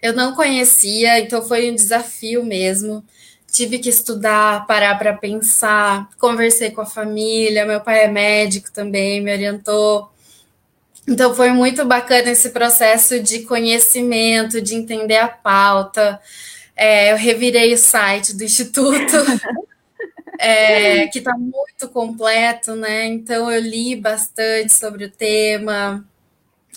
Eu 0.00 0.14
não 0.14 0.34
conhecia, 0.34 1.20
então 1.20 1.42
foi 1.42 1.70
um 1.70 1.74
desafio 1.74 2.42
mesmo 2.42 3.04
tive 3.50 3.78
que 3.78 3.88
estudar, 3.88 4.66
parar 4.66 4.98
para 4.98 5.12
pensar, 5.12 6.08
conversei 6.18 6.70
com 6.70 6.80
a 6.80 6.86
família, 6.86 7.66
meu 7.66 7.80
pai 7.80 8.04
é 8.04 8.08
médico 8.08 8.70
também, 8.72 9.20
me 9.20 9.32
orientou. 9.32 10.10
Então 11.08 11.34
foi 11.34 11.50
muito 11.50 11.84
bacana 11.84 12.30
esse 12.30 12.50
processo 12.50 13.20
de 13.20 13.40
conhecimento, 13.40 14.60
de 14.60 14.74
entender 14.74 15.16
a 15.16 15.28
pauta. 15.28 16.20
É, 16.76 17.12
eu 17.12 17.16
revirei 17.16 17.74
o 17.74 17.78
site 17.78 18.34
do 18.36 18.44
Instituto. 18.44 19.16
é, 20.40 21.06
que 21.08 21.18
está 21.18 21.36
muito 21.36 21.88
completo, 21.92 22.74
né? 22.74 23.06
Então 23.06 23.50
eu 23.50 23.60
li 23.60 23.94
bastante 23.94 24.72
sobre 24.72 25.04
o 25.04 25.10
tema, 25.10 26.02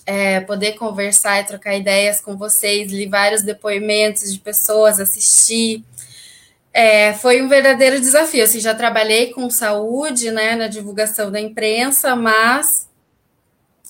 é, 0.05 0.41
poder 0.41 0.73
conversar 0.73 1.39
e 1.39 1.45
trocar 1.45 1.73
ideias 1.75 2.19
com 2.19 2.35
vocês, 2.35 2.91
li 2.91 3.07
vários 3.07 3.41
depoimentos 3.41 4.33
de 4.33 4.39
pessoas, 4.39 4.99
assisti. 4.99 5.83
É, 6.73 7.13
foi 7.13 7.41
um 7.41 7.47
verdadeiro 7.47 7.99
desafio. 7.99 8.43
Assim, 8.43 8.59
já 8.59 8.73
trabalhei 8.73 9.31
com 9.31 9.49
saúde, 9.49 10.31
né, 10.31 10.55
na 10.55 10.67
divulgação 10.67 11.31
da 11.31 11.39
imprensa, 11.39 12.15
mas 12.15 12.89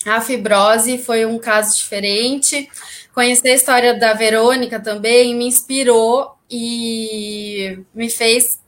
a 0.05 0.19
fibrose 0.19 0.97
foi 0.97 1.25
um 1.25 1.39
caso 1.39 1.77
diferente. 1.77 2.69
Conhecer 3.13 3.49
a 3.51 3.55
história 3.55 3.93
da 3.93 4.13
Verônica 4.13 4.79
também 4.79 5.33
me 5.33 5.47
inspirou 5.47 6.35
e 6.51 7.79
me 7.95 8.09
fez 8.09 8.59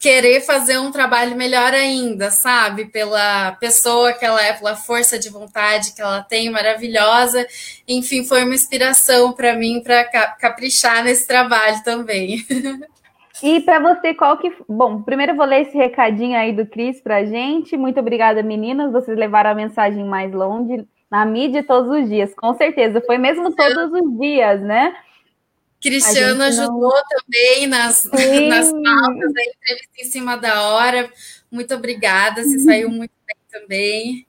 querer 0.00 0.42
fazer 0.42 0.78
um 0.78 0.90
trabalho 0.90 1.34
melhor 1.36 1.72
ainda, 1.72 2.30
sabe? 2.30 2.86
Pela 2.86 3.52
pessoa 3.52 4.12
que 4.12 4.24
ela 4.24 4.42
é, 4.42 4.52
pela 4.52 4.76
força 4.76 5.18
de 5.18 5.30
vontade 5.30 5.94
que 5.94 6.02
ela 6.02 6.22
tem, 6.22 6.50
maravilhosa. 6.50 7.46
Enfim, 7.88 8.24
foi 8.24 8.44
uma 8.44 8.54
inspiração 8.54 9.32
para 9.32 9.56
mim 9.56 9.80
para 9.82 10.04
caprichar 10.38 11.04
nesse 11.04 11.26
trabalho 11.26 11.82
também. 11.84 12.44
E 13.42 13.60
para 13.60 13.80
você, 13.80 14.14
qual 14.14 14.38
que. 14.38 14.52
Bom, 14.68 15.02
primeiro 15.02 15.32
eu 15.32 15.36
vou 15.36 15.46
ler 15.46 15.62
esse 15.62 15.76
recadinho 15.76 16.36
aí 16.36 16.52
do 16.52 16.66
Cris 16.66 17.00
para 17.00 17.16
a 17.16 17.24
gente. 17.24 17.76
Muito 17.76 17.98
obrigada, 17.98 18.42
meninas. 18.42 18.92
Vocês 18.92 19.18
levaram 19.18 19.50
a 19.50 19.54
mensagem 19.54 20.04
mais 20.04 20.32
longe 20.32 20.86
na 21.10 21.24
mídia 21.24 21.62
todos 21.62 21.90
os 21.90 22.08
dias, 22.08 22.34
com 22.34 22.54
certeza. 22.54 23.00
Foi 23.00 23.18
mesmo 23.18 23.54
todos 23.54 23.92
os 23.92 24.18
dias, 24.18 24.60
né? 24.60 24.96
Cristiano 25.80 26.42
ajudou 26.44 26.80
não... 26.80 27.02
também 27.08 27.66
nas, 27.66 28.04
nas 28.04 28.72
pautas, 28.72 29.32
a 29.36 29.42
entrevista 29.42 30.00
em 30.00 30.04
cima 30.04 30.36
da 30.36 30.62
hora. 30.70 31.10
Muito 31.50 31.74
obrigada, 31.74 32.42
você 32.42 32.58
saiu 32.60 32.88
muito 32.88 33.12
bem 33.26 33.36
também. 33.60 34.26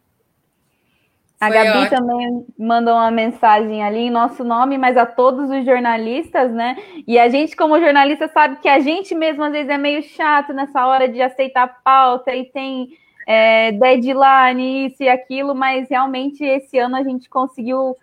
A 1.40 1.48
Foi 1.48 1.56
Gabi 1.56 1.70
ótimo. 1.70 1.90
também 1.90 2.46
mandou 2.58 2.94
uma 2.94 3.12
mensagem 3.12 3.84
ali 3.84 4.00
em 4.00 4.10
nosso 4.10 4.44
nome, 4.44 4.78
mas 4.78 4.96
a 4.96 5.06
todos 5.06 5.50
os 5.50 5.66
jornalistas, 5.66 6.52
né? 6.52 6.78
E 7.06 7.20
a 7.20 7.28
gente, 7.28 7.56
como 7.56 7.80
jornalista, 7.80 8.28
sabe 8.30 8.58
que 8.58 8.70
a 8.70 8.80
gente 8.80 9.14
mesmo 9.14 9.44
às 9.44 9.52
vezes 9.52 9.70
é 9.70 9.78
meio 9.78 10.02
chato 10.02 10.54
nessa 10.54 10.86
hora 10.88 11.10
de 11.10 11.22
aceitar 11.22 11.82
pauta 11.84 12.34
e 12.34 12.46
tem 12.46 12.90
é, 13.28 13.72
deadline, 13.74 14.88
isso 14.88 15.04
e 15.04 15.10
aquilo, 15.10 15.54
mas 15.54 15.90
realmente 15.90 16.44
esse 16.44 16.78
ano 16.78 16.96
a 16.96 17.04
gente 17.04 17.30
conseguiu 17.30 17.96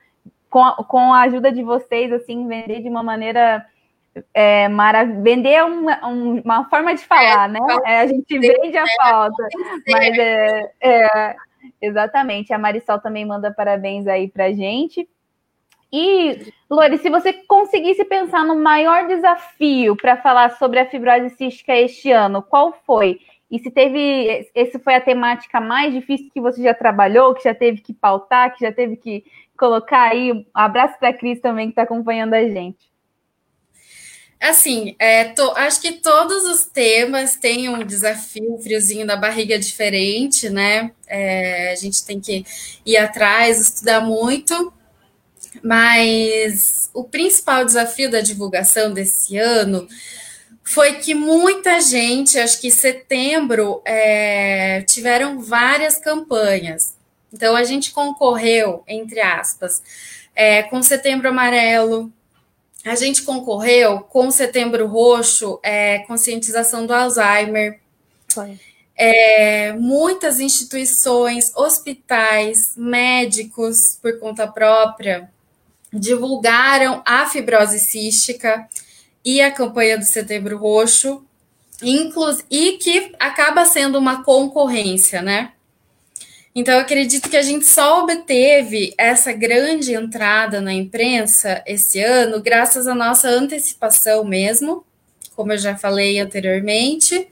com 0.51 0.63
a, 0.63 0.85
com 0.85 1.15
a 1.15 1.23
ajuda 1.23 1.51
de 1.51 1.63
vocês, 1.63 2.13
assim, 2.13 2.47
vender 2.47 2.83
de 2.83 2.89
uma 2.89 3.03
maneira 3.03 3.65
é, 4.35 4.69
maravilhosa. 4.69 5.23
Vender 5.23 5.53
é 5.53 5.65
uma, 5.65 6.07
uma 6.07 6.69
forma 6.69 6.95
de 6.95 7.03
falar, 7.07 7.49
né? 7.49 7.59
É, 7.87 8.01
a 8.01 8.07
gente 8.07 8.39
vende 8.39 8.77
a 8.77 8.85
falta, 9.01 9.49
mas 9.89 10.19
é, 10.19 10.71
é, 10.83 11.37
exatamente. 11.81 12.53
A 12.53 12.59
Marisol 12.59 13.01
também 13.01 13.25
manda 13.25 13.53
parabéns 13.53 14.07
aí 14.07 14.29
pra 14.29 14.53
gente. 14.53 15.09
E, 15.93 16.53
Lori, 16.71 16.97
se 16.99 17.11
você 17.11 17.33
conseguisse 17.33 18.05
pensar 18.05 18.45
no 18.45 18.57
maior 18.57 19.07
desafio 19.07 19.95
para 19.95 20.17
falar 20.17 20.57
sobre 20.57 20.79
a 20.79 20.89
fibrose 20.89 21.31
cística 21.37 21.77
este 21.77 22.11
ano, 22.11 22.43
qual 22.43 22.73
foi? 22.87 23.21
E 23.51 23.59
se 23.59 23.71
teve, 23.71 24.49
esse 24.55 24.79
foi 24.79 24.95
a 24.95 25.01
temática 25.01 25.61
mais 25.61 25.93
difícil 25.93 26.31
que 26.33 26.41
você 26.41 26.63
já 26.63 26.73
trabalhou, 26.73 27.35
que 27.35 27.45
já 27.45 27.55
teve 27.55 27.83
que 27.83 27.93
pautar, 27.93 28.55
que 28.55 28.65
já 28.65 28.73
teve 28.73 28.97
que 28.97 29.23
colocar 29.59 30.11
aí. 30.11 30.33
Um 30.33 30.45
abraço 30.55 30.99
para 30.99 31.11
a 31.11 31.13
Cris 31.13 31.41
também, 31.41 31.67
que 31.67 31.73
está 31.73 31.83
acompanhando 31.83 32.33
a 32.33 32.49
gente. 32.49 32.92
Assim, 34.43 34.97
é, 34.99 35.27
to, 35.27 35.53
acho 35.53 35.81
que 35.81 35.93
todos 35.93 36.43
os 36.43 36.65
temas 36.65 37.37
têm 37.37 37.69
um 37.69 37.85
desafio, 37.87 38.55
um 38.55 38.59
friozinho 38.61 39.07
da 39.07 39.15
barriga 39.15 39.57
diferente, 39.57 40.51
né? 40.51 40.91
É, 41.07 41.71
a 41.71 41.77
gente 41.77 42.05
tem 42.05 42.19
que 42.19 42.45
ir 42.85 42.97
atrás, 42.97 43.61
estudar 43.61 44.01
muito, 44.01 44.73
mas 45.63 46.91
o 46.93 47.05
principal 47.05 47.65
desafio 47.65 48.11
da 48.11 48.21
divulgação 48.21 48.93
desse 48.93 49.37
ano 49.39 49.87
foi 50.65 50.95
que 50.95 51.15
muita 51.15 51.81
gente, 51.81 52.37
acho 52.37 52.61
que 52.61 52.67
em 52.67 52.73
setembro, 52.73 53.81
é, 53.85 54.83
tiveram 54.83 55.41
várias 55.41 55.99
campanhas. 55.99 56.97
Então, 57.33 57.55
a 57.55 57.63
gente 57.63 57.93
concorreu, 57.93 58.83
entre 58.89 59.21
aspas, 59.21 59.81
é, 60.35 60.65
com 60.65 60.83
Setembro 60.83 61.29
Amarelo, 61.29 62.13
a 62.85 62.95
gente 62.95 63.23
concorreu 63.23 64.01
com 64.01 64.31
Setembro 64.31 64.87
Roxo, 64.87 65.61
é, 65.63 66.01
conscientização 66.01 66.87
do 66.87 66.93
Alzheimer. 66.93 67.81
É, 68.97 69.73
muitas 69.73 70.41
instituições, 70.41 71.53
hospitais, 71.57 72.75
médicos, 72.77 73.99
por 74.01 74.19
conta 74.19 74.47
própria, 74.47 75.31
divulgaram 75.93 77.03
a 77.05 77.27
fibrose 77.27 77.79
cística 77.79 78.69
e 79.25 79.41
a 79.41 79.51
campanha 79.51 79.97
do 79.97 80.05
Setembro 80.05 80.57
Roxo, 80.57 81.25
e 82.51 82.79
que 82.79 83.13
acaba 83.19 83.65
sendo 83.65 83.99
uma 83.99 84.23
concorrência, 84.23 85.21
né? 85.21 85.53
Então, 86.55 86.75
eu 86.75 86.81
acredito 86.81 87.31
que 87.31 87.37
a 87.37 87.43
gente 87.43 87.67
só 87.67 88.03
obteve 88.03 88.93
essa 88.99 89.33
grande 89.33 89.95
entrada 89.95 90.61
na 90.61 90.73
imprensa 90.73 91.63
esse 91.67 91.99
ano 92.01 92.43
graças 92.43 92.87
à 92.87 92.95
nossa 92.95 93.29
antecipação 93.29 94.23
mesmo, 94.23 94.85
como 95.35 95.53
eu 95.53 95.59
já 95.59 95.77
falei 95.77 96.21
anteriormente. 96.21 97.27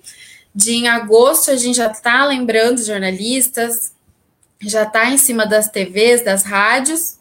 De 0.55 0.72
em 0.72 0.88
agosto, 0.88 1.51
a 1.51 1.56
gente 1.56 1.76
já 1.76 1.90
está 1.90 2.24
lembrando 2.24 2.82
jornalistas, 2.82 3.92
já 4.60 4.82
está 4.84 5.10
em 5.10 5.18
cima 5.18 5.47
das 5.47 5.68
TVs, 5.68 6.24
das 6.24 6.42
rádios. 6.42 7.18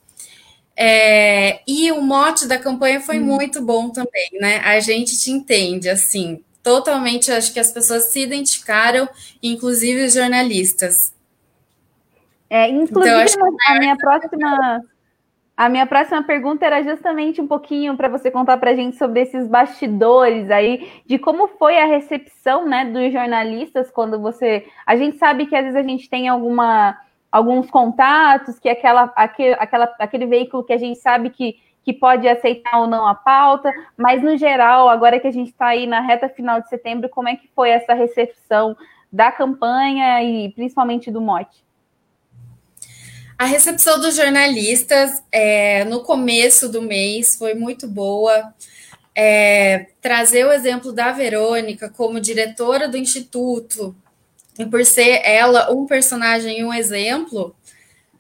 É, 0.76 1.60
e 1.68 1.92
o 1.92 2.02
mote 2.02 2.48
da 2.48 2.58
campanha 2.58 3.02
foi 3.02 3.20
hum. 3.20 3.26
muito 3.26 3.62
bom 3.62 3.90
também, 3.90 4.30
né? 4.40 4.60
A 4.60 4.80
gente 4.80 5.20
te 5.20 5.30
entende, 5.30 5.90
assim, 5.90 6.42
totalmente. 6.64 7.30
Acho 7.30 7.52
que 7.52 7.60
as 7.60 7.74
pessoas 7.74 8.06
se 8.06 8.22
identificaram, 8.22 9.08
inclusive 9.44 10.06
os 10.06 10.14
jornalistas. 10.14 11.12
É, 12.50 12.68
inclusive, 12.68 13.32
então, 13.32 13.48
a 13.68 13.80
minha 13.80 13.96
próxima. 13.96 14.82
A 15.56 15.68
minha 15.68 15.86
próxima 15.86 16.24
pergunta 16.24 16.66
era 16.66 16.82
justamente 16.82 17.42
um 17.42 17.48
pouquinho 17.48 17.98
para 17.98 18.08
você 18.08 18.32
contar 18.32 18.56
para 18.56 18.72
a 18.72 18.74
gente 18.74 18.96
sobre 18.96 19.20
esses 19.20 19.46
bastidores 19.46 20.50
aí, 20.50 20.90
de 21.06 21.20
como 21.20 21.50
foi 21.50 21.78
a 21.78 21.86
recepção 21.86 22.66
né, 22.66 22.86
dos 22.86 23.12
jornalistas 23.12 23.92
quando 23.92 24.18
você. 24.22 24.66
A 24.86 24.96
gente 24.96 25.18
sabe 25.18 25.48
que 25.48 25.56
às 25.58 25.64
vezes 25.64 25.76
a 25.76 25.84
gente 25.84 26.10
tem 26.10 26.30
alguma, 26.30 26.98
alguns 27.30 27.70
contatos, 27.70 28.58
que 28.58 28.70
aquela, 28.70 29.12
aquele, 29.18 29.54
aquela, 29.56 29.94
aquele 30.00 30.26
veículo 30.28 30.64
que 30.64 30.72
a 30.72 30.78
gente 30.78 30.98
sabe 30.98 31.30
que, 31.30 31.58
que 31.84 31.92
pode 31.92 32.26
aceitar 32.26 32.80
ou 32.80 32.88
não 32.88 33.06
a 33.06 33.14
pauta, 33.14 33.70
mas 33.98 34.24
no 34.24 34.38
geral, 34.38 34.88
agora 34.88 35.20
que 35.20 35.28
a 35.28 35.32
gente 35.32 35.50
está 35.50 35.68
aí 35.68 35.86
na 35.86 36.00
reta 36.00 36.30
final 36.30 36.62
de 36.62 36.70
setembro, 36.70 37.10
como 37.10 37.28
é 37.28 37.36
que 37.36 37.50
foi 37.54 37.70
essa 37.70 37.94
recepção 37.94 38.78
da 39.12 39.30
campanha 39.30 40.24
e 40.24 40.54
principalmente 40.54 41.12
do 41.12 41.20
mote? 41.20 41.68
A 43.40 43.46
recepção 43.46 44.02
dos 44.02 44.18
jornalistas 44.18 45.24
é, 45.32 45.86
no 45.86 46.02
começo 46.02 46.68
do 46.68 46.82
mês 46.82 47.38
foi 47.38 47.54
muito 47.54 47.88
boa. 47.88 48.54
É, 49.16 49.88
trazer 50.02 50.46
o 50.46 50.52
exemplo 50.52 50.92
da 50.92 51.14
Verônica 51.14 51.90
como 51.90 52.20
diretora 52.20 52.86
do 52.90 52.98
Instituto, 52.98 53.96
e 54.58 54.66
por 54.66 54.86
ser 54.86 55.22
ela 55.24 55.72
um 55.72 55.86
personagem 55.86 56.60
e 56.60 56.66
um 56.66 56.74
exemplo, 56.74 57.56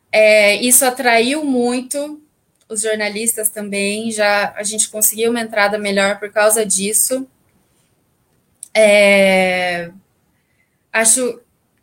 é, 0.09 0.55
isso 0.55 0.85
atraiu 0.85 1.43
muito 1.43 2.21
os 2.69 2.81
jornalistas 2.81 3.49
também. 3.49 4.11
Já 4.11 4.53
a 4.55 4.63
gente 4.63 4.87
conseguiu 4.87 5.31
uma 5.31 5.41
entrada 5.41 5.77
melhor 5.77 6.17
por 6.17 6.31
causa 6.31 6.65
disso. 6.65 7.27
É, 8.73 9.91
acho, 10.93 11.41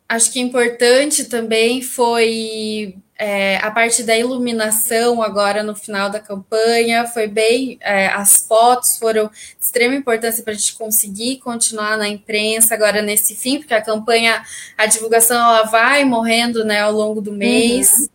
acho 0.09 0.33
que 0.33 0.39
importante 0.39 1.25
também 1.25 1.83
foi 1.83 2.97
é, 3.19 3.57
a 3.57 3.71
parte 3.71 4.03
da 4.03 4.15
iluminação 4.15 5.23
agora 5.23 5.63
no 5.63 5.75
final 5.75 6.09
da 6.09 6.19
campanha 6.19 7.07
foi 7.07 7.27
bem. 7.27 7.79
É, 7.81 8.07
as 8.07 8.45
fotos 8.47 8.97
foram 8.97 9.27
de 9.27 9.33
extrema 9.59 9.95
importância 9.95 10.43
para 10.43 10.53
a 10.53 10.55
gente 10.55 10.75
conseguir 10.75 11.37
continuar 11.37 11.97
na 11.97 12.07
imprensa 12.07 12.75
agora 12.75 13.01
nesse 13.01 13.35
fim, 13.35 13.57
porque 13.57 13.73
a 13.73 13.81
campanha, 13.81 14.43
a 14.77 14.85
divulgação 14.85 15.35
ela 15.35 15.63
vai 15.63 16.05
morrendo 16.05 16.63
né, 16.63 16.81
ao 16.81 16.91
longo 16.91 17.19
do 17.19 17.31
mês. 17.31 17.91
Uhum. 17.97 18.07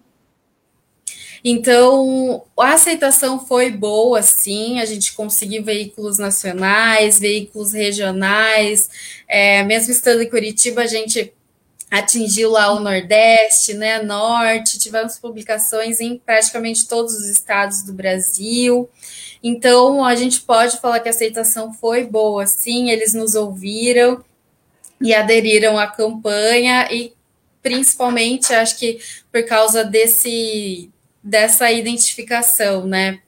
Então, 1.45 2.45
a 2.57 2.75
aceitação 2.75 3.45
foi 3.45 3.73
boa, 3.73 4.23
sim. 4.23 4.79
A 4.79 4.85
gente 4.85 5.13
conseguiu 5.13 5.65
veículos 5.65 6.17
nacionais, 6.17 7.19
veículos 7.19 7.73
regionais. 7.73 8.89
É, 9.27 9.65
mesmo 9.65 9.91
estando 9.91 10.23
em 10.23 10.31
Curitiba, 10.31 10.83
a 10.83 10.87
gente 10.87 11.33
atingiu 11.93 12.51
lá 12.51 12.73
o 12.73 12.81
Nordeste, 12.81 13.75
né, 13.75 14.03
Norte, 14.03 14.79
tivemos 14.79 15.19
publicações 15.19 16.01
em 16.01 16.19
praticamente 16.19 16.89
todos 16.89 17.15
os 17.15 17.29
estados 17.29 17.83
do 17.85 17.93
Brasil. 17.93 18.89
Então, 19.43 20.05
a 20.05 20.15
gente 20.17 20.41
pode 20.43 20.81
falar 20.81 21.01
que 21.01 21.09
a 21.09 21.13
aceitação 21.13 21.73
foi 21.75 22.05
boa, 22.05 22.47
sim, 22.47 22.91
eles 22.91 23.15
nos 23.15 23.35
ouviram. 23.37 24.25
e 25.01 25.15
aderiram 25.15 25.79
à 25.79 25.87
campanha 25.89 26.89
e 26.93 27.15
principalmente 27.63 28.53
acho 28.55 28.79
que 28.79 29.01
por 29.33 29.45
causa 29.47 29.85
desse 29.85 30.91
dessa 31.23 31.71
identificação, 31.73 32.87
né? 32.87 33.21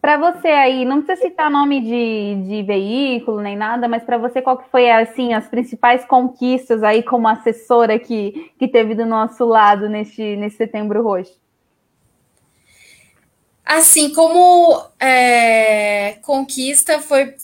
Para 0.00 0.16
você 0.16 0.46
aí, 0.48 0.84
não 0.84 1.02
precisa 1.02 1.28
citar 1.28 1.50
nome 1.50 1.80
de, 1.80 2.48
de 2.48 2.62
veículo 2.62 3.40
nem 3.40 3.56
nada, 3.56 3.88
mas 3.88 4.04
para 4.04 4.16
você 4.16 4.40
qual 4.40 4.56
que 4.56 4.70
foi 4.70 4.88
assim 4.88 5.34
as 5.34 5.48
principais 5.48 6.04
conquistas 6.04 6.84
aí 6.84 7.02
como 7.02 7.26
assessora 7.26 7.98
que, 7.98 8.52
que 8.58 8.68
teve 8.68 8.94
do 8.94 9.04
nosso 9.04 9.44
lado 9.44 9.88
neste, 9.88 10.36
nesse 10.36 10.56
setembro 10.56 11.02
roxo? 11.02 11.36
Assim, 13.64 14.14
como 14.14 14.82
é, 15.00 16.16
conquista 16.22 17.00
foi 17.00 17.34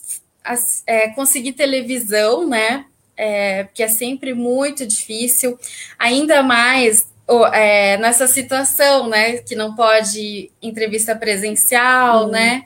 é, 0.86 1.08
conseguir 1.10 1.52
televisão, 1.52 2.48
né? 2.48 2.86
É, 3.16 3.68
que 3.74 3.82
é 3.82 3.88
sempre 3.88 4.34
muito 4.34 4.84
difícil, 4.86 5.56
ainda 5.98 6.42
mais 6.42 7.06
é, 7.52 7.96
nessa 7.98 8.26
situação, 8.26 9.08
né? 9.08 9.38
Que 9.38 9.54
não 9.54 9.74
pode 9.74 10.50
entrevista 10.60 11.16
presencial, 11.16 12.24
uhum. 12.24 12.30
né? 12.30 12.64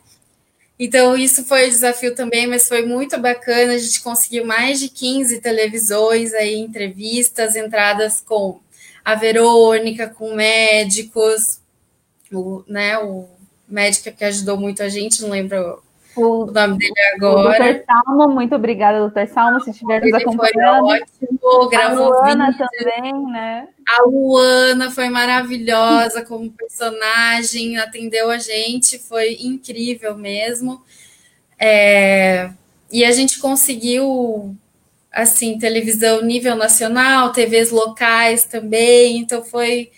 Então, 0.78 1.16
isso 1.16 1.44
foi 1.44 1.66
um 1.66 1.70
desafio 1.70 2.14
também, 2.14 2.47
mas 2.47 2.68
foi 2.68 2.86
muito 2.86 3.18
bacana. 3.18 3.72
A 3.72 3.78
gente 3.78 4.01
conseguiu 4.01 4.47
mais 4.47 4.78
de 4.78 4.89
15 4.89 5.40
televisões 5.40 6.32
aí, 6.32 6.55
entrevistas, 6.55 7.56
entradas 7.56 8.20
com 8.20 8.60
a 9.05 9.14
Verônica, 9.14 10.09
com 10.09 10.35
médicos, 10.35 11.60
o, 12.32 12.62
né, 12.68 12.98
o 12.98 13.26
médico 13.66 14.12
que 14.12 14.24
ajudou 14.24 14.56
muito 14.56 14.82
a 14.82 14.89
gente, 14.89 15.22
não 15.22 15.30
lembro 15.30 15.82
o, 16.19 16.45
o 16.45 16.53
nome 16.53 16.78
dele 16.78 16.93
agora. 17.15 17.65
Doutor 17.65 17.85
Salmo, 17.86 18.35
muito 18.35 18.55
obrigada, 18.55 18.99
doutor 18.99 19.27
Salmo, 19.28 19.61
se 19.61 19.70
estiver 19.70 20.03
nos 20.03 20.15
acompanhando. 20.15 20.86
Foi 20.86 21.01
ótimo, 21.01 21.69
gravou 21.69 22.15
a 22.15 22.20
Luana 22.20 22.51
vídeo. 22.51 22.66
também, 22.78 23.27
né? 23.27 23.69
A 23.86 24.03
Luana 24.03 24.90
foi 24.90 25.09
maravilhosa 25.09 26.24
como 26.24 26.51
personagem, 26.51 27.78
atendeu 27.78 28.31
a 28.31 28.39
gente, 28.39 28.99
foi 28.99 29.36
incrível 29.40 30.16
mesmo. 30.16 30.82
É, 31.59 32.51
e 32.90 33.05
a 33.05 33.12
gente 33.12 33.39
conseguiu, 33.39 34.55
assim, 35.12 35.59
televisão 35.59 36.23
nível 36.23 36.57
nacional, 36.57 37.32
TVs 37.32 37.70
locais 37.70 38.45
também, 38.45 39.19
então 39.19 39.43
foi 39.43 39.90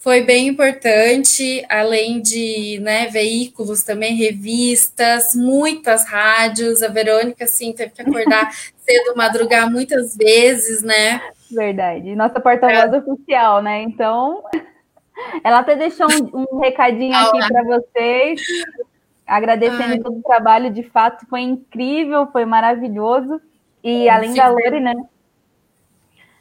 foi 0.00 0.22
bem 0.22 0.48
importante, 0.48 1.62
além 1.68 2.22
de 2.22 2.80
né, 2.80 3.06
veículos 3.08 3.82
também, 3.82 4.16
revistas, 4.16 5.34
muitas 5.34 6.06
rádios. 6.08 6.82
A 6.82 6.88
Verônica, 6.88 7.46
sim, 7.46 7.74
teve 7.74 7.90
que 7.90 8.00
acordar 8.00 8.50
cedo, 8.80 9.14
madrugar 9.14 9.70
muitas 9.70 10.16
vezes, 10.16 10.82
né? 10.82 11.20
Verdade. 11.50 12.16
Nossa 12.16 12.40
porta-voz 12.40 12.94
é. 12.94 12.96
oficial, 12.96 13.60
né? 13.60 13.82
Então, 13.82 14.42
ela 15.44 15.58
até 15.58 15.76
deixou 15.76 16.06
um, 16.10 16.46
um 16.54 16.60
recadinho 16.60 17.14
aqui 17.14 17.38
para 17.46 17.62
vocês, 17.62 18.40
agradecendo 19.26 19.92
Ai. 19.92 19.98
todo 19.98 20.16
o 20.16 20.22
trabalho. 20.22 20.72
De 20.72 20.82
fato, 20.82 21.26
foi 21.28 21.42
incrível, 21.42 22.26
foi 22.32 22.46
maravilhoso. 22.46 23.38
E 23.84 24.08
além 24.08 24.30
sim, 24.30 24.36
da 24.36 24.48
Lore, 24.48 24.80
né? 24.80 24.94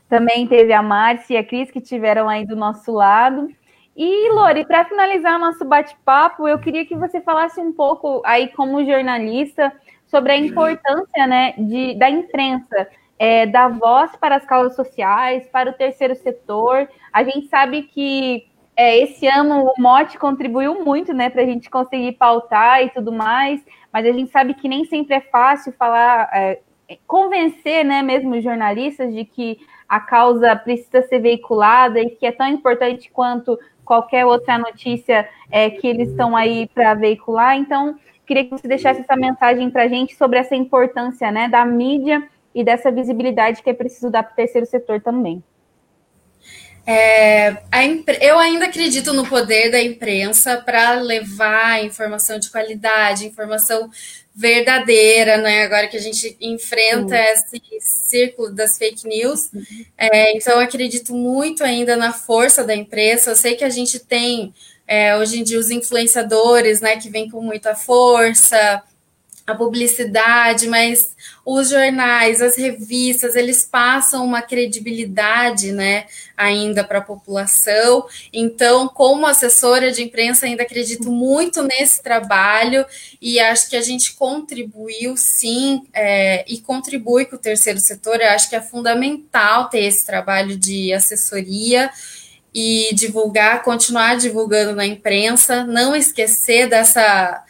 Também 0.10 0.48
teve 0.48 0.74
a 0.74 0.82
Márcia 0.82 1.36
e 1.36 1.38
a 1.38 1.44
Cris 1.44 1.70
que 1.70 1.80
tiveram 1.80 2.28
aí 2.28 2.46
do 2.46 2.56
nosso 2.56 2.92
lado. 2.92 3.48
E, 3.96 4.32
Lori, 4.32 4.66
para 4.66 4.86
finalizar 4.86 5.38
nosso 5.38 5.64
bate-papo, 5.64 6.48
eu 6.48 6.58
queria 6.58 6.86
que 6.86 6.96
você 6.96 7.22
falasse 7.22 7.60
um 7.60 7.72
pouco 7.72 8.22
aí, 8.26 8.48
como 8.48 8.84
jornalista, 8.84 9.72
sobre 10.08 10.32
a 10.32 10.38
importância 10.38 11.28
né, 11.28 11.54
de, 11.58 11.96
da 11.96 12.10
imprensa, 12.10 12.88
é, 13.20 13.46
da 13.46 13.68
voz 13.68 14.16
para 14.16 14.38
as 14.38 14.46
causas 14.46 14.76
sociais, 14.76 15.48
para 15.52 15.70
o 15.70 15.74
terceiro 15.74 16.16
setor. 16.16 16.90
A 17.14 17.24
gente 17.24 17.48
sabe 17.48 17.84
que 17.84 18.48
é, 18.76 19.00
esse 19.00 19.28
ano 19.28 19.66
o 19.66 19.74
Mote 19.78 20.18
contribuiu 20.18 20.86
muito 20.86 21.14
né, 21.14 21.30
para 21.30 21.42
a 21.42 21.46
gente 21.46 21.70
conseguir 21.70 22.14
pautar 22.14 22.82
e 22.82 22.90
tudo 22.90 23.12
mais, 23.12 23.62
mas 23.92 24.06
a 24.06 24.12
gente 24.14 24.32
sabe 24.32 24.54
que 24.54 24.70
nem 24.70 24.86
sempre 24.86 25.16
é 25.16 25.22
fácil 25.22 25.74
falar, 25.74 26.30
é, 26.34 26.62
convencer 27.06 27.84
né, 27.84 28.02
mesmo 28.02 28.38
os 28.38 28.44
jornalistas 28.44 29.14
de 29.14 29.26
que 29.26 29.60
a 29.90 30.00
causa 30.00 30.56
precisa 30.56 31.02
ser 31.02 31.20
veiculada 31.20 32.00
e 32.00 32.12
que 32.12 32.26
é 32.26 32.32
tão 32.32 32.48
importante 32.48 33.10
quanto 33.12 33.60
qualquer 33.84 34.24
outra 34.24 34.56
notícia 34.60 35.28
é, 35.50 35.68
que 35.72 35.88
eles 35.88 36.10
estão 36.10 36.36
aí 36.36 36.68
para 36.68 36.94
veicular. 36.94 37.58
Então, 37.58 37.98
queria 38.24 38.46
que 38.46 38.52
você 38.52 38.68
deixasse 38.68 39.02
essa 39.02 39.16
mensagem 39.16 39.72
para 39.72 39.84
a 39.84 39.88
gente 39.88 40.16
sobre 40.16 40.38
essa 40.38 40.56
importância 40.56 41.32
né, 41.32 41.50
da 41.50 41.66
mídia 41.66 42.22
e 42.54 42.64
dessa 42.64 42.92
visibilidade 42.92 43.64
que 43.64 43.70
é 43.72 43.74
preciso 43.74 44.12
dar 44.12 44.22
para 44.22 44.34
o 44.34 44.36
terceiro 44.36 44.68
setor 44.68 45.02
também. 45.02 45.44
É, 46.92 47.56
eu 48.20 48.40
ainda 48.40 48.66
acredito 48.66 49.14
no 49.14 49.24
poder 49.28 49.70
da 49.70 49.80
imprensa 49.80 50.58
para 50.58 50.94
levar 50.94 51.86
informação 51.86 52.40
de 52.40 52.50
qualidade, 52.50 53.28
informação 53.28 53.92
verdadeira, 54.34 55.38
né? 55.38 55.66
Agora 55.66 55.88
que 55.88 55.96
a 55.96 56.00
gente 56.00 56.36
enfrenta 56.42 57.14
uhum. 57.14 57.22
esse 57.22 57.62
círculo 57.80 58.52
das 58.52 58.80
fake 58.80 59.08
news, 59.08 59.52
é, 59.96 60.36
então 60.36 60.54
eu 60.54 60.62
acredito 60.62 61.14
muito 61.14 61.64
ainda 61.64 61.96
na 61.96 62.12
força 62.12 62.64
da 62.64 62.76
imprensa. 62.76 63.30
Eu 63.30 63.36
sei 63.36 63.56
que 63.56 63.64
a 63.64 63.70
gente 63.70 64.00
tem 64.00 64.52
é, 64.88 65.16
hoje 65.16 65.40
em 65.40 65.44
dia 65.44 65.60
os 65.60 65.70
influenciadores, 65.70 66.82
né, 66.82 66.98
que 66.98 67.08
vêm 67.08 67.30
com 67.30 67.40
muita 67.40 67.76
força, 67.76 68.82
a 69.52 69.56
publicidade, 69.56 70.68
mas 70.68 71.16
os 71.46 71.70
jornais, 71.70 72.42
as 72.42 72.56
revistas, 72.56 73.36
eles 73.36 73.64
passam 73.66 74.26
uma 74.26 74.42
credibilidade, 74.42 75.72
né, 75.72 76.06
ainda 76.38 76.84
para 76.84 77.00
a 77.00 77.04
população. 77.04 78.06
Então, 78.32 78.88
como 78.88 79.26
assessora 79.26 79.92
de 79.92 80.04
imprensa, 80.04 80.46
ainda 80.46 80.64
acredito 80.64 81.12
muito 81.12 81.64
nesse 81.64 82.04
trabalho 82.04 82.86
e 83.22 83.40
acho 83.40 83.70
que 83.70 83.76
a 83.76 83.82
gente 83.82 84.14
contribuiu, 84.14 85.18
sim, 85.18 85.84
é, 85.94 86.46
e 86.48 86.60
contribui 86.60 87.26
com 87.26 87.36
o 87.36 87.40
terceiro 87.40 87.80
setor. 87.80 88.22
Eu 88.22 88.30
acho 88.30 88.50
que 88.50 88.56
é 88.56 88.62
fundamental 88.62 89.70
ter 89.70 89.84
esse 89.86 90.06
trabalho 90.06 90.58
de 90.58 90.94
assessoria 90.94 91.90
e 92.54 92.90
divulgar, 92.94 93.64
continuar 93.64 94.18
divulgando 94.18 94.76
na 94.76 94.86
imprensa, 94.86 95.64
não 95.64 95.96
esquecer 95.96 96.68
dessa 96.68 97.44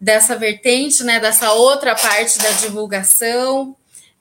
dessa 0.00 0.36
vertente, 0.36 1.02
né, 1.02 1.18
dessa 1.18 1.52
outra 1.52 1.94
parte 1.94 2.38
da 2.38 2.50
divulgação. 2.52 3.76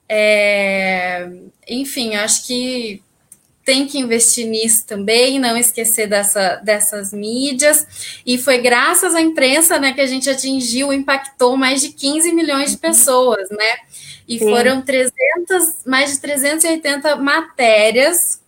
É, 0.09 1.29
enfim, 1.67 2.15
acho 2.15 2.45
que 2.47 3.01
tem 3.67 3.85
que 3.85 3.99
investir 3.99 4.47
nisso 4.47 4.85
também, 4.87 5.39
não 5.39 5.57
esquecer 5.57 6.07
dessa, 6.07 6.55
dessas 6.55 7.11
mídias. 7.11 8.21
E 8.25 8.37
foi 8.37 8.59
graças 8.59 9.13
à 9.13 9.19
imprensa 9.19 9.77
né, 9.77 9.91
que 9.91 9.99
a 9.99 10.05
gente 10.05 10.29
atingiu, 10.29 10.93
impactou 10.93 11.57
mais 11.57 11.81
de 11.81 11.89
15 11.89 12.31
milhões 12.31 12.71
de 12.71 12.77
pessoas, 12.77 13.49
né? 13.49 13.75
E 14.25 14.39
Sim. 14.39 14.49
foram 14.49 14.81
300, 14.81 15.13
mais 15.85 16.13
de 16.13 16.19
380 16.19 17.17
matérias 17.17 18.39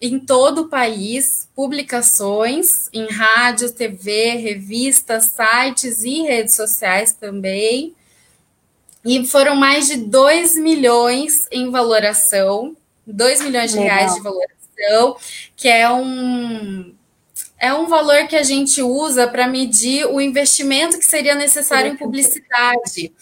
em 0.00 0.18
todo 0.18 0.62
o 0.62 0.68
país, 0.68 1.48
publicações 1.54 2.88
em 2.92 3.06
rádio, 3.10 3.72
TV, 3.72 4.36
revistas, 4.36 5.34
sites 5.36 6.04
e 6.04 6.22
redes 6.22 6.54
sociais 6.54 7.12
também. 7.12 7.94
E 9.04 9.26
foram 9.26 9.56
mais 9.56 9.88
de 9.88 9.96
2 9.96 10.56
milhões 10.56 11.48
em 11.50 11.70
valoração, 11.70 12.76
2 13.06 13.42
milhões 13.42 13.72
de 13.72 13.78
Legal. 13.78 13.96
reais 13.96 14.14
de 14.14 14.20
valoração, 14.20 15.16
que 15.56 15.68
é 15.68 15.90
um 15.90 16.94
é 17.60 17.74
um 17.74 17.86
valor 17.86 18.28
que 18.28 18.36
a 18.36 18.42
gente 18.44 18.80
usa 18.80 19.26
para 19.26 19.48
medir 19.48 20.06
o 20.06 20.20
investimento 20.20 20.96
que 20.96 21.04
seria 21.04 21.34
necessário 21.34 21.92
em 21.92 21.96
publicidade 21.96 23.12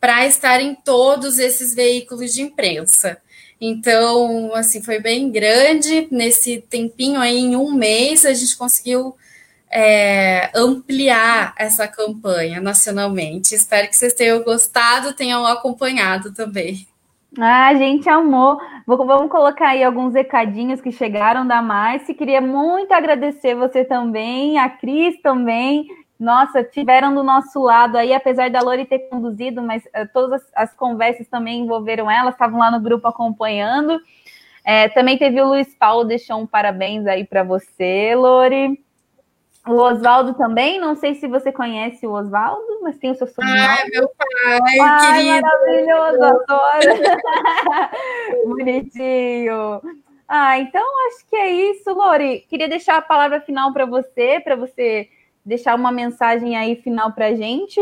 para 0.00 0.26
estar 0.26 0.60
em 0.60 0.74
todos 0.74 1.38
esses 1.38 1.74
veículos 1.74 2.32
de 2.32 2.40
imprensa. 2.40 3.20
Então, 3.64 4.52
assim, 4.56 4.82
foi 4.82 4.98
bem 4.98 5.30
grande. 5.30 6.08
Nesse 6.10 6.60
tempinho 6.62 7.20
aí, 7.20 7.38
em 7.38 7.54
um 7.54 7.72
mês, 7.72 8.26
a 8.26 8.34
gente 8.34 8.58
conseguiu 8.58 9.14
é, 9.70 10.50
ampliar 10.52 11.54
essa 11.56 11.86
campanha 11.86 12.60
nacionalmente. 12.60 13.54
Espero 13.54 13.86
que 13.86 13.96
vocês 13.96 14.14
tenham 14.14 14.42
gostado, 14.42 15.12
tenham 15.12 15.46
acompanhado 15.46 16.34
também. 16.34 16.88
Ah, 17.38 17.68
a 17.68 17.74
gente 17.76 18.08
amou. 18.08 18.58
Vamos 18.84 19.30
colocar 19.30 19.68
aí 19.68 19.84
alguns 19.84 20.12
recadinhos 20.12 20.80
que 20.80 20.90
chegaram 20.90 21.46
da 21.46 21.62
Márcia. 21.62 22.16
Queria 22.16 22.40
muito 22.40 22.90
agradecer 22.90 23.54
você 23.54 23.84
também, 23.84 24.58
a 24.58 24.68
Cris 24.68 25.22
também, 25.22 25.86
nossa, 26.22 26.62
tiveram 26.62 27.12
do 27.12 27.24
nosso 27.24 27.60
lado 27.60 27.96
aí, 27.98 28.14
apesar 28.14 28.48
da 28.48 28.60
Lori 28.60 28.84
ter 28.84 29.00
conduzido, 29.08 29.60
mas 29.60 29.84
uh, 29.86 30.08
todas 30.12 30.40
as, 30.40 30.70
as, 30.70 30.74
conversas 30.74 31.26
também 31.26 31.62
envolveram 31.62 32.08
ela, 32.08 32.30
estavam 32.30 32.60
lá 32.60 32.70
no 32.70 32.80
grupo 32.80 33.08
acompanhando. 33.08 34.00
É, 34.64 34.88
também 34.90 35.18
teve 35.18 35.40
o 35.40 35.48
Luiz 35.48 35.74
Paulo, 35.74 36.04
deixou 36.04 36.38
um 36.38 36.46
parabéns 36.46 37.08
aí 37.08 37.24
para 37.24 37.42
você, 37.42 38.14
Lori. 38.14 38.80
O 39.66 39.72
Oswaldo 39.74 40.34
também, 40.34 40.78
não 40.78 40.94
sei 40.94 41.16
se 41.16 41.26
você 41.26 41.50
conhece 41.50 42.06
o 42.06 42.12
Oswaldo, 42.12 42.80
mas 42.82 42.96
tem 42.98 43.10
o 43.10 43.14
seu 43.16 43.26
sobrenome. 43.26 43.58
Ai, 43.60 43.88
meu 43.92 44.08
pai, 44.16 44.78
Ai, 44.80 45.14
querido. 45.14 45.42
maravilhoso, 45.42 46.24
adoro. 46.24 47.02
Bonitinho. 48.46 49.82
Ah, 50.28 50.56
então 50.58 50.84
acho 51.08 51.26
que 51.28 51.34
é 51.34 51.50
isso, 51.50 51.92
Lori. 51.92 52.46
Queria 52.48 52.68
deixar 52.68 52.98
a 52.98 53.02
palavra 53.02 53.40
final 53.40 53.72
para 53.72 53.86
você, 53.86 54.40
para 54.40 54.54
você 54.54 55.08
deixar 55.44 55.74
uma 55.74 55.92
mensagem 55.92 56.56
aí 56.56 56.76
final 56.76 57.12
para 57.12 57.28
a 57.28 57.34
gente. 57.34 57.80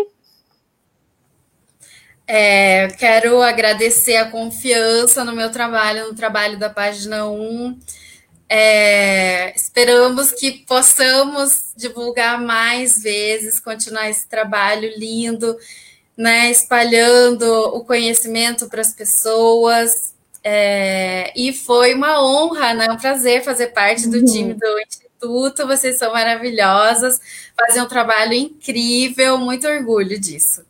É, 2.27 2.87
quero 2.97 3.43
agradecer 3.43 4.17
a 4.17 4.31
confiança 4.31 5.25
no 5.25 5.33
meu 5.33 5.51
trabalho, 5.51 6.07
no 6.07 6.15
trabalho 6.15 6.57
da 6.59 6.71
página 6.71 7.27
1. 7.27 7.77
É, 8.49 9.53
esperamos 9.55 10.33
que 10.33 10.65
possamos 10.65 11.73
divulgar 11.77 12.41
mais 12.41 13.03
vezes, 13.03 13.59
continuar 13.59 14.11
esse 14.11 14.29
trabalho 14.29 14.93
lindo, 14.97 15.57
né, 16.17 16.51
espalhando 16.51 17.45
o 17.75 17.85
conhecimento 17.85 18.69
para 18.69 18.81
as 18.81 18.95
pessoas. 18.95 20.15
É, 20.45 21.33
e 21.37 21.53
foi 21.53 21.95
uma 21.95 22.23
honra, 22.23 22.75
né, 22.75 22.87
um 22.91 22.97
prazer 22.97 23.43
fazer 23.43 23.69
parte 23.69 24.09
do 24.09 24.25
time 24.25 24.55
do 24.55 24.79
Instituto. 25.21 25.67
Vocês 25.67 25.99
são 25.99 26.13
maravilhosas, 26.13 27.21
fazem 27.57 27.83
um 27.83 27.89
trabalho 27.89 28.33
incrível, 28.33 29.39
muito 29.39 29.67
orgulho 29.69 30.19
disso. 30.19 30.65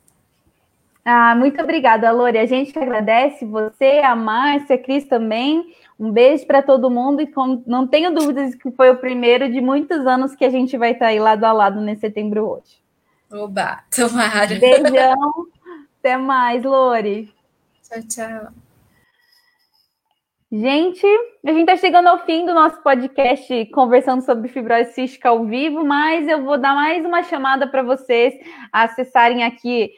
Ah, 1.04 1.34
muito 1.34 1.60
obrigada, 1.62 2.10
Lore. 2.10 2.38
A 2.38 2.46
gente 2.46 2.76
agradece 2.78 3.44
você, 3.44 4.00
a 4.04 4.14
Márcia, 4.14 4.76
a 4.76 4.78
Cris 4.78 5.04
também. 5.06 5.74
Um 5.98 6.10
beijo 6.10 6.46
para 6.46 6.62
todo 6.62 6.90
mundo 6.90 7.20
e 7.20 7.26
com, 7.26 7.62
não 7.66 7.86
tenho 7.86 8.14
dúvidas 8.14 8.54
que 8.54 8.70
foi 8.70 8.90
o 8.90 8.96
primeiro 8.96 9.50
de 9.50 9.60
muitos 9.60 10.06
anos 10.06 10.34
que 10.34 10.44
a 10.44 10.50
gente 10.50 10.76
vai 10.76 10.92
estar 10.92 11.06
aí 11.06 11.18
lado 11.18 11.44
a 11.44 11.52
lado 11.52 11.80
nesse 11.80 12.02
setembro 12.02 12.46
hoje. 12.46 12.80
Oba, 13.30 13.82
tomara. 13.94 14.58
Beijão. 14.58 15.46
Até 15.98 16.16
mais, 16.16 16.64
Lore. 16.64 17.32
Tchau, 17.82 18.02
tchau. 18.08 18.52
Gente, 20.52 21.06
a 21.46 21.52
gente 21.52 21.60
está 21.60 21.76
chegando 21.76 22.08
ao 22.08 22.18
fim 22.26 22.44
do 22.44 22.52
nosso 22.52 22.82
podcast 22.82 23.66
conversando 23.66 24.20
sobre 24.22 24.48
fibrose 24.48 24.92
cística 24.92 25.28
ao 25.28 25.44
vivo, 25.44 25.84
mas 25.84 26.26
eu 26.26 26.42
vou 26.42 26.58
dar 26.58 26.74
mais 26.74 27.04
uma 27.04 27.22
chamada 27.22 27.68
para 27.68 27.84
vocês 27.84 28.34
acessarem 28.72 29.44
aqui 29.44 29.92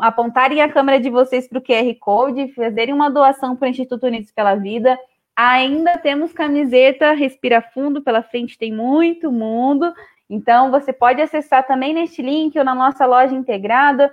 apontarem 0.00 0.60
a 0.60 0.68
câmera 0.68 0.98
de 0.98 1.08
vocês 1.08 1.48
para 1.48 1.58
o 1.60 1.62
QR 1.62 1.94
Code, 2.00 2.52
fazerem 2.54 2.92
uma 2.92 3.08
doação 3.08 3.54
para 3.54 3.66
o 3.66 3.70
Instituto 3.70 4.06
Unidos 4.06 4.32
pela 4.32 4.56
Vida. 4.56 4.98
Ainda 5.36 5.96
temos 5.96 6.32
camiseta 6.32 7.12
Respira 7.12 7.62
Fundo, 7.62 8.02
pela 8.02 8.22
frente 8.22 8.58
tem 8.58 8.72
muito 8.72 9.30
mundo. 9.30 9.92
Então, 10.28 10.72
você 10.72 10.92
pode 10.92 11.22
acessar 11.22 11.66
também 11.66 11.94
neste 11.94 12.20
link 12.20 12.58
ou 12.58 12.64
na 12.64 12.74
nossa 12.74 13.06
loja 13.06 13.34
integrada. 13.34 14.12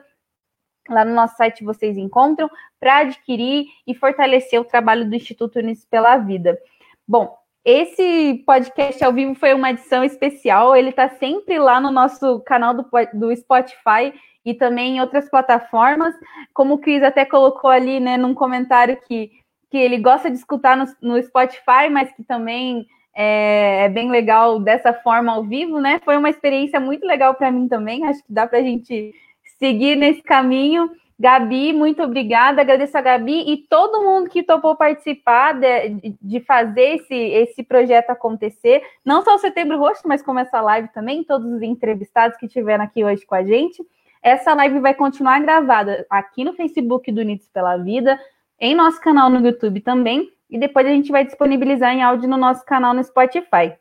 Lá 0.89 1.05
no 1.05 1.13
nosso 1.13 1.35
site 1.35 1.63
vocês 1.63 1.97
encontram 1.97 2.49
para 2.79 2.99
adquirir 2.99 3.65
e 3.85 3.93
fortalecer 3.93 4.59
o 4.59 4.65
trabalho 4.65 5.07
do 5.07 5.15
Instituto 5.15 5.59
Unidos 5.59 5.85
pela 5.85 6.17
Vida. 6.17 6.57
Bom, 7.07 7.35
esse 7.63 8.43
podcast 8.45 9.03
ao 9.03 9.13
vivo 9.13 9.35
foi 9.35 9.53
uma 9.53 9.69
edição 9.69 10.03
especial. 10.03 10.75
Ele 10.75 10.89
está 10.89 11.09
sempre 11.09 11.59
lá 11.59 11.79
no 11.79 11.91
nosso 11.91 12.39
canal 12.41 12.73
do, 12.73 12.85
do 13.13 13.35
Spotify 13.35 14.13
e 14.43 14.53
também 14.53 14.97
em 14.97 15.01
outras 15.01 15.29
plataformas. 15.29 16.15
Como 16.53 16.73
o 16.73 16.77
Cris 16.79 17.03
até 17.03 17.23
colocou 17.23 17.69
ali, 17.69 17.99
né, 17.99 18.17
num 18.17 18.33
comentário 18.33 18.97
que, 19.07 19.31
que 19.69 19.77
ele 19.77 19.99
gosta 19.99 20.31
de 20.31 20.37
escutar 20.37 20.75
no, 20.75 20.85
no 21.01 21.21
Spotify, 21.21 21.87
mas 21.91 22.11
que 22.13 22.23
também 22.23 22.87
é, 23.13 23.85
é, 23.85 23.89
bem 23.89 24.09
legal 24.09 24.59
dessa 24.59 24.93
forma 24.93 25.31
ao 25.33 25.43
vivo, 25.43 25.79
né? 25.79 25.99
Foi 26.03 26.17
uma 26.17 26.29
experiência 26.29 26.79
muito 26.79 27.05
legal 27.05 27.35
para 27.35 27.51
mim 27.51 27.67
também. 27.67 28.05
Acho 28.05 28.23
que 28.23 28.33
dá 28.33 28.47
para 28.47 28.59
a 28.59 28.63
gente 28.63 29.13
seguir 29.61 29.95
nesse 29.95 30.23
caminho. 30.23 30.89
Gabi, 31.19 31.71
muito 31.71 32.01
obrigada. 32.01 32.61
Agradeço 32.61 32.97
a 32.97 33.01
Gabi 33.01 33.51
e 33.51 33.57
todo 33.57 34.03
mundo 34.03 34.27
que 34.27 34.41
topou 34.41 34.75
participar 34.75 35.53
de, 35.53 36.15
de 36.19 36.39
fazer 36.39 36.95
esse, 36.95 37.13
esse 37.13 37.61
projeto 37.61 38.09
acontecer. 38.09 38.81
Não 39.05 39.23
só 39.23 39.35
o 39.35 39.37
Setembro 39.37 39.77
Roxo, 39.77 40.07
mas 40.07 40.23
como 40.23 40.39
essa 40.39 40.59
live 40.59 40.87
também, 40.87 41.23
todos 41.23 41.45
os 41.51 41.61
entrevistados 41.61 42.35
que 42.37 42.47
estiveram 42.47 42.83
aqui 42.83 43.03
hoje 43.03 43.23
com 43.23 43.35
a 43.35 43.43
gente. 43.43 43.85
Essa 44.23 44.55
live 44.55 44.79
vai 44.79 44.95
continuar 44.95 45.39
gravada 45.41 46.07
aqui 46.09 46.43
no 46.43 46.53
Facebook 46.53 47.11
do 47.11 47.21
Unidos 47.21 47.47
pela 47.53 47.77
Vida, 47.77 48.19
em 48.59 48.73
nosso 48.73 48.99
canal 48.99 49.29
no 49.29 49.45
YouTube 49.45 49.79
também, 49.81 50.27
e 50.49 50.57
depois 50.57 50.87
a 50.87 50.89
gente 50.89 51.11
vai 51.11 51.23
disponibilizar 51.23 51.93
em 51.93 52.01
áudio 52.01 52.27
no 52.27 52.37
nosso 52.37 52.65
canal 52.65 52.95
no 52.95 53.03
Spotify. 53.03 53.73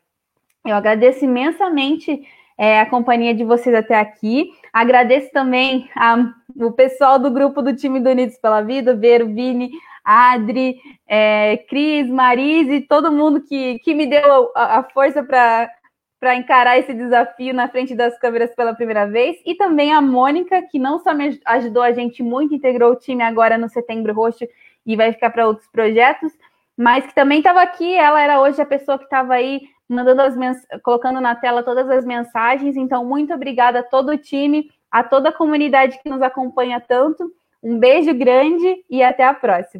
Eu 0.63 0.75
agradeço 0.75 1.25
imensamente 1.25 2.21
é, 2.61 2.79
a 2.79 2.85
companhia 2.85 3.33
de 3.33 3.43
vocês 3.43 3.73
até 3.73 3.95
aqui. 3.95 4.51
Agradeço 4.71 5.31
também 5.31 5.89
a, 5.95 6.31
o 6.55 6.71
pessoal 6.71 7.17
do 7.17 7.31
grupo 7.31 7.59
do 7.59 7.75
time 7.75 7.99
do 7.99 8.11
Unidos 8.11 8.37
pela 8.37 8.61
Vida, 8.61 8.95
Vero, 8.95 9.25
Vini, 9.25 9.71
Adri, 10.05 10.79
é, 11.07 11.57
Cris, 11.67 12.07
Marise, 12.07 12.81
todo 12.81 13.11
mundo 13.11 13.41
que, 13.41 13.79
que 13.79 13.95
me 13.95 14.05
deu 14.05 14.51
a, 14.55 14.77
a 14.77 14.83
força 14.83 15.23
para 15.23 15.71
para 16.19 16.35
encarar 16.35 16.77
esse 16.77 16.93
desafio 16.93 17.51
na 17.51 17.67
frente 17.67 17.95
das 17.95 18.15
câmeras 18.19 18.53
pela 18.53 18.75
primeira 18.75 19.07
vez, 19.07 19.37
e 19.43 19.55
também 19.55 19.91
a 19.91 19.99
Mônica, 19.99 20.61
que 20.69 20.77
não 20.77 20.99
só 20.99 21.15
me 21.15 21.39
ajudou 21.47 21.81
a 21.81 21.91
gente 21.93 22.21
muito, 22.21 22.53
integrou 22.53 22.91
o 22.91 22.95
time 22.95 23.23
agora 23.23 23.57
no 23.57 23.67
Setembro 23.67 24.13
Roxo 24.13 24.45
e 24.85 24.95
vai 24.95 25.11
ficar 25.11 25.31
para 25.31 25.47
outros 25.47 25.67
projetos, 25.69 26.31
mas 26.77 27.07
que 27.07 27.15
também 27.15 27.39
estava 27.39 27.63
aqui, 27.63 27.95
ela 27.95 28.21
era 28.21 28.39
hoje 28.39 28.61
a 28.61 28.65
pessoa 28.67 28.99
que 28.99 29.05
estava 29.05 29.33
aí 29.33 29.61
mandando 29.91 30.21
as 30.21 30.35
colocando 30.83 31.19
na 31.19 31.35
tela 31.35 31.63
todas 31.63 31.89
as 31.89 32.05
mensagens. 32.05 32.75
Então, 32.75 33.05
muito 33.05 33.33
obrigada 33.33 33.79
a 33.79 33.83
todo 33.83 34.11
o 34.11 34.17
time, 34.17 34.69
a 34.89 35.03
toda 35.03 35.29
a 35.29 35.33
comunidade 35.33 35.99
que 36.01 36.09
nos 36.09 36.21
acompanha 36.21 36.79
tanto. 36.79 37.31
Um 37.61 37.77
beijo 37.77 38.13
grande 38.13 38.83
e 38.89 39.03
até 39.03 39.23
a 39.23 39.33
próxima. 39.33 39.79